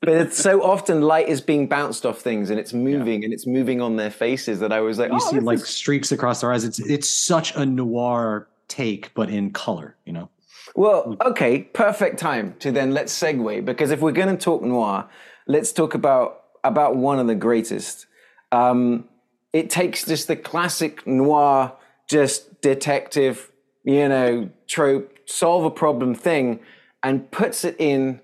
but 0.00 0.10
it's 0.10 0.36
so 0.38 0.62
often 0.62 1.00
light 1.00 1.26
is 1.28 1.40
being 1.40 1.66
bounced 1.68 2.04
off 2.06 2.20
things 2.20 2.50
and 2.50 2.60
it's 2.60 2.72
moving 2.74 3.24
and 3.24 3.32
it's 3.32 3.46
moving 3.46 3.80
on 3.80 3.96
their 3.96 4.10
faces 4.10 4.60
that 4.60 4.72
I 4.72 4.80
was 4.80 4.98
like, 5.00 5.10
You 5.10 5.18
oh, 5.20 5.30
see 5.30 5.40
like 5.40 5.58
is- 5.60 5.68
streaks 5.68 6.12
across 6.12 6.42
their 6.42 6.52
eyes. 6.52 6.64
It's 6.64 6.78
it's 6.80 7.08
such 7.10 7.56
a 7.56 7.64
noir 7.64 8.46
take, 8.68 9.12
but 9.14 9.30
in 9.30 9.50
color. 9.52 9.96
You 10.04 10.12
know. 10.12 10.28
Well, 10.76 11.16
okay, 11.22 11.62
perfect 11.62 12.18
time 12.18 12.54
to 12.58 12.70
then 12.70 12.92
let's 12.92 13.18
segue 13.18 13.64
because 13.64 13.90
if 13.90 14.00
we're 14.00 14.12
going 14.12 14.36
to 14.36 14.42
talk 14.42 14.62
noir, 14.62 15.08
let's 15.46 15.72
talk 15.72 15.94
about 15.94 16.42
about 16.62 16.96
one 16.96 17.18
of 17.18 17.26
the 17.26 17.34
greatest. 17.34 18.06
Um, 18.52 19.08
it 19.52 19.70
takes 19.70 20.04
just 20.04 20.28
the 20.28 20.36
classic 20.36 21.06
noir, 21.06 21.72
just 22.10 22.60
detective, 22.60 23.50
you 23.84 24.08
know, 24.08 24.50
trope, 24.68 25.16
solve 25.26 25.64
a 25.64 25.70
problem 25.70 26.14
thing, 26.14 26.60
and 27.02 27.30
puts 27.30 27.64
it 27.64 27.76
in 27.78 28.20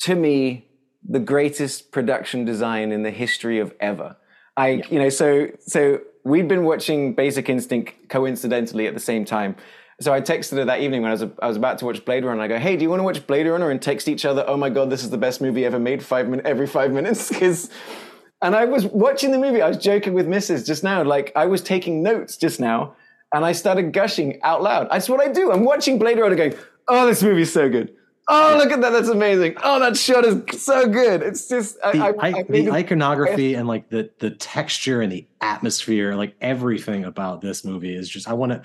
to 0.00 0.16
me 0.16 0.66
the 1.08 1.20
greatest 1.20 1.92
production 1.92 2.44
design 2.44 2.90
in 2.90 3.04
the 3.04 3.10
history 3.10 3.60
of 3.60 3.72
ever. 3.78 4.16
I, 4.56 4.82
you 4.90 4.98
know, 4.98 5.10
so 5.10 5.48
so 5.60 6.00
we'd 6.24 6.48
been 6.48 6.64
watching 6.64 7.14
Basic 7.14 7.48
Instinct 7.48 8.08
coincidentally 8.08 8.88
at 8.88 8.94
the 8.94 9.00
same 9.00 9.24
time. 9.24 9.54
So 10.02 10.12
I 10.12 10.20
texted 10.20 10.56
her 10.56 10.64
that 10.64 10.80
evening 10.80 11.02
when 11.02 11.10
I 11.10 11.14
was 11.14 11.24
I 11.40 11.46
was 11.46 11.56
about 11.56 11.78
to 11.78 11.84
watch 11.84 12.04
Blade 12.04 12.24
Runner. 12.24 12.40
I 12.40 12.48
go, 12.48 12.58
"Hey, 12.58 12.76
do 12.76 12.82
you 12.82 12.90
want 12.90 13.00
to 13.00 13.04
watch 13.04 13.26
Blade 13.26 13.46
Runner?" 13.46 13.70
And 13.70 13.80
text 13.80 14.08
each 14.08 14.24
other, 14.24 14.44
"Oh 14.46 14.56
my 14.56 14.68
god, 14.68 14.90
this 14.90 15.04
is 15.04 15.10
the 15.10 15.18
best 15.18 15.40
movie 15.40 15.64
ever 15.64 15.78
made!" 15.78 16.02
Five 16.02 16.28
min- 16.28 16.42
every 16.44 16.66
five 16.66 16.92
minutes, 16.92 17.28
because. 17.32 17.70
And 18.44 18.56
I 18.56 18.64
was 18.64 18.84
watching 18.86 19.30
the 19.30 19.38
movie. 19.38 19.62
I 19.62 19.68
was 19.68 19.76
joking 19.76 20.14
with 20.14 20.26
Mrs. 20.26 20.66
just 20.66 20.82
now, 20.82 21.04
like 21.04 21.30
I 21.36 21.46
was 21.46 21.62
taking 21.62 22.02
notes 22.02 22.36
just 22.36 22.58
now, 22.58 22.96
and 23.32 23.44
I 23.44 23.52
started 23.52 23.92
gushing 23.92 24.42
out 24.42 24.64
loud. 24.64 24.88
That's 24.90 25.08
what 25.08 25.20
I 25.20 25.28
do. 25.28 25.52
I'm 25.52 25.64
watching 25.64 25.96
Blade 25.96 26.18
Runner, 26.18 26.34
going, 26.34 26.54
"Oh, 26.88 27.06
this 27.06 27.22
movie's 27.22 27.52
so 27.52 27.68
good." 27.68 27.94
Oh, 28.26 28.56
look 28.56 28.72
at 28.72 28.80
that! 28.80 28.90
That's 28.90 29.08
amazing. 29.08 29.56
Oh, 29.62 29.78
that 29.78 29.96
shot 29.96 30.24
is 30.24 30.60
so 30.60 30.88
good. 30.88 31.22
It's 31.22 31.48
just 31.48 31.76
the, 31.82 31.98
I, 31.98 32.08
I, 32.18 32.38
I 32.38 32.42
the 32.42 32.70
iconography 32.72 33.54
and 33.54 33.68
like 33.68 33.90
the 33.90 34.10
the 34.18 34.30
texture 34.30 35.02
and 35.02 35.12
the 35.12 35.24
atmosphere, 35.40 36.14
like 36.14 36.34
everything 36.40 37.04
about 37.04 37.42
this 37.42 37.64
movie 37.64 37.94
is 37.94 38.08
just 38.08 38.28
I 38.28 38.32
want 38.32 38.52
to 38.52 38.62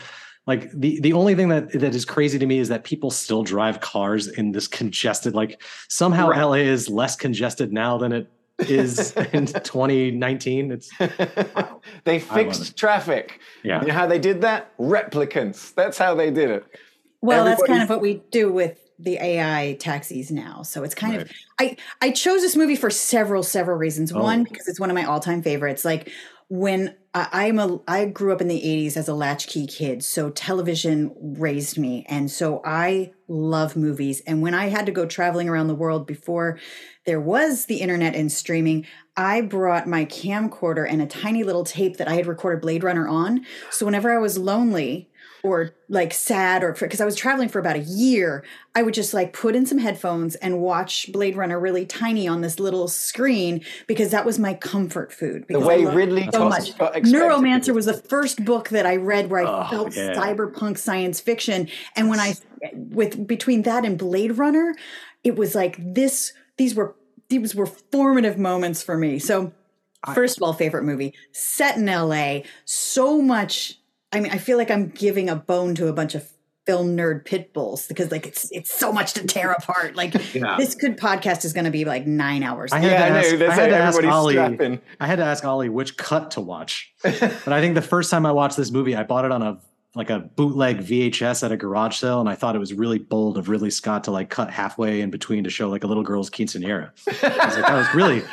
like 0.48 0.72
the 0.72 1.00
the 1.02 1.14
only 1.14 1.36
thing 1.36 1.50
that 1.50 1.72
that 1.74 1.94
is 1.94 2.06
crazy 2.06 2.40
to 2.40 2.46
me 2.46 2.58
is 2.58 2.70
that 2.70 2.84
people 2.84 3.12
still 3.12 3.44
drive 3.44 3.82
cars 3.82 4.28
in 4.28 4.54
this 4.54 4.68
congested 4.68 5.36
like 5.36 5.62
somehow 5.90 6.30
Right. 6.30 6.42
LA 6.42 6.54
is 6.56 6.90
less 6.90 7.16
congested 7.16 7.72
now 7.72 7.98
than 7.98 8.12
it 8.14 8.28
is 8.60 9.12
in 9.34 9.46
2019. 9.46 10.72
It's 10.72 10.90
they 12.06 12.16
it. 12.18 12.24
fixed 12.24 12.76
traffic. 12.78 13.40
Yeah. 13.64 13.82
You 13.82 13.88
know 13.90 13.94
how 13.94 14.08
they 14.08 14.20
did 14.20 14.42
that? 14.42 14.76
Replicants. 14.78 15.74
That's 15.76 15.98
how 15.98 16.16
they 16.16 16.32
did 16.32 16.50
it. 16.50 16.66
Well, 17.22 17.46
that's 17.46 17.64
kind 17.64 17.84
of 17.84 17.90
what 17.90 18.02
we 18.02 18.22
do 18.32 18.52
with 18.52 18.80
the 19.00 19.18
AI 19.22 19.76
taxis 19.80 20.32
now. 20.32 20.64
So 20.64 20.84
it's 20.84 20.96
kind 20.96 21.22
of 21.22 21.30
I 21.60 21.78
I 22.02 22.12
chose 22.12 22.42
this 22.42 22.56
movie 22.56 22.76
for 22.76 22.90
several 22.90 23.44
several 23.44 23.78
reasons. 23.78 24.12
Oh. 24.12 24.22
One 24.22 24.42
Oh. 24.42 24.44
because 24.46 24.68
it's 24.68 24.80
one 24.80 24.90
of 24.90 24.96
my 24.96 25.04
all 25.04 25.20
time 25.20 25.42
favorites. 25.44 25.84
Like 25.86 26.12
when 26.50 26.96
I, 27.14 27.28
I'm 27.32 27.60
a 27.60 27.80
I 27.88 28.06
grew 28.06 28.32
up 28.32 28.42
in 28.42 28.48
the 28.48 28.62
80s 28.62 28.98
as 28.98 29.08
a 29.08 29.14
latchkey 29.14 29.68
kid, 29.68 30.04
so 30.04 30.30
television 30.30 31.14
raised 31.20 31.78
me, 31.78 32.06
and 32.08 32.32
so 32.32 32.62
I 32.64 33.12
love 33.28 33.76
movies. 33.76 34.22
And 34.26 34.42
when 34.42 34.54
I 34.54 34.68
had 34.68 34.86
to 34.86 34.92
go 34.92 35.06
traveling 35.06 35.50
around 35.50 35.68
the 35.68 35.76
world 35.76 36.08
before 36.08 36.60
there 37.06 37.20
was 37.20 37.66
the 37.66 37.78
internet 37.78 38.16
and 38.16 38.32
streaming, 38.32 38.86
I 39.16 39.42
brought 39.42 39.88
my 39.88 40.06
camcorder 40.06 40.88
and 40.90 41.02
a 41.02 41.08
tiny 41.08 41.44
little 41.44 41.64
tape 41.64 41.98
that 41.98 42.08
I 42.08 42.14
had 42.14 42.28
recorded 42.28 42.62
Blade 42.62 42.84
Runner 42.84 43.08
on. 43.08 43.46
So 43.72 43.86
whenever 43.86 44.14
I 44.14 44.20
was 44.20 44.38
lonely 44.38 45.10
or 45.48 45.72
like 45.90 46.14
sad 46.14 46.64
or 46.64 46.74
because 46.74 47.02
I 47.02 47.06
was 47.06 47.16
traveling 47.16 47.50
for 47.50 47.60
about 47.60 47.76
a 47.76 47.80
year, 47.80 48.44
I 48.76 48.84
would 48.84 48.94
just 48.94 49.14
like 49.14 49.34
put 49.34 49.56
in 49.56 49.66
some 49.66 49.78
headphones 49.78 50.36
and 50.36 50.60
watch 50.60 51.12
Blade 51.12 51.36
Runner 51.36 51.60
really 51.60 51.86
tiny 51.86 52.28
on 52.28 52.42
this 52.42 52.60
little 52.60 52.88
screen 52.88 53.64
because 53.88 54.12
that 54.12 54.26
was 54.26 54.38
my 54.38 54.54
comfort 54.54 55.12
food. 55.12 55.46
The 55.50 55.60
way 55.60 55.86
Ridley 55.86 56.30
so 56.32 56.50
much. 56.50 56.74
Neuromancer 56.74 57.74
was 57.74 57.86
the 57.86 57.94
first 57.94 58.44
book 58.46 58.70
that 58.70 58.86
I 58.86 58.98
read 58.98 59.30
where 59.30 59.46
I 59.46 59.66
Oh, 59.66 59.70
felt 59.70 59.96
yeah. 59.96 60.14
cyberpunk 60.14 60.78
science 60.78 61.20
fiction, 61.20 61.70
and 61.96 62.10
when 62.10 62.20
I 62.20 62.36
with 62.74 63.26
between 63.26 63.62
that 63.64 63.86
and 63.86 63.98
Blade 63.98 64.38
Runner, 64.38 64.76
it 65.24 65.36
was 65.36 65.56
like 65.56 65.78
this. 65.80 66.34
These 66.58 66.76
were 66.76 66.96
these 67.30 67.56
were 67.56 67.66
formative 67.66 68.38
moments 68.38 68.84
for 68.84 68.98
me. 68.98 69.20
So. 69.20 69.54
First 70.14 70.38
of 70.38 70.44
all, 70.44 70.54
favorite 70.54 70.84
movie 70.84 71.14
set 71.34 71.76
in 71.76 71.88
LA. 71.88 72.42
So 72.64 73.22
much. 73.22 73.78
I 74.18 74.20
mean, 74.20 74.32
I 74.32 74.38
feel 74.40 74.58
like 74.58 74.72
I'm 74.72 74.90
giving 74.90 75.30
a 75.30 75.36
bone 75.36 75.76
to 75.76 75.88
a 75.88 75.94
bunch 75.94 76.16
of 76.16 76.28
film 76.66 76.98
nerd 76.98 77.24
pit 77.24 77.54
bulls 77.54 77.88
because 77.88 78.12
like 78.12 78.28
it's 78.28 78.52
it's 78.52 78.70
so 78.70 78.92
much 78.92 79.14
to 79.14 79.26
tear 79.26 79.52
apart. 79.54 79.96
Like 79.96 80.14
Yeah. 80.36 80.58
this 80.58 80.76
good 80.76 80.98
podcast 80.98 81.46
is 81.46 81.54
going 81.54 81.64
to 81.64 81.72
be 81.72 81.86
like 81.86 82.06
nine 82.06 82.44
hours. 82.44 82.74
I 82.74 82.80
had 82.80 82.92
Yeah, 82.92 82.98
to 82.98 83.06
I 83.06 83.10
know, 83.10 83.16
ask, 83.46 83.60
I 83.60 83.62
had 83.62 83.70
to 83.70 83.78
ask 83.78 84.04
Ollie. 84.04 84.34
strapping. 84.34 84.82
I 85.00 85.08
had 85.08 85.16
to 85.18 85.24
ask 85.24 85.46
Ollie 85.46 85.70
which 85.70 85.96
cut 85.96 86.32
to 86.32 86.42
watch. 86.42 86.94
but 87.04 87.48
I 87.48 87.62
think 87.62 87.76
the 87.76 87.82
first 87.82 88.12
time 88.12 88.26
I 88.26 88.32
watched 88.34 88.58
this 88.58 88.70
movie, 88.72 88.96
I 88.98 89.04
bought 89.04 89.24
it 89.24 89.32
on 89.32 89.42
a 89.44 89.60
like 89.98 90.10
a 90.10 90.20
bootleg 90.20 90.80
VHS 90.80 91.44
at 91.44 91.52
a 91.52 91.58
garage 91.58 91.98
sale, 91.98 92.20
and 92.20 92.30
I 92.30 92.36
thought 92.36 92.56
it 92.56 92.60
was 92.60 92.74
really 92.74 93.00
bold 93.00 93.38
of 93.38 93.50
Ridley 93.50 93.70
Scott 93.72 94.04
to 94.06 94.12
like 94.12 94.30
cut 94.30 94.50
halfway 94.50 95.02
in 95.02 95.10
between 95.10 95.44
to 95.44 95.50
show 95.50 95.70
like 95.70 95.84
a 95.84 95.88
little 95.88 96.04
girl's 96.04 96.30
quinceanera. 96.30 96.92
I 97.24 97.46
was 97.46 97.56
like, 97.58 97.66
that 97.68 97.74
was 97.76 97.94
really, 97.96 98.24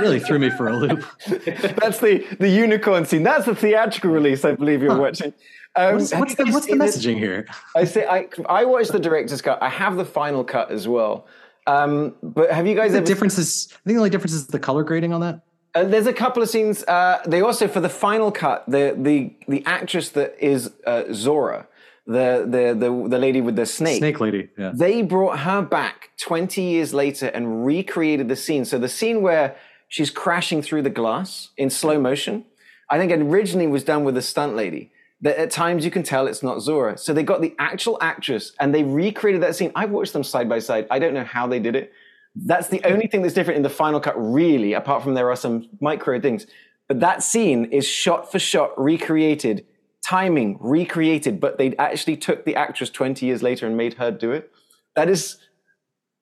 really 0.00 0.20
threw 0.20 0.38
me 0.38 0.50
for 0.50 0.68
a 0.68 0.76
loop. 0.76 1.04
That's 1.26 1.98
the 2.00 2.24
the 2.38 2.48
unicorn 2.48 3.04
scene. 3.06 3.22
That's 3.22 3.46
the 3.46 3.54
theatrical 3.56 4.10
release, 4.10 4.44
I 4.44 4.52
believe 4.52 4.82
you're 4.82 4.98
watching. 4.98 5.32
Um, 5.76 5.94
What's, 5.96 6.14
what's 6.14 6.34
the 6.36 6.44
what's 6.44 6.66
the 6.66 6.74
messaging 6.74 7.18
here? 7.18 7.46
I 7.74 7.84
say 7.84 8.06
I 8.06 8.28
I 8.48 8.64
watched 8.64 8.92
the 8.92 9.00
director's 9.00 9.42
cut. 9.42 9.60
I 9.60 9.68
have 9.68 9.96
the 9.96 10.04
final 10.04 10.44
cut 10.44 10.70
as 10.70 10.86
well. 10.86 11.26
Um, 11.66 12.14
but 12.22 12.50
have 12.52 12.66
you 12.66 12.74
guys 12.76 12.92
The 12.92 12.98
ever? 12.98 13.06
difference 13.06 13.38
is, 13.38 13.68
I 13.72 13.74
think 13.86 13.94
the 13.94 13.96
only 13.96 14.10
difference 14.10 14.34
is 14.34 14.46
the 14.46 14.58
color 14.58 14.82
grading 14.84 15.12
on 15.14 15.22
that. 15.22 15.40
Uh, 15.74 15.84
there's 15.84 16.06
a 16.06 16.12
couple 16.12 16.42
of 16.42 16.48
scenes. 16.48 16.84
Uh, 16.84 17.20
they 17.26 17.40
also 17.40 17.66
for 17.66 17.80
the 17.80 17.88
final 17.88 18.30
cut, 18.30 18.64
the 18.68 18.94
the 18.96 19.32
the 19.48 19.64
actress 19.66 20.10
that 20.10 20.36
is 20.38 20.72
uh, 20.86 21.02
Zhora, 21.10 21.66
the 22.06 22.46
the 22.46 22.74
the, 22.78 23.08
the 23.08 23.18
lady 23.18 23.40
with 23.40 23.56
the 23.56 23.66
snake. 23.66 23.98
Snake 23.98 24.20
lady. 24.20 24.48
Yeah. 24.56 24.72
They 24.74 25.02
brought 25.02 25.40
her 25.40 25.62
back 25.62 26.10
20 26.20 26.62
years 26.62 26.94
later 26.94 27.26
and 27.26 27.66
recreated 27.66 28.28
the 28.28 28.36
scene. 28.36 28.64
So 28.64 28.78
the 28.78 28.88
scene 28.88 29.20
where 29.20 29.56
she's 29.88 30.10
crashing 30.10 30.62
through 30.62 30.82
the 30.82 30.90
glass 30.90 31.50
in 31.56 31.70
slow 31.70 32.00
motion, 32.00 32.44
I 32.88 32.98
think 32.98 33.10
originally 33.10 33.66
was 33.66 33.82
done 33.82 34.04
with 34.04 34.16
a 34.16 34.22
stunt 34.22 34.54
lady. 34.54 34.92
That 35.22 35.38
at 35.38 35.50
times 35.50 35.84
you 35.84 35.90
can 35.90 36.02
tell 36.02 36.26
it's 36.26 36.42
not 36.42 36.58
Zhora. 36.58 36.98
So 36.98 37.14
they 37.14 37.22
got 37.22 37.40
the 37.40 37.54
actual 37.58 37.96
actress 38.00 38.52
and 38.60 38.74
they 38.74 38.84
recreated 38.84 39.42
that 39.42 39.56
scene. 39.56 39.72
I've 39.74 39.90
watched 39.90 40.12
them 40.12 40.22
side 40.22 40.48
by 40.48 40.58
side. 40.58 40.86
I 40.90 40.98
don't 40.98 41.14
know 41.14 41.24
how 41.24 41.46
they 41.46 41.60
did 41.60 41.74
it. 41.74 41.92
That's 42.34 42.68
the 42.68 42.82
only 42.84 43.06
thing 43.06 43.22
that's 43.22 43.34
different 43.34 43.56
in 43.56 43.62
the 43.62 43.70
final 43.70 44.00
cut, 44.00 44.14
really, 44.16 44.72
apart 44.72 45.02
from 45.02 45.14
there 45.14 45.30
are 45.30 45.36
some 45.36 45.68
micro 45.80 46.20
things. 46.20 46.46
But 46.88 47.00
that 47.00 47.22
scene 47.22 47.66
is 47.66 47.86
shot 47.86 48.30
for 48.30 48.38
shot 48.38 48.72
recreated 48.76 49.66
timing 50.04 50.58
recreated, 50.60 51.40
but 51.40 51.58
they 51.58 51.74
actually 51.76 52.16
took 52.16 52.44
the 52.44 52.56
actress 52.56 52.90
20 52.90 53.24
years 53.24 53.42
later 53.42 53.66
and 53.66 53.76
made 53.76 53.94
her 53.94 54.10
do 54.10 54.32
it. 54.32 54.50
That 54.96 55.08
is, 55.08 55.38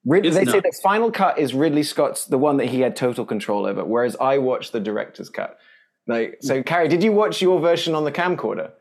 Rid- 0.04 0.24
they 0.24 0.44
say 0.44 0.60
the 0.60 0.72
final 0.82 1.10
cut 1.10 1.38
is 1.38 1.52
Ridley 1.52 1.82
Scott's 1.82 2.24
the 2.24 2.38
one 2.38 2.56
that 2.58 2.66
he 2.66 2.80
had 2.80 2.96
total 2.96 3.24
control 3.24 3.66
over, 3.66 3.84
whereas 3.84 4.16
I 4.20 4.38
watched 4.38 4.72
the 4.72 4.80
director's 4.80 5.28
cut. 5.28 5.58
Like, 6.06 6.38
so 6.40 6.62
Kari, 6.62 6.88
did 6.88 7.02
you 7.02 7.12
watch 7.12 7.40
your 7.42 7.60
version 7.60 7.94
on 7.94 8.04
the 8.04 8.12
camcorder? 8.12 8.72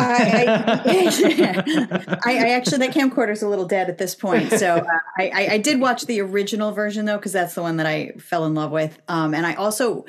I, 0.00 0.80
I, 2.24 2.38
I, 2.38 2.48
actually 2.50 2.78
that 2.78 2.94
camcorder's 2.94 3.42
a 3.42 3.48
little 3.48 3.66
dead 3.66 3.88
at 3.88 3.98
this 3.98 4.14
point. 4.14 4.50
So 4.52 4.76
uh, 4.76 4.98
I, 5.18 5.48
I, 5.52 5.58
did 5.58 5.80
watch 5.80 6.06
the 6.06 6.20
original 6.20 6.72
version 6.72 7.04
though, 7.04 7.16
because 7.16 7.32
that's 7.32 7.54
the 7.54 7.62
one 7.62 7.76
that 7.76 7.86
I 7.86 8.12
fell 8.18 8.46
in 8.46 8.54
love 8.54 8.70
with. 8.70 8.98
Um, 9.08 9.34
and 9.34 9.46
I 9.46 9.54
also 9.54 10.04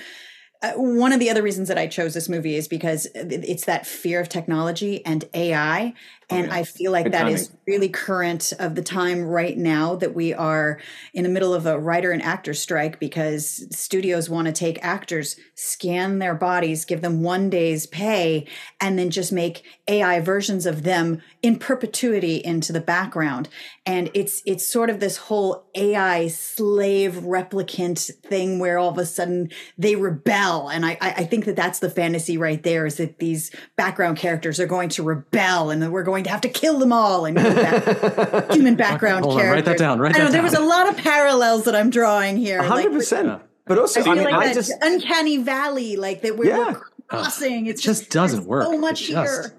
uh, 0.62 0.74
one 0.74 1.12
of 1.12 1.20
the 1.20 1.30
other 1.30 1.42
reasons 1.42 1.68
that 1.70 1.78
I 1.78 1.88
chose 1.88 2.14
this 2.14 2.30
movie 2.30 2.56
is 2.56 2.68
because 2.68 3.08
it's 3.16 3.66
that 3.66 3.88
fear 3.88 4.22
of 4.22 4.30
technology 4.30 5.04
and 5.06 5.26
AI. 5.34 5.94
And 6.32 6.48
yeah. 6.48 6.56
I 6.56 6.64
feel 6.64 6.92
like 6.92 7.06
Good 7.06 7.14
that 7.14 7.20
timing. 7.24 7.36
is 7.36 7.52
really 7.68 7.90
current 7.90 8.54
of 8.58 8.76
the 8.76 8.82
time 8.82 9.24
right 9.24 9.58
now 9.58 9.96
that 9.96 10.16
we 10.16 10.34
are 10.34 10.80
in 11.14 11.24
the 11.24 11.30
middle 11.30 11.54
of 11.54 11.66
a 11.66 11.78
writer 11.78 12.12
and 12.12 12.22
actor 12.22 12.54
strike 12.54 13.00
because 13.00 13.68
studios 13.76 14.30
want 14.30 14.48
to 14.48 14.54
take 14.54 14.84
actors, 14.84 15.36
scan 15.56 16.20
their 16.20 16.34
bodies, 16.34 16.86
give 16.86 17.02
them 17.02 17.22
one 17.22 17.50
day's 17.50 17.86
pay, 17.86 18.48
and 18.80 18.98
then 18.98 19.10
just 19.10 19.32
make 19.32 19.64
AI 19.88 20.20
versions 20.22 20.66
of 20.66 20.84
them 20.84 21.22
in 21.42 21.60
perpetuity 21.60 22.38
into 22.38 22.72
the 22.72 22.82
background. 22.82 23.50
And 23.86 24.10
it's 24.14 24.42
it's 24.46 24.66
sort 24.66 24.90
of 24.90 25.00
this 25.00 25.18
whole 25.18 25.66
AI 25.76 26.28
slave 26.28 27.14
replicant 27.14 28.12
thing 28.24 28.60
where 28.60 28.78
all 28.78 28.90
of 28.90 28.98
a 28.98 29.06
sudden 29.06 29.50
they 29.78 29.96
rebel. 29.96 30.70
And 30.70 30.86
I, 30.86 30.98
I 31.02 31.24
think 31.26 31.46
that 31.46 31.56
that's 31.56 31.80
the 31.80 31.90
fantasy 31.90 32.38
right 32.38 32.62
there 32.62 32.86
is 32.86 32.98
that 32.98 33.20
these 33.20 33.52
background 33.76 34.18
characters 34.18 34.60
are 34.60 34.68
going 34.68 34.90
to 34.90 35.04
rebel 35.04 35.70
and 35.70 35.82
that 35.82 35.92
we're 35.92 36.04
going 36.04 36.21
going 36.24 36.26
to 36.26 36.32
have 36.32 36.42
to 36.42 36.50
kill 36.50 36.80
them 36.80 36.94
all 36.94 37.26
and 37.26 37.36
back, 37.36 38.52
human 38.52 38.76
background 38.76 39.26
Hold 39.26 39.40
characters. 39.40 39.50
On, 39.50 39.56
write 39.56 39.66
that 39.66 39.78
down. 39.78 40.00
Write 40.00 40.16
I 40.16 40.20
know 40.20 40.32
there 40.32 40.44
was 40.44 40.54
a 40.54 40.62
lot 40.62 40.90
of 40.90 40.98
parallels 40.98 41.66
that 41.66 41.76
I'm 41.76 41.90
drawing 41.90 42.38
here. 42.38 42.62
hundred 42.62 42.94
percent. 42.94 43.42
But 43.66 43.78
also, 43.78 44.02
I, 44.02 44.04
feel 44.04 44.12
I 44.14 44.16
mean, 44.16 44.24
like 44.26 44.50
I 44.50 44.54
just 44.54 44.74
uncanny 44.82 45.38
valley, 45.38 45.96
like 45.96 46.22
that 46.24 46.38
we're, 46.38 46.48
yeah. 46.48 46.74
we're 46.74 46.82
crossing. 47.08 47.68
It's 47.68 47.82
it 47.82 47.84
just, 47.84 48.02
just 48.02 48.12
doesn't 48.12 48.46
work. 48.46 48.66
So 48.66 48.78
much 48.78 49.02
here. 49.02 49.54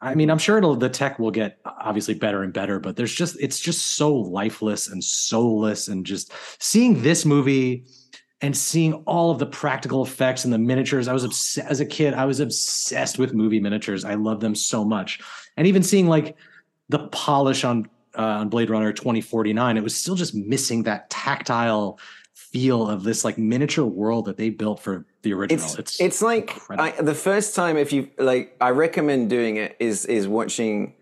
I 0.00 0.14
mean, 0.14 0.30
I'm 0.30 0.38
sure 0.38 0.58
it'll 0.58 0.76
the 0.76 0.88
tech 0.88 1.18
will 1.18 1.30
get 1.30 1.58
obviously 1.64 2.14
better 2.14 2.42
and 2.42 2.52
better, 2.52 2.78
but 2.78 2.96
there's 2.96 3.14
just 3.14 3.36
it's 3.40 3.58
just 3.58 3.96
so 3.96 4.14
lifeless 4.14 4.88
and 4.88 5.02
soulless, 5.02 5.88
and 5.88 6.06
just 6.06 6.32
seeing 6.58 7.02
this 7.02 7.24
movie 7.24 7.84
and 8.40 8.56
seeing 8.56 8.94
all 9.06 9.30
of 9.30 9.38
the 9.38 9.46
practical 9.46 10.04
effects 10.04 10.44
and 10.44 10.52
the 10.52 10.58
miniatures. 10.58 11.08
I 11.08 11.12
was 11.12 11.24
obs- 11.24 11.58
as 11.58 11.80
a 11.80 11.86
kid, 11.86 12.14
I 12.14 12.24
was 12.24 12.38
obsessed 12.38 13.18
with 13.18 13.34
movie 13.34 13.60
miniatures. 13.60 14.04
I 14.04 14.14
love 14.14 14.40
them 14.40 14.54
so 14.54 14.84
much, 14.84 15.20
and 15.58 15.66
even 15.66 15.82
seeing 15.82 16.06
like 16.06 16.36
the 16.88 17.00
polish 17.08 17.64
on 17.64 17.90
uh, 18.16 18.22
on 18.22 18.48
Blade 18.48 18.70
Runner 18.70 18.92
2049, 18.92 19.76
it 19.76 19.82
was 19.82 19.94
still 19.94 20.14
just 20.14 20.34
missing 20.34 20.84
that 20.84 21.10
tactile 21.10 21.98
feel 22.32 22.88
of 22.88 23.02
this 23.02 23.24
like 23.24 23.36
miniature 23.36 23.84
world 23.84 24.24
that 24.24 24.36
they 24.36 24.50
built 24.50 24.80
for 24.80 25.04
the 25.22 25.34
original. 25.34 25.62
It's 25.62 25.78
it's, 25.78 26.00
it's 26.00 26.22
like 26.22 26.56
I, 26.70 26.92
the 26.92 27.14
first 27.14 27.54
time 27.54 27.76
if 27.76 27.92
you 27.92 28.08
like, 28.18 28.56
I 28.60 28.70
recommend 28.70 29.28
doing 29.28 29.56
it 29.56 29.76
is 29.80 30.06
is 30.06 30.26
watching 30.28 30.94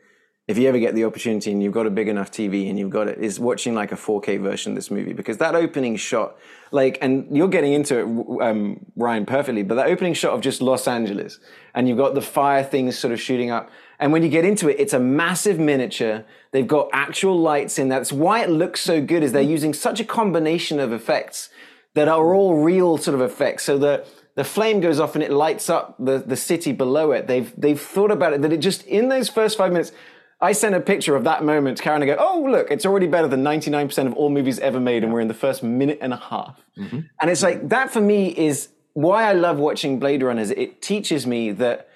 if 0.49 0.57
you 0.57 0.69
ever 0.69 0.79
get 0.79 0.95
the 0.95 1.05
opportunity 1.05 1.51
and 1.51 1.61
you've 1.61 1.73
got 1.73 1.87
a 1.87 1.91
big 1.91 2.07
enough 2.07 2.31
TV 2.31 2.71
and 2.71 2.79
you've 2.79 2.91
got 2.91 3.09
it, 3.09 3.19
is 3.19 3.41
watching 3.41 3.75
like 3.75 3.91
a 3.91 3.97
4K 3.97 4.41
version 4.41 4.73
of 4.73 4.77
this 4.77 4.93
movie 4.93 5.13
because 5.13 5.39
that 5.39 5.57
opening 5.57 5.97
shot, 5.97 6.37
like, 6.71 6.99
and 7.03 7.27
you're 7.37 7.49
getting 7.49 7.73
into 7.73 7.99
it, 7.99 8.43
um, 8.43 8.87
Ryan, 8.95 9.27
perfectly, 9.27 9.65
but 9.65 9.75
that 9.75 9.87
opening 9.89 10.15
shot 10.15 10.35
of 10.35 10.43
just 10.43 10.63
Los 10.63 10.87
Angeles 10.87 11.41
and 11.75 11.89
you've 11.89 11.99
got 11.99 12.15
the 12.15 12.23
fire 12.23 12.63
things 12.63 12.97
sort 12.97 13.13
of 13.13 13.21
shooting 13.21 13.51
up. 13.51 13.71
And 13.99 14.13
when 14.13 14.23
you 14.23 14.29
get 14.29 14.45
into 14.45 14.69
it, 14.69 14.77
it's 14.79 14.93
a 14.93 15.01
massive 15.01 15.59
miniature. 15.59 16.25
They've 16.53 16.67
got 16.67 16.91
actual 16.93 17.39
lights 17.39 17.79
in. 17.79 17.89
That's 17.89 18.13
why 18.13 18.43
it 18.43 18.51
looks 18.51 18.81
so 18.81 19.01
good 19.01 19.23
is 19.23 19.33
they're 19.33 19.43
using 19.43 19.73
such 19.73 20.01
a 20.01 20.05
combination 20.05 20.79
of 20.81 20.93
effects 20.93 21.49
that 21.95 22.09
are 22.09 22.35
all 22.35 22.57
real 22.57 22.99
sort 22.99 23.15
of 23.15 23.23
effects. 23.23 23.65
So 23.65 23.79
the, 23.79 24.07
the 24.35 24.45
flame 24.45 24.81
goes 24.81 25.01
off 25.01 25.15
and 25.15 25.25
it 25.25 25.33
lights 25.33 25.71
up 25.71 25.97
the, 25.99 26.19
the 26.19 26.37
city 26.37 26.73
below 26.73 27.13
it. 27.13 27.27
They've, 27.27 27.53
they've 27.57 27.81
thought 27.81 28.11
about 28.11 28.35
it 28.35 28.43
that 28.43 28.53
it 28.53 28.59
just, 28.59 28.87
in 28.87 29.09
those 29.09 29.31
first 29.31 29.57
five 29.57 29.73
minutes, 29.73 29.93
I 30.41 30.53
sent 30.53 30.75
a 30.75 30.81
picture 30.81 31.17
of 31.17 31.25
that 31.25 31.43
moment 31.45 31.79
to 31.79 31.83
Karen 31.83 32.03
and 32.03 32.11
go, 32.11 32.17
oh, 32.19 32.47
look, 32.51 32.71
it's 32.71 32.85
already 32.85 33.07
better 33.07 33.29
than 33.29 33.43
99% 33.43 34.07
of 34.07 34.13
all 34.15 34.29
movies 34.29 34.59
ever 34.59 34.79
made, 34.79 35.03
and 35.03 35.13
we're 35.13 35.21
in 35.21 35.29
the 35.29 35.35
first 35.35 35.63
minute 35.63 35.99
and 36.03 36.13
a 36.13 36.19
half. 36.19 36.61
Mm-hmm. 36.79 37.01
And 37.21 37.31
it's 37.31 37.43
like, 37.43 37.71
that 37.71 37.91
for 37.91 38.03
me 38.03 38.29
is 38.37 38.69
why 38.93 39.25
I 39.25 39.33
love 39.33 39.57
watching 39.59 39.99
Blade 39.99 40.23
Runners. 40.23 40.51
It 40.51 40.83
teaches 40.83 41.27
me 41.27 41.53
that, 41.53 41.89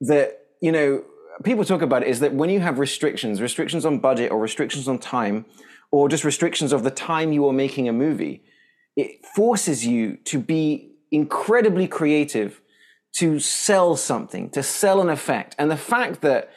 that, 0.00 0.40
you 0.60 0.72
know, 0.72 1.04
people 1.42 1.64
talk 1.64 1.82
about 1.82 2.02
it 2.02 2.08
is 2.08 2.20
that 2.20 2.34
when 2.34 2.50
you 2.50 2.60
have 2.60 2.78
restrictions, 2.78 3.40
restrictions 3.40 3.84
on 3.86 3.98
budget 3.98 4.30
or 4.30 4.38
restrictions 4.38 4.88
on 4.88 4.98
time, 4.98 5.46
or 5.90 6.08
just 6.08 6.24
restrictions 6.24 6.72
of 6.72 6.84
the 6.84 6.90
time 6.90 7.32
you 7.32 7.46
are 7.48 7.52
making 7.52 7.88
a 7.88 7.92
movie, 7.92 8.42
it 8.96 9.24
forces 9.34 9.86
you 9.86 10.16
to 10.24 10.38
be 10.38 10.92
incredibly 11.10 11.88
creative 11.88 12.60
to 13.12 13.40
sell 13.40 13.96
something, 13.96 14.50
to 14.50 14.62
sell 14.62 15.00
an 15.00 15.08
effect. 15.08 15.56
And 15.58 15.70
the 15.70 15.76
fact 15.76 16.20
that 16.20 16.50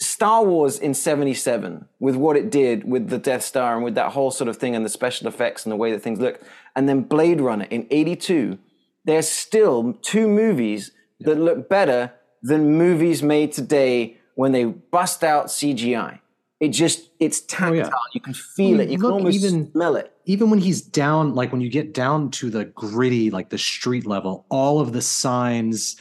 Star 0.00 0.44
Wars 0.44 0.78
in 0.78 0.92
77, 0.92 1.86
with 1.98 2.16
what 2.16 2.36
it 2.36 2.50
did 2.50 2.84
with 2.88 3.08
the 3.08 3.18
Death 3.18 3.42
Star 3.42 3.74
and 3.74 3.84
with 3.84 3.94
that 3.94 4.12
whole 4.12 4.30
sort 4.30 4.48
of 4.48 4.56
thing 4.56 4.74
and 4.74 4.84
the 4.84 4.90
special 4.90 5.28
effects 5.28 5.64
and 5.64 5.72
the 5.72 5.76
way 5.76 5.92
that 5.92 6.02
things 6.02 6.20
look, 6.20 6.40
and 6.76 6.88
then 6.88 7.02
Blade 7.02 7.40
Runner 7.40 7.66
in 7.70 7.86
82, 7.90 8.58
there's 9.04 9.28
still 9.28 9.94
two 10.02 10.28
movies 10.28 10.90
that 11.20 11.38
look 11.38 11.68
better 11.68 12.12
than 12.42 12.76
movies 12.76 13.22
made 13.22 13.52
today 13.52 14.18
when 14.34 14.52
they 14.52 14.64
bust 14.64 15.24
out 15.24 15.46
CGI. 15.46 16.20
It 16.60 16.68
just, 16.68 17.10
it's 17.20 17.40
tactile. 17.40 17.72
Oh, 17.72 17.74
yeah. 17.74 17.90
You 18.14 18.20
can 18.20 18.34
feel 18.34 18.80
it. 18.80 18.88
You 18.88 18.98
can 18.98 19.10
almost 19.10 19.36
even, 19.36 19.70
smell 19.72 19.96
it. 19.96 20.12
Even 20.24 20.50
when 20.50 20.60
he's 20.60 20.80
down, 20.80 21.34
like 21.34 21.52
when 21.52 21.60
you 21.60 21.68
get 21.68 21.92
down 21.92 22.30
to 22.32 22.48
the 22.48 22.64
gritty, 22.66 23.30
like 23.30 23.50
the 23.50 23.58
street 23.58 24.06
level, 24.06 24.46
all 24.48 24.80
of 24.80 24.92
the 24.92 25.02
signs, 25.02 25.96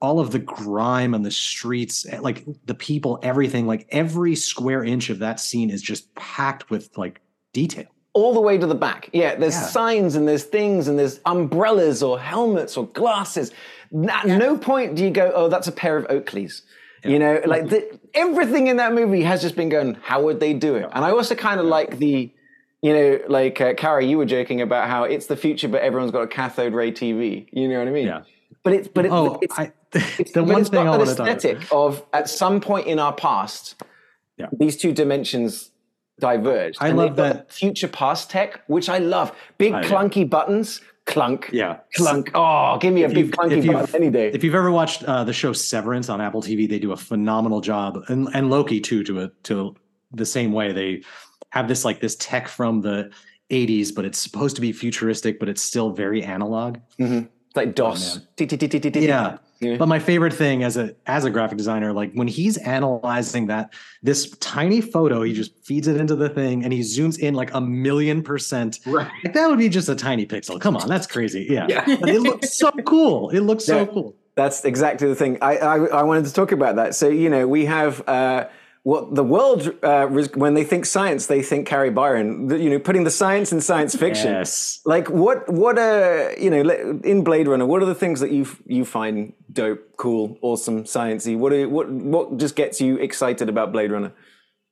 all 0.00 0.18
of 0.18 0.30
the 0.30 0.38
grime 0.38 1.14
on 1.14 1.22
the 1.22 1.30
streets, 1.30 2.06
eh, 2.06 2.18
like 2.18 2.44
the 2.64 2.74
people, 2.74 3.18
everything, 3.22 3.66
like 3.66 3.86
every 3.90 4.34
square 4.34 4.82
inch 4.82 5.10
of 5.10 5.18
that 5.18 5.38
scene 5.38 5.70
is 5.70 5.82
just 5.82 6.12
packed 6.14 6.70
with 6.70 6.96
like 6.96 7.20
detail. 7.52 7.86
All 8.12 8.34
the 8.34 8.40
way 8.40 8.58
to 8.58 8.66
the 8.66 8.74
back. 8.74 9.08
Yeah, 9.12 9.36
there's 9.36 9.54
yeah. 9.54 9.66
signs 9.66 10.16
and 10.16 10.26
there's 10.26 10.42
things 10.44 10.88
and 10.88 10.98
there's 10.98 11.20
umbrellas 11.26 12.02
or 12.02 12.18
helmets 12.18 12.76
or 12.76 12.88
glasses. 12.88 13.52
At 14.08 14.26
yeah. 14.26 14.38
no 14.38 14.56
point 14.56 14.96
do 14.96 15.04
you 15.04 15.10
go, 15.10 15.30
oh, 15.34 15.48
that's 15.48 15.68
a 15.68 15.72
pair 15.72 15.96
of 15.96 16.06
Oakleys. 16.08 16.62
Yeah. 17.04 17.10
You 17.10 17.18
know, 17.18 17.40
like 17.46 17.68
the, 17.68 17.98
everything 18.14 18.66
in 18.66 18.76
that 18.76 18.92
movie 18.92 19.22
has 19.22 19.40
just 19.40 19.56
been 19.56 19.68
going, 19.68 19.94
how 20.02 20.22
would 20.22 20.40
they 20.40 20.52
do 20.52 20.74
it? 20.74 20.88
And 20.92 21.04
I 21.04 21.10
also 21.10 21.34
kind 21.34 21.60
of 21.60 21.66
like 21.66 21.98
the, 21.98 22.32
you 22.82 22.92
know, 22.92 23.20
like 23.28 23.60
uh, 23.60 23.74
Kari, 23.74 24.06
you 24.06 24.18
were 24.18 24.26
joking 24.26 24.60
about 24.60 24.88
how 24.88 25.04
it's 25.04 25.26
the 25.26 25.36
future, 25.36 25.68
but 25.68 25.82
everyone's 25.82 26.12
got 26.12 26.22
a 26.22 26.26
cathode 26.26 26.74
ray 26.74 26.92
TV. 26.92 27.48
You 27.52 27.68
know 27.68 27.78
what 27.78 27.88
I 27.88 27.90
mean? 27.90 28.06
Yeah. 28.06 28.22
But 28.62 28.72
it's 28.74 28.88
but 28.88 29.06
it, 29.06 29.12
oh, 29.12 29.38
it's, 29.40 29.58
I, 29.58 29.72
it's, 29.92 30.32
the 30.34 30.44
one 30.44 30.64
thing 30.64 30.86
I 30.86 30.96
want 30.96 31.02
aesthetic 31.02 31.66
of 31.72 32.04
at 32.12 32.28
some 32.28 32.60
point 32.60 32.86
in 32.86 32.98
our 32.98 33.14
past, 33.14 33.82
yeah. 34.36 34.46
these 34.52 34.76
two 34.76 34.92
dimensions 34.92 35.70
diverge. 36.18 36.76
I 36.78 36.90
love 36.90 37.16
that 37.16 37.50
future 37.52 37.88
past 37.88 38.30
tech, 38.30 38.62
which 38.66 38.88
I 38.88 38.98
love. 38.98 39.34
Big 39.58 39.72
I, 39.72 39.82
clunky 39.82 40.28
buttons, 40.28 40.80
clunk, 41.10 41.50
yeah, 41.52 41.78
clunk. 41.94 42.30
Oh, 42.34 42.78
give 42.78 42.94
me 42.94 43.02
a 43.02 43.08
if 43.08 43.14
big 43.14 43.32
clunky 43.32 43.72
button 43.72 43.94
any 43.94 44.10
day. 44.10 44.30
If 44.32 44.42
you've 44.44 44.54
ever 44.54 44.70
watched 44.70 45.02
uh, 45.04 45.24
the 45.24 45.32
show 45.32 45.52
Severance 45.52 46.08
on 46.08 46.20
Apple 46.20 46.42
TV, 46.42 46.68
they 46.68 46.78
do 46.78 46.92
a 46.92 46.96
phenomenal 46.96 47.60
job, 47.60 47.98
and, 48.08 48.28
and 48.34 48.50
Loki 48.50 48.80
too, 48.80 49.04
to 49.04 49.20
a 49.20 49.28
to 49.44 49.74
the 50.12 50.26
same 50.26 50.52
way. 50.52 50.72
They 50.72 51.02
have 51.50 51.68
this 51.68 51.84
like 51.84 52.00
this 52.00 52.16
tech 52.16 52.48
from 52.48 52.80
the 52.80 53.10
80s, 53.50 53.94
but 53.94 54.04
it's 54.04 54.18
supposed 54.18 54.54
to 54.56 54.62
be 54.62 54.72
futuristic, 54.72 55.38
but 55.40 55.48
it's 55.48 55.62
still 55.62 55.90
very 55.90 56.22
analog. 56.22 56.78
Mm-hmm 56.98 57.26
like 57.54 57.74
DOS. 57.74 58.20
Yeah. 59.08 59.38
But 59.60 59.88
my 59.88 59.98
favorite 59.98 60.32
thing 60.32 60.62
as 60.62 60.78
a 60.78 60.94
as 61.06 61.26
a 61.26 61.30
graphic 61.30 61.58
designer, 61.58 61.92
like 61.92 62.12
when 62.14 62.28
he's 62.28 62.56
analyzing 62.56 63.46
that 63.48 63.74
this 64.02 64.30
tiny 64.38 64.80
photo, 64.80 65.20
he 65.20 65.34
just 65.34 65.52
feeds 65.62 65.86
it 65.86 65.98
into 65.98 66.16
the 66.16 66.30
thing 66.30 66.64
and 66.64 66.72
he 66.72 66.80
zooms 66.80 67.18
in 67.18 67.34
like 67.34 67.52
a 67.52 67.60
million 67.60 68.22
percent. 68.22 68.80
Right. 68.86 69.10
Like 69.22 69.34
that 69.34 69.48
would 69.48 69.58
be 69.58 69.68
just 69.68 69.90
a 69.90 69.94
tiny 69.94 70.26
pixel. 70.26 70.58
Come 70.58 70.78
on, 70.78 70.88
that's 70.88 71.06
crazy. 71.06 71.46
Yeah. 71.50 71.66
yeah. 71.68 71.96
But 72.00 72.08
it 72.08 72.22
looks 72.22 72.56
so 72.56 72.70
cool. 72.86 73.28
It 73.30 73.40
looks 73.40 73.68
yeah. 73.68 73.84
so 73.84 73.86
cool. 73.86 74.16
That's 74.34 74.64
exactly 74.64 75.08
the 75.08 75.14
thing. 75.14 75.36
I, 75.42 75.58
I, 75.58 75.76
I 75.86 76.02
wanted 76.04 76.24
to 76.24 76.32
talk 76.32 76.52
about 76.52 76.76
that. 76.76 76.94
So 76.94 77.08
you 77.10 77.28
know 77.28 77.46
we 77.46 77.66
have 77.66 78.06
uh, 78.08 78.46
what 78.90 79.14
the 79.14 79.22
world 79.22 79.72
uh, 79.84 80.06
when 80.42 80.54
they 80.54 80.64
think 80.64 80.84
science 80.84 81.26
they 81.26 81.42
think 81.42 81.62
Kari 81.72 81.90
Byron. 81.90 82.28
You 82.64 82.70
know 82.70 82.80
putting 82.80 83.04
the 83.04 83.16
science 83.22 83.52
in 83.52 83.60
science 83.60 83.94
fiction. 83.94 84.32
Yes. 84.32 84.80
like 84.84 85.08
what 85.08 85.48
what 85.62 85.78
uh 85.78 86.30
you 86.44 86.50
know 86.50 86.62
in 87.12 87.22
Blade 87.22 87.46
Runner 87.46 87.66
what 87.66 87.82
are 87.82 87.90
the 87.94 88.00
things 88.04 88.18
that 88.18 88.32
you 88.32 88.44
you 88.66 88.84
find 88.84 89.32
dope 89.52 89.96
cool 89.96 90.36
awesome 90.42 90.78
sciencey? 90.84 91.38
What 91.38 91.52
are, 91.52 91.68
what 91.68 91.88
what 91.88 92.36
just 92.36 92.56
gets 92.56 92.80
you 92.80 92.96
excited 92.96 93.48
about 93.48 93.70
Blade 93.70 93.92
Runner 93.92 94.12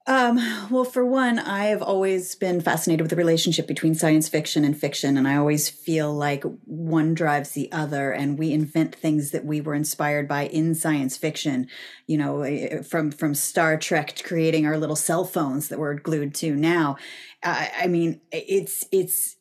Um, 0.09 0.37
well, 0.71 0.85
for 0.85 1.05
one, 1.05 1.39
I 1.39 1.67
have 1.67 1.83
always 1.83 2.35
been 2.35 2.63
fascinated 2.63 3.03
with 3.03 3.11
the 3.11 3.17
relationship 3.17 3.67
between 3.67 3.95
science 3.95 4.27
fiction 4.27 4.65
and 4.65 4.75
fiction, 4.75 5.19
and 5.19 5.29
I 5.29 5.37
always 5.37 5.69
feel 5.69 6.15
like 6.15 6.45
one 6.65 7.13
drives 7.13 7.51
the 7.51 7.71
other, 7.73 8.11
and 8.11 8.39
we 8.39 8.55
invent 8.55 8.95
things 8.95 9.33
that 9.33 9.45
we 9.45 9.61
were 9.61 9.75
inspired 9.75 10.27
by 10.27 10.47
in 10.47 10.75
science 10.75 11.19
fiction. 11.19 11.69
You 12.07 12.17
know, 12.17 12.41
eh, 12.41 12.81
from 12.81 13.11
from 13.11 13.35
Star 13.35 13.77
Trek 13.77 14.15
to 14.15 14.25
creating 14.25 14.65
our 14.65 14.79
little 14.79 14.97
cell 14.97 15.27
phones 15.27 15.69
that 15.69 15.79
we're 15.79 15.93
glued 15.97 16.35
to 16.37 16.57
now. 16.57 16.97
I, 17.45 17.71
I 17.83 17.87
mean, 17.87 18.23
it's 18.33 18.87
it's 18.91 19.37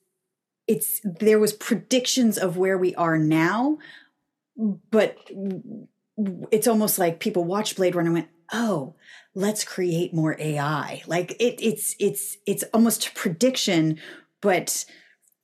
it's 0.67 0.99
there 1.05 1.39
was 1.39 1.53
predictions 1.53 2.37
of 2.37 2.57
where 2.57 2.77
we 2.77 2.93
are 2.95 3.17
now, 3.17 3.77
but 4.91 5.15
it's 6.51 6.67
almost 6.67 6.99
like 6.99 7.21
people 7.21 7.45
watched 7.45 7.77
Blade 7.77 7.95
Runner 7.95 8.07
and 8.07 8.15
went, 8.15 8.29
"Oh, 8.51 8.95
let's 9.37 9.63
create 9.63 10.13
more 10.13 10.35
AI." 10.39 11.03
Like 11.07 11.31
it, 11.39 11.59
it's 11.61 11.95
it's 11.99 12.37
it's 12.45 12.63
almost 12.73 13.07
a 13.07 13.11
prediction, 13.11 13.99
but 14.41 14.85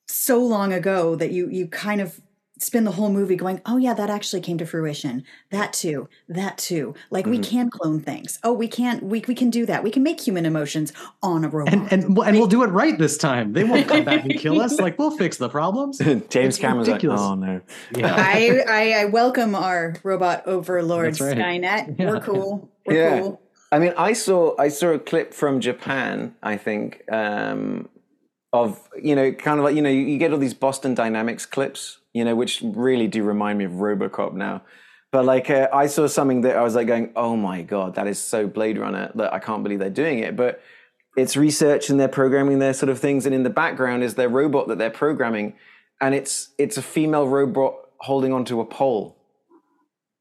so 0.08 0.40
long 0.40 0.74
ago 0.74 1.16
that 1.16 1.32
you 1.32 1.50
you 1.50 1.68
kind 1.68 2.02
of 2.02 2.20
spend 2.64 2.88
the 2.88 2.92
whole 2.92 3.10
movie 3.10 3.36
going, 3.36 3.62
"Oh 3.66 3.78
yeah, 3.78 3.94
that 3.94 4.10
actually 4.10 4.42
came 4.42 4.58
to 4.58 4.66
fruition. 4.66 5.24
That 5.52 5.74
too, 5.74 6.08
that 6.30 6.58
too." 6.58 6.96
Like 7.10 7.26
we 7.26 7.38
mm-hmm. 7.38 7.50
can 7.50 7.70
clone 7.70 8.00
things. 8.00 8.40
Oh, 8.44 8.54
we 8.54 8.68
can't. 8.68 9.04
We 9.04 9.24
we 9.28 9.36
can 9.36 9.50
do 9.50 9.66
that. 9.66 9.84
We 9.84 9.92
can 9.92 10.04
make 10.04 10.20
human 10.22 10.46
emotions 10.46 10.94
on 11.22 11.44
a 11.44 11.50
robot. 11.50 11.74
And 11.74 11.92
and 11.92 12.18
and 12.18 12.38
we'll 12.38 12.48
do 12.48 12.64
it 12.64 12.68
right 12.68 12.98
this 12.98 13.18
time. 13.18 13.54
They 13.54 13.64
won't 13.64 13.88
come 13.88 14.04
back 14.04 14.24
and 14.24 14.34
kill 14.40 14.62
us. 14.62 14.80
Like 14.80 14.98
we'll 14.98 15.18
fix 15.18 15.38
the 15.38 15.50
problems. 15.50 15.98
James 16.30 16.58
Cameron's 16.58 16.88
ridiculous. 16.88 17.22
like 17.22 17.30
oh 17.30 17.36
no 17.36 17.62
Yeah. 17.96 18.16
I, 18.18 18.64
I 18.68 18.92
I 19.02 19.06
welcome 19.06 19.56
our 19.56 19.96
robot 20.04 20.48
overlord 20.48 21.14
That's 21.14 21.22
right. 21.22 21.38
Skynet. 21.38 22.00
Yeah. 22.00 22.10
We're 22.10 22.22
cool. 22.22 22.72
We're 22.86 22.96
Yeah. 22.96 23.20
cool. 23.20 23.43
I 23.74 23.80
mean, 23.80 23.94
I 23.98 24.14
saw 24.14 24.56
I 24.60 24.68
saw 24.68 24.90
a 24.90 25.00
clip 25.00 25.34
from 25.34 25.60
Japan. 25.60 26.36
I 26.44 26.58
think 26.58 27.12
um, 27.12 27.90
of 28.54 28.88
you 29.02 29.16
know, 29.16 29.32
kind 29.32 29.58
of 29.58 29.64
like 29.64 29.76
you 29.76 29.82
know, 29.82 29.90
you, 29.90 30.20
get 30.20 30.32
all 30.32 30.38
these 30.38 30.54
Boston 30.54 30.94
Dynamics 30.94 31.48
clips, 31.48 31.98
you 32.14 32.24
know, 32.24 32.36
which 32.36 32.62
really 32.62 33.08
do 33.08 33.24
remind 33.24 33.58
me 33.58 33.66
of 33.66 33.72
RoboCop 33.72 34.34
now. 34.34 34.62
But 35.12 35.26
like, 35.26 35.50
uh, 35.50 35.70
I 35.74 35.88
saw 35.88 36.06
something 36.06 36.42
that 36.42 36.56
I 36.56 36.62
was 36.62 36.76
like 36.76 36.86
going, 36.86 37.14
"Oh 37.16 37.36
my 37.36 37.64
god, 37.64 37.96
that 37.96 38.06
is 38.06 38.20
so 38.20 38.46
Blade 38.46 38.78
Runner 38.78 39.12
that 39.16 39.34
I 39.34 39.40
can't 39.40 39.64
believe 39.64 39.80
they're 39.80 39.90
doing 39.90 40.20
it." 40.20 40.36
But 40.36 40.62
it's 41.18 41.36
research 41.36 41.90
and 41.90 42.00
they're 42.00 42.08
programming 42.08 42.60
their 42.60 42.76
sort 42.76 42.92
of 42.92 43.00
things, 43.00 43.26
and 43.26 43.34
in 43.34 43.42
the 43.42 43.50
background 43.50 44.04
is 44.04 44.14
their 44.14 44.30
robot 44.30 44.68
that 44.68 44.78
they're 44.78 44.92
programming, 44.92 45.56
and 46.00 46.14
it's 46.14 46.50
it's 46.60 46.78
a 46.78 46.84
female 46.84 47.28
robot 47.28 47.74
holding 48.02 48.34
onto 48.34 48.60
a 48.60 48.66
pole. 48.66 49.18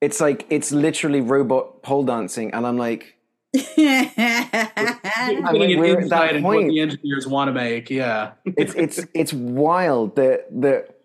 It's 0.01 0.23
like 0.23 0.47
it's 0.49 0.73
literally 0.73 1.21
robot 1.21 1.83
pole 1.83 2.05
dancing, 2.05 2.55
and 2.55 2.67
I'm 2.67 2.79
like. 2.79 3.19
Getting 3.77 5.45
mean, 5.53 5.79
we're 5.79 5.99
at 5.99 6.09
that 6.09 6.35
insight 6.35 6.43
what 6.43 6.55
point. 6.55 6.69
the 6.71 6.81
engineers 6.81 7.27
want 7.27 7.49
to 7.49 7.53
make. 7.53 7.91
Yeah. 7.91 8.33
it's 8.45 8.75
it's 8.75 9.01
it's 9.15 9.33
wild 9.33 10.17
that 10.17 10.47
that 10.63 10.97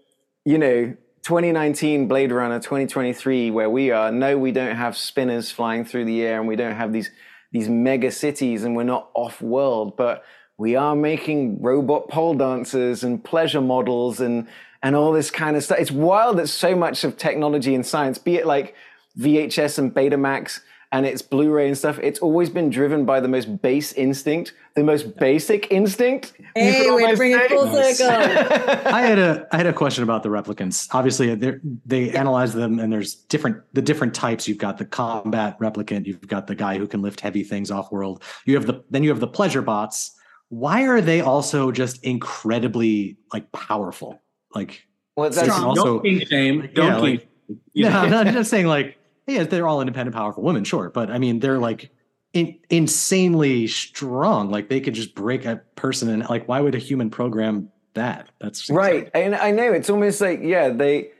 you 0.45 0.57
know 0.57 0.95
2019 1.23 2.07
Blade 2.07 2.31
Runner 2.31 2.59
2023 2.59 3.51
where 3.51 3.69
we 3.69 3.91
are 3.91 4.13
no 4.13 4.37
we 4.37 4.53
don't 4.53 4.77
have 4.77 4.95
spinners 4.95 5.51
flying 5.51 5.83
through 5.83 6.05
the 6.05 6.21
air 6.23 6.39
and 6.39 6.47
we 6.47 6.55
don't 6.55 6.75
have 6.75 6.93
these 6.93 7.11
these 7.51 7.67
mega 7.67 8.11
cities 8.11 8.63
and 8.63 8.77
we're 8.77 8.83
not 8.83 9.09
off 9.13 9.41
world 9.41 9.97
but 9.97 10.23
we 10.57 10.75
are 10.75 10.95
making 10.95 11.61
robot 11.61 12.07
pole 12.07 12.33
dancers 12.33 13.03
and 13.03 13.25
pleasure 13.25 13.61
models 13.61 14.21
and 14.21 14.47
and 14.81 14.95
all 14.95 15.11
this 15.11 15.29
kind 15.29 15.57
of 15.57 15.63
stuff 15.65 15.79
it's 15.79 15.91
wild 15.91 16.37
that 16.37 16.47
so 16.47 16.75
much 16.77 17.03
of 17.03 17.17
technology 17.17 17.75
and 17.75 17.85
science 17.85 18.17
be 18.17 18.35
it 18.35 18.45
like 18.45 18.73
VHS 19.19 19.79
and 19.79 19.93
Betamax 19.93 20.61
and 20.91 21.05
it's 21.05 21.21
Blu-ray 21.21 21.67
and 21.67 21.77
stuff. 21.77 21.99
It's 22.01 22.19
always 22.19 22.49
been 22.49 22.69
driven 22.69 23.03
by 23.05 23.19
the 23.19 23.27
most 23.27 23.61
base 23.61 23.91
instinct, 23.93 24.53
the 24.75 24.83
most 24.83 25.17
basic 25.17 25.71
instinct. 25.71 26.33
Hey, 26.55 26.85
could 26.85 26.95
way 26.95 27.11
to 27.11 27.17
bring 27.17 27.31
it 27.33 27.49
full 27.49 27.67
circle. 27.73 28.07
I 28.93 29.01
had 29.01 29.19
a 29.19 29.47
I 29.51 29.57
had 29.57 29.65
a 29.67 29.73
question 29.73 30.03
about 30.03 30.23
the 30.23 30.29
replicants. 30.29 30.87
Obviously, 30.93 31.35
they're- 31.35 31.61
they 31.85 32.11
analyze 32.11 32.53
them, 32.53 32.79
and 32.79 32.91
there's 32.91 33.15
different 33.15 33.57
the 33.73 33.81
different 33.81 34.13
types. 34.13 34.47
You've 34.47 34.57
got 34.57 34.77
the 34.77 34.85
combat 34.85 35.59
replicant. 35.59 36.05
You've 36.05 36.25
got 36.27 36.47
the 36.47 36.55
guy 36.55 36.77
who 36.77 36.87
can 36.87 37.01
lift 37.01 37.19
heavy 37.19 37.43
things 37.43 37.69
off 37.71 37.91
world. 37.91 38.23
You 38.45 38.55
have 38.55 38.65
the 38.65 38.83
then 38.89 39.03
you 39.03 39.09
have 39.09 39.19
the 39.19 39.27
pleasure 39.27 39.61
bots. 39.61 40.13
Why 40.49 40.83
are 40.87 41.01
they 41.01 41.19
also 41.19 41.71
just 41.71 42.01
incredibly 42.05 43.17
like 43.33 43.51
powerful? 43.51 44.21
Like 44.55 44.83
Well, 45.17 45.29
that's 45.29 45.41
Strong. 45.51 45.65
also 45.65 45.83
Don't 45.99 46.03
king 46.03 46.25
shame. 46.25 46.69
Don't 46.73 46.87
Yeah, 46.87 46.95
king. 46.95 47.03
like- 47.17 47.27
you 47.73 47.83
no, 47.89 47.89
know? 47.91 47.99
I'm 47.99 48.09
not 48.09 48.27
just 48.27 48.49
saying 48.49 48.67
like 48.67 48.96
yeah, 49.27 49.43
they're 49.43 49.67
all 49.67 49.81
independent, 49.81 50.15
powerful 50.15 50.43
women, 50.43 50.63
sure, 50.63 50.89
but 50.89 51.11
I 51.11 51.19
mean 51.19 51.39
they're 51.39 51.59
like 51.59 51.91
in, 52.33 52.57
insanely 52.69 53.67
strong. 53.67 54.49
Like 54.49 54.69
they 54.69 54.79
could 54.79 54.93
just 54.93 55.13
break 55.15 55.45
a 55.45 55.61
person, 55.75 56.09
and 56.09 56.27
like 56.29 56.47
why 56.47 56.61
would 56.61 56.75
a 56.75 56.79
human 56.79 57.09
program 57.09 57.69
that? 57.93 58.29
That's 58.39 58.69
right. 58.69 59.09
And 59.13 59.35
I 59.35 59.51
know 59.51 59.73
it's 59.73 59.89
almost 59.89 60.21
like 60.21 60.39
yeah, 60.41 60.69
they. 60.69 61.11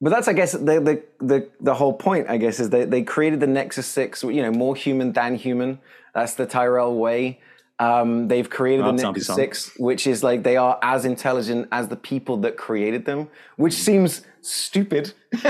But 0.00 0.10
that's 0.10 0.28
I 0.28 0.34
guess 0.34 0.52
the 0.52 0.58
the 0.58 1.02
the 1.20 1.50
the 1.60 1.74
whole 1.74 1.94
point. 1.94 2.28
I 2.28 2.36
guess 2.36 2.60
is 2.60 2.70
they 2.70 2.84
they 2.84 3.02
created 3.02 3.40
the 3.40 3.46
Nexus 3.46 3.86
Six. 3.86 4.22
You 4.22 4.42
know, 4.42 4.50
more 4.50 4.76
human 4.76 5.12
than 5.12 5.36
human. 5.36 5.80
That's 6.14 6.34
the 6.34 6.46
Tyrell 6.46 6.94
way. 6.96 7.40
Um, 7.80 8.28
they've 8.28 8.48
created 8.48 8.84
Oh, 8.86 8.92
the 8.92 8.98
zombie 8.98 9.18
Nexus 9.18 9.26
song. 9.26 9.36
Six, 9.36 9.72
which 9.78 10.06
is 10.06 10.22
like 10.22 10.44
they 10.44 10.56
are 10.56 10.78
as 10.80 11.04
intelligent 11.04 11.66
as 11.72 11.88
the 11.88 11.96
people 11.96 12.36
that 12.38 12.56
created 12.56 13.04
them, 13.04 13.28
which 13.56 13.74
seems 13.74 14.22
stupid. 14.42 15.12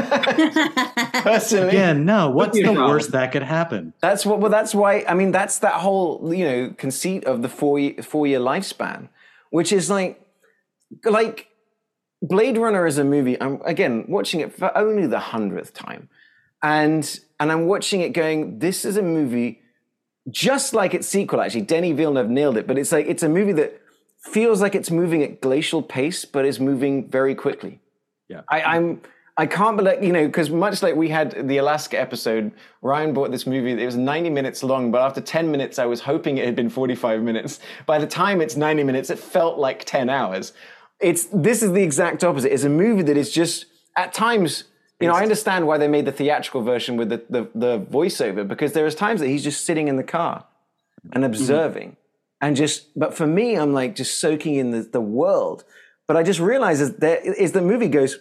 Personally, 1.22 1.68
Again, 1.68 2.04
no. 2.04 2.30
What's 2.30 2.56
the 2.56 2.64
problem. 2.64 2.88
worst 2.88 3.12
that 3.12 3.32
could 3.32 3.42
happen? 3.42 3.92
That's 4.00 4.24
what. 4.24 4.40
Well, 4.40 4.50
that's 4.50 4.74
why. 4.74 5.04
I 5.08 5.14
mean, 5.14 5.32
that's 5.32 5.58
that 5.60 5.74
whole 5.74 6.32
you 6.34 6.44
know 6.44 6.74
conceit 6.76 7.24
of 7.24 7.42
the 7.42 7.48
four 7.48 7.78
year, 7.78 8.02
four 8.02 8.26
year 8.26 8.40
lifespan, 8.40 9.08
which 9.50 9.72
is 9.72 9.90
like, 9.90 10.20
like 11.04 11.48
Blade 12.22 12.56
Runner 12.58 12.86
is 12.86 12.98
a 12.98 13.04
movie. 13.04 13.40
I'm 13.40 13.60
again 13.64 14.04
watching 14.08 14.40
it 14.40 14.52
for 14.52 14.76
only 14.76 15.06
the 15.06 15.18
hundredth 15.18 15.74
time, 15.74 16.08
and 16.62 17.20
and 17.38 17.52
I'm 17.52 17.66
watching 17.66 18.00
it 18.00 18.10
going. 18.14 18.58
This 18.60 18.84
is 18.84 18.96
a 18.96 19.02
movie, 19.02 19.60
just 20.30 20.74
like 20.74 20.94
its 20.94 21.06
sequel. 21.06 21.40
Actually, 21.40 21.62
Denis 21.62 21.96
Villeneuve 21.96 22.30
nailed 22.30 22.56
it. 22.56 22.66
But 22.66 22.78
it's 22.78 22.92
like 22.92 23.06
it's 23.06 23.22
a 23.22 23.28
movie 23.28 23.52
that 23.52 23.80
feels 24.18 24.60
like 24.60 24.74
it's 24.74 24.90
moving 24.90 25.22
at 25.22 25.40
glacial 25.40 25.82
pace, 25.82 26.24
but 26.24 26.44
is 26.44 26.58
moving 26.58 27.08
very 27.08 27.34
quickly. 27.34 27.80
Yeah. 28.28 28.42
I, 28.48 28.62
I'm. 28.62 29.00
I 29.36 29.46
can't 29.46 29.76
believe 29.76 30.00
you 30.00 30.12
know 30.12 30.26
because 30.26 30.48
much 30.48 30.80
like 30.80 30.94
we 30.94 31.08
had 31.08 31.48
the 31.48 31.56
Alaska 31.56 32.00
episode, 32.00 32.52
Ryan 32.82 33.12
bought 33.12 33.32
this 33.32 33.48
movie. 33.48 33.72
It 33.72 33.84
was 33.84 33.96
90 33.96 34.30
minutes 34.30 34.62
long, 34.62 34.92
but 34.92 35.02
after 35.02 35.20
10 35.20 35.50
minutes, 35.50 35.80
I 35.80 35.86
was 35.86 36.00
hoping 36.00 36.38
it 36.38 36.44
had 36.44 36.54
been 36.54 36.70
45 36.70 37.20
minutes. 37.20 37.58
By 37.84 37.98
the 37.98 38.06
time 38.06 38.40
it's 38.40 38.54
90 38.54 38.84
minutes, 38.84 39.10
it 39.10 39.18
felt 39.18 39.58
like 39.58 39.84
10 39.84 40.08
hours. 40.08 40.52
It's 41.00 41.26
this 41.26 41.64
is 41.64 41.72
the 41.72 41.82
exact 41.82 42.22
opposite. 42.22 42.52
It's 42.52 42.62
a 42.62 42.68
movie 42.68 43.02
that 43.02 43.16
is 43.16 43.32
just 43.32 43.66
at 43.96 44.14
times. 44.14 44.64
You 45.04 45.08
know, 45.12 45.18
I 45.18 45.22
understand 45.22 45.66
why 45.66 45.78
they 45.78 45.88
made 45.88 46.04
the 46.04 46.12
theatrical 46.12 46.62
version 46.62 46.96
with 46.96 47.08
the, 47.10 47.22
the, 47.30 47.48
the 47.54 47.80
voiceover 47.80 48.46
because 48.46 48.72
there 48.72 48.86
is 48.86 48.94
times 48.94 49.20
that 49.20 49.28
he's 49.28 49.44
just 49.44 49.64
sitting 49.64 49.88
in 49.88 49.96
the 49.96 50.02
car 50.02 50.44
and 51.12 51.22
mm-hmm. 51.22 51.24
observing 51.24 51.96
and 52.40 52.56
just 52.56 52.98
but 52.98 53.14
for 53.14 53.26
me 53.26 53.56
i'm 53.56 53.72
like 53.72 53.94
just 53.94 54.18
soaking 54.18 54.54
in 54.56 54.70
the, 54.70 54.80
the 54.80 55.00
world 55.00 55.64
but 56.06 56.16
i 56.16 56.22
just 56.22 56.40
realize 56.40 56.80
is 56.80 56.94
there 56.96 57.18
is 57.18 57.52
the 57.52 57.60
movie 57.60 57.88
goes 57.88 58.18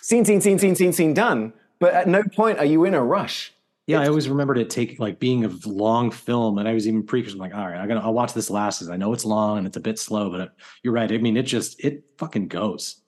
scene 0.00 0.24
scene 0.24 0.40
scene 0.40 0.58
scene 0.58 0.74
scene 0.74 0.92
scene 0.92 1.14
done 1.14 1.52
but 1.78 1.94
at 1.94 2.08
no 2.08 2.22
point 2.34 2.58
are 2.58 2.64
you 2.64 2.84
in 2.84 2.94
a 2.94 3.02
rush 3.02 3.52
Yeah, 3.86 4.00
I 4.00 4.06
always 4.08 4.28
remembered 4.28 4.58
it 4.58 4.70
take 4.70 5.00
like 5.00 5.18
being 5.18 5.44
a 5.44 5.50
long 5.66 6.12
film, 6.12 6.58
and 6.58 6.68
I 6.68 6.74
was 6.74 6.86
even 6.86 7.02
pre. 7.02 7.26
I'm 7.26 7.38
like, 7.38 7.54
all 7.54 7.66
right, 7.66 7.80
I'm 7.80 7.88
gonna 7.88 8.04
I'll 8.06 8.12
watch 8.14 8.34
this 8.34 8.48
last. 8.48 8.78
'cause 8.78 8.88
I 8.88 8.96
know 8.96 9.12
it's 9.12 9.24
long 9.24 9.58
and 9.58 9.66
it's 9.66 9.76
a 9.76 9.80
bit 9.80 9.98
slow, 9.98 10.30
but 10.30 10.40
it, 10.40 10.50
you're 10.82 10.92
right. 10.92 11.10
I 11.10 11.18
mean, 11.18 11.36
it 11.36 11.42
just 11.42 11.82
it 11.84 12.04
fucking 12.18 12.46
goes. 12.48 13.02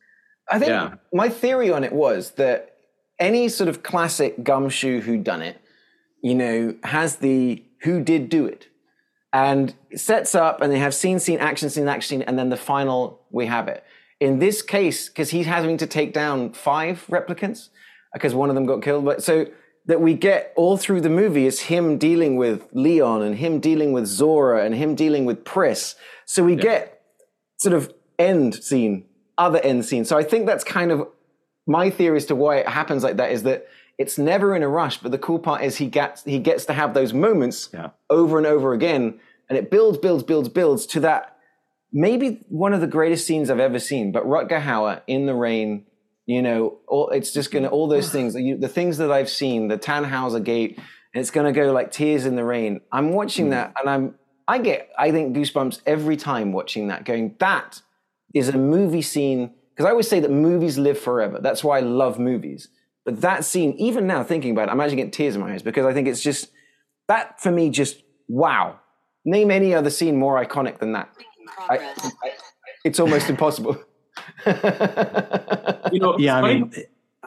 I 0.53 0.59
think 0.59 0.71
Yeah. 0.71 0.95
my 1.13 1.29
theory 1.29 1.71
on 1.73 1.83
it 1.85 1.93
was 1.93 2.33
that 2.33 2.77
any 3.19 3.49
sort 3.49 3.69
of 3.69 3.83
classic 3.83 4.43
gumshoe 4.45 5.01
who 5.01 5.17
done 5.17 5.43
it 5.43 5.57
you 6.23 6.35
know 6.35 6.75
has 6.85 7.17
the 7.17 7.63
who 7.83 8.01
did 8.01 8.29
do 8.29 8.47
it. 8.47 8.69
And 9.35 9.75
sets 9.95 10.35
up 10.35 10.61
and 10.61 10.71
they 10.71 10.79
have 10.79 10.95
scene 10.95 11.19
scene 11.19 11.39
action 11.39 11.71
scene 11.71 11.89
action 11.89 12.19
scene 12.21 12.23
and 12.29 12.39
then 12.39 12.51
the 12.51 12.57
final 12.57 13.23
we 13.31 13.47
have 13.47 13.67
it. 13.69 13.83
In 14.21 14.39
this 14.39 14.61
case 14.63 15.09
because 15.09 15.31
he's 15.31 15.47
having 15.47 15.79
to 15.79 15.87
take 15.87 16.13
down 16.13 16.53
five 16.53 17.05
replicants 17.11 17.71
because 18.13 18.35
one 18.35 18.51
of 18.51 18.55
them 18.55 18.67
got 18.67 18.83
killed. 18.83 19.05
But 19.05 19.23
so 19.23 19.47
that 19.87 20.01
we 20.01 20.15
get 20.15 20.53
all 20.55 20.77
through 20.77 21.01
the 21.01 21.09
movie 21.11 21.47
is 21.47 21.61
him 21.63 21.99
dealing 21.99 22.37
with 22.37 22.69
leon 22.73 23.23
and 23.23 23.37
him 23.37 23.59
dealing 23.59 23.93
with 23.93 24.05
zhora 24.05 24.65
and 24.65 24.75
him 24.75 24.95
dealing 24.95 25.25
with 25.25 25.45
pris. 25.45 25.97
So 26.27 26.45
we 26.45 26.55
get 26.55 27.01
sort 27.59 27.75
of 27.75 27.93
end 28.19 28.55
scene 28.63 29.07
other 29.43 29.61
end 29.61 29.85
scene 29.85 30.05
so 30.05 30.17
i 30.17 30.23
think 30.23 30.47
that's 30.47 30.65
kind 30.65 30.91
of 30.91 31.07
my 31.67 31.91
theory 31.91 32.17
as 32.17 32.27
to 32.27 32.35
why 32.35 32.57
it 32.57 32.69
happens 32.69 33.03
like 33.03 33.17
that 33.17 33.31
is 33.31 33.43
that 33.45 33.67
it's 33.99 34.19
never 34.19 34.55
in 34.57 34.63
a 34.63 34.69
rush. 34.69 34.99
But 34.99 35.13
the 35.13 35.19
cool 35.19 35.39
part 35.39 35.63
is 35.63 35.77
he 35.77 35.87
gets 35.87 36.25
he 36.25 36.39
gets 36.39 36.65
to 36.67 36.73
have 36.73 36.95
those 36.95 37.13
moments 37.13 37.69
Yeah. 37.73 37.91
over 38.11 38.39
and 38.39 38.47
over 38.47 38.73
again, 38.73 39.21
and 39.49 39.59
it 39.59 39.71
builds, 39.71 39.99
builds, 39.99 40.23
builds, 40.23 40.49
builds 40.49 40.87
to 40.87 41.01
that 41.01 41.37
maybe 41.93 42.45
one 42.49 42.73
of 42.73 42.81
the 42.81 42.87
greatest 42.87 43.27
scenes 43.27 43.51
I've 43.51 43.61
ever 43.61 43.79
seen. 43.79 44.13
But 44.13 44.25
Rutger 44.25 44.63
Hauer 44.63 45.03
in 45.07 45.27
the 45.27 45.35
rain, 45.35 45.87
you 46.27 46.43
know, 46.43 46.79
all, 46.89 47.11
it's 47.11 47.33
just 47.33 47.51
gonna 47.51 47.69
all 47.69 47.87
those 47.89 48.11
things, 48.11 48.35
you, 48.35 48.57
the 48.57 48.69
things 48.69 48.99
that 48.99 49.13
I've 49.13 49.31
seen, 49.31 49.69
the 49.69 49.79
Tannhauser 49.79 50.43
Gate, 50.43 50.79
and 51.15 51.21
it's 51.21 51.31
gonna 51.31 51.53
go 51.53 51.73
like 51.73 51.93
tears 51.93 52.25
in 52.27 52.35
the 52.35 52.45
rain. 52.45 52.81
I'm 52.91 53.13
watching 53.13 53.47
hmm. 53.47 53.51
that, 53.53 53.75
and 53.79 53.89
I'm 53.89 54.15
I 54.49 54.59
get 54.59 54.91
I 54.99 55.13
think 55.13 55.37
goosebumps 55.37 55.83
every 55.87 56.17
time 56.17 56.53
watching 56.53 56.89
that. 56.89 57.05
Going 57.05 57.37
that 57.39 57.83
is 58.35 58.49
a 58.49 58.59
movie 58.59 59.03
scene 59.03 59.51
because 59.75 59.87
I 59.87 59.91
always 59.91 60.09
say 60.09 60.21
that 60.21 60.31
movies 60.31 60.79
live 60.79 60.99
forever. 60.99 61.39
That's 61.41 61.63
why 61.65 61.79
I 61.79 61.81
love 61.81 62.19
movies. 62.19 62.69
But 63.05 63.21
that 63.23 63.45
scene, 63.45 63.73
even 63.79 64.07
now 64.07 64.23
thinking 64.23 64.53
about 64.53 64.69
it, 64.69 64.73
I'm 64.73 64.81
actually 64.81 64.97
getting 64.97 65.11
tears 65.11 65.35
in 65.35 65.41
my 65.41 65.53
eyes 65.53 65.63
because 65.63 65.87
I 65.87 65.93
think 65.93 66.07
it's 66.09 66.23
just 66.23 66.51
that 67.09 67.41
for 67.41 67.51
me. 67.51 67.69
Just 67.71 68.03
wow. 68.29 68.79
Name 69.25 69.51
any 69.51 69.75
other 69.75 69.91
scene 69.91 70.17
more 70.19 70.45
iconic 70.45 70.79
than 70.79 70.93
that. 70.93 71.09
I, 71.69 71.79
I, 71.79 72.31
it's 72.85 72.99
almost 73.01 73.29
impossible. 73.31 73.77
You 74.47 76.01
know, 76.01 76.19
Yeah, 76.19 76.37
I 76.39 76.43
mean, 76.55 76.73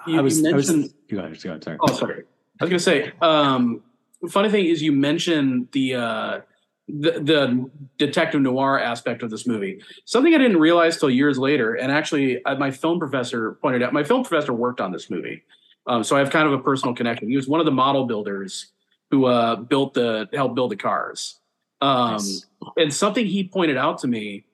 you- 0.07 0.17
I 0.17 0.21
was, 0.21 0.39
you 0.41 0.49
I 0.49 0.53
was, 0.53 0.69
mentioned- 0.69 0.93
you 1.07 1.17
go 1.17 1.23
ahead, 1.23 1.41
go 1.43 1.49
ahead, 1.51 1.63
sorry. 1.63 1.77
Oh, 1.81 1.93
sorry. 1.93 2.23
I 2.59 2.63
was 2.63 2.69
gonna 2.69 2.79
say. 2.79 3.11
Um, 3.21 3.81
funny 4.29 4.49
thing 4.49 4.65
is, 4.65 4.81
you 4.81 4.91
mentioned 4.91 5.67
the 5.71 5.95
uh, 5.95 6.39
the 6.87 7.11
the 7.11 7.69
detective 7.97 8.41
noir 8.41 8.79
aspect 8.79 9.23
of 9.23 9.29
this 9.29 9.47
movie. 9.47 9.81
Something 10.05 10.35
I 10.35 10.37
didn't 10.37 10.59
realize 10.59 10.97
till 10.97 11.09
years 11.09 11.37
later, 11.37 11.75
and 11.75 11.91
actually, 11.91 12.43
uh, 12.45 12.55
my 12.55 12.71
film 12.71 12.99
professor 12.99 13.53
pointed 13.53 13.81
out. 13.81 13.93
My 13.93 14.03
film 14.03 14.23
professor 14.23 14.53
worked 14.53 14.81
on 14.81 14.91
this 14.91 15.09
movie, 15.09 15.43
um, 15.87 16.03
so 16.03 16.15
I 16.15 16.19
have 16.19 16.29
kind 16.29 16.47
of 16.47 16.53
a 16.53 16.59
personal 16.59 16.93
connection. 16.93 17.27
He 17.27 17.35
was 17.35 17.47
one 17.47 17.59
of 17.59 17.65
the 17.65 17.71
model 17.71 18.05
builders 18.05 18.67
who 19.11 19.25
uh, 19.25 19.55
built 19.55 19.93
the 19.93 20.29
helped 20.33 20.55
build 20.55 20.71
the 20.71 20.75
cars. 20.75 21.39
Um, 21.81 22.13
Nice. 22.13 22.45
And 22.77 22.93
something 22.93 23.25
he 23.25 23.47
pointed 23.47 23.77
out 23.77 23.99
to 23.99 24.07
me 24.07 24.45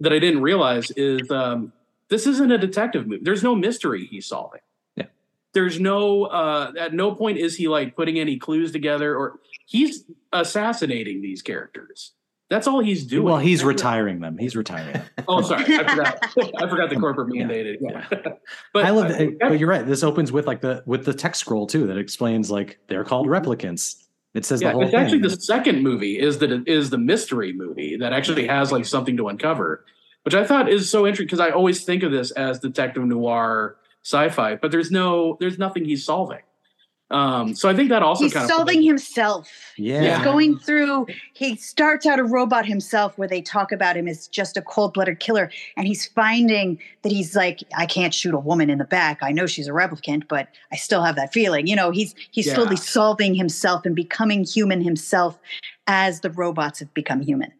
that 0.00 0.12
I 0.12 0.18
didn't 0.18 0.42
realize 0.42 0.90
is 0.92 1.30
um, 1.30 1.72
this 2.10 2.26
isn't 2.26 2.50
a 2.52 2.58
detective 2.58 3.06
movie. 3.06 3.22
There's 3.24 3.42
no 3.42 3.54
mystery 3.54 4.06
he's 4.06 4.26
solving 4.26 4.60
there's 5.56 5.80
no 5.80 6.24
uh 6.24 6.70
at 6.78 6.92
no 6.92 7.14
point 7.14 7.38
is 7.38 7.56
he 7.56 7.66
like 7.66 7.96
putting 7.96 8.18
any 8.18 8.36
clues 8.36 8.72
together 8.72 9.16
or 9.16 9.40
he's 9.64 10.04
assassinating 10.32 11.22
these 11.22 11.40
characters 11.40 12.12
that's 12.48 12.68
all 12.68 12.78
he's 12.80 13.04
doing 13.04 13.24
Well, 13.24 13.38
he's 13.38 13.64
retiring 13.64 14.20
them. 14.20 14.38
He's 14.38 14.54
retiring 14.54 14.92
them. 14.92 15.06
oh 15.28 15.40
sorry 15.40 15.64
i 15.64 15.88
forgot 15.88 16.18
i 16.62 16.68
forgot 16.68 16.90
the 16.90 16.96
corporate 16.96 17.28
mandated 17.28 17.78
yeah 17.80 18.06
but 18.72 18.84
I 18.84 18.90
love 18.90 19.06
uh, 19.06 19.16
that. 19.16 19.38
But 19.40 19.58
you're 19.58 19.68
right. 19.68 19.84
This 19.84 20.04
opens 20.04 20.30
with 20.30 20.46
like 20.46 20.60
the 20.60 20.82
with 20.86 21.06
the 21.06 21.14
text 21.14 21.40
scroll 21.40 21.66
too 21.66 21.86
that 21.86 21.96
explains 21.96 22.50
like 22.50 22.78
they're 22.88 23.02
called 23.02 23.26
replicants. 23.26 23.96
It 24.34 24.44
says 24.44 24.60
yeah, 24.60 24.68
the 24.68 24.72
whole 24.74 24.82
it's 24.82 24.90
thing. 24.92 25.00
actually 25.00 25.20
the 25.20 25.40
second 25.40 25.82
movie 25.82 26.20
is 26.20 26.38
the 26.38 26.62
is 26.66 26.90
the 26.90 26.98
mystery 26.98 27.54
movie 27.54 27.96
that 27.96 28.12
actually 28.12 28.46
has 28.46 28.70
like 28.70 28.84
something 28.84 29.16
to 29.16 29.28
uncover, 29.28 29.86
which 30.24 30.34
I 30.34 30.44
thought 30.44 30.68
is 30.68 30.90
so 30.90 31.06
interesting 31.06 31.26
because 31.26 31.40
I 31.40 31.50
always 31.50 31.84
think 31.84 32.02
of 32.02 32.12
this 32.12 32.30
as 32.32 32.60
detective 32.60 33.04
noir 33.04 33.78
sci-fi, 34.06 34.54
but 34.56 34.70
there's 34.70 34.90
no 34.90 35.36
there's 35.40 35.58
nothing 35.58 35.84
he's 35.84 36.04
solving. 36.04 36.40
Um, 37.08 37.54
so 37.54 37.68
I 37.68 37.74
think 37.76 37.90
that 37.90 38.02
also 38.02 38.24
He's 38.24 38.32
kind 38.32 38.44
of 38.44 38.50
solving 38.50 38.82
himself. 38.82 39.48
yeah. 39.76 40.16
He's 40.16 40.24
going 40.24 40.58
through, 40.58 41.06
he 41.34 41.54
starts 41.54 42.04
out 42.04 42.18
a 42.18 42.24
robot 42.24 42.66
himself 42.66 43.16
where 43.16 43.28
they 43.28 43.40
talk 43.40 43.70
about 43.70 43.96
him 43.96 44.08
as 44.08 44.26
just 44.26 44.56
a 44.56 44.62
cold 44.62 44.92
blooded 44.94 45.20
killer. 45.20 45.48
And 45.76 45.86
he's 45.86 46.06
finding 46.06 46.80
that 47.02 47.12
he's 47.12 47.36
like, 47.36 47.62
I 47.76 47.86
can't 47.86 48.12
shoot 48.12 48.34
a 48.34 48.40
woman 48.40 48.70
in 48.70 48.78
the 48.78 48.84
back. 48.84 49.18
I 49.22 49.30
know 49.30 49.46
she's 49.46 49.68
a 49.68 49.70
replicant, 49.70 50.26
but 50.26 50.48
I 50.72 50.76
still 50.76 51.04
have 51.04 51.14
that 51.14 51.32
feeling. 51.32 51.68
You 51.68 51.76
know, 51.76 51.92
he's 51.92 52.12
he's 52.32 52.48
Yeah. 52.48 52.54
slowly 52.56 52.74
solving 52.76 53.36
himself 53.36 53.86
and 53.86 53.94
becoming 53.94 54.42
human 54.42 54.80
himself 54.80 55.38
as 55.86 56.22
the 56.22 56.30
robots 56.30 56.80
have 56.80 56.92
become 56.92 57.20
human. 57.20 57.52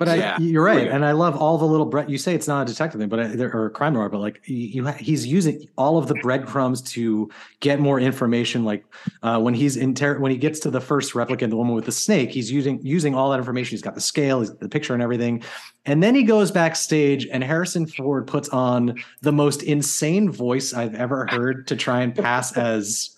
But 0.00 0.08
I, 0.08 0.14
Yeah. 0.16 0.38
you're 0.40 0.64
right, 0.64 0.86
Yeah. 0.86 0.94
and 0.94 1.04
I 1.04 1.12
love 1.12 1.36
all 1.36 1.58
the 1.58 1.66
little 1.66 1.84
bread. 1.84 2.10
You 2.10 2.16
say 2.16 2.34
it's 2.34 2.48
not 2.48 2.62
a 2.62 2.64
detective 2.72 2.98
thing, 2.98 3.10
but 3.10 3.20
I, 3.20 3.26
there, 3.26 3.54
or 3.54 3.66
a 3.66 3.70
crime 3.70 3.92
noir, 3.92 4.08
but 4.08 4.20
like 4.22 4.40
you, 4.46 4.56
you 4.56 4.86
he's 4.92 5.26
using 5.26 5.68
all 5.76 5.98
of 5.98 6.08
the 6.08 6.14
breadcrumbs 6.22 6.80
to 6.92 7.28
get 7.60 7.80
more 7.80 8.00
information. 8.00 8.64
Like 8.64 8.82
uh, 9.22 9.38
when 9.40 9.52
he's 9.52 9.76
inter- 9.76 10.18
when 10.18 10.30
he 10.32 10.38
gets 10.38 10.58
to 10.60 10.70
the 10.70 10.80
first 10.80 11.12
replicant, 11.12 11.50
the 11.50 11.56
woman 11.58 11.74
with 11.74 11.84
the 11.84 11.92
snake, 11.92 12.30
he's 12.30 12.50
using 12.50 12.80
using 12.82 13.14
all 13.14 13.30
that 13.30 13.36
information. 13.36 13.72
He's 13.72 13.82
got 13.82 13.94
the 13.94 14.00
scale, 14.00 14.40
he's, 14.40 14.56
the 14.56 14.70
picture, 14.70 14.94
and 14.94 15.02
everything. 15.02 15.42
And 15.84 16.02
then 16.02 16.14
he 16.14 16.22
goes 16.22 16.50
backstage, 16.50 17.26
and 17.26 17.44
Harrison 17.44 17.86
Ford 17.86 18.26
puts 18.26 18.48
on 18.48 18.94
the 19.20 19.32
most 19.32 19.62
insane 19.62 20.32
voice 20.32 20.72
I've 20.72 20.94
ever 20.94 21.26
heard 21.30 21.66
to 21.66 21.76
try 21.76 22.00
and 22.00 22.14
pass 22.14 22.56
as 22.56 23.10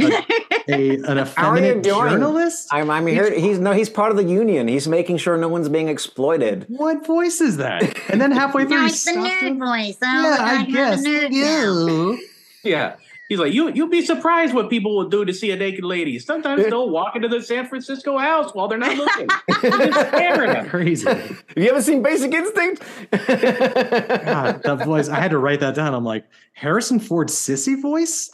a, 0.00 0.24
a 0.68 0.98
an 0.98 1.04
are 1.08 1.14
you 1.16 1.22
effeminate 1.22 1.82
doing? 1.82 2.10
journalist. 2.10 2.68
I'm, 2.72 2.90
I'm 2.90 3.06
here. 3.06 3.32
He's 3.32 3.58
no, 3.58 3.72
he's 3.72 3.88
part 3.88 4.10
of 4.10 4.16
the 4.16 4.24
union. 4.24 4.68
He's 4.68 4.86
making 4.88 5.16
sure 5.18 5.36
no 5.36 5.48
one's 5.48 5.68
being 5.68 5.88
exploited. 5.88 6.66
What 6.68 7.06
voice 7.06 7.40
is 7.40 7.56
that? 7.58 7.82
And 8.10 8.20
then 8.20 8.30
halfway 8.32 8.64
through, 8.66 8.84
he 8.84 8.88
stops 8.90 9.34
and- 9.42 9.58
voice. 9.58 9.96
Yeah, 10.02 10.36
I 10.40 10.64
guess. 10.64 11.04
Yeah. 11.04 12.16
Yeah. 12.64 12.96
He's 13.28 13.38
like, 13.38 13.52
you 13.52 13.70
you'll 13.70 13.88
be 13.88 14.00
surprised 14.00 14.54
what 14.54 14.70
people 14.70 14.96
will 14.96 15.08
do 15.08 15.24
to 15.26 15.34
see 15.34 15.50
a 15.50 15.56
naked 15.56 15.84
lady. 15.84 16.18
Sometimes 16.18 16.64
they'll 16.64 16.88
walk 16.88 17.14
into 17.14 17.28
the 17.28 17.42
San 17.42 17.66
Francisco 17.66 18.16
house 18.16 18.54
while 18.54 18.68
they're 18.68 18.78
not 18.78 18.96
looking. 18.96 19.28
They're 19.60 19.90
just 19.90 20.08
staring 20.08 20.50
at. 20.50 20.68
Crazy. 20.68 21.06
Have 21.06 21.44
you 21.54 21.68
ever 21.68 21.82
seen 21.82 22.02
Basic 22.02 22.32
Instinct? 22.32 22.82
God, 23.10 24.62
that 24.62 24.82
voice. 24.84 25.10
I 25.10 25.20
had 25.20 25.32
to 25.32 25.38
write 25.38 25.60
that 25.60 25.74
down. 25.74 25.92
I'm 25.92 26.04
like, 26.04 26.24
Harrison 26.54 26.98
Ford's 26.98 27.34
sissy 27.34 27.80
voice? 27.80 28.30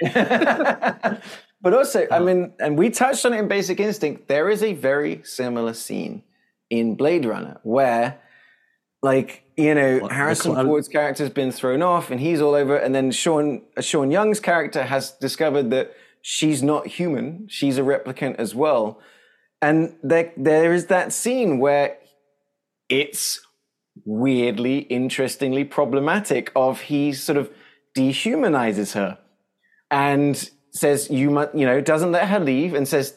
but 0.00 1.74
also, 1.74 2.06
I 2.12 2.20
mean, 2.20 2.52
and 2.60 2.78
we 2.78 2.90
touched 2.90 3.26
on 3.26 3.34
it 3.34 3.38
in 3.38 3.48
Basic 3.48 3.80
Instinct. 3.80 4.28
There 4.28 4.48
is 4.48 4.62
a 4.62 4.74
very 4.74 5.22
similar 5.24 5.74
scene 5.74 6.22
in 6.70 6.94
Blade 6.94 7.24
Runner 7.24 7.58
where, 7.64 8.20
like, 9.06 9.44
you 9.56 9.72
know, 9.72 10.08
Harrison 10.08 10.54
Ford's 10.54 10.88
character's 10.88 11.30
been 11.30 11.52
thrown 11.52 11.80
off, 11.80 12.10
and 12.10 12.20
he's 12.20 12.40
all 12.40 12.54
over. 12.54 12.76
And 12.76 12.92
then 12.92 13.12
Sean 13.12 13.62
uh, 13.76 13.80
Sean 13.80 14.10
Young's 14.10 14.40
character 14.40 14.82
has 14.82 15.12
discovered 15.12 15.70
that 15.70 15.94
she's 16.22 16.60
not 16.62 16.88
human; 16.98 17.46
she's 17.48 17.78
a 17.78 17.82
replicant 17.82 18.34
as 18.36 18.54
well. 18.54 19.00
And 19.62 19.94
there, 20.02 20.32
there 20.36 20.72
is 20.74 20.86
that 20.86 21.12
scene 21.12 21.58
where 21.58 21.96
it's 22.88 23.40
weirdly, 24.04 24.78
interestingly 24.80 25.64
problematic. 25.64 26.50
Of 26.56 26.80
he 26.82 27.12
sort 27.12 27.38
of 27.38 27.48
dehumanizes 27.96 28.92
her 28.94 29.18
and 29.90 30.50
says 30.72 31.08
you 31.10 31.30
must 31.30 31.54
you 31.54 31.64
know 31.64 31.80
doesn't 31.80 32.12
let 32.12 32.28
her 32.28 32.40
leave 32.40 32.74
and 32.74 32.86
says 32.86 33.14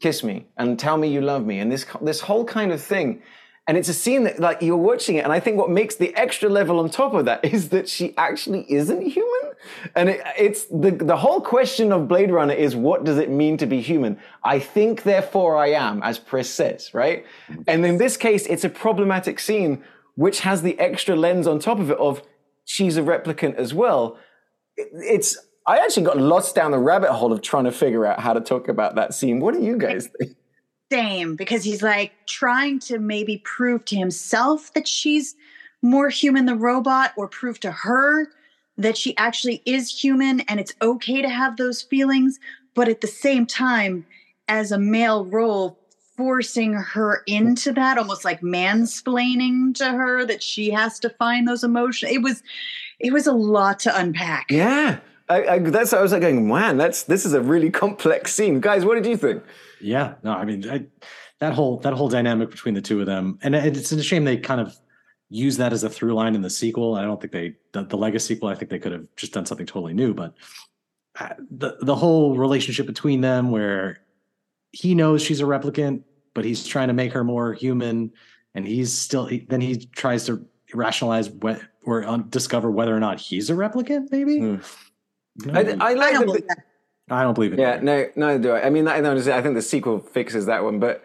kiss 0.00 0.22
me 0.22 0.46
and 0.56 0.78
tell 0.78 0.96
me 0.96 1.08
you 1.08 1.20
love 1.20 1.44
me 1.44 1.58
and 1.58 1.70
this 1.70 1.84
this 2.00 2.20
whole 2.20 2.44
kind 2.44 2.72
of 2.72 2.80
thing 2.80 3.20
and 3.66 3.78
it's 3.78 3.88
a 3.88 3.94
scene 3.94 4.24
that 4.24 4.38
like 4.38 4.60
you're 4.60 4.76
watching 4.76 5.16
it 5.16 5.24
and 5.24 5.32
i 5.32 5.40
think 5.40 5.56
what 5.56 5.70
makes 5.70 5.94
the 5.96 6.14
extra 6.16 6.48
level 6.48 6.78
on 6.80 6.88
top 6.90 7.14
of 7.14 7.24
that 7.24 7.44
is 7.54 7.70
that 7.70 7.88
she 7.88 8.14
actually 8.16 8.64
isn't 8.70 9.00
human 9.02 9.52
and 9.94 10.08
it, 10.10 10.20
it's 10.38 10.64
the 10.66 10.90
the 10.90 11.16
whole 11.16 11.40
question 11.40 11.92
of 11.92 12.06
blade 12.08 12.30
runner 12.30 12.54
is 12.54 12.76
what 12.76 13.04
does 13.04 13.18
it 13.18 13.30
mean 13.30 13.56
to 13.56 13.66
be 13.66 13.80
human 13.80 14.18
i 14.42 14.58
think 14.58 15.02
therefore 15.02 15.56
i 15.56 15.68
am 15.68 16.02
as 16.02 16.18
Pris 16.18 16.50
says 16.50 16.92
right 16.92 17.24
and 17.66 17.84
in 17.86 17.98
this 17.98 18.16
case 18.16 18.46
it's 18.46 18.64
a 18.64 18.68
problematic 18.70 19.38
scene 19.40 19.82
which 20.16 20.40
has 20.40 20.62
the 20.62 20.78
extra 20.78 21.16
lens 21.16 21.46
on 21.46 21.58
top 21.58 21.78
of 21.80 21.90
it 21.90 21.98
of 21.98 22.22
she's 22.64 22.96
a 22.96 23.02
replicant 23.02 23.54
as 23.56 23.72
well 23.74 24.18
it- 24.76 24.88
it's 24.92 25.38
I 25.66 25.78
actually 25.78 26.02
got 26.02 26.18
lost 26.18 26.54
down 26.54 26.72
the 26.72 26.78
rabbit 26.78 27.10
hole 27.10 27.32
of 27.32 27.40
trying 27.40 27.64
to 27.64 27.72
figure 27.72 28.04
out 28.04 28.20
how 28.20 28.34
to 28.34 28.40
talk 28.42 28.68
about 28.68 28.96
that 28.96 29.14
scene. 29.14 29.40
What 29.40 29.54
do 29.54 29.62
you 29.62 29.78
guys 29.78 30.10
think? 30.18 30.36
Same, 30.92 31.34
because 31.36 31.64
he's 31.64 31.82
like 31.82 32.12
trying 32.26 32.78
to 32.80 32.98
maybe 32.98 33.38
prove 33.44 33.84
to 33.86 33.96
himself 33.96 34.72
that 34.74 34.86
she's 34.86 35.34
more 35.82 36.08
human 36.08 36.46
than 36.46 36.58
robot, 36.58 37.12
or 37.16 37.28
prove 37.28 37.60
to 37.60 37.70
her 37.70 38.28
that 38.76 38.96
she 38.96 39.16
actually 39.16 39.62
is 39.66 39.88
human 39.90 40.40
and 40.40 40.58
it's 40.58 40.74
okay 40.82 41.22
to 41.22 41.28
have 41.28 41.56
those 41.56 41.82
feelings. 41.82 42.40
But 42.74 42.88
at 42.88 43.00
the 43.00 43.06
same 43.06 43.46
time, 43.46 44.06
as 44.48 44.72
a 44.72 44.78
male 44.78 45.24
role, 45.24 45.78
forcing 46.16 46.74
her 46.74 47.22
into 47.26 47.72
that, 47.72 47.98
almost 47.98 48.24
like 48.24 48.40
mansplaining 48.40 49.74
to 49.74 49.90
her 49.90 50.24
that 50.24 50.42
she 50.42 50.70
has 50.70 50.98
to 51.00 51.10
find 51.10 51.46
those 51.46 51.64
emotions. 51.64 52.12
It 52.12 52.22
was, 52.22 52.42
it 52.98 53.12
was 53.12 53.26
a 53.26 53.32
lot 53.32 53.80
to 53.80 53.98
unpack. 53.98 54.50
Yeah, 54.50 54.98
I, 55.28 55.46
I, 55.46 55.58
that's 55.58 55.92
I 55.92 56.02
was 56.02 56.12
like 56.12 56.22
going, 56.22 56.46
man, 56.46 56.76
that's 56.76 57.04
this 57.04 57.24
is 57.24 57.32
a 57.32 57.40
really 57.40 57.70
complex 57.70 58.34
scene, 58.34 58.60
guys. 58.60 58.84
What 58.84 58.94
did 58.94 59.06
you 59.06 59.16
think? 59.16 59.42
Yeah. 59.84 60.14
No, 60.22 60.32
I 60.32 60.44
mean, 60.44 60.68
I, 60.68 60.86
that 61.40 61.52
whole 61.52 61.78
that 61.80 61.92
whole 61.92 62.08
dynamic 62.08 62.50
between 62.50 62.74
the 62.74 62.80
two 62.80 63.00
of 63.00 63.06
them, 63.06 63.38
and 63.42 63.54
it's 63.54 63.92
a 63.92 64.02
shame 64.02 64.24
they 64.24 64.38
kind 64.38 64.60
of 64.60 64.74
use 65.28 65.56
that 65.58 65.72
as 65.72 65.84
a 65.84 65.90
through 65.90 66.14
line 66.14 66.34
in 66.34 66.42
the 66.42 66.50
sequel. 66.50 66.94
I 66.94 67.02
don't 67.02 67.20
think 67.20 67.32
they 67.32 67.56
the, 67.72 67.84
the 67.84 67.96
Legacy 67.96 68.34
sequel. 68.34 68.48
I 68.48 68.54
think 68.54 68.70
they 68.70 68.78
could 68.78 68.92
have 68.92 69.06
just 69.16 69.32
done 69.32 69.44
something 69.44 69.66
totally 69.66 69.92
new, 69.92 70.14
but 70.14 70.34
uh, 71.20 71.34
the 71.50 71.76
the 71.82 71.94
whole 71.94 72.36
relationship 72.36 72.86
between 72.86 73.20
them, 73.20 73.50
where 73.50 74.00
he 74.72 74.94
knows 74.94 75.22
she's 75.22 75.40
a 75.40 75.44
replicant, 75.44 76.02
but 76.32 76.44
he's 76.44 76.66
trying 76.66 76.88
to 76.88 76.94
make 76.94 77.12
her 77.12 77.22
more 77.22 77.52
human, 77.52 78.10
and 78.54 78.66
he's 78.66 78.92
still 78.92 79.26
he, 79.26 79.40
then 79.48 79.60
he 79.60 79.84
tries 79.86 80.24
to 80.26 80.46
rationalize 80.72 81.28
what 81.28 81.60
or 81.82 82.04
um, 82.06 82.22
discover 82.30 82.70
whether 82.70 82.96
or 82.96 83.00
not 83.00 83.20
he's 83.20 83.50
a 83.50 83.54
replicant. 83.54 84.10
Maybe. 84.10 84.40
No, 84.40 84.60
I, 85.52 85.60
I 85.60 85.90
I 85.90 85.92
like 85.94 86.14
don't 86.14 86.26
the- 86.26 86.44
that. 86.48 86.64
I 87.10 87.22
don't 87.22 87.34
believe 87.34 87.52
it. 87.52 87.58
Yeah, 87.58 87.80
no, 87.82 88.08
neither 88.16 88.42
do 88.42 88.50
I. 88.52 88.66
I 88.66 88.70
mean, 88.70 88.88
I, 88.88 88.98
I 88.98 89.42
think 89.42 89.54
the 89.54 89.62
sequel 89.62 90.00
fixes 90.00 90.46
that 90.46 90.64
one, 90.64 90.78
but 90.78 91.04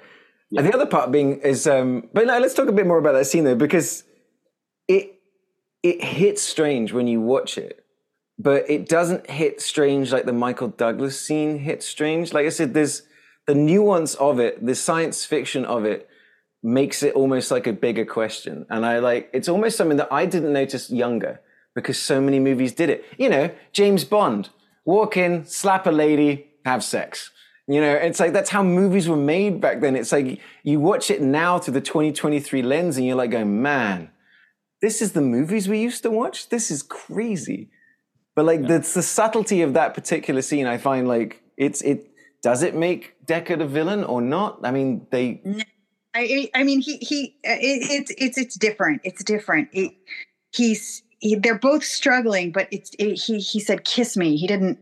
and 0.56 0.66
the 0.66 0.74
other 0.74 0.86
part 0.86 1.12
being 1.12 1.40
is, 1.42 1.68
um, 1.68 2.10
but 2.14 2.26
no, 2.26 2.40
let's 2.40 2.54
talk 2.54 2.70
a 2.70 2.72
bit 2.72 2.88
more 2.88 2.98
about 2.98 3.14
that 3.14 3.26
scene 3.26 3.44
though, 3.44 3.56
because 3.56 4.04
it 4.88 5.20
it 5.84 6.04
hits 6.04 6.42
strange 6.42 6.94
when 6.94 7.08
you 7.08 7.22
watch 7.22 7.58
it, 7.58 7.84
but 8.38 8.70
it 8.70 8.88
doesn't 8.88 9.30
hit 9.30 9.62
strange 9.62 10.12
like 10.12 10.26
the 10.26 10.34
Michael 10.34 10.70
Douglas 10.70 11.20
scene 11.20 11.60
hits 11.60 11.86
strange. 11.86 12.34
Like 12.34 12.46
I 12.46 12.50
said, 12.50 12.74
there's 12.74 13.04
the 13.46 13.56
nuance 13.56 14.16
of 14.16 14.40
it, 14.40 14.66
the 14.66 14.76
science 14.76 15.26
fiction 15.26 15.66
of 15.66 15.86
it 15.86 16.08
makes 16.64 17.04
it 17.04 17.14
almost 17.14 17.52
like 17.52 17.68
a 17.68 17.74
bigger 17.74 18.06
question, 18.06 18.66
and 18.70 18.86
I 18.86 19.00
like 19.00 19.30
it's 19.34 19.50
almost 19.50 19.76
something 19.76 19.98
that 19.98 20.12
I 20.12 20.26
didn't 20.26 20.54
notice 20.54 20.90
younger 20.90 21.42
because 21.76 22.00
so 22.00 22.20
many 22.22 22.40
movies 22.40 22.72
did 22.72 22.90
it. 22.90 23.06
You 23.18 23.30
know, 23.30 23.52
James 23.74 24.06
Bond 24.06 24.50
walk 24.90 25.18
in, 25.18 25.46
slap 25.46 25.86
a 25.88 25.92
lady, 25.92 26.32
have 26.66 26.84
sex. 26.84 27.32
You 27.68 27.80
know, 27.82 27.94
it's 27.94 28.20
like 28.20 28.34
that's 28.34 28.50
how 28.50 28.64
movies 28.64 29.08
were 29.08 29.24
made 29.36 29.62
back 29.62 29.80
then. 29.82 29.96
It's 29.96 30.12
like 30.12 30.40
you 30.64 30.80
watch 30.80 31.12
it 31.12 31.22
now 31.22 31.60
through 31.60 31.76
the 31.76 31.82
2023 31.82 32.64
lens 32.64 32.98
and 32.98 33.06
you're 33.06 33.16
like 33.16 33.30
going, 33.30 33.62
man, 33.62 34.10
this 34.82 35.02
is 35.04 35.12
the 35.12 35.22
movies 35.22 35.70
we 35.70 35.80
used 35.80 36.02
to 36.04 36.10
watch? 36.10 36.50
This 36.50 36.72
is 36.72 36.82
crazy. 36.82 37.70
But 38.36 38.46
like 38.46 38.62
the, 38.64 38.80
the 38.80 39.04
subtlety 39.04 39.62
of 39.62 39.74
that 39.74 39.94
particular 39.94 40.42
scene, 40.42 40.66
I 40.66 40.78
find 40.78 41.08
like 41.08 41.44
it's 41.58 41.82
it 41.82 42.10
does 42.42 42.64
it 42.64 42.74
make 42.74 43.02
Deckard 43.26 43.62
a 43.62 43.68
villain 43.68 44.04
or 44.04 44.22
not? 44.22 44.60
I 44.64 44.72
mean, 44.72 45.06
they 45.12 45.42
I, 46.16 46.50
I 46.56 46.64
mean, 46.64 46.82
he 46.82 46.98
he. 46.98 47.36
uh, 47.48 47.52
It, 47.54 47.92
it's 47.92 48.12
it's 48.18 48.38
it's 48.38 48.56
different. 48.58 49.02
It's 49.04 49.24
different. 49.24 49.70
It, 49.74 49.92
he's 50.52 51.04
he, 51.20 51.36
they're 51.36 51.60
both 51.60 51.84
struggling, 51.84 52.52
but 52.52 52.68
it's 52.72 52.92
it, 52.98 53.16
he 53.16 53.40
he 53.40 53.60
said 53.60 53.86
kiss 53.86 54.18
me. 54.18 54.36
He 54.36 54.48
didn't. 54.48 54.80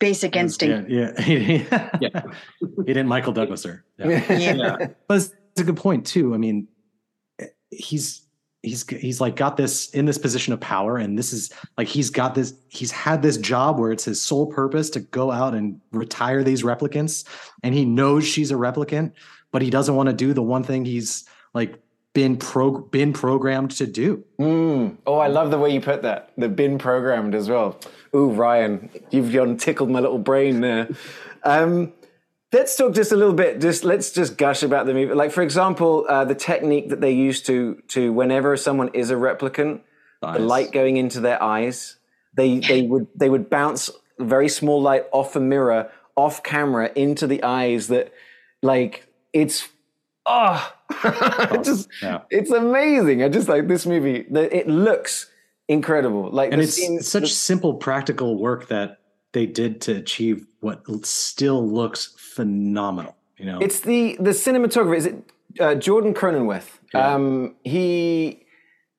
Basic 0.00 0.36
instinct. 0.36 0.90
Yeah, 0.90 1.12
yeah. 1.24 1.98
yeah. 2.00 2.22
he 2.60 2.92
didn't 2.92 3.06
Michael 3.06 3.32
Douglas 3.32 3.64
her. 3.64 3.84
Yeah. 3.96 4.32
Yeah. 4.32 4.88
But 5.08 5.16
it's 5.16 5.60
a 5.60 5.64
good 5.64 5.76
point 5.76 6.04
too. 6.04 6.34
I 6.34 6.36
mean, 6.36 6.66
eh, 7.38 7.46
he's 7.70 8.24
he's 8.64 8.88
he's 8.88 9.20
like 9.20 9.36
got 9.36 9.56
this 9.56 9.90
in 9.90 10.04
this 10.04 10.18
position 10.18 10.52
of 10.52 10.60
power, 10.60 10.96
and 10.96 11.16
this 11.18 11.32
is 11.32 11.52
like 11.78 11.86
he's 11.86 12.10
got 12.10 12.34
this. 12.34 12.54
He's 12.68 12.90
had 12.90 13.22
this 13.22 13.36
job 13.36 13.78
where 13.78 13.92
it's 13.92 14.04
his 14.04 14.20
sole 14.20 14.46
purpose 14.46 14.90
to 14.90 15.00
go 15.00 15.30
out 15.30 15.54
and 15.54 15.80
retire 15.92 16.42
these 16.42 16.62
replicants, 16.62 17.26
and 17.62 17.74
he 17.74 17.84
knows 17.84 18.26
she's 18.26 18.50
a 18.50 18.54
replicant, 18.54 19.12
but 19.52 19.62
he 19.62 19.70
doesn't 19.70 19.94
want 19.94 20.08
to 20.08 20.14
do 20.14 20.32
the 20.32 20.42
one 20.42 20.64
thing 20.64 20.84
he's 20.84 21.24
like 21.54 21.78
been 22.14 22.36
pro 22.36 22.78
been 22.78 23.12
programmed 23.12 23.72
to 23.72 23.86
do. 23.86 24.24
Mm. 24.40 24.96
Oh, 25.06 25.18
I 25.18 25.26
love 25.26 25.50
the 25.50 25.58
way 25.58 25.70
you 25.70 25.80
put 25.80 26.02
that. 26.02 26.32
The 26.38 26.48
been 26.48 26.78
programmed 26.78 27.34
as 27.34 27.50
well. 27.50 27.78
Ooh, 28.14 28.30
Ryan, 28.30 28.88
you've 29.10 29.32
gone 29.32 29.56
tickled 29.56 29.90
my 29.90 30.00
little 30.00 30.18
brain 30.18 30.60
there. 30.60 30.88
Um, 31.42 31.92
let's 32.52 32.76
talk 32.76 32.94
just 32.94 33.12
a 33.12 33.16
little 33.16 33.34
bit. 33.34 33.60
Just 33.60 33.84
let's 33.84 34.12
just 34.12 34.38
gush 34.38 34.62
about 34.62 34.86
the 34.86 34.94
movie. 34.94 35.12
Like, 35.12 35.32
for 35.32 35.42
example, 35.42 36.06
uh, 36.08 36.24
the 36.24 36.36
technique 36.36 36.88
that 36.90 37.00
they 37.00 37.12
use 37.12 37.42
to 37.42 37.82
to 37.88 38.12
whenever 38.12 38.56
someone 38.56 38.90
is 38.94 39.10
a 39.10 39.14
replicant, 39.14 39.80
the 40.22 40.38
light 40.38 40.72
going 40.72 40.96
into 40.96 41.20
their 41.20 41.42
eyes. 41.42 41.96
They 42.34 42.60
they 42.60 42.82
would 42.82 43.08
they 43.14 43.28
would 43.28 43.50
bounce 43.50 43.90
very 44.18 44.48
small 44.48 44.80
light 44.80 45.04
off 45.12 45.34
a 45.36 45.40
mirror, 45.40 45.90
off 46.16 46.42
camera, 46.42 46.90
into 46.94 47.26
the 47.26 47.42
eyes. 47.42 47.88
That 47.88 48.12
like 48.62 49.06
it's 49.32 49.68
oh, 50.24 50.72
it 50.72 50.73
just 51.62 51.88
Yeah. 52.02 52.20
it's 52.30 52.50
amazing. 52.50 53.22
I 53.22 53.28
just 53.28 53.48
like 53.48 53.68
this 53.68 53.86
movie. 53.86 54.26
The, 54.30 54.54
it 54.56 54.68
looks 54.68 55.30
incredible. 55.68 56.30
Like 56.30 56.52
and 56.52 56.60
the 56.60 56.64
it's 56.64 56.74
scene- 56.74 57.00
such 57.00 57.32
simple 57.32 57.74
practical 57.74 58.38
work 58.38 58.68
that 58.68 58.98
they 59.32 59.46
did 59.46 59.80
to 59.82 59.96
achieve 59.96 60.46
what 60.60 60.84
still 61.04 61.66
looks 61.68 62.14
phenomenal 62.16 63.16
you 63.38 63.46
know 63.46 63.58
It's 63.60 63.80
the 63.80 64.16
the 64.20 64.30
cinematographer. 64.30 64.96
Is 64.96 65.06
it 65.06 65.16
uh, 65.60 65.74
Jordan 65.74 66.14
Cronenweth? 66.14 66.68
Um, 66.94 67.56
he 67.64 68.46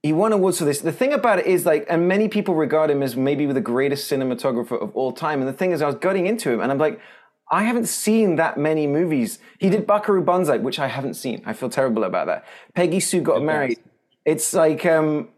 he 0.03 0.11
won 0.13 0.33
awards 0.33 0.59
for 0.59 0.65
this. 0.65 0.81
The 0.81 0.91
thing 0.91 1.13
about 1.13 1.39
it 1.39 1.45
is 1.47 1.65
like, 1.65 1.85
and 1.89 2.07
many 2.07 2.27
people 2.27 2.53
regard 2.53 2.89
him 2.91 3.01
as 3.01 3.15
maybe 3.15 3.45
the 3.45 3.61
greatest 3.61 4.11
cinematographer 4.11 4.79
of 4.81 4.95
all 4.95 5.11
time. 5.13 5.39
And 5.39 5.47
the 5.47 5.53
thing 5.53 5.71
is, 5.71 5.81
I 5.81 5.85
was 5.87 5.95
getting 5.95 6.27
into 6.27 6.51
him, 6.51 6.59
and 6.59 6.69
I'm 6.71 6.77
like, 6.77 6.99
I 7.51 7.63
haven't 7.63 7.87
seen 7.87 8.37
that 8.37 8.57
many 8.57 8.87
movies. 8.87 9.39
He 9.59 9.69
did 9.69 9.85
Buckaroo 9.85 10.23
Banzai, 10.23 10.57
which 10.57 10.79
I 10.79 10.87
haven't 10.87 11.13
seen. 11.13 11.43
I 11.45 11.53
feel 11.53 11.69
terrible 11.69 12.03
about 12.03 12.27
that. 12.27 12.45
Peggy 12.73 12.99
Sue 12.99 13.21
got 13.21 13.43
married. 13.43 13.79
It's 14.25 14.53
like 14.53 14.85
um, 14.85 15.29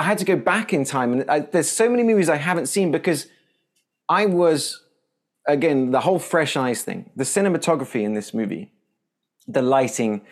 I 0.00 0.02
had 0.02 0.18
to 0.18 0.24
go 0.24 0.36
back 0.36 0.72
in 0.72 0.84
time, 0.84 1.12
and 1.12 1.30
I, 1.30 1.40
there's 1.40 1.70
so 1.70 1.88
many 1.88 2.02
movies 2.02 2.28
I 2.28 2.36
haven't 2.36 2.66
seen 2.66 2.90
because 2.90 3.28
I 4.08 4.26
was 4.26 4.82
again 5.46 5.92
the 5.92 6.00
whole 6.00 6.18
fresh 6.18 6.56
eyes 6.56 6.82
thing, 6.82 7.10
the 7.14 7.24
cinematography 7.24 8.02
in 8.02 8.14
this 8.14 8.34
movie, 8.34 8.72
the 9.46 9.62
lighting, 9.62 10.22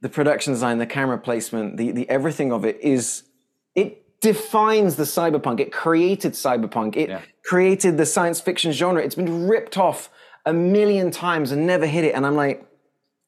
the 0.00 0.08
production 0.08 0.54
design, 0.54 0.78
the 0.78 0.86
camera 0.86 1.18
placement, 1.18 1.76
the 1.76 1.92
the 1.92 2.08
everything 2.08 2.52
of 2.52 2.64
it 2.64 2.80
is 2.80 3.24
it 3.74 4.20
defines 4.20 4.96
the 4.96 5.04
cyberpunk. 5.04 5.60
It 5.60 5.72
created 5.72 6.32
cyberpunk. 6.32 6.96
It 6.96 7.20
created 7.44 7.98
the 7.98 8.06
science 8.06 8.40
fiction 8.40 8.72
genre. 8.72 9.02
It's 9.02 9.14
been 9.14 9.46
ripped 9.46 9.76
off 9.76 10.08
a 10.46 10.52
million 10.52 11.10
times 11.10 11.52
and 11.52 11.66
never 11.66 11.86
hit 11.86 12.04
it. 12.04 12.14
And 12.14 12.26
I'm 12.26 12.34
like, 12.36 12.66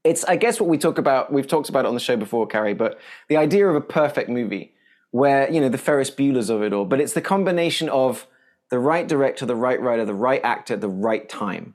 it's 0.04 0.24
I 0.24 0.36
guess 0.36 0.60
what 0.60 0.68
we 0.68 0.78
talk 0.78 0.98
about. 0.98 1.32
We've 1.32 1.46
talked 1.46 1.68
about 1.68 1.84
it 1.84 1.88
on 1.88 1.94
the 1.94 2.00
show 2.00 2.16
before, 2.16 2.46
Kari. 2.46 2.74
But 2.74 2.98
the 3.28 3.36
idea 3.36 3.66
of 3.68 3.74
a 3.74 3.80
perfect 3.80 4.28
movie, 4.28 4.72
where 5.10 5.50
you 5.50 5.60
know 5.60 5.68
the 5.68 5.78
Ferris 5.78 6.10
Bueller's 6.10 6.50
of 6.50 6.62
it 6.62 6.72
all, 6.72 6.84
but 6.84 7.00
it's 7.00 7.12
the 7.14 7.20
combination 7.22 7.88
of 7.88 8.26
the 8.70 8.78
right 8.78 9.06
director, 9.08 9.46
the 9.46 9.56
right 9.56 9.80
writer, 9.80 10.04
the 10.04 10.14
right 10.14 10.40
actor, 10.44 10.74
at 10.74 10.80
the 10.80 10.88
right 10.88 11.28
time. 11.28 11.74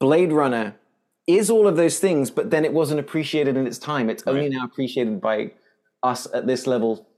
Blade 0.00 0.32
Runner 0.32 0.76
is 1.26 1.50
all 1.50 1.66
of 1.66 1.76
those 1.76 1.98
things, 1.98 2.30
but 2.30 2.50
then 2.50 2.64
it 2.64 2.72
wasn't 2.72 3.00
appreciated 3.00 3.56
in 3.56 3.66
its 3.66 3.78
time. 3.78 4.08
It's 4.08 4.22
only 4.26 4.48
now 4.48 4.64
appreciated 4.64 5.20
by 5.20 5.52
us 6.02 6.26
at 6.32 6.46
this 6.46 6.66
level, 6.66 7.08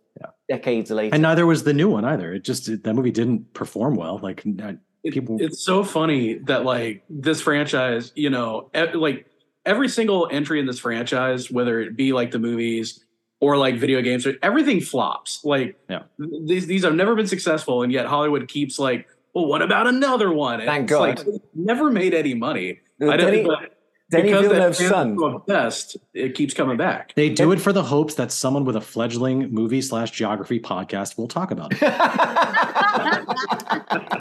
decades 0.49 0.91
later. 0.91 1.15
and 1.15 1.23
neither 1.23 1.45
was 1.47 1.65
the 1.65 1.75
new 1.75 1.91
one 1.91 2.05
either 2.05 2.33
it 2.33 2.43
just 2.43 2.67
that 2.83 2.95
movie 2.95 3.11
didn't 3.11 3.53
perform 3.53 3.95
well 3.97 4.19
like 4.23 4.43
It- 4.47 4.79
people 5.05 5.39
it's 5.41 5.61
so 5.65 5.83
funny 5.85 6.35
that 6.47 6.65
like 6.65 7.03
this 7.09 7.41
franchise, 7.41 8.13
you 8.15 8.31
know, 8.31 8.71
e- 8.77 8.93
like 8.95 9.27
every 9.67 9.89
single 9.89 10.29
entry 10.31 10.61
in 10.61 10.67
this 10.67 10.79
franchise, 10.79 11.51
whether 11.51 11.81
it 11.81 11.97
be 11.97 12.13
like 12.13 12.31
the 12.31 12.39
movies 12.39 13.05
or 13.41 13.57
like 13.57 13.77
video 13.77 14.01
games, 14.03 14.27
everything 14.43 14.81
flops. 14.81 15.45
Like 15.45 15.79
Yeah. 15.89 16.03
these 16.19 16.67
these 16.67 16.85
have 16.85 16.95
never 16.95 17.15
been 17.15 17.27
successful, 17.29 17.83
and 17.83 17.93
yet 17.93 18.07
Hollywood 18.07 18.49
keeps 18.49 18.79
like, 18.79 19.07
well, 19.35 19.47
what 19.47 19.63
about 19.63 19.87
another 19.87 20.33
one? 20.33 20.61
And 20.61 20.69
Thank 20.69 20.91
it's 20.91 20.99
like, 20.99 21.17
God. 21.25 21.41
never 21.55 21.91
made 21.91 22.15
any 22.15 22.35
money. 22.35 22.81
Well, 22.99 23.13
I 23.13 23.17
don't 23.17 23.33
Denis- 23.33 23.69
but 24.11 24.19
Denis 24.19 24.33
because 24.33 24.49
that 24.49 24.55
Villeneuve's 24.55 24.79
fans 24.79 24.91
son. 24.91 25.13
are 25.13 25.19
so 25.19 25.27
obsessed, 25.37 25.97
it 26.15 26.35
keeps 26.35 26.55
coming 26.55 26.77
back. 26.77 27.15
they 27.15 27.29
do 27.29 27.53
it 27.53 27.61
for 27.61 27.73
the 27.73 27.83
hopes 27.83 28.15
that 28.15 28.33
someone 28.33 28.65
with 28.65 28.77
a 28.77 28.81
fledgling 28.81 29.53
movie 29.53 29.83
slash 29.83 30.11
geography 30.11 30.59
podcast 30.61 31.19
will 31.19 31.29
talk 31.29 31.51
about 31.51 31.73
it 31.73 31.79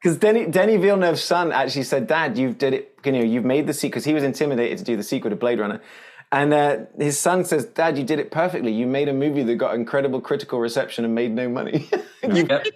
Because 0.00 0.16
Denis, 0.16 0.48
Denis 0.50 0.80
Villeneuve's 0.80 1.22
son 1.22 1.52
actually 1.52 1.82
said, 1.82 2.06
"Dad, 2.06 2.38
you've 2.38 2.56
did 2.56 2.72
it. 2.72 2.96
You 3.04 3.12
know, 3.12 3.20
you've 3.20 3.44
made 3.44 3.66
the 3.66 3.74
sequel." 3.74 3.90
Because 3.90 4.04
he 4.04 4.14
was 4.14 4.22
intimidated 4.22 4.78
to 4.78 4.84
do 4.84 4.96
the 4.96 5.02
sequel 5.02 5.30
to 5.30 5.36
Blade 5.36 5.58
Runner, 5.58 5.80
and 6.30 6.52
uh, 6.52 6.76
his 6.98 7.18
son 7.18 7.44
says, 7.44 7.64
"Dad, 7.66 7.96
you 7.98 8.04
did 8.04 8.18
it 8.18 8.30
perfectly. 8.30 8.72
You 8.72 8.86
made 8.86 9.08
a 9.08 9.12
movie 9.12 9.42
that 9.42 9.54
got 9.56 9.74
incredible 9.74 10.20
critical 10.20 10.60
reception 10.60 11.04
and 11.04 11.14
made 11.14 11.32
no 11.32 11.48
money. 11.48 11.88
you've, 12.22 12.48
Yep. 12.50 12.66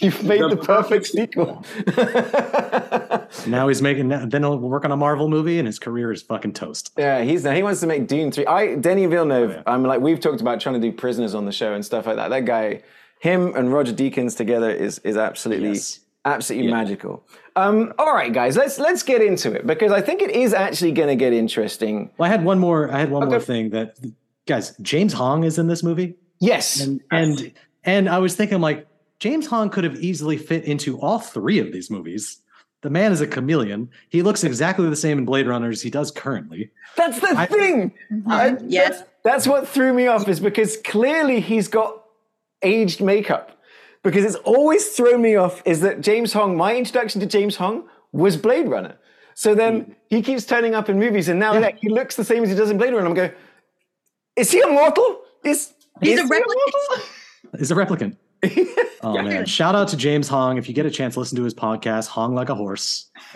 you've 0.00 0.22
made 0.24 0.40
the 0.42 0.56
perfect 0.56 1.06
sequel." 1.06 1.64
now 3.46 3.68
he's 3.68 3.82
making 3.82 4.08
then 4.08 4.30
he'll 4.42 4.58
work 4.58 4.84
on 4.84 4.92
a 4.92 4.96
marvel 4.96 5.28
movie 5.28 5.58
and 5.58 5.66
his 5.66 5.78
career 5.78 6.12
is 6.12 6.22
fucking 6.22 6.52
toast 6.52 6.92
Yeah, 6.96 7.22
he's 7.22 7.44
now 7.44 7.52
he 7.52 7.62
wants 7.62 7.80
to 7.80 7.86
make 7.86 8.06
Dune 8.06 8.30
three. 8.30 8.46
I 8.46 8.74
Denis 8.76 9.08
Villeneuve. 9.10 9.50
Oh, 9.50 9.54
yeah. 9.54 9.62
I'm 9.66 9.82
like 9.82 10.00
we've 10.00 10.20
talked 10.20 10.40
about 10.40 10.60
trying 10.60 10.80
to 10.80 10.90
do 10.90 10.92
Prisoners 10.96 11.34
on 11.34 11.44
the 11.46 11.52
show 11.52 11.72
and 11.74 11.84
stuff 11.84 12.06
like 12.06 12.16
that. 12.16 12.28
That 12.28 12.44
guy, 12.44 12.82
him 13.20 13.54
and 13.56 13.72
Roger 13.72 13.92
Deakins 13.92 14.36
together 14.36 14.70
is 14.70 14.98
is 15.00 15.16
absolutely 15.16 15.70
Yes. 15.70 16.00
Absolutely 16.24 16.70
magical. 16.72 17.24
Um, 17.56 17.92
all 17.98 18.14
right, 18.14 18.32
guys, 18.32 18.56
let's 18.56 18.78
let's 18.78 19.02
get 19.02 19.20
into 19.22 19.52
it 19.52 19.66
because 19.66 19.92
I 19.92 20.00
think 20.00 20.22
it 20.22 20.30
is 20.30 20.54
actually 20.54 20.92
going 20.92 21.08
to 21.08 21.16
get 21.16 21.32
interesting. 21.32 22.10
well 22.18 22.28
i 22.28 22.32
had 22.32 22.44
one 22.44 22.58
more 22.58 22.90
i 22.92 22.98
had 22.98 23.10
one 23.10 23.28
more 23.28 23.40
thing 23.40 23.70
that 23.70 23.98
guys 24.46 24.74
james 24.82 25.12
hong 25.12 25.44
is 25.44 25.58
in 25.58 25.66
this 25.68 25.82
movie 25.82 26.14
Yes, 26.40 26.80
and 26.80 27.00
and 27.12 27.52
and 27.84 28.08
I 28.08 28.18
was 28.18 28.34
thinking 28.34 28.60
like 28.60 28.88
James 29.20 29.46
Hong 29.46 29.70
could 29.70 29.84
have 29.84 29.94
easily 30.02 30.36
fit 30.36 30.64
into 30.64 30.98
all 30.98 31.20
three 31.20 31.60
of 31.60 31.70
these 31.72 31.88
movies. 31.88 32.38
The 32.80 32.90
man 32.90 33.12
is 33.12 33.20
a 33.20 33.28
chameleon. 33.28 33.88
He 34.08 34.22
looks 34.22 34.42
exactly 34.42 34.88
the 34.90 34.96
same 34.96 35.18
in 35.18 35.24
Blade 35.24 35.46
Runner 35.46 35.68
as 35.70 35.80
he 35.82 35.88
does 35.90 36.10
currently. 36.10 36.72
that's 36.96 37.20
the 37.20 37.28
I- 37.38 37.46
thing. 37.46 37.92
I- 38.26 38.56
Yes. 38.66 38.98
that's, 38.98 39.10
that's 39.22 39.46
what 39.46 39.68
threw 39.68 39.92
me 39.92 40.08
off 40.08 40.26
is 40.28 40.40
because 40.40 40.78
clearly 40.78 41.38
he's 41.40 41.68
got 41.68 42.02
aged 42.62 43.00
makeup. 43.00 43.56
Because 44.02 44.24
it's 44.24 44.36
always 44.44 44.88
thrown 44.88 45.22
me 45.22 45.36
off 45.36 45.62
is 45.64 45.80
that 45.80 46.00
James 46.00 46.32
Hong, 46.32 46.56
my 46.56 46.76
introduction 46.76 47.20
to 47.20 47.26
James 47.26 47.56
Hong 47.56 47.84
was 48.10 48.36
Blade 48.36 48.68
Runner. 48.68 48.96
So 49.34 49.54
then 49.54 49.80
hmm. 49.80 49.92
he 50.08 50.22
keeps 50.22 50.44
turning 50.44 50.74
up 50.74 50.88
in 50.88 50.98
movies, 50.98 51.28
and 51.28 51.38
now 51.38 51.58
like, 51.58 51.78
he 51.78 51.88
looks 51.88 52.16
the 52.16 52.24
same 52.24 52.42
as 52.42 52.50
he 52.50 52.54
does 52.56 52.70
in 52.70 52.78
Blade 52.78 52.92
Runner. 52.92 53.06
I'm 53.06 53.14
going, 53.14 53.32
is 54.36 54.50
he 54.50 54.60
immortal? 54.60 55.22
Is 55.44 55.72
He's 56.00 56.18
Is 56.18 56.30
a 56.30 56.34
he 56.34 56.40
replicant. 56.40 57.60
Is 57.60 57.70
a 57.70 57.74
replicant. 57.74 58.16
Oh 59.04 59.16
Yeah. 59.16 59.22
man! 59.22 59.46
Shout 59.46 59.74
out 59.74 59.88
to 59.88 59.96
James 59.96 60.28
Hong. 60.28 60.58
If 60.58 60.68
you 60.68 60.74
get 60.74 60.86
a 60.86 60.90
chance, 60.90 61.16
listen 61.16 61.34
to 61.36 61.42
his 61.42 61.54
podcast, 61.54 62.06
Hong 62.06 62.36
Like 62.36 62.50
a 62.50 62.54
Horse. 62.54 63.10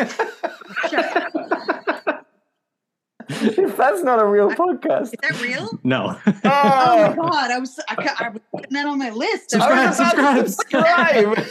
Shut 3.30 3.52
up. 3.52 3.58
if 3.58 3.76
that's 3.76 4.02
not 4.02 4.20
a 4.20 4.26
real 4.26 4.50
podcast. 4.50 5.02
Is 5.04 5.12
that 5.22 5.42
real? 5.42 5.78
No, 5.84 6.18
Oh 6.26 6.30
my 6.44 7.08
Oh, 7.08 7.14
god! 7.16 7.50
I 7.50 7.58
was 7.58 7.78
I, 7.88 7.94
I 8.20 8.28
was 8.30 8.40
putting 8.54 8.72
that 8.72 8.86
on 8.86 8.98
my 8.98 9.10
list. 9.10 9.54
I 9.54 9.58
Subscribe, 9.58 9.86
was 9.88 9.98
about 10.00 10.34
to 10.34 10.48
subscribe. 10.48 11.36
subscribe. 11.36 11.46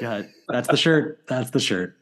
God, 0.00 0.28
that's 0.48 0.68
the 0.68 0.76
shirt. 0.76 1.20
That's 1.28 1.50
the 1.50 1.60
shirt. 1.60 1.96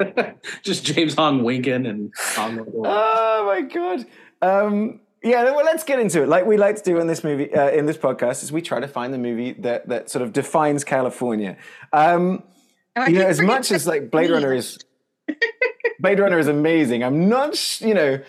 Just 0.62 0.84
James 0.84 1.14
Hong 1.14 1.42
winking 1.44 1.86
and 1.86 2.12
Hong. 2.34 2.64
oh 2.84 3.44
my 3.46 3.60
god. 3.62 4.06
Um, 4.40 5.00
yeah, 5.22 5.42
well, 5.44 5.64
let's 5.64 5.82
get 5.84 5.98
into 5.98 6.22
it. 6.22 6.28
Like 6.28 6.46
we 6.46 6.56
like 6.56 6.76
to 6.76 6.82
do 6.82 6.98
in 6.98 7.06
this 7.08 7.24
movie, 7.24 7.52
uh, 7.52 7.70
in 7.70 7.86
this 7.86 7.96
podcast, 7.96 8.42
is 8.44 8.52
we 8.52 8.62
try 8.62 8.78
to 8.80 8.86
find 8.88 9.12
the 9.12 9.18
movie 9.18 9.52
that 9.54 9.88
that 9.88 10.08
sort 10.08 10.22
of 10.22 10.32
defines 10.32 10.84
California. 10.84 11.56
Um, 11.92 12.44
Oh, 12.96 13.06
you 13.06 13.20
know, 13.20 13.26
as 13.26 13.40
much 13.40 13.70
as 13.70 13.86
like 13.86 14.10
Blade. 14.10 14.28
Runner 14.30 14.52
is, 14.52 14.76
Blade 16.00 16.18
Runner 16.18 16.38
is 16.38 16.48
amazing. 16.48 17.02
I'm 17.02 17.28
not, 17.28 17.54
sh- 17.56 17.82
you 17.82 17.94
know, 17.94 18.20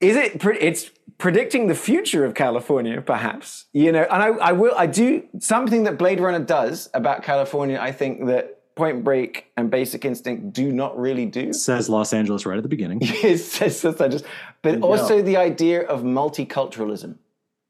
is 0.00 0.16
it? 0.16 0.38
Pre- 0.40 0.58
it's 0.58 0.90
predicting 1.18 1.66
the 1.66 1.74
future 1.74 2.24
of 2.24 2.34
California, 2.34 3.00
perhaps. 3.00 3.66
You 3.72 3.92
know, 3.92 4.02
and 4.10 4.22
I, 4.22 4.26
I 4.28 4.52
will, 4.52 4.74
I 4.76 4.86
do 4.86 5.24
something 5.38 5.84
that 5.84 5.98
Blade 5.98 6.20
Runner 6.20 6.44
does 6.44 6.90
about 6.94 7.22
California. 7.22 7.78
I 7.80 7.92
think 7.92 8.26
that 8.26 8.60
Point 8.74 9.04
Break 9.04 9.46
and 9.56 9.70
Basic 9.70 10.04
Instinct 10.04 10.52
do 10.52 10.72
not 10.72 10.98
really 10.98 11.26
do. 11.26 11.52
Says 11.52 11.88
Los 11.88 12.12
Angeles 12.12 12.44
right 12.44 12.56
at 12.56 12.62
the 12.64 12.68
beginning. 12.68 12.98
It's 13.02 13.58
just, 13.58 13.82
just- 13.82 14.00
I 14.00 14.08
just- 14.08 14.24
but 14.62 14.80
also 14.82 15.22
the 15.22 15.36
idea 15.36 15.82
of 15.86 16.02
multiculturalism. 16.02 17.16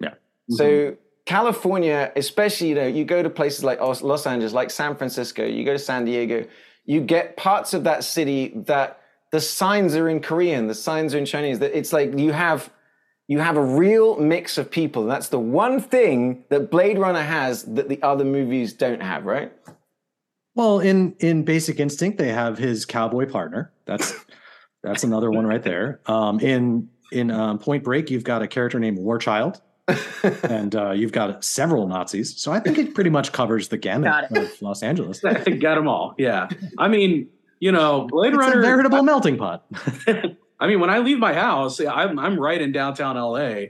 Yeah. 0.01 0.14
So 0.48 0.96
California, 1.26 2.12
especially, 2.16 2.68
you 2.68 2.74
know, 2.74 2.86
you 2.86 3.05
go 3.05 3.22
to 3.22 3.30
places 3.30 3.64
like 3.64 3.80
Los 3.80 4.26
Angeles, 4.26 4.52
like 4.52 4.70
San 4.70 4.96
Francisco, 4.96 5.44
you 5.44 5.64
go 5.64 5.72
to 5.72 5.78
San 5.78 6.05
Diego, 6.05 6.46
you 6.86 7.01
get 7.01 7.36
parts 7.36 7.74
of 7.74 7.84
that 7.84 8.05
city 8.05 8.52
that 8.66 9.01
the 9.35 9.40
signs 9.40 9.97
are 9.97 10.09
in 10.09 10.20
Korean, 10.20 10.69
the 10.69 10.77
signs 10.77 11.12
are 11.12 11.19
in 11.19 11.27
Chinese. 11.27 11.59
That 11.59 11.77
it's 11.77 11.93
like 11.93 12.16
you 12.16 12.31
have 12.31 12.70
you 13.27 13.40
have 13.40 13.56
a 13.56 13.65
real 13.65 14.16
mix 14.16 14.59
of 14.59 14.70
people. 14.70 15.02
And 15.02 15.11
that's 15.11 15.28
the 15.28 15.40
one 15.40 15.81
thing 15.81 16.44
that 16.51 16.70
Blade 16.70 17.01
Runner 17.01 17.23
has 17.23 17.65
that 17.65 17.89
the 17.89 18.01
other 18.01 18.24
movies 18.24 18.74
don't 18.74 19.02
have, 19.02 19.24
right? 19.24 19.52
Well, 20.55 20.78
in 20.78 21.16
in 21.19 21.43
Basic 21.43 21.81
Instinct, 21.81 22.16
they 22.16 22.28
have 22.28 22.59
his 22.59 22.86
cowboy 22.86 23.28
partner. 23.28 23.73
That's 23.86 24.15
that's 24.85 25.02
another 25.02 25.32
one 25.32 25.48
right 25.48 25.65
there. 25.65 26.01
Um, 26.06 26.39
in 26.39 26.89
in 27.11 27.32
um, 27.32 27.59
Point 27.59 27.82
Break, 27.82 28.12
you've 28.12 28.23
got 28.23 28.40
a 28.40 28.47
character 28.47 28.78
named 28.78 28.98
Warchild, 28.98 29.61
and 30.44 30.77
uh, 30.77 30.93
you've 30.93 31.11
got 31.11 31.43
several 31.43 31.89
Nazis. 31.89 32.40
So 32.40 32.52
I 32.52 32.61
think 32.61 32.78
it 32.78 32.94
pretty 32.94 33.11
much 33.11 33.32
covers 33.32 33.66
the 33.66 33.78
gamut 33.78 34.31
of 34.31 34.62
Los 34.62 34.85
Angeles. 34.85 35.24
I 35.24 35.35
think 35.35 35.61
got 35.61 35.74
them 35.74 35.89
all. 35.89 36.15
Yeah. 36.19 36.48
I 36.78 36.86
mean, 36.86 37.31
you 37.64 37.72
know, 37.72 38.06
Blade 38.10 38.34
It's 38.34 38.38
Runner. 38.38 38.58
a 38.58 38.62
veritable 38.62 39.02
melting 39.02 39.38
pot. 39.38 39.64
I 40.60 40.66
mean, 40.66 40.80
when 40.80 40.90
I 40.90 40.98
leave 40.98 41.18
my 41.18 41.32
house, 41.32 41.80
I'm 41.80 42.18
I'm 42.18 42.38
right 42.38 42.60
in 42.60 42.72
downtown 42.72 43.16
LA. 43.16 43.68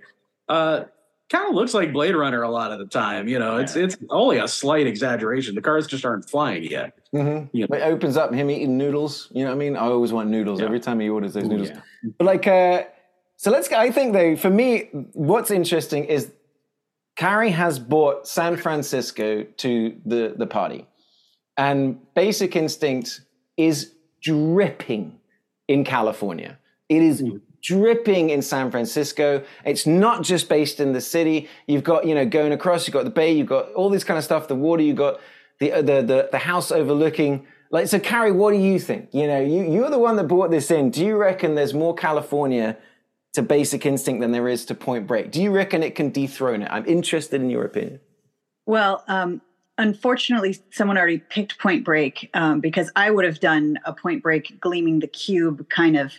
Uh, 0.48 0.84
kind 1.30 1.48
of 1.48 1.54
looks 1.54 1.74
like 1.74 1.92
Blade 1.92 2.16
Runner 2.16 2.42
a 2.42 2.50
lot 2.50 2.72
of 2.72 2.80
the 2.80 2.86
time. 2.86 3.28
You 3.28 3.38
know, 3.38 3.58
it's 3.58 3.76
it's 3.76 3.96
only 4.10 4.38
a 4.38 4.48
slight 4.48 4.88
exaggeration. 4.88 5.54
The 5.54 5.62
cars 5.62 5.86
just 5.86 6.04
aren't 6.04 6.28
flying 6.28 6.64
yet. 6.64 6.98
Mm-hmm. 7.14 7.46
Yeah. 7.56 7.66
It 7.70 7.82
opens 7.82 8.16
up 8.16 8.34
him 8.34 8.50
eating 8.50 8.76
noodles. 8.76 9.28
You 9.30 9.44
know 9.44 9.50
what 9.50 9.54
I 9.54 9.58
mean? 9.58 9.76
I 9.76 9.82
always 9.82 10.12
want 10.12 10.28
noodles 10.28 10.58
Yeah. 10.58 10.66
every 10.66 10.80
time 10.80 10.98
he 10.98 11.08
orders 11.08 11.34
those 11.34 11.44
Ooh, 11.44 11.48
noodles. 11.48 11.68
yeah. 11.70 11.80
But 12.18 12.24
like, 12.24 12.46
uh, 12.48 12.82
so 13.36 13.52
let's. 13.52 13.68
go- 13.68 13.78
I 13.78 13.92
think 13.92 14.12
though, 14.12 14.34
for 14.34 14.50
me, 14.50 14.88
what's 15.12 15.52
interesting 15.52 16.04
is 16.06 16.32
Kari 17.16 17.50
has 17.50 17.78
brought 17.78 18.26
San 18.26 18.56
Francisco 18.56 19.44
to 19.44 19.96
the 20.04 20.34
the 20.36 20.48
party, 20.48 20.84
and 21.56 21.98
Basic 22.14 22.56
Instinct 22.56 23.20
is 23.56 23.92
dripping 24.22 25.18
in 25.68 25.84
California. 25.84 26.58
It 26.88 27.02
is 27.02 27.22
dripping 27.62 28.30
in 28.30 28.42
San 28.42 28.70
Francisco. 28.70 29.42
It's 29.64 29.86
not 29.86 30.22
just 30.22 30.48
based 30.48 30.80
in 30.80 30.92
the 30.92 31.00
city. 31.00 31.48
You've 31.66 31.84
got 31.84 32.06
you 32.06 32.14
know 32.14 32.26
going 32.26 32.52
across. 32.52 32.86
You've 32.86 32.94
got 32.94 33.04
the 33.04 33.10
bay. 33.10 33.32
You've 33.32 33.48
got 33.48 33.72
all 33.72 33.90
this 33.90 34.04
kind 34.04 34.18
of 34.18 34.24
stuff. 34.24 34.48
The 34.48 34.54
water. 34.54 34.82
You've 34.82 34.96
got 34.96 35.20
the 35.60 35.72
uh, 35.72 35.82
the 35.82 36.02
the, 36.02 36.28
the 36.32 36.38
house 36.38 36.70
overlooking. 36.70 37.46
Like 37.70 37.88
so, 37.88 37.98
Kari, 37.98 38.30
what 38.30 38.52
do 38.52 38.58
you 38.58 38.78
think? 38.78 39.08
You 39.12 39.26
know, 39.26 39.40
you 39.40 39.70
you're 39.70 39.90
the 39.90 39.98
one 39.98 40.16
that 40.16 40.28
brought 40.28 40.50
this 40.50 40.70
in. 40.70 40.90
Do 40.90 41.04
you 41.04 41.16
reckon 41.16 41.54
there's 41.54 41.74
more 41.74 41.94
California 41.94 42.76
to 43.32 43.42
Basic 43.42 43.84
Instinct 43.84 44.20
than 44.20 44.30
there 44.30 44.48
is 44.48 44.64
to 44.66 44.74
Point 44.74 45.06
Break? 45.06 45.32
Do 45.32 45.42
you 45.42 45.50
reckon 45.50 45.82
it 45.82 45.94
can 45.94 46.10
dethrone 46.10 46.62
it? 46.62 46.68
I'm 46.70 46.86
interested 46.86 47.40
in 47.40 47.50
your 47.50 47.64
opinion. 47.64 48.00
Well, 48.66 49.02
um, 49.08 49.40
unfortunately, 49.78 50.58
someone 50.70 50.96
already 50.96 51.18
picked 51.18 51.58
Point 51.58 51.84
Break 51.84 52.30
um, 52.34 52.60
because 52.60 52.90
I 52.96 53.10
would 53.10 53.24
have 53.24 53.40
done 53.40 53.78
a 53.84 53.92
Point 53.92 54.22
Break 54.22 54.60
gleaming 54.60 55.00
the 55.00 55.06
cube 55.06 55.68
kind 55.68 55.96
of 55.96 56.12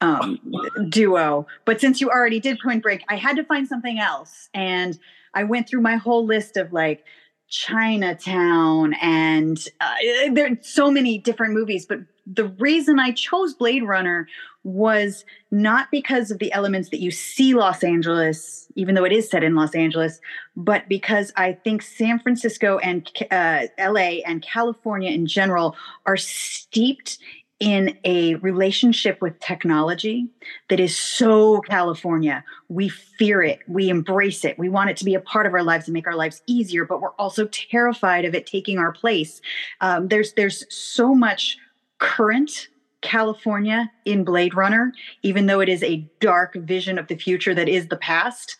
um, 0.00 0.38
duo. 0.88 1.46
But 1.64 1.80
since 1.80 2.00
you 2.00 2.10
already 2.10 2.40
did 2.40 2.58
Point 2.60 2.82
Break, 2.82 3.04
I 3.08 3.16
had 3.16 3.36
to 3.36 3.44
find 3.44 3.66
something 3.66 3.98
else. 3.98 4.48
And 4.52 4.98
I 5.34 5.44
went 5.44 5.68
through 5.68 5.80
my 5.80 5.96
whole 5.96 6.26
list 6.26 6.56
of 6.56 6.72
like 6.72 7.04
Chinatown 7.52 8.94
and 9.02 9.68
uh, 9.82 9.94
there 10.32 10.46
are 10.46 10.58
so 10.62 10.90
many 10.90 11.18
different 11.18 11.52
movies. 11.52 11.84
But 11.84 12.00
the 12.26 12.46
reason 12.46 12.98
I 12.98 13.12
chose 13.12 13.52
Blade 13.52 13.82
Runner 13.82 14.26
was 14.64 15.26
not 15.50 15.90
because 15.90 16.30
of 16.30 16.38
the 16.38 16.50
elements 16.52 16.88
that 16.88 17.00
you 17.00 17.10
see 17.10 17.52
Los 17.52 17.84
Angeles, 17.84 18.68
even 18.74 18.94
though 18.94 19.04
it 19.04 19.12
is 19.12 19.28
set 19.28 19.44
in 19.44 19.54
Los 19.54 19.74
Angeles, 19.74 20.18
but 20.56 20.88
because 20.88 21.30
I 21.36 21.52
think 21.52 21.82
San 21.82 22.20
Francisco 22.20 22.78
and 22.78 23.06
uh, 23.30 23.66
LA 23.78 24.22
and 24.24 24.40
California 24.40 25.10
in 25.10 25.26
general 25.26 25.76
are 26.06 26.16
steeped 26.16 27.18
in 27.62 27.96
a 28.02 28.34
relationship 28.36 29.22
with 29.22 29.38
technology 29.38 30.26
that 30.68 30.80
is 30.80 30.98
so 30.98 31.60
California. 31.60 32.42
We 32.68 32.88
fear 32.88 33.40
it, 33.40 33.60
we 33.68 33.88
embrace 33.88 34.44
it, 34.44 34.58
we 34.58 34.68
want 34.68 34.90
it 34.90 34.96
to 34.96 35.04
be 35.04 35.14
a 35.14 35.20
part 35.20 35.46
of 35.46 35.54
our 35.54 35.62
lives 35.62 35.86
and 35.86 35.92
make 35.92 36.08
our 36.08 36.16
lives 36.16 36.42
easier, 36.48 36.84
but 36.84 37.00
we're 37.00 37.14
also 37.20 37.46
terrified 37.46 38.24
of 38.24 38.34
it 38.34 38.46
taking 38.46 38.78
our 38.78 38.90
place. 38.90 39.40
Um, 39.80 40.08
there's 40.08 40.32
there's 40.32 40.64
so 40.74 41.14
much 41.14 41.56
current 41.98 42.66
California 43.00 43.88
in 44.04 44.24
Blade 44.24 44.54
Runner, 44.56 44.92
even 45.22 45.46
though 45.46 45.60
it 45.60 45.68
is 45.68 45.84
a 45.84 46.04
dark 46.18 46.54
vision 46.56 46.98
of 46.98 47.06
the 47.06 47.16
future 47.16 47.54
that 47.54 47.68
is 47.68 47.86
the 47.86 47.96
past 47.96 48.56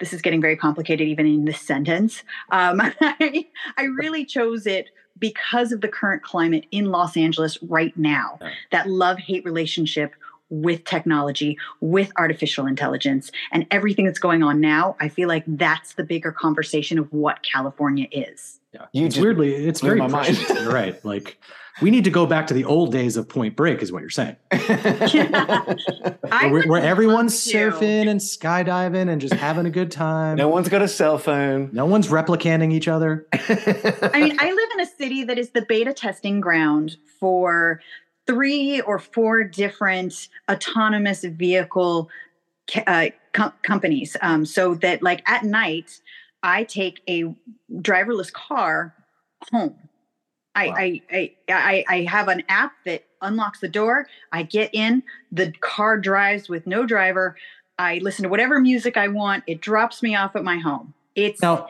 this 0.00 0.12
is 0.12 0.20
getting 0.20 0.40
very 0.40 0.56
complicated 0.56 1.06
even 1.06 1.24
in 1.24 1.44
this 1.44 1.60
sentence. 1.60 2.24
Um, 2.50 2.80
I, 3.00 3.46
I 3.78 3.84
really 3.84 4.26
chose 4.26 4.66
it 4.66 4.90
because 5.18 5.72
of 5.72 5.80
the 5.80 5.88
current 5.88 6.22
climate 6.22 6.66
in 6.70 6.86
Los 6.86 7.16
Angeles 7.16 7.58
right 7.62 7.96
now. 7.96 8.38
Yeah. 8.40 8.50
That 8.72 8.88
love 8.88 9.18
hate 9.18 9.44
relationship 9.44 10.14
with 10.50 10.84
technology, 10.84 11.58
with 11.80 12.12
artificial 12.16 12.66
intelligence, 12.66 13.30
and 13.50 13.66
everything 13.70 14.04
that's 14.04 14.18
going 14.18 14.42
on 14.42 14.60
now. 14.60 14.96
I 15.00 15.08
feel 15.08 15.28
like 15.28 15.44
that's 15.46 15.94
the 15.94 16.04
bigger 16.04 16.32
conversation 16.32 16.98
of 16.98 17.12
what 17.12 17.42
California 17.42 18.06
is. 18.12 18.60
Yeah. 18.72 18.86
You 18.92 19.06
it's 19.06 19.16
weirdly, 19.16 19.54
it's 19.54 19.80
very 19.80 19.98
my 19.98 20.08
mind. 20.08 20.38
You're 20.48 20.72
right. 20.72 20.94
Like 21.04 21.38
we 21.82 21.90
need 21.90 22.04
to 22.04 22.10
go 22.10 22.24
back 22.26 22.46
to 22.48 22.54
the 22.54 22.64
old 22.64 22.92
days 22.92 23.16
of 23.16 23.28
Point 23.28 23.56
Break, 23.56 23.82
is 23.82 23.90
what 23.90 24.00
you're 24.00 24.10
saying. 24.10 24.36
I 24.52 26.48
Where, 26.50 26.62
where 26.68 26.82
everyone's 26.82 27.34
love 27.52 27.52
to. 27.52 27.84
surfing 27.84 28.08
and 28.08 28.20
skydiving 28.20 29.08
and 29.08 29.20
just 29.20 29.34
having 29.34 29.66
a 29.66 29.70
good 29.70 29.90
time. 29.90 30.36
no 30.36 30.48
one's 30.48 30.68
got 30.68 30.82
a 30.82 30.88
cell 30.88 31.18
phone. 31.18 31.70
No 31.72 31.86
one's 31.86 32.08
replicating 32.08 32.72
each 32.72 32.88
other. 32.88 33.26
I 33.32 34.20
mean, 34.20 34.36
I 34.38 34.52
live 34.52 34.68
in 34.74 34.80
a 34.80 34.86
city 34.86 35.24
that 35.24 35.38
is 35.38 35.50
the 35.50 35.62
beta 35.62 35.92
testing 35.92 36.40
ground 36.40 36.96
for 37.18 37.80
three 38.26 38.80
or 38.80 38.98
four 38.98 39.44
different 39.44 40.28
autonomous 40.50 41.24
vehicle 41.24 42.08
uh, 42.86 43.06
com- 43.32 43.52
companies. 43.62 44.16
Um, 44.22 44.46
so 44.46 44.74
that, 44.76 45.02
like, 45.02 45.28
at 45.28 45.44
night, 45.44 46.00
I 46.42 46.64
take 46.64 47.02
a 47.08 47.34
driverless 47.72 48.32
car 48.32 48.94
home. 49.52 49.74
I, 50.54 50.66
Wow. 50.68 50.74
I, 50.78 51.02
I, 51.12 51.34
I, 51.48 51.84
I 51.88 52.02
have 52.04 52.28
an 52.28 52.42
app 52.48 52.72
that 52.84 53.04
unlocks 53.22 53.60
the 53.60 53.68
door. 53.68 54.06
I 54.32 54.42
get 54.44 54.70
in, 54.72 55.02
the 55.32 55.52
car 55.60 55.98
drives 55.98 56.48
with 56.48 56.66
no 56.66 56.86
driver. 56.86 57.36
I 57.78 57.98
listen 58.02 58.22
to 58.22 58.28
whatever 58.28 58.60
music 58.60 58.96
I 58.96 59.08
want. 59.08 59.44
It 59.46 59.60
drops 59.60 60.02
me 60.02 60.14
off 60.14 60.36
at 60.36 60.44
my 60.44 60.58
home. 60.58 60.94
It's 61.16 61.42
Now, 61.42 61.68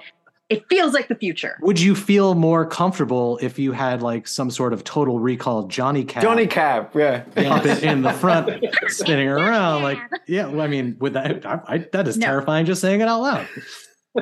it 0.50 0.68
feels 0.68 0.92
like 0.92 1.08
the 1.08 1.14
future. 1.14 1.56
would 1.62 1.80
you 1.80 1.94
feel 1.94 2.34
more 2.34 2.66
comfortable 2.66 3.38
if 3.40 3.58
you 3.58 3.72
had 3.72 4.02
like 4.02 4.28
some 4.28 4.50
sort 4.50 4.74
of 4.74 4.84
total 4.84 5.18
recall 5.18 5.62
Johnny 5.68 6.04
Cab? 6.04 6.22
Johnny 6.22 6.46
Cab, 6.46 6.90
yeah. 6.94 7.24
up 7.50 7.64
in, 7.64 7.78
in 7.88 8.02
the 8.02 8.12
front, 8.12 8.62
spinning 8.88 9.28
around? 9.28 9.82
Like, 9.82 9.98
yeah. 10.26 10.46
Well, 10.46 10.60
I 10.60 10.66
mean, 10.66 10.96
with 11.00 11.14
that, 11.14 11.46
I, 11.46 11.60
I, 11.66 11.78
that 11.92 12.06
is 12.06 12.18
No. 12.18 12.26
terrifying 12.26 12.66
just 12.66 12.82
saying 12.82 13.00
it 13.00 13.08
out 13.08 13.22
loud. 13.22 13.48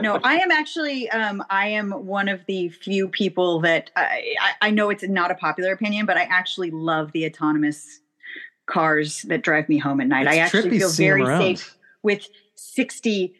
No, 0.01 0.19
I 0.23 0.37
am 0.37 0.51
actually 0.51 1.11
um, 1.11 1.45
I 1.51 1.69
am 1.69 1.91
one 1.91 2.29
of 2.29 2.41
the 2.47 2.71
few 2.71 3.09
people 3.09 3.61
that 3.61 3.91
I, 3.95 4.35
I, 4.41 4.69
I 4.69 4.71
know 4.71 4.91
it's 4.91 5.03
not 5.03 5.31
a 5.31 5.35
popular 5.35 5.73
opinion, 5.73 6.07
but 6.07 6.17
I 6.17 6.23
actually 6.23 6.71
love 6.71 7.13
the 7.13 7.27
autonomous 7.27 8.01
cars 8.67 9.23
that 9.23 9.43
drive 9.43 9.69
me 9.69 9.79
home 9.79 10.01
at 10.01 10.07
night. 10.07 10.27
I 10.27 10.39
actually 10.39 10.79
feel 10.79 10.89
very 10.91 11.27
safe 11.27 11.77
with 12.03 12.27
60 12.55 13.35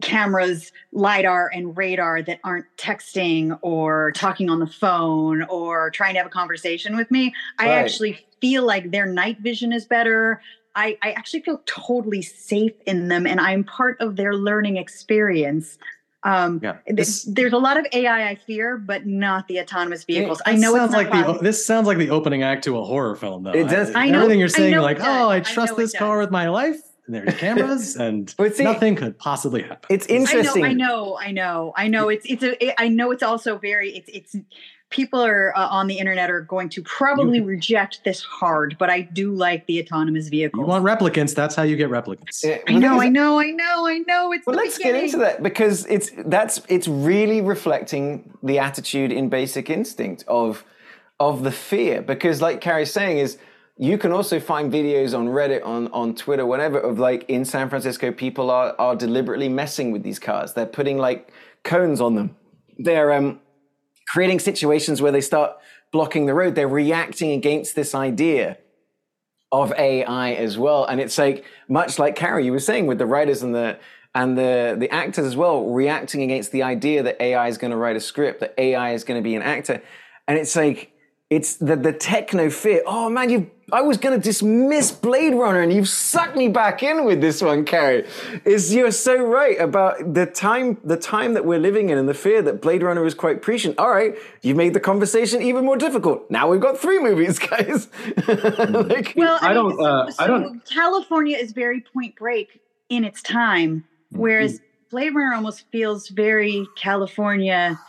cameras, 0.00 0.72
lidar, 0.92 1.50
and 1.52 1.76
radar 1.76 2.22
that 2.22 2.38
aren't 2.44 2.66
texting 2.76 3.58
or 3.62 4.12
talking 4.12 4.48
on 4.48 4.60
the 4.60 4.66
phone 4.66 5.42
or 5.42 5.90
trying 5.90 6.14
to 6.14 6.18
have 6.18 6.26
a 6.26 6.30
conversation 6.30 6.96
with 6.96 7.10
me. 7.10 7.34
I 7.58 7.68
actually 7.70 8.24
feel 8.40 8.64
like 8.64 8.90
their 8.90 9.06
night 9.06 9.40
vision 9.40 9.72
is 9.72 9.84
better. 9.84 10.40
I, 10.76 10.98
I 11.02 11.12
actually 11.12 11.40
feel 11.40 11.60
totally 11.66 12.20
safe 12.22 12.74
in 12.86 13.08
them, 13.08 13.26
and 13.26 13.40
I'm 13.40 13.64
part 13.64 13.96
of 14.00 14.16
their 14.16 14.34
learning 14.34 14.76
experience. 14.76 15.78
Um, 16.22 16.60
Yeah. 16.62 16.76
This- 16.86 17.22
there's 17.22 17.52
a 17.54 17.58
lot 17.58 17.78
of 17.78 17.86
AI 17.92 18.28
I 18.28 18.34
fear, 18.34 18.76
but 18.76 19.06
not 19.06 19.48
the 19.48 19.58
autonomous 19.60 20.04
vehicles. 20.04 20.42
I 20.44 20.54
know 20.56 20.74
it's 20.74 20.78
sounds 20.78 20.92
not 20.92 21.10
like 21.12 21.38
the 21.38 21.42
this 21.42 21.64
sounds 21.64 21.86
like 21.86 21.98
the 21.98 22.10
opening 22.10 22.42
act 22.42 22.64
to 22.64 22.78
a 22.78 22.84
horror 22.84 23.16
film, 23.16 23.44
though. 23.44 23.52
It 23.52 23.68
does. 23.68 23.94
I 23.94 24.10
know- 24.10 24.18
Everything 24.18 24.40
you're 24.40 24.48
I 24.48 24.50
saying, 24.50 24.74
know 24.74 24.82
like, 24.82 24.98
does. 24.98 25.06
oh, 25.06 25.28
I 25.30 25.36
I 25.36 25.40
trust 25.40 25.72
know 25.72 25.78
it 25.78 25.82
this 25.82 25.96
car 25.96 26.18
does. 26.18 26.26
with 26.26 26.30
my 26.32 26.48
life. 26.48 26.80
And 27.06 27.14
there's 27.14 27.34
cameras, 27.38 27.96
and 28.06 28.32
But 28.36 28.56
see- 28.56 28.64
nothing 28.64 28.96
could 28.96 29.18
possibly 29.18 29.62
happen. 29.62 29.86
It's 29.88 30.06
I 30.08 30.12
know, 30.14 30.20
interesting. 30.20 30.64
I 30.64 30.72
know, 30.72 31.18
I 31.18 31.30
know, 31.30 31.72
I 31.76 31.88
know. 31.88 32.08
It's 32.08 32.26
it's 32.28 32.42
a. 32.42 32.80
I 32.80 32.88
know 32.88 33.10
it's 33.12 33.22
also 33.22 33.58
very. 33.58 33.90
It's 33.96 34.08
it's. 34.12 34.36
People 34.88 35.20
are 35.20 35.52
uh, 35.58 35.66
on 35.66 35.88
the 35.88 35.98
internet 35.98 36.30
are 36.30 36.40
going 36.42 36.68
to 36.68 36.82
probably 36.82 37.40
reject 37.40 38.04
this 38.04 38.22
hard, 38.22 38.76
but 38.78 38.88
I 38.88 39.00
do 39.00 39.32
like 39.32 39.66
the 39.66 39.80
autonomous 39.82 40.28
vehicles. 40.28 40.60
You 40.62 40.66
want 40.66 40.84
replicants? 40.84 41.34
That's 41.34 41.56
how 41.56 41.64
you 41.64 41.74
get 41.76 41.90
replicants. 41.90 42.44
Yeah, 42.44 42.58
I 42.68 42.74
know, 42.74 43.00
I 43.00 43.08
know, 43.08 43.40
I 43.40 43.50
know, 43.50 43.86
I 43.88 43.98
know. 44.06 44.32
It's 44.32 44.46
Well, 44.46 44.54
the 44.54 44.62
let's 44.62 44.78
get 44.78 44.94
into 44.94 45.16
that 45.18 45.42
because 45.42 45.86
it's 45.86 46.12
that's 46.26 46.62
it's 46.68 46.86
really 46.86 47.40
reflecting 47.40 48.38
the 48.44 48.60
attitude 48.60 49.10
in 49.10 49.28
Basic 49.28 49.68
Instinct 49.70 50.22
of 50.28 50.64
of 51.18 51.42
the 51.42 51.50
fear. 51.50 52.00
Because, 52.00 52.40
like 52.40 52.60
Kari's 52.60 52.92
saying, 52.92 53.18
is 53.18 53.38
you 53.78 53.98
can 53.98 54.10
also 54.10 54.40
find 54.40 54.72
videos 54.72 55.16
on 55.16 55.28
Reddit, 55.28 55.64
on 55.64 55.88
on 55.88 56.14
Twitter, 56.14 56.46
whatever, 56.46 56.78
of 56.78 56.98
like 56.98 57.28
in 57.28 57.44
San 57.44 57.68
Francisco, 57.68 58.10
people 58.10 58.50
are 58.50 58.74
are 58.78 58.96
deliberately 58.96 59.48
messing 59.48 59.92
with 59.92 60.02
these 60.02 60.18
cars. 60.18 60.54
They're 60.54 60.66
putting 60.66 60.96
like 60.96 61.30
cones 61.62 62.00
on 62.00 62.14
them. 62.14 62.36
They're 62.78 63.12
um, 63.12 63.40
creating 64.08 64.40
situations 64.40 65.02
where 65.02 65.12
they 65.12 65.20
start 65.20 65.56
blocking 65.92 66.26
the 66.26 66.34
road. 66.34 66.54
They're 66.54 66.68
reacting 66.68 67.32
against 67.32 67.74
this 67.74 67.94
idea 67.94 68.58
of 69.52 69.72
AI 69.72 70.32
as 70.32 70.58
well. 70.58 70.84
And 70.84 71.00
it's 71.00 71.18
like 71.18 71.44
much 71.68 71.98
like 71.98 72.16
Kari, 72.16 72.46
you 72.46 72.52
were 72.52 72.58
saying 72.58 72.86
with 72.86 72.98
the 72.98 73.06
writers 73.06 73.42
and 73.42 73.54
the 73.54 73.78
and 74.14 74.38
the 74.38 74.76
the 74.78 74.90
actors 74.90 75.26
as 75.26 75.36
well, 75.36 75.66
reacting 75.66 76.22
against 76.22 76.50
the 76.50 76.62
idea 76.62 77.02
that 77.02 77.20
AI 77.20 77.48
is 77.48 77.58
going 77.58 77.70
to 77.72 77.76
write 77.76 77.96
a 77.96 78.00
script, 78.00 78.40
that 78.40 78.54
AI 78.56 78.92
is 78.92 79.04
going 79.04 79.20
to 79.20 79.24
be 79.24 79.34
an 79.34 79.42
actor. 79.42 79.82
And 80.26 80.38
it's 80.38 80.56
like 80.56 80.92
it's 81.28 81.56
the 81.56 81.76
the 81.76 81.92
techno 81.92 82.48
fear. 82.48 82.82
Oh 82.86 83.10
man, 83.10 83.28
you 83.28 83.50
I 83.72 83.82
was 83.82 83.96
going 83.96 84.14
to 84.16 84.22
dismiss 84.22 84.92
Blade 84.92 85.34
Runner 85.34 85.60
and 85.60 85.72
you've 85.72 85.88
sucked 85.88 86.36
me 86.36 86.46
back 86.46 86.84
in 86.84 87.04
with 87.04 87.20
this 87.20 87.42
one, 87.42 87.64
Kari. 87.64 88.06
Is 88.44 88.72
you're 88.72 88.92
so 88.92 89.16
right 89.16 89.58
about 89.60 90.14
the 90.14 90.24
time 90.24 90.78
the 90.84 90.96
time 90.96 91.34
that 91.34 91.44
we're 91.44 91.58
living 91.58 91.90
in 91.90 91.98
and 91.98 92.08
the 92.08 92.14
fear 92.14 92.42
that 92.42 92.62
Blade 92.62 92.84
Runner 92.84 93.04
is 93.04 93.14
quite 93.14 93.42
prescient. 93.42 93.76
All 93.78 93.90
right, 93.90 94.14
you've 94.42 94.56
made 94.56 94.72
the 94.72 94.78
conversation 94.80 95.42
even 95.42 95.64
more 95.64 95.76
difficult. 95.76 96.30
Now 96.30 96.48
we've 96.48 96.60
got 96.60 96.78
three 96.78 97.00
movies, 97.02 97.38
guys. 97.40 97.88
like, 98.28 99.14
Well, 99.16 99.38
I, 99.42 99.46
I 99.46 99.54
mean, 99.54 99.54
don't, 99.54 99.76
so- 99.78 99.84
uh, 99.84 100.10
I 100.20 100.26
don't- 100.28 100.64
California 100.64 101.36
is 101.36 101.50
very 101.50 101.80
Point 101.80 102.14
Break 102.14 102.60
in 102.88 103.02
its 103.04 103.20
time, 103.20 103.84
whereas 104.10 104.60
Blade 104.92 105.12
Runner 105.12 105.34
almost 105.34 105.64
feels 105.72 106.08
very 106.08 106.68
California 106.76 107.80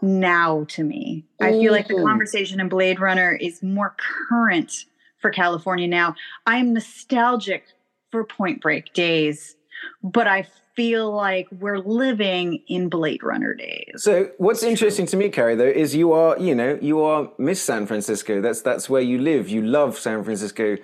now 0.00 0.64
to 0.70 0.82
me. 0.82 1.24
I 1.42 1.52
feel 1.52 1.72
like 1.72 1.88
the 1.88 2.02
conversation 2.02 2.58
in 2.58 2.70
Blade 2.70 3.00
Runner 3.00 3.32
is 3.38 3.62
more 3.62 3.94
current 4.30 4.86
for 5.26 5.30
California 5.32 5.88
now. 5.88 6.14
I 6.46 6.58
am 6.58 6.72
nostalgic 6.72 7.64
for 8.12 8.22
Point 8.22 8.60
Break 8.62 8.92
days, 8.92 9.56
but 10.04 10.28
I 10.28 10.46
feel 10.76 11.10
like 11.10 11.48
we're 11.50 11.80
living 11.80 12.62
in 12.68 12.88
Blade 12.88 13.24
Runner 13.24 13.54
days. 13.54 13.94
So 13.96 14.30
what's 14.38 14.62
interesting 14.62 15.06
to 15.06 15.16
me, 15.16 15.28
Kari, 15.30 15.56
though, 15.56 15.64
is 15.64 15.96
you 15.96 16.12
are, 16.12 16.38
you 16.38 16.54
know, 16.54 16.78
you 16.80 17.00
are 17.00 17.32
Miss 17.38 17.60
San 17.60 17.86
Francisco. 17.86 18.40
That's 18.40 18.62
that's 18.62 18.88
where 18.88 19.02
you 19.02 19.18
live. 19.18 19.48
You 19.48 19.62
love 19.62 19.98
San 19.98 20.22
Francisco. 20.22 20.76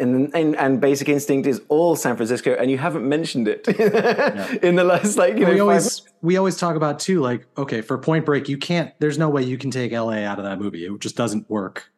And, 0.00 0.32
and 0.32 0.54
and 0.54 0.80
Basic 0.80 1.08
Instinct 1.08 1.48
is 1.48 1.60
all 1.68 1.96
San 1.96 2.14
Francisco, 2.14 2.54
and 2.54 2.70
you 2.70 2.78
haven't 2.78 3.08
mentioned 3.08 3.48
it 3.48 3.66
in 4.62 4.76
the 4.76 4.84
last, 4.84 5.16
like, 5.16 5.34
you 5.34 5.40
know, 5.40 5.50
we 5.50 5.56
five- 5.56 5.60
always 5.60 6.02
we 6.22 6.36
always 6.36 6.56
talk 6.56 6.76
about 6.76 7.00
too 7.00 7.20
like 7.20 7.46
okay 7.56 7.80
for 7.80 7.98
point 7.98 8.24
break 8.24 8.48
you 8.48 8.56
can't 8.58 8.92
there's 9.00 9.18
no 9.18 9.28
way 9.28 9.42
you 9.42 9.58
can 9.58 9.72
take 9.72 9.90
la 9.90 10.10
out 10.10 10.38
of 10.38 10.44
that 10.44 10.60
movie 10.60 10.84
it 10.84 11.00
just 11.00 11.16
doesn't 11.16 11.50
work 11.50 11.90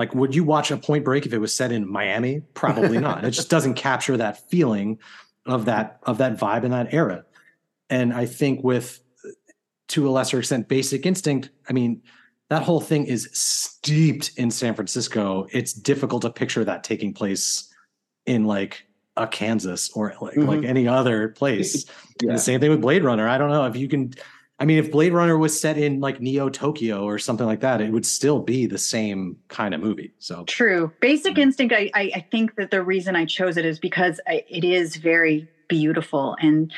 like 0.00 0.14
would 0.14 0.34
you 0.34 0.42
watch 0.42 0.72
a 0.72 0.76
point 0.76 1.04
break 1.04 1.26
if 1.26 1.32
it 1.32 1.38
was 1.38 1.54
set 1.54 1.70
in 1.70 1.88
miami 1.88 2.40
probably 2.54 2.98
not 2.98 3.24
it 3.24 3.30
just 3.30 3.48
doesn't 3.48 3.74
capture 3.88 4.16
that 4.16 4.50
feeling 4.50 4.98
of 5.46 5.66
that 5.66 6.00
of 6.02 6.18
that 6.18 6.36
vibe 6.36 6.64
in 6.64 6.72
that 6.72 6.92
era 6.92 7.24
and 7.88 8.12
i 8.12 8.26
think 8.26 8.64
with 8.64 9.00
to 9.86 10.08
a 10.08 10.10
lesser 10.10 10.40
extent 10.40 10.68
basic 10.68 11.06
instinct 11.06 11.50
i 11.68 11.72
mean 11.72 12.02
that 12.48 12.64
whole 12.64 12.80
thing 12.80 13.04
is 13.04 13.28
steeped 13.32 14.32
in 14.36 14.50
san 14.50 14.74
francisco 14.74 15.46
it's 15.52 15.72
difficult 15.72 16.22
to 16.22 16.30
picture 16.30 16.64
that 16.64 16.82
taking 16.82 17.14
place 17.14 17.72
in 18.26 18.44
like 18.44 18.86
a 19.16 19.26
kansas 19.26 19.90
or 19.94 20.14
like 20.20 20.36
like 20.36 20.60
mm-hmm. 20.60 20.64
any 20.64 20.88
other 20.88 21.28
place 21.28 21.84
Yeah. 22.22 22.32
the 22.32 22.38
same 22.38 22.60
thing 22.60 22.70
with 22.70 22.80
Blade 22.80 23.04
Runner. 23.04 23.28
I 23.28 23.38
don't 23.38 23.50
know 23.50 23.66
if 23.66 23.76
you 23.76 23.88
can. 23.88 24.12
I 24.60 24.66
mean, 24.66 24.76
if 24.76 24.92
Blade 24.92 25.14
Runner 25.14 25.38
was 25.38 25.58
set 25.58 25.78
in 25.78 26.00
like 26.00 26.20
Neo 26.20 26.50
Tokyo 26.50 27.04
or 27.04 27.18
something 27.18 27.46
like 27.46 27.60
that, 27.60 27.80
it 27.80 27.90
would 27.92 28.04
still 28.04 28.40
be 28.40 28.66
the 28.66 28.76
same 28.76 29.38
kind 29.48 29.72
of 29.72 29.80
movie. 29.80 30.12
So 30.18 30.44
True. 30.44 30.92
Basic 31.00 31.38
Instinct, 31.38 31.74
I, 31.74 31.90
I, 31.94 32.26
think 32.30 32.56
that 32.56 32.70
the 32.70 32.82
reason 32.82 33.16
I 33.16 33.24
chose 33.24 33.56
it 33.56 33.64
is 33.64 33.78
because 33.78 34.20
it 34.26 34.62
is 34.62 34.96
very 34.96 35.48
beautiful. 35.70 36.36
And 36.40 36.72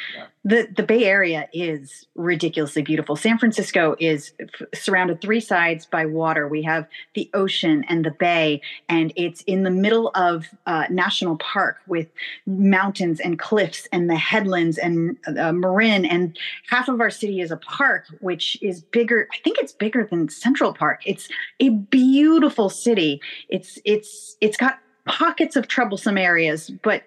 the, 0.45 0.69
the 0.77 0.83
Bay 0.83 1.05
Area 1.05 1.49
is 1.53 2.07
ridiculously 2.15 2.83
beautiful. 2.83 3.17
San 3.17 3.39
Francisco 3.39 3.97
is 3.99 4.33
f- 4.39 4.69
surrounded 4.75 5.21
three 5.23 5.41
sides 5.41 5.87
by 5.87 6.05
water. 6.05 6.47
We 6.47 6.63
have 6.63 6.87
the 7.15 7.31
ocean 7.33 7.85
and 7.89 8.05
the 8.05 8.11
bay, 8.11 8.61
and 8.89 9.13
it's 9.17 9.41
in 9.43 9.63
the 9.63 9.71
middle 9.71 10.11
of 10.15 10.47
uh, 10.67 10.85
national 10.91 11.39
park 11.39 11.79
with 11.87 12.09
mountains 12.47 13.19
and 13.19 13.39
cliffs 13.39 13.89
and 13.93 14.11
the 14.11 14.17
headlands 14.17 14.77
and 14.77 15.17
uh, 15.27 15.53
Marin. 15.53 16.05
And 16.05 16.39
half 16.69 16.89
of 16.89 17.01
our 17.01 17.11
city 17.11 17.41
is 17.41 17.51
a 17.51 17.57
park, 17.57 18.05
which 18.21 18.63
is 18.63 18.83
bigger. 18.83 19.29
I 19.33 19.39
think 19.43 19.59
it's 19.59 19.73
bigger 19.73 20.07
than 20.09 20.29
Central 20.29 20.75
Park. 20.75 21.01
It's 21.07 21.29
a 21.61 21.71
beautiful 21.71 22.69
city. 22.69 23.23
It's 23.49 23.79
it's 23.85 24.37
it's 24.43 24.59
got 24.59 24.81
pockets 25.07 25.57
of 25.57 25.67
troublesome 25.67 26.19
areas, 26.19 26.71
but 26.83 27.05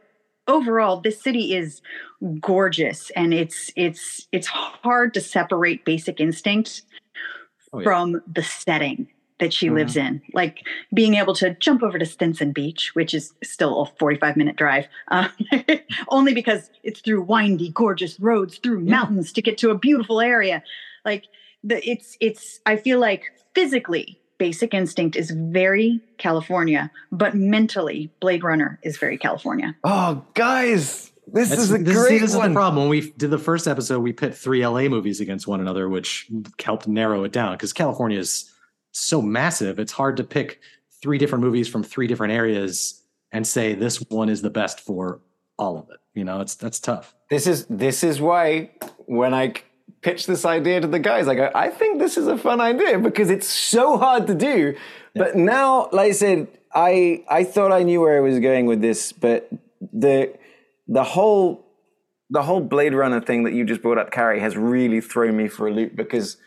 overall 0.48 1.02
this 1.02 1.22
city 1.22 1.54
is 1.56 1.82
gorgeous 2.40 3.10
and 3.12 3.34
it's 3.34 3.72
it's 3.76 4.28
it's 4.32 4.48
hard 4.48 5.14
to 5.14 5.22
separate 5.22 5.86
basic 5.86 6.20
instinct 6.20 6.84
Oh, 7.74 7.80
yeah. 7.80 7.84
from 7.84 8.22
the 8.32 8.44
setting 8.44 9.08
that 9.40 9.52
she 9.52 9.70
lives 9.70 9.98
in. 9.98 10.22
Like 10.34 10.60
being 10.94 11.16
able 11.16 11.34
to 11.36 11.56
jump 11.56 11.84
over 11.84 12.00
to 12.00 12.06
stinson 12.06 12.54
beach 12.54 12.92
which 12.96 13.14
is 13.14 13.34
still 13.44 13.82
a 13.82 13.86
45 14.00 14.38
minute 14.38 14.56
drive 14.56 14.88
uh, 15.10 15.28
only 16.10 16.34
because 16.34 16.70
it's 16.84 17.02
through 17.02 17.24
windy 17.24 17.70
gorgeous 17.72 18.18
roads 18.20 18.60
through 18.60 18.80
mountains 18.80 19.34
to 19.34 19.42
get 19.42 19.58
to 19.58 19.72
a 19.72 19.78
beautiful 19.78 20.22
area. 20.22 20.64
Like 21.04 21.26
the, 21.64 21.86
it's 21.90 22.16
it's 22.22 22.60
i 22.66 22.78
feel 22.78 23.00
like 23.00 23.24
physically 23.56 24.22
basic 24.38 24.74
instinct 24.74 25.16
is 25.16 25.32
very 25.32 26.02
california 26.18 26.91
but 27.12 27.36
mentally 27.36 28.12
blade 28.20 28.44
runner 28.44 28.80
is 28.84 28.98
very 28.98 29.18
california 29.18 29.76
oh, 29.84 30.26
guys, 30.34 31.12
this 31.28 31.49
That's- 31.49 31.66
is 31.66 31.72
a 31.72 31.78
this, 31.80 31.95
great 31.95 32.10
see, 32.10 32.18
this 32.20 32.36
is 32.36 32.41
the 32.41 32.53
problem. 32.53 32.84
When 32.84 32.90
we 32.90 33.12
did 33.12 33.32
the 33.32 33.40
first 33.40 33.68
episode, 33.68 33.99
we 33.99 34.14
pit 34.14 34.36
three 34.36 34.66
LA 34.66 34.84
movies 34.84 35.20
against 35.20 35.48
one 35.48 35.60
another, 35.60 35.90
which 35.90 36.30
helped 36.64 36.88
narrow 36.88 37.24
it 37.24 37.32
down 37.32 37.53
because 37.53 37.74
California 37.74 38.20
is 38.20 38.52
so 38.91 39.22
massive. 39.22 39.80
It's 39.80 39.91
hard 39.91 40.18
to 40.18 40.24
pick 40.24 40.60
three 41.02 41.18
different 41.18 41.44
movies 41.44 41.68
from 41.68 41.84
three 41.84 42.07
different 42.07 42.34
areas 42.34 43.02
and 43.32 43.45
say 43.45 43.74
this 43.74 43.99
one 44.10 44.30
is 44.30 44.41
the 44.41 44.49
best 44.49 44.80
for 44.80 45.20
all 45.57 45.78
of 45.78 45.90
it. 45.90 45.98
You 46.14 46.24
know, 46.24 46.41
it's 46.41 46.56
that's 46.56 46.80
tough. 46.80 47.16
This 47.30 47.48
is 47.48 47.66
this 47.70 48.03
is 48.03 48.22
why 48.22 48.72
when 49.06 49.34
I 49.34 49.53
pitched 50.06 50.27
this 50.27 50.45
idea 50.45 50.80
to 50.80 50.88
the 50.88 50.99
guys, 50.99 51.27
I 51.27 51.34
go, 51.34 51.49
I 51.56 51.69
think 51.69 51.98
this 51.98 52.15
is 52.15 52.27
a 52.27 52.38
fun 52.38 52.61
idea 52.61 52.99
because 52.99 53.32
it's 53.32 53.48
so 53.48 53.98
hard 53.98 54.27
to 54.27 54.36
do. 54.36 54.76
But 55.15 55.36
now, 55.36 55.90
like 55.91 56.10
I 56.10 56.11
said, 56.11 56.48
I 56.72 57.23
I 57.27 57.44
thought 57.44 57.72
I 57.72 57.82
knew 57.82 58.02
where 58.02 58.15
I 58.15 58.19
was 58.19 58.40
going 58.40 58.68
with 58.68 58.82
this, 58.82 59.11
but 59.11 59.49
the 59.91 60.32
the 60.88 61.03
whole 61.03 61.65
the 62.30 62.44
whole 62.44 62.61
Blade 62.61 62.94
Runner 62.94 63.19
thing 63.19 63.45
that 63.45 63.53
you 63.53 63.65
just 63.65 63.82
brought 63.82 63.98
up, 63.98 64.11
Kari, 64.11 64.40
has 64.41 64.56
really 64.56 65.02
thrown 65.02 65.36
me 65.36 65.48
for 65.48 65.68
a 65.68 65.72
loop 65.72 65.95
because 65.95 66.38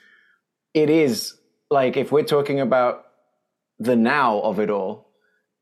it 0.73 0.89
is 0.89 1.35
like 1.69 1.97
if 1.97 2.13
we're 2.13 2.31
talking 2.37 2.61
about 2.61 3.07
the 3.81 3.97
now 3.97 4.39
of 4.41 4.61
it 4.61 4.71
all, 4.71 5.09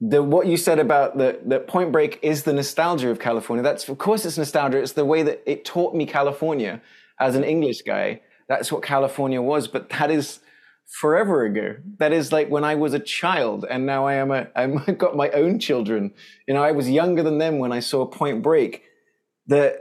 the 0.00 0.22
what 0.22 0.46
you 0.46 0.58
said 0.58 0.78
about 0.78 1.16
the 1.16 1.40
the 1.46 1.60
Point 1.60 1.92
Break 1.92 2.18
is 2.20 2.42
the 2.42 2.52
nostalgia 2.52 3.08
of 3.08 3.18
California. 3.18 3.62
That's 3.62 3.88
of 3.88 3.96
course 3.96 4.26
it's 4.26 4.36
nostalgia. 4.36 4.82
It's 4.82 4.92
the 4.92 5.06
way 5.06 5.22
that 5.22 5.42
it 5.46 5.64
taught 5.64 5.94
me 5.94 6.04
California 6.04 6.82
as 7.20 7.34
an 7.36 7.44
English 7.44 7.82
guy. 7.82 8.20
That's 8.48 8.70
what 8.70 8.82
California 8.82 9.40
was. 9.42 9.68
But 9.68 9.88
that 9.90 10.10
is 10.10 10.40
forever 11.00 11.44
ago. 11.44 11.76
That 11.98 12.12
is 12.12 12.30
like 12.32 12.48
when 12.48 12.64
I 12.64 12.74
was 12.76 12.94
a 12.94 12.98
child, 13.00 13.64
and 13.68 13.86
now 13.86 14.06
I 14.06 14.14
am 14.14 14.30
a 14.30 14.48
I'm 14.56 14.78
I've 14.86 14.98
got 14.98 15.16
my 15.16 15.30
own 15.30 15.58
children. 15.58 16.12
You 16.46 16.54
know, 16.54 16.62
I 16.62 16.72
was 16.72 16.88
younger 16.90 17.22
than 17.22 17.38
them 17.38 17.58
when 17.58 17.72
I 17.72 17.80
saw 17.80 18.06
Point 18.06 18.42
Break. 18.42 18.82
The 19.46 19.80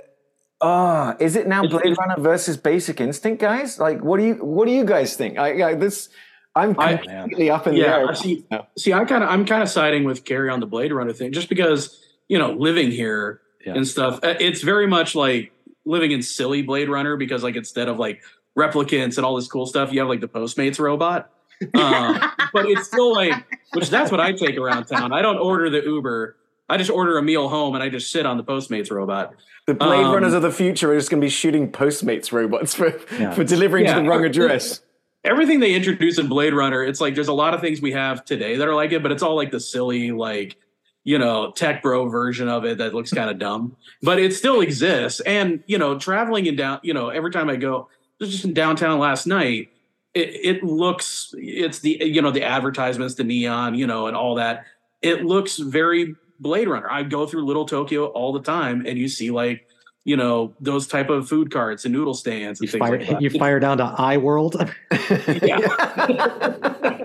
Oh, 0.62 1.14
is 1.20 1.36
it 1.36 1.48
now 1.48 1.68
Blade 1.68 1.96
Runner 2.00 2.16
versus 2.18 2.56
Basic 2.56 3.02
Instinct, 3.02 3.42
guys? 3.42 3.78
Like, 3.78 4.02
what 4.02 4.18
do 4.20 4.26
you 4.26 4.34
what 4.36 4.66
do 4.66 4.72
you 4.72 4.86
guys 4.86 5.16
think? 5.16 5.38
I, 5.38 5.72
I 5.72 5.74
this 5.76 6.10
I'm 6.56 6.80
I- 6.80 6.96
completely 6.96 7.50
up 7.50 7.68
in 7.68 7.76
the 7.76 7.82
air. 7.86 8.08
I 8.10 8.14
see. 8.14 8.46
See, 8.78 8.94
I 8.94 9.04
kind 9.04 9.24
of, 9.24 9.30
I'm 9.30 9.46
kind 9.46 9.62
of 9.62 9.68
siding 9.70 10.06
with 10.06 10.24
Kari 10.24 10.50
on 10.50 10.62
the 10.62 10.66
Blade 10.66 10.94
Runner 10.94 11.12
thing, 11.12 11.34
just 11.34 11.50
because 11.50 12.02
you 12.30 12.40
know, 12.40 12.54
living 12.54 12.90
here 12.90 13.42
Yeah. 13.66 13.74
and 13.76 13.86
stuff. 13.88 14.20
uh, 14.24 14.36
It's 14.40 14.62
very 14.62 14.88
much 14.88 15.14
like 15.14 15.52
living 15.86 16.12
in 16.12 16.22
silly 16.22 16.62
Blade 16.62 16.90
Runner 16.90 17.16
because, 17.18 17.44
like, 17.44 17.56
instead 17.56 17.88
of 17.88 18.00
like 18.00 18.24
replicants 18.58 19.18
and 19.18 19.26
all 19.26 19.36
this 19.36 19.48
cool 19.48 19.66
stuff, 19.66 19.92
you 19.94 20.00
have 20.00 20.10
like 20.10 20.22
the 20.22 20.28
Postmates 20.28 20.80
robot. 20.80 21.32
Um, 21.74 22.20
but 22.52 22.66
it's 22.66 22.86
still 22.88 23.14
like, 23.14 23.34
which 23.74 23.90
that's 23.90 24.12
what 24.12 24.20
I 24.20 24.34
take 24.34 24.58
around 24.58 24.88
town. 24.88 25.14
I 25.14 25.22
don't 25.22 25.38
order 25.38 25.70
the 25.70 25.82
Uber. 25.82 26.36
I 26.68 26.76
just 26.76 26.90
order 26.90 27.18
a 27.18 27.22
meal 27.22 27.48
home 27.48 27.76
and 27.76 27.84
I 27.84 27.88
just 27.88 28.12
sit 28.12 28.26
on 28.26 28.36
the 28.36 28.44
Postmates 28.44 28.92
robot. 28.92 29.34
The 29.66 29.74
Blade 29.74 30.04
Um, 30.04 30.14
Runners 30.14 30.34
of 30.34 30.42
the 30.42 30.52
future 30.52 30.92
are 30.92 30.98
just 30.98 31.10
going 31.10 31.22
to 31.22 31.26
be 31.26 31.30
shooting 31.30 31.72
Postmates 31.72 32.34
robots 32.34 32.74
for 32.76 33.00
Yeah. 33.18 33.32
for 33.34 33.46
delivering 33.46 33.86
Yeah. 33.86 33.96
to 33.96 34.02
the 34.02 34.10
wrong 34.10 34.26
address. 34.26 34.82
everything 35.24 35.62
they 35.62 35.74
introduce 35.74 36.18
in 36.20 36.28
Blade 36.28 36.54
Runner, 36.54 36.84
it's 36.84 37.00
like 37.00 37.16
there's 37.16 37.30
a 37.30 37.34
lot 37.34 37.54
of 37.54 37.62
things 37.62 37.82
we 37.82 37.94
have 37.94 38.26
today 38.26 38.58
that 38.58 38.68
are 38.68 38.76
like 38.76 38.92
it, 38.92 39.02
but 39.02 39.14
it's 39.14 39.24
all 39.24 39.38
like 39.38 39.52
the 39.52 39.60
silly, 39.62 40.12
like, 40.12 40.58
you 41.06 41.20
know, 41.20 41.52
tech 41.52 41.82
bro 41.82 42.10
version 42.10 42.50
of 42.50 42.66
it 42.66 42.80
that 42.80 42.94
looks 42.94 43.14
kind 43.14 43.30
of 43.30 43.40
dumb. 43.40 43.78
But 44.02 44.20
it 44.20 44.34
still 44.34 44.60
exists. 44.60 45.22
And, 45.22 45.64
you 45.68 45.78
know, 45.78 45.98
traveling 45.98 46.48
in 46.48 46.58
down, 46.58 46.80
you 46.84 46.94
know, 46.94 47.10
every 47.10 47.32
time 47.32 47.48
I 47.48 47.56
go, 47.56 47.88
just 48.20 48.44
in 48.44 48.54
downtown 48.54 49.00
last 49.00 49.28
night, 49.28 49.70
it, 50.16 50.30
it 50.44 50.64
looks 50.64 51.34
it's 51.38 51.80
the 51.80 51.98
you 52.02 52.22
know, 52.22 52.32
the 52.32 52.44
advertisements, 52.44 53.16
the 53.16 53.24
neon, 53.24 53.76
you 53.76 53.86
know, 53.86 54.08
and 54.08 54.18
all 54.18 54.36
that. 54.36 54.66
It 55.02 55.24
looks 55.24 55.58
very 55.58 56.16
Blade 56.40 56.68
Runner. 56.68 56.90
I 56.90 57.04
go 57.04 57.28
through 57.28 57.46
Little 57.46 57.66
Tokyo 57.66 58.08
all 58.08 58.34
the 58.34 58.42
time 58.42 58.86
and 58.86 58.98
you 58.98 59.08
see 59.08 59.30
like 59.30 59.68
you 60.06 60.18
know 60.18 60.56
those 60.60 60.88
type 60.88 61.10
of 61.10 61.28
food 61.28 61.52
carts 61.52 61.86
and 61.86 61.94
noodle 61.94 62.14
stands 62.14 62.60
and 62.60 62.68
You 62.68 62.72
things 62.72 62.80
fire, 62.80 62.98
like 62.98 63.10
that. 63.10 63.22
you 63.22 63.30
fire 63.30 63.60
down 63.60 63.78
to 63.78 63.94
iWorld, 64.00 64.74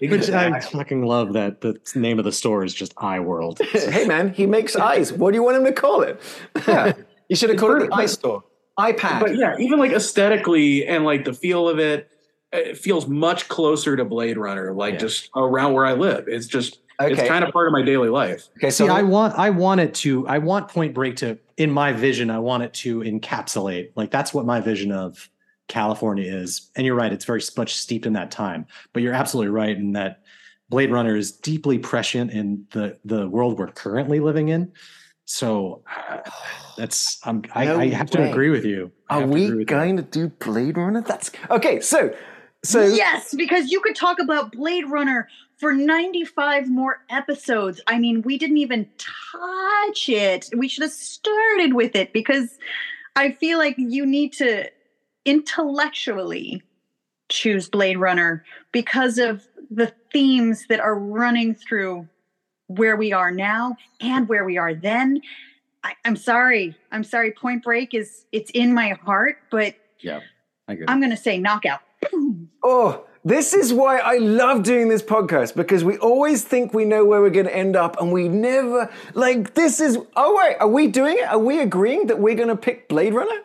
which 0.00 0.30
I 0.30 0.60
fucking 0.60 1.04
love 1.04 1.32
that 1.34 1.60
the 1.60 1.78
name 1.94 2.18
of 2.18 2.24
the 2.24 2.32
store 2.32 2.64
is 2.64 2.74
just 2.74 2.94
Eye 2.98 3.20
World. 3.20 3.60
hey 3.72 4.06
man, 4.06 4.32
he 4.32 4.46
makes 4.46 4.76
eyes. 4.76 5.12
What 5.12 5.32
do 5.32 5.36
you 5.36 5.42
want 5.42 5.56
him 5.56 5.64
to 5.64 5.72
call 5.72 6.02
it? 6.02 6.20
Yeah, 6.66 6.92
you 7.28 7.36
should 7.36 7.50
have 7.50 7.58
called 7.58 7.72
it 7.72 7.76
very- 7.76 7.88
the 7.88 7.94
Eye 7.94 8.06
Store, 8.06 8.44
iPad. 8.78 9.20
but 9.20 9.36
yeah, 9.36 9.56
even 9.58 9.78
like 9.78 9.92
aesthetically 9.92 10.86
and 10.86 11.04
like 11.04 11.24
the 11.24 11.32
feel 11.32 11.68
of 11.68 11.78
it, 11.78 12.08
it 12.52 12.76
feels 12.78 13.06
much 13.08 13.48
closer 13.48 13.96
to 13.96 14.04
Blade 14.04 14.38
Runner, 14.38 14.72
like 14.72 14.94
Yeah. 14.94 15.00
just 15.00 15.30
around 15.36 15.72
where 15.74 15.84
I 15.86 15.94
live. 15.94 16.24
It's 16.28 16.46
just 16.46 16.78
Okay. 17.00 17.12
it's 17.12 17.28
kind 17.28 17.44
of 17.44 17.52
part 17.52 17.68
of 17.68 17.72
my 17.72 17.82
daily 17.82 18.08
life. 18.08 18.48
okay, 18.56 18.70
so 18.70 18.86
See, 18.86 18.90
I 18.90 19.02
want 19.02 19.38
I 19.38 19.50
want 19.50 19.80
it 19.80 19.94
to 19.94 20.26
I 20.26 20.38
want 20.38 20.66
Point 20.68 20.94
Break 20.94 21.14
to 21.16 21.38
in 21.56 21.70
my 21.70 21.92
vision 21.92 22.28
I 22.28 22.40
want 22.40 22.64
it 22.64 22.72
to 22.74 22.98
encapsulate 23.02 23.90
like 23.94 24.10
that's 24.10 24.34
what 24.34 24.44
my 24.44 24.60
vision 24.60 24.90
of 24.90 25.30
California 25.68 26.32
is. 26.32 26.70
And 26.76 26.86
you're 26.86 26.96
right, 26.96 27.12
it's 27.12 27.24
very 27.24 27.42
much 27.56 27.76
steeped 27.76 28.06
in 28.06 28.14
that 28.14 28.30
time. 28.30 28.66
But 28.92 29.02
you're 29.02 29.14
absolutely 29.14 29.50
right 29.50 29.76
in 29.76 29.92
that 29.92 30.22
Blade 30.68 30.90
Runner 30.90 31.16
is 31.16 31.32
deeply 31.32 31.78
prescient 31.78 32.30
in 32.30 32.66
the 32.72 32.98
the 33.04 33.28
world 33.28 33.58
we're 33.58 33.68
currently 33.68 34.20
living 34.20 34.48
in. 34.48 34.72
So 35.24 35.82
uh, 36.08 36.18
that's 36.76 37.20
I'm, 37.24 37.42
I, 37.54 37.64
No 37.66 37.78
I 37.78 37.88
have 37.88 38.10
to 38.10 38.30
agree 38.30 38.50
with 38.50 38.64
you. 38.64 38.90
I 39.08 39.16
are 39.16 39.20
have 39.20 39.30
to 39.30 39.34
we 39.34 39.44
agree 39.44 39.56
with 39.58 39.70
you. 39.70 39.76
going 39.76 39.96
to 39.96 40.02
do 40.02 40.28
Blade 40.28 40.76
Runner? 40.76 41.02
That's 41.02 41.30
okay. 41.50 41.80
So, 41.80 42.14
so 42.64 42.86
yes, 42.86 43.34
because 43.34 43.70
you 43.70 43.80
could 43.80 43.96
talk 43.96 44.18
about 44.18 44.52
Blade 44.52 44.88
Runner 44.88 45.28
for 45.58 45.72
95 45.72 46.68
more 46.68 47.04
episodes. 47.10 47.80
I 47.86 47.98
mean, 47.98 48.22
we 48.22 48.38
didn't 48.38 48.58
even 48.58 48.88
touch 48.98 50.08
it. 50.08 50.48
We 50.56 50.68
should 50.68 50.82
have 50.82 50.92
started 50.92 51.74
with 51.74 51.96
it 51.96 52.12
because 52.12 52.58
I 53.16 53.32
feel 53.32 53.58
like 53.58 53.74
you 53.76 54.06
need 54.06 54.32
to 54.34 54.70
intellectually 55.28 56.62
choose 57.28 57.68
Blade 57.68 57.98
Runner 57.98 58.44
because 58.72 59.18
of 59.18 59.46
the 59.70 59.92
themes 60.12 60.66
that 60.68 60.80
are 60.80 60.98
running 60.98 61.54
through 61.54 62.08
where 62.68 62.96
we 62.96 63.12
are 63.12 63.30
now 63.30 63.76
and 64.00 64.26
where 64.28 64.44
we 64.44 64.56
are 64.56 64.74
then. 64.74 65.20
I, 65.84 65.94
I'm 66.04 66.16
sorry. 66.16 66.74
I'm 66.90 67.04
sorry. 67.04 67.32
Point 67.32 67.62
Break 67.62 67.92
is 67.92 68.24
it's 68.32 68.50
in 68.54 68.72
my 68.72 68.90
heart, 69.04 69.38
but 69.50 69.74
Yeah. 70.00 70.20
I 70.66 70.72
agree. 70.72 70.86
I'm 70.88 71.00
gonna 71.00 71.16
say 71.16 71.38
knockout. 71.38 71.80
Oh, 72.60 73.04
this 73.24 73.54
is 73.54 73.72
why 73.72 73.98
I 73.98 74.18
love 74.18 74.62
doing 74.62 74.88
this 74.88 75.02
podcast 75.02 75.54
because 75.54 75.84
we 75.84 75.96
always 75.98 76.42
think 76.44 76.74
we 76.74 76.84
know 76.84 77.04
where 77.04 77.20
we're 77.20 77.30
going 77.30 77.46
to 77.46 77.54
end 77.56 77.76
up 77.76 78.00
and 78.00 78.12
we 78.12 78.28
never, 78.28 78.90
like, 79.14 79.54
this 79.54 79.80
is, 79.80 79.96
oh, 80.16 80.36
wait, 80.36 80.56
are 80.58 80.68
we 80.68 80.88
doing 80.88 81.16
it? 81.18 81.28
Are 81.28 81.38
we 81.38 81.60
agreeing 81.60 82.08
that 82.08 82.18
we're 82.18 82.34
going 82.34 82.48
to 82.48 82.56
pick 82.56 82.88
Blade 82.88 83.14
Runner? 83.14 83.40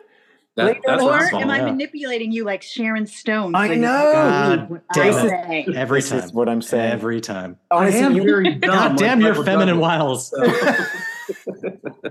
That, 0.56 0.64
Blade 0.66 0.80
that's 0.86 1.02
Or 1.02 1.12
I'm 1.12 1.50
I 1.50 1.58
yeah. 1.58 1.64
manipulating 1.64 2.30
you 2.30 2.44
like 2.44 2.62
Sharon 2.62 3.06
Stone? 3.06 3.54
I 3.56 3.74
know. 3.74 3.88
God 4.12 4.80
damn 4.94 5.14
I 5.14 5.26
it. 5.26 5.66
say? 5.66 5.66
Every 5.74 6.00
This 6.00 6.10
time. 6.10 6.18
is 6.20 6.32
what 6.32 6.48
I'm 6.48 6.62
saying. 6.62 6.92
Every 6.92 7.20
time. 7.20 7.56
Honestly, 7.72 8.00
I 8.00 8.04
am 8.04 8.14
you- 8.14 8.22
very 8.22 8.54
dumb. 8.54 8.70
God 8.70 8.96
damn 8.96 9.20
your 9.20 9.34
feminine 9.44 9.80
Douglas. 9.80 10.32
wiles. 10.32 10.32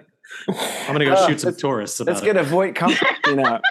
I'm 0.49 0.93
gonna 0.93 1.05
go 1.05 1.13
Uh, 1.13 1.27
shoot 1.27 1.39
some 1.39 1.49
let's- 1.51 1.61
tourists 1.61 1.99
about 1.99 2.11
Let's 2.13 2.21
it. 2.21 2.25
get 2.25 2.37
a 2.37 2.43
Voight 2.43 2.75
company 2.83 3.35
now. 3.35 3.61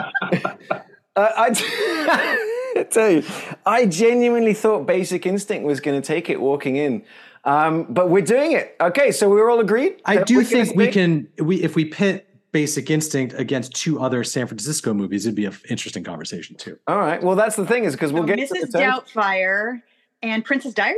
Uh, 1.14 1.28
I, 1.36 1.50
I 2.78 2.82
tell 2.84 3.10
you, 3.10 3.22
I 3.66 3.84
genuinely 3.86 4.54
thought 4.54 4.86
Basic 4.86 5.26
Instinct 5.26 5.66
was 5.66 5.80
going 5.80 6.00
to 6.00 6.06
take 6.06 6.30
it 6.30 6.40
walking 6.40 6.76
in, 6.76 7.02
um, 7.44 7.84
but 7.90 8.08
we're 8.08 8.22
doing 8.24 8.52
it. 8.52 8.74
Okay, 8.80 9.12
so 9.12 9.28
we're 9.28 9.50
all 9.50 9.60
agreed. 9.60 10.00
I 10.06 10.22
do 10.22 10.42
think 10.42 10.74
we 10.74 10.88
can. 10.88 11.28
We 11.38 11.62
if 11.62 11.76
we 11.76 11.84
pit 11.84 12.26
Basic 12.52 12.90
Instinct 12.90 13.34
against 13.38 13.74
two 13.74 13.98
other 14.00 14.22
San 14.22 14.46
Francisco 14.46 14.92
movies, 14.92 15.24
it'd 15.26 15.34
be 15.34 15.46
an 15.46 15.54
interesting 15.70 16.04
conversation 16.04 16.54
too. 16.56 16.78
All 16.86 16.98
right. 16.98 17.22
Well, 17.22 17.34
that's 17.34 17.56
the 17.56 17.66
thing 17.66 17.84
is 17.84 17.94
because 17.94 18.12
we'll 18.12 18.22
So 18.24 18.34
get 18.34 18.48
to 18.48 18.54
the 18.54 18.66
Mrs. 18.66 18.72
Doubtfire 18.72 19.82
and 20.22 20.44
Princess 20.44 20.74
Diaries. 20.74 20.96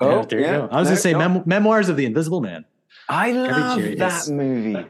Oh, 0.00 0.20
yeah, 0.20 0.24
there 0.24 0.38
you 0.40 0.44
yeah. 0.46 0.52
go. 0.52 0.68
I 0.72 0.78
was 0.80 0.88
No, 0.88 0.90
gonna 0.92 0.96
say 0.96 1.12
no. 1.12 1.18
mem- 1.28 1.42
Memoirs 1.46 1.88
of 1.90 1.96
the 1.96 2.06
Invisible 2.06 2.40
Man. 2.40 2.64
I 3.10 3.32
love 3.32 3.82
that 3.98 4.28
movie. 4.28 4.86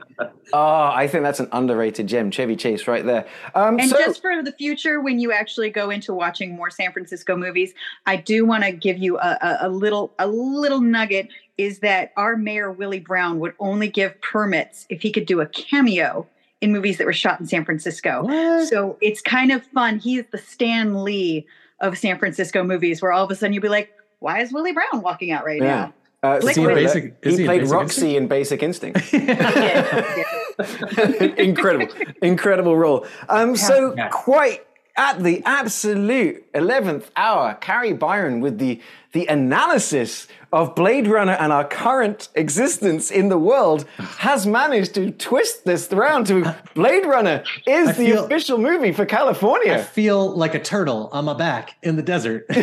oh, 0.52 0.90
I 0.92 1.08
think 1.08 1.24
that's 1.24 1.40
an 1.40 1.48
underrated 1.52 2.06
gem, 2.06 2.30
Chevy 2.30 2.54
Chase, 2.54 2.86
right 2.86 3.04
there. 3.04 3.26
Um, 3.54 3.80
And 3.80 3.88
so, 3.88 3.96
just 3.96 4.20
for 4.20 4.42
the 4.42 4.52
future, 4.52 5.00
when 5.00 5.18
you 5.18 5.32
actually 5.32 5.70
go 5.70 5.88
into 5.88 6.12
watching 6.12 6.54
more 6.54 6.68
San 6.70 6.92
Francisco 6.92 7.34
movies, 7.34 7.72
I 8.04 8.16
do 8.16 8.44
want 8.44 8.64
to 8.64 8.72
give 8.72 8.98
you 8.98 9.18
a, 9.18 9.38
a, 9.40 9.58
a 9.62 9.68
little 9.70 10.12
a 10.18 10.26
little 10.28 10.82
nugget. 10.82 11.28
Is 11.58 11.80
that 11.80 12.12
our 12.16 12.36
mayor 12.36 12.70
Willie 12.70 13.00
Brown 13.00 13.38
would 13.40 13.54
only 13.58 13.88
give 13.88 14.18
permits 14.22 14.86
if 14.88 15.02
he 15.02 15.10
could 15.12 15.26
do 15.26 15.40
a 15.40 15.46
cameo 15.46 16.26
in 16.60 16.72
movies 16.72 16.98
that 16.98 17.06
were 17.06 17.12
shot 17.12 17.40
in 17.40 17.46
San 17.46 17.64
Francisco. 17.64 18.26
So 18.66 18.98
it's 19.00 19.20
kind 19.22 19.50
of 19.52 19.64
fun. 19.66 19.98
He's 19.98 20.24
the 20.30 20.38
Stan 20.38 21.04
Lee 21.04 21.46
of 21.80 21.96
San 21.96 22.18
Francisco 22.18 22.62
movies, 22.62 23.00
where 23.00 23.12
all 23.12 23.24
of 23.24 23.30
a 23.30 23.34
sudden 23.34 23.54
you'll 23.54 23.62
be 23.62 23.68
like, 23.70 23.90
"Why 24.18 24.40
is 24.40 24.52
Willie 24.52 24.72
Brown 24.72 25.00
walking 25.02 25.30
out 25.32 25.44
right 25.46 25.62
Yeah. 25.62 25.90
now?" 26.22 26.32
uh, 26.34 26.40
Is 26.42 26.54
he 26.56 26.62
in 26.62 26.68
Basic- 26.74 27.14
is 27.22 27.36
he 27.36 27.42
he 27.42 27.46
played 27.46 27.60
Basic 27.62 27.74
Roxy 27.74 28.16
in 28.16 28.28
Basic 28.28 28.62
Instinct. 28.62 29.12
Incredible, 31.38 31.88
incredible 32.22 32.76
role. 32.76 33.06
Um, 33.28 33.56
so 33.56 33.94
Yeah. 33.96 34.08
quite 34.08 34.66
at 34.96 35.22
the 35.22 35.42
absolute 35.46 36.44
eleventh 36.54 37.10
hour, 37.16 37.54
Kari 37.60 37.92
Byron 37.94 38.40
with 38.40 38.58
the 38.58 38.80
the 39.12 39.26
analysis 39.26 40.28
of 40.52 40.74
Blade 40.74 41.06
Runner 41.06 41.32
and 41.32 41.52
our 41.52 41.64
current 41.64 42.28
existence 42.34 43.10
in 43.10 43.28
the 43.28 43.38
world 43.38 43.84
has 43.98 44.46
managed 44.46 44.94
to 44.94 45.10
twist 45.12 45.64
this 45.64 45.92
around 45.92 46.26
to 46.28 46.56
Blade 46.74 47.06
Runner 47.06 47.44
is 47.66 47.88
I 47.88 47.92
the 47.92 48.24
official 48.24 48.58
movie 48.58 48.92
for 48.92 49.06
California. 49.06 49.74
I 49.74 49.82
feel 49.82 50.36
like 50.36 50.54
a 50.54 50.60
turtle 50.60 51.08
on 51.12 51.24
my 51.24 51.34
back 51.34 51.76
in 51.82 51.96
the 51.96 52.02
desert. 52.02 52.46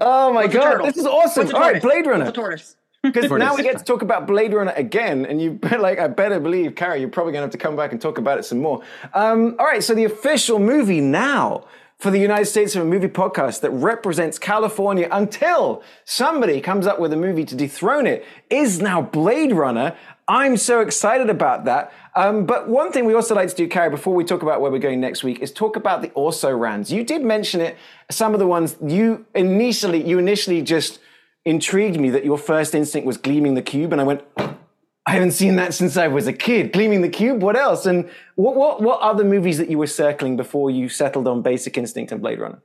oh 0.00 0.32
my 0.32 0.42
What's 0.42 0.54
god, 0.54 0.84
this 0.84 0.96
is 0.96 1.06
awesome! 1.06 1.44
What's 1.44 1.54
All 1.54 1.60
right. 1.60 1.82
Blade 1.82 2.06
Runner. 2.06 2.24
What's 2.24 2.38
a 2.38 2.40
tortoise? 2.40 2.76
Because 3.04 3.30
now 3.30 3.54
we 3.54 3.62
get 3.62 3.76
to 3.76 3.84
talk 3.84 4.00
about 4.00 4.26
Blade 4.26 4.54
Runner 4.54 4.72
again, 4.76 5.26
and 5.26 5.40
you 5.40 5.58
like 5.78 5.98
I 5.98 6.08
better 6.08 6.40
believe, 6.40 6.74
Kari, 6.74 7.00
you're 7.00 7.10
probably 7.10 7.32
going 7.32 7.42
to 7.42 7.46
have 7.46 7.52
to 7.52 7.58
come 7.58 7.76
back 7.76 7.92
and 7.92 8.00
talk 8.00 8.16
about 8.16 8.38
it 8.38 8.44
some 8.44 8.58
more. 8.58 8.82
Um, 9.12 9.56
all 9.58 9.66
right, 9.66 9.82
so 9.82 9.94
the 9.94 10.04
official 10.04 10.58
movie 10.58 11.02
now 11.02 11.66
for 11.98 12.10
the 12.10 12.18
United 12.18 12.46
States 12.46 12.74
of 12.74 12.82
a 12.82 12.84
Movie 12.84 13.08
podcast 13.08 13.60
that 13.60 13.70
represents 13.70 14.38
California 14.38 15.08
until 15.10 15.82
somebody 16.04 16.60
comes 16.60 16.86
up 16.86 16.98
with 16.98 17.12
a 17.12 17.16
movie 17.16 17.44
to 17.44 17.54
dethrone 17.54 18.06
it 18.06 18.26
is 18.50 18.80
now 18.80 19.00
Blade 19.00 19.52
Runner. 19.52 19.96
I'm 20.26 20.56
so 20.56 20.80
excited 20.80 21.28
about 21.28 21.66
that. 21.66 21.92
Um, 22.16 22.46
but 22.46 22.68
one 22.68 22.90
thing 22.90 23.04
we 23.04 23.14
also 23.14 23.34
like 23.34 23.48
to 23.50 23.54
do, 23.54 23.68
Kari, 23.68 23.90
before 23.90 24.14
we 24.14 24.24
talk 24.24 24.42
about 24.42 24.60
where 24.60 24.70
we're 24.70 24.78
going 24.78 25.00
next 25.00 25.22
week, 25.22 25.40
is 25.40 25.52
talk 25.52 25.76
about 25.76 26.02
the 26.02 26.10
also 26.12 26.50
rans. 26.50 26.90
You 26.90 27.04
did 27.04 27.22
mention 27.22 27.60
it. 27.60 27.76
Some 28.10 28.32
of 28.32 28.40
the 28.40 28.46
ones 28.46 28.76
you 28.82 29.26
initially, 29.34 30.02
you 30.02 30.18
initially 30.18 30.62
just 30.62 30.98
intrigued 31.44 31.98
me 32.00 32.10
that 32.10 32.24
your 32.24 32.38
first 32.38 32.74
instinct 32.74 33.06
was 33.06 33.16
gleaming 33.16 33.54
the 33.54 33.62
cube, 33.62 33.92
and 33.92 34.00
I 34.00 34.04
went, 34.04 34.22
I 34.38 35.12
haven't 35.12 35.32
seen 35.32 35.56
that 35.56 35.74
since 35.74 35.96
I 35.96 36.08
was 36.08 36.26
a 36.26 36.32
kid. 36.32 36.72
Gleaming 36.72 37.02
the 37.02 37.08
cube. 37.10 37.42
What 37.42 37.56
else? 37.56 37.84
And 37.86 38.08
what 38.36 38.56
what 38.56 38.80
what 38.82 39.00
other 39.00 39.24
movies 39.24 39.58
that 39.58 39.68
you 39.68 39.78
were 39.78 39.86
circling 39.86 40.36
before 40.36 40.70
you 40.70 40.88
settled 40.88 41.28
on 41.28 41.42
Basic 41.42 41.76
Instinct 41.76 42.10
and 42.12 42.22
Blade 42.22 42.40
Runner? 42.40 42.62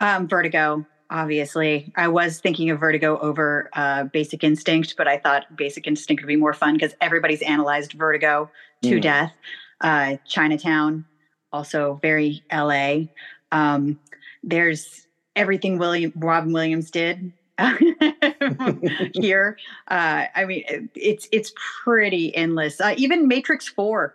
Um, 0.00 0.28
Vertigo. 0.28 0.84
obviously. 1.10 1.92
I 1.96 2.08
was 2.08 2.38
thinking 2.40 2.70
of 2.70 2.78
Vertigo 2.80 3.18
over 3.18 3.70
uh, 3.72 4.04
Basic 4.04 4.44
Instinct, 4.44 4.94
but 4.98 5.08
I 5.08 5.16
thought 5.18 5.56
Basic 5.56 5.86
Instinct 5.86 6.22
would 6.22 6.28
be 6.28 6.36
more 6.36 6.52
fun 6.52 6.74
because 6.74 6.94
everybody's 7.00 7.42
analyzed 7.42 7.92
Vertigo 7.94 8.50
to 8.82 8.98
Mm. 8.98 9.02
death. 9.02 9.32
Uh, 9.80 10.16
Chinatown, 10.26 11.04
also 11.52 11.98
very 12.02 12.42
LA. 12.52 13.06
Um, 13.52 13.98
there's 14.42 15.06
everything 15.34 15.78
William 15.78 16.12
Robin 16.16 16.52
Williams 16.52 16.90
did 16.90 17.32
here. 19.14 19.56
Uh, 19.88 20.24
I 20.34 20.44
mean, 20.46 20.64
it- 20.68 20.90
it's 20.94 21.28
it's 21.32 21.52
pretty 21.84 22.34
endless. 22.36 22.80
Uh, 22.80 22.94
even 22.96 23.28
Matrix 23.28 23.68
Four. 23.68 24.14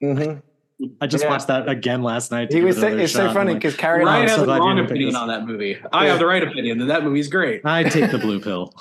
hmm 0.00 0.34
I 1.02 1.06
just 1.06 1.24
Yeah. 1.24 1.30
watched 1.30 1.48
that 1.48 1.68
again 1.68 2.02
last 2.02 2.30
night. 2.30 2.48
to 2.48 2.56
He 2.56 2.62
was 2.64 2.78
it 2.78 2.80
saying, 2.80 2.92
another 2.94 3.04
it's 3.04 3.12
so 3.12 3.26
I'm 3.26 3.34
funny 3.34 3.52
like, 3.52 3.60
because 3.60 3.76
Kari 3.76 4.00
and 4.00 4.06
Ryan 4.06 4.16
I 4.16 4.22
I'm 4.22 4.28
has 4.28 4.34
so 4.36 4.40
the 4.40 4.46
glad 4.46 4.56
you 4.56 4.62
wrong 4.62 4.76
didn't 4.76 4.88
pick 4.88 4.96
opinion 4.96 5.16
on 5.16 5.28
that 5.28 5.46
movie. 5.46 5.76
I 5.92 6.06
have 6.06 6.18
the 6.18 6.24
right 6.26 6.42
opinion 6.42 6.78
that 6.78 6.86
that 6.86 7.04
movie's 7.04 7.28
great. 7.28 7.60
I 7.66 7.82
take 7.84 8.10
the 8.10 8.16
blue 8.18 8.40
pill. 8.40 8.72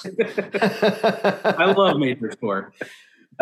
I 1.60 1.74
love 1.76 1.98
Matrix 1.98 2.36
4. 2.40 2.72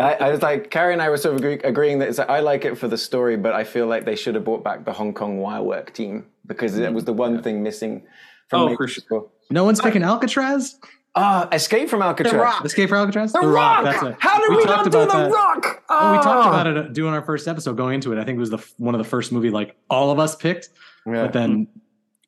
I, 0.00 0.14
I 0.14 0.30
was 0.30 0.42
like, 0.42 0.70
Kari 0.70 0.92
and 0.92 1.00
I 1.02 1.08
were 1.08 1.16
sort 1.16 1.34
of 1.36 1.40
agree, 1.40 1.54
agreeing 1.62 2.00
that 2.00 2.08
it's 2.08 2.18
like, 2.18 2.28
I 2.30 2.40
like 2.40 2.64
it 2.64 2.76
for 2.78 2.88
the 2.88 2.98
story, 2.98 3.36
but 3.36 3.52
I 3.52 3.62
feel 3.64 3.86
like 3.86 4.04
they 4.04 4.16
should 4.16 4.34
have 4.34 4.44
brought 4.44 4.62
back 4.64 4.84
the 4.84 4.92
Hong 4.92 5.12
Kong 5.14 5.38
wire 5.38 5.62
work 5.62 5.92
team 5.92 6.26
because 6.46 6.76
it 6.78 6.92
was 6.92 7.04
the 7.04 7.12
one 7.12 7.42
thing 7.42 7.62
missing 7.62 8.00
from 8.00 8.08
Oh, 8.52 8.64
for 8.66 8.70
Matrix 8.70 9.02
sure. 9.08 9.28
No 9.50 9.64
one's 9.64 9.80
picking 9.80 10.02
Alcatraz. 10.02 10.78
Ah, 11.14 11.48
Escape 11.52 11.88
from 11.88 12.02
Alcatraz. 12.02 12.34
Rock. 12.34 12.64
Escape 12.64 12.88
from 12.88 12.98
Alcatraz. 12.98 13.32
The, 13.32 13.40
Rock. 13.40 13.82
That's 13.84 14.02
it. 14.02 14.16
How 14.20 14.38
did 14.40 14.56
we, 14.56 14.64
not 14.64 14.84
do 14.84 14.90
The 14.90 15.06
that. 15.06 15.30
Rock? 15.32 15.82
Oh, 15.88 16.12
we 16.12 16.18
talked 16.18 16.46
Ah. 16.46 16.48
about 16.48 16.66
it 16.66 16.92
doing 16.92 17.12
our 17.12 17.22
first 17.22 17.48
episode 17.48 17.76
going 17.76 17.94
into 17.94 18.12
it. 18.12 18.18
I 18.20 18.24
think 18.24 18.36
it 18.36 18.40
was 18.40 18.50
the 18.50 18.64
one 18.76 18.94
of 18.94 18.98
the 18.98 19.04
first 19.08 19.32
movie 19.32 19.50
like 19.50 19.74
all 19.90 20.10
of 20.10 20.18
us 20.18 20.36
picked, 20.36 20.68
Yeah. 21.06 21.22
but 21.22 21.32
then 21.32 21.66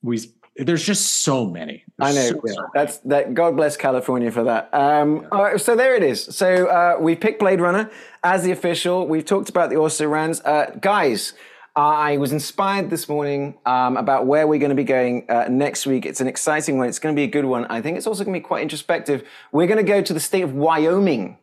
we 0.02 0.18
there's 0.56 0.84
just 0.84 1.22
so 1.22 1.46
many. 1.46 1.84
I 2.00 2.12
know. 2.12 2.20
so- 2.30 2.40
so- 2.46 2.66
That's 2.74 2.98
that. 2.98 3.32
God 3.34 3.56
bless 3.56 3.76
California 3.76 4.30
for 4.30 4.42
that. 4.44 4.68
Um, 4.72 5.26
all 5.30 5.42
right, 5.44 5.60
so 5.60 5.76
there 5.76 5.94
it 5.94 6.02
is. 6.02 6.24
So 6.24 6.66
uh, 6.66 6.96
we 7.00 7.14
picked 7.14 7.38
Blade 7.38 7.60
Runner 7.60 7.88
as 8.24 8.42
the 8.42 8.50
official. 8.50 9.06
We've 9.06 9.24
talked 9.24 9.48
about 9.48 9.70
the 9.70 9.76
also 9.76 10.06
rans, 10.08 10.40
uh, 10.42 10.74
guys. 10.80 11.32
I 11.80 12.18
was 12.18 12.32
inspired 12.32 12.90
this 12.90 13.08
morning 13.08 13.56
um, 13.64 13.96
about 13.96 14.26
where 14.26 14.46
we're 14.46 14.58
going 14.58 14.70
to 14.70 14.76
be 14.76 14.84
going 14.84 15.24
uh, 15.30 15.46
next 15.48 15.86
week. 15.86 16.04
It's 16.04 16.20
an 16.20 16.26
exciting 16.26 16.76
one. 16.76 16.88
It's 16.88 16.98
going 16.98 17.14
to 17.14 17.18
be 17.18 17.24
a 17.24 17.30
good 17.30 17.46
one. 17.46 17.64
I 17.66 17.80
think 17.80 17.96
it's 17.96 18.06
also 18.06 18.22
going 18.22 18.34
to 18.34 18.40
be 18.40 18.44
quite 18.44 18.62
introspective. 18.62 19.26
We're 19.50 19.66
going 19.66 19.78
to 19.78 19.82
go 19.82 20.02
to 20.02 20.12
the 20.12 20.20
state 20.20 20.42
of 20.42 20.52
Wyoming 20.52 21.38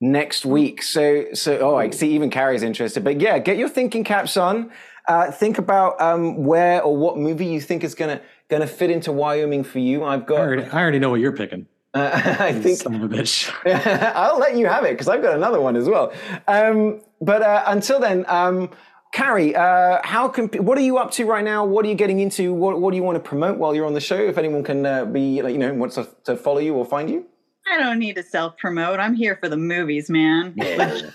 next 0.00 0.44
week. 0.44 0.82
So, 0.82 1.26
so 1.34 1.58
oh, 1.58 1.76
I 1.76 1.90
see. 1.90 2.12
Even 2.16 2.30
Kari's 2.30 2.64
interested. 2.64 3.04
But 3.04 3.20
yeah, 3.20 3.38
get 3.38 3.56
your 3.56 3.68
thinking 3.68 4.02
caps 4.02 4.36
on. 4.36 4.72
Uh, 5.06 5.30
think 5.30 5.58
about 5.58 6.00
um, 6.00 6.44
where 6.44 6.82
or 6.82 6.96
what 6.96 7.16
movie 7.16 7.46
you 7.46 7.60
think 7.60 7.84
is 7.84 7.94
gonna 7.94 8.22
gonna 8.48 8.66
fit 8.66 8.90
into 8.90 9.12
Wyoming 9.12 9.62
for 9.62 9.78
you. 9.78 10.02
I've 10.02 10.22
I 10.22 10.24
got. 10.24 10.40
already, 10.40 10.64
I 10.64 10.80
already 10.80 10.98
know 10.98 11.10
what 11.10 11.20
you're 11.20 11.36
picking. 11.36 11.66
Uh, 11.92 12.10
I 12.40 12.52
think 12.54 12.78
Son 12.78 12.94
of 12.94 13.02
a 13.02 13.08
bitch. 13.08 13.52
I'll 14.16 14.38
let 14.38 14.56
you 14.56 14.66
have 14.66 14.84
it 14.84 14.92
because 14.92 15.06
I've 15.08 15.22
got 15.22 15.36
another 15.36 15.60
one 15.60 15.76
as 15.76 15.88
well. 15.88 16.12
Um, 16.48 17.02
but 17.20 17.42
uh, 17.42 17.62
until 17.66 18.00
then, 18.00 18.24
um, 18.28 18.70
Kari, 19.14 19.54
uh, 19.54 20.00
how 20.02 20.26
can 20.26 20.48
what 20.48 20.76
are 20.76 20.80
you 20.80 20.98
up 20.98 21.12
to 21.12 21.24
right 21.24 21.44
now? 21.44 21.64
What 21.64 21.84
are 21.84 21.88
you 21.88 21.94
getting 21.94 22.18
into? 22.18 22.52
What, 22.52 22.80
what 22.80 22.90
do 22.90 22.96
you 22.96 23.04
want 23.04 23.14
to 23.14 23.20
promote 23.20 23.58
while 23.58 23.72
you're 23.72 23.86
on 23.86 23.94
the 23.94 24.00
show? 24.00 24.18
If 24.18 24.36
anyone 24.36 24.64
can 24.64 24.84
uh, 24.84 25.04
be, 25.04 25.36
you 25.36 25.56
know, 25.56 25.72
wants 25.72 25.94
to, 25.94 26.08
to 26.24 26.36
follow 26.36 26.58
you 26.58 26.74
or 26.74 26.84
find 26.84 27.08
you. 27.08 27.24
I 27.70 27.78
don't 27.78 28.00
need 28.00 28.16
to 28.16 28.24
self 28.24 28.56
promote. 28.56 28.98
I'm 28.98 29.14
here 29.14 29.36
for 29.36 29.48
the 29.48 29.56
movies, 29.56 30.10
man. 30.10 30.56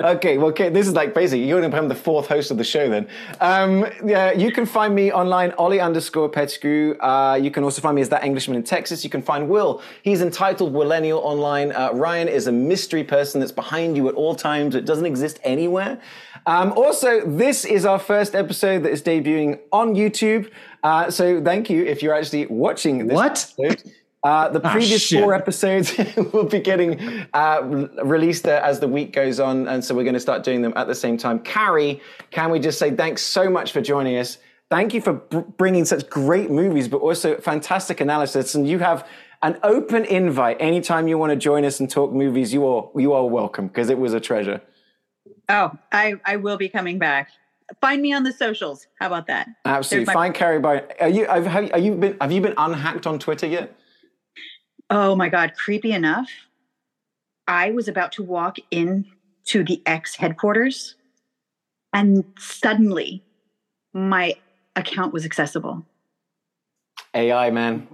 Okay, 0.00 0.38
well, 0.38 0.48
okay, 0.48 0.70
this 0.70 0.86
is 0.86 0.94
like 0.94 1.12
basically 1.12 1.44
you're 1.46 1.60
going 1.60 1.70
to 1.70 1.74
become 1.76 1.88
the 1.88 1.94
fourth 1.94 2.26
host 2.26 2.50
of 2.50 2.56
the 2.56 2.64
show 2.64 2.88
then. 2.88 3.06
Um, 3.40 3.86
yeah, 4.02 4.32
you 4.32 4.50
can 4.50 4.64
find 4.64 4.94
me 4.94 5.12
online, 5.12 5.52
Ollie 5.58 5.78
underscore 5.80 6.28
Pettigrew. 6.30 6.96
Uh, 7.00 7.38
you 7.40 7.50
can 7.50 7.64
also 7.64 7.82
find 7.82 7.94
me 7.94 8.00
as 8.00 8.08
that 8.08 8.24
Englishman 8.24 8.56
in 8.56 8.62
Texas. 8.62 9.04
You 9.04 9.10
can 9.10 9.20
find 9.20 9.48
Will. 9.48 9.82
He's 10.02 10.22
entitled 10.22 10.72
Millennial 10.72 11.18
online. 11.20 11.72
Uh, 11.72 11.90
Ryan 11.92 12.28
is 12.28 12.46
a 12.46 12.52
mystery 12.52 13.04
person 13.04 13.40
that's 13.40 13.52
behind 13.52 13.96
you 13.96 14.08
at 14.08 14.14
all 14.14 14.34
times. 14.34 14.74
It 14.74 14.86
doesn't 14.86 15.06
exist 15.06 15.38
anywhere. 15.44 16.00
Um, 16.46 16.72
also, 16.72 17.20
this 17.26 17.66
is 17.66 17.84
our 17.84 17.98
first 17.98 18.34
episode 18.34 18.84
that 18.84 18.90
is 18.90 19.02
debuting 19.02 19.58
on 19.70 19.94
YouTube. 19.94 20.50
Uh, 20.82 21.10
so 21.10 21.42
thank 21.42 21.68
you 21.68 21.84
if 21.84 22.02
you're 22.02 22.14
actually 22.14 22.46
watching 22.46 23.06
this 23.06 23.14
What? 23.14 23.52
episode. 23.58 23.92
Uh, 24.24 24.48
the 24.48 24.60
Ah, 24.64 24.72
previous 24.72 25.00
shit. 25.02 25.22
four 25.22 25.32
episodes 25.32 25.96
will 26.32 26.44
be 26.44 26.58
getting 26.58 26.98
uh, 27.32 27.60
released 28.02 28.46
uh, 28.48 28.60
as 28.64 28.80
the 28.80 28.88
week 28.88 29.12
goes 29.12 29.38
on, 29.38 29.68
and 29.68 29.84
so 29.84 29.94
we're 29.94 30.02
going 30.02 30.14
to 30.14 30.20
start 30.20 30.42
doing 30.42 30.60
them 30.60 30.72
at 30.76 30.88
the 30.88 30.94
same 30.94 31.16
time. 31.16 31.38
Kari, 31.38 32.00
can 32.30 32.50
we 32.50 32.58
just 32.58 32.78
say 32.80 32.90
thanks 32.90 33.22
so 33.22 33.48
much 33.48 33.72
for 33.72 33.80
joining 33.80 34.16
us? 34.16 34.38
Thank 34.70 34.92
you 34.92 35.00
for 35.00 35.12
br- 35.14 35.38
bringing 35.56 35.84
such 35.84 36.10
great 36.10 36.50
movies, 36.50 36.88
but 36.88 36.96
also 36.98 37.36
fantastic 37.36 38.00
analysis. 38.00 38.54
And 38.56 38.68
you 38.68 38.80
have 38.80 39.06
an 39.42 39.56
open 39.62 40.04
invite 40.04 40.56
anytime 40.60 41.06
you 41.06 41.16
want 41.16 41.30
to 41.30 41.36
join 41.36 41.64
us 41.64 41.78
and 41.78 41.88
talk 41.88 42.12
movies. 42.12 42.52
You 42.52 42.66
are 42.66 42.90
you 42.96 43.12
are 43.12 43.24
welcome 43.24 43.68
because 43.68 43.88
it 43.88 43.98
was 43.98 44.14
a 44.14 44.20
treasure. 44.20 44.60
Oh, 45.48 45.70
I, 45.92 46.14
I 46.26 46.36
will 46.36 46.56
be 46.58 46.68
coming 46.68 46.98
back. 46.98 47.30
Find 47.80 48.02
me 48.02 48.12
on 48.12 48.24
the 48.24 48.32
socials. 48.32 48.86
How 49.00 49.06
about 49.06 49.28
that? 49.28 49.48
Absolutely, 49.64 50.04
There's 50.06 50.06
my- 50.08 50.12
find 50.12 50.34
Kari 50.34 50.58
by. 50.58 50.82
Are 51.00 51.08
you 51.08 51.26
have, 51.26 51.46
have 51.46 51.80
you 51.80 51.94
been 51.94 52.16
have 52.20 52.32
you 52.32 52.40
been 52.40 52.54
unhacked 52.58 53.06
on 53.06 53.20
Twitter 53.20 53.46
yet? 53.46 53.74
Oh 54.90 55.14
my 55.14 55.28
God, 55.28 55.54
creepy 55.54 55.92
enough. 55.92 56.30
I 57.46 57.70
was 57.70 57.88
about 57.88 58.12
to 58.12 58.22
walk 58.22 58.56
in 58.70 59.06
to 59.46 59.64
the 59.64 59.82
X 59.86 60.16
headquarters 60.16 60.94
and 61.92 62.24
suddenly 62.38 63.22
my 63.92 64.34
account 64.76 65.12
was 65.12 65.24
accessible. 65.24 65.84
AI, 67.14 67.50
man. 67.50 67.88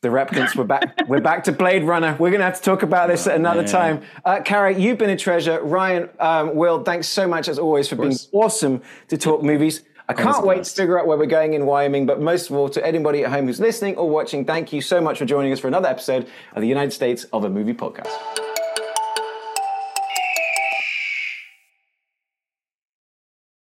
The 0.00 0.08
replicants, 0.08 0.54
we're 0.54 0.64
back. 0.64 0.96
we're 1.08 1.20
back 1.20 1.44
to 1.44 1.52
Blade 1.52 1.82
Runner. 1.82 2.16
We're 2.20 2.30
going 2.30 2.38
to 2.38 2.44
have 2.44 2.58
to 2.58 2.62
talk 2.62 2.82
about 2.82 3.08
this 3.08 3.26
at 3.26 3.34
another 3.34 3.62
man. 3.62 3.70
time. 3.70 4.02
Uh, 4.24 4.40
Kari, 4.44 4.80
you've 4.80 4.98
been 4.98 5.10
a 5.10 5.16
treasure. 5.16 5.60
Ryan, 5.60 6.08
um, 6.20 6.54
Will, 6.54 6.84
thanks 6.84 7.08
so 7.08 7.26
much 7.26 7.48
as 7.48 7.58
always 7.58 7.88
for 7.88 7.96
being 7.96 8.14
awesome 8.32 8.80
to 9.08 9.18
talk 9.18 9.42
movies. 9.42 9.82
I 10.08 10.14
can't 10.14 10.44
wait 10.44 10.64
to 10.64 10.70
figure 10.70 10.98
out 10.98 11.06
where 11.06 11.18
we're 11.18 11.26
going 11.26 11.52
in 11.52 11.66
Wyoming, 11.66 12.06
but 12.06 12.20
most 12.20 12.48
of 12.48 12.56
all, 12.56 12.70
to 12.70 12.86
anybody 12.86 13.24
at 13.24 13.30
home 13.30 13.46
who's 13.46 13.60
listening 13.60 13.96
or 13.96 14.08
watching, 14.08 14.46
thank 14.46 14.72
you 14.72 14.80
so 14.80 15.02
much 15.02 15.18
for 15.18 15.26
joining 15.26 15.52
us 15.52 15.60
for 15.60 15.68
another 15.68 15.88
episode 15.88 16.26
of 16.54 16.62
the 16.62 16.68
United 16.68 16.92
States 16.92 17.24
of 17.24 17.44
a 17.44 17.50
Movie 17.50 17.74
podcast. 17.74 18.37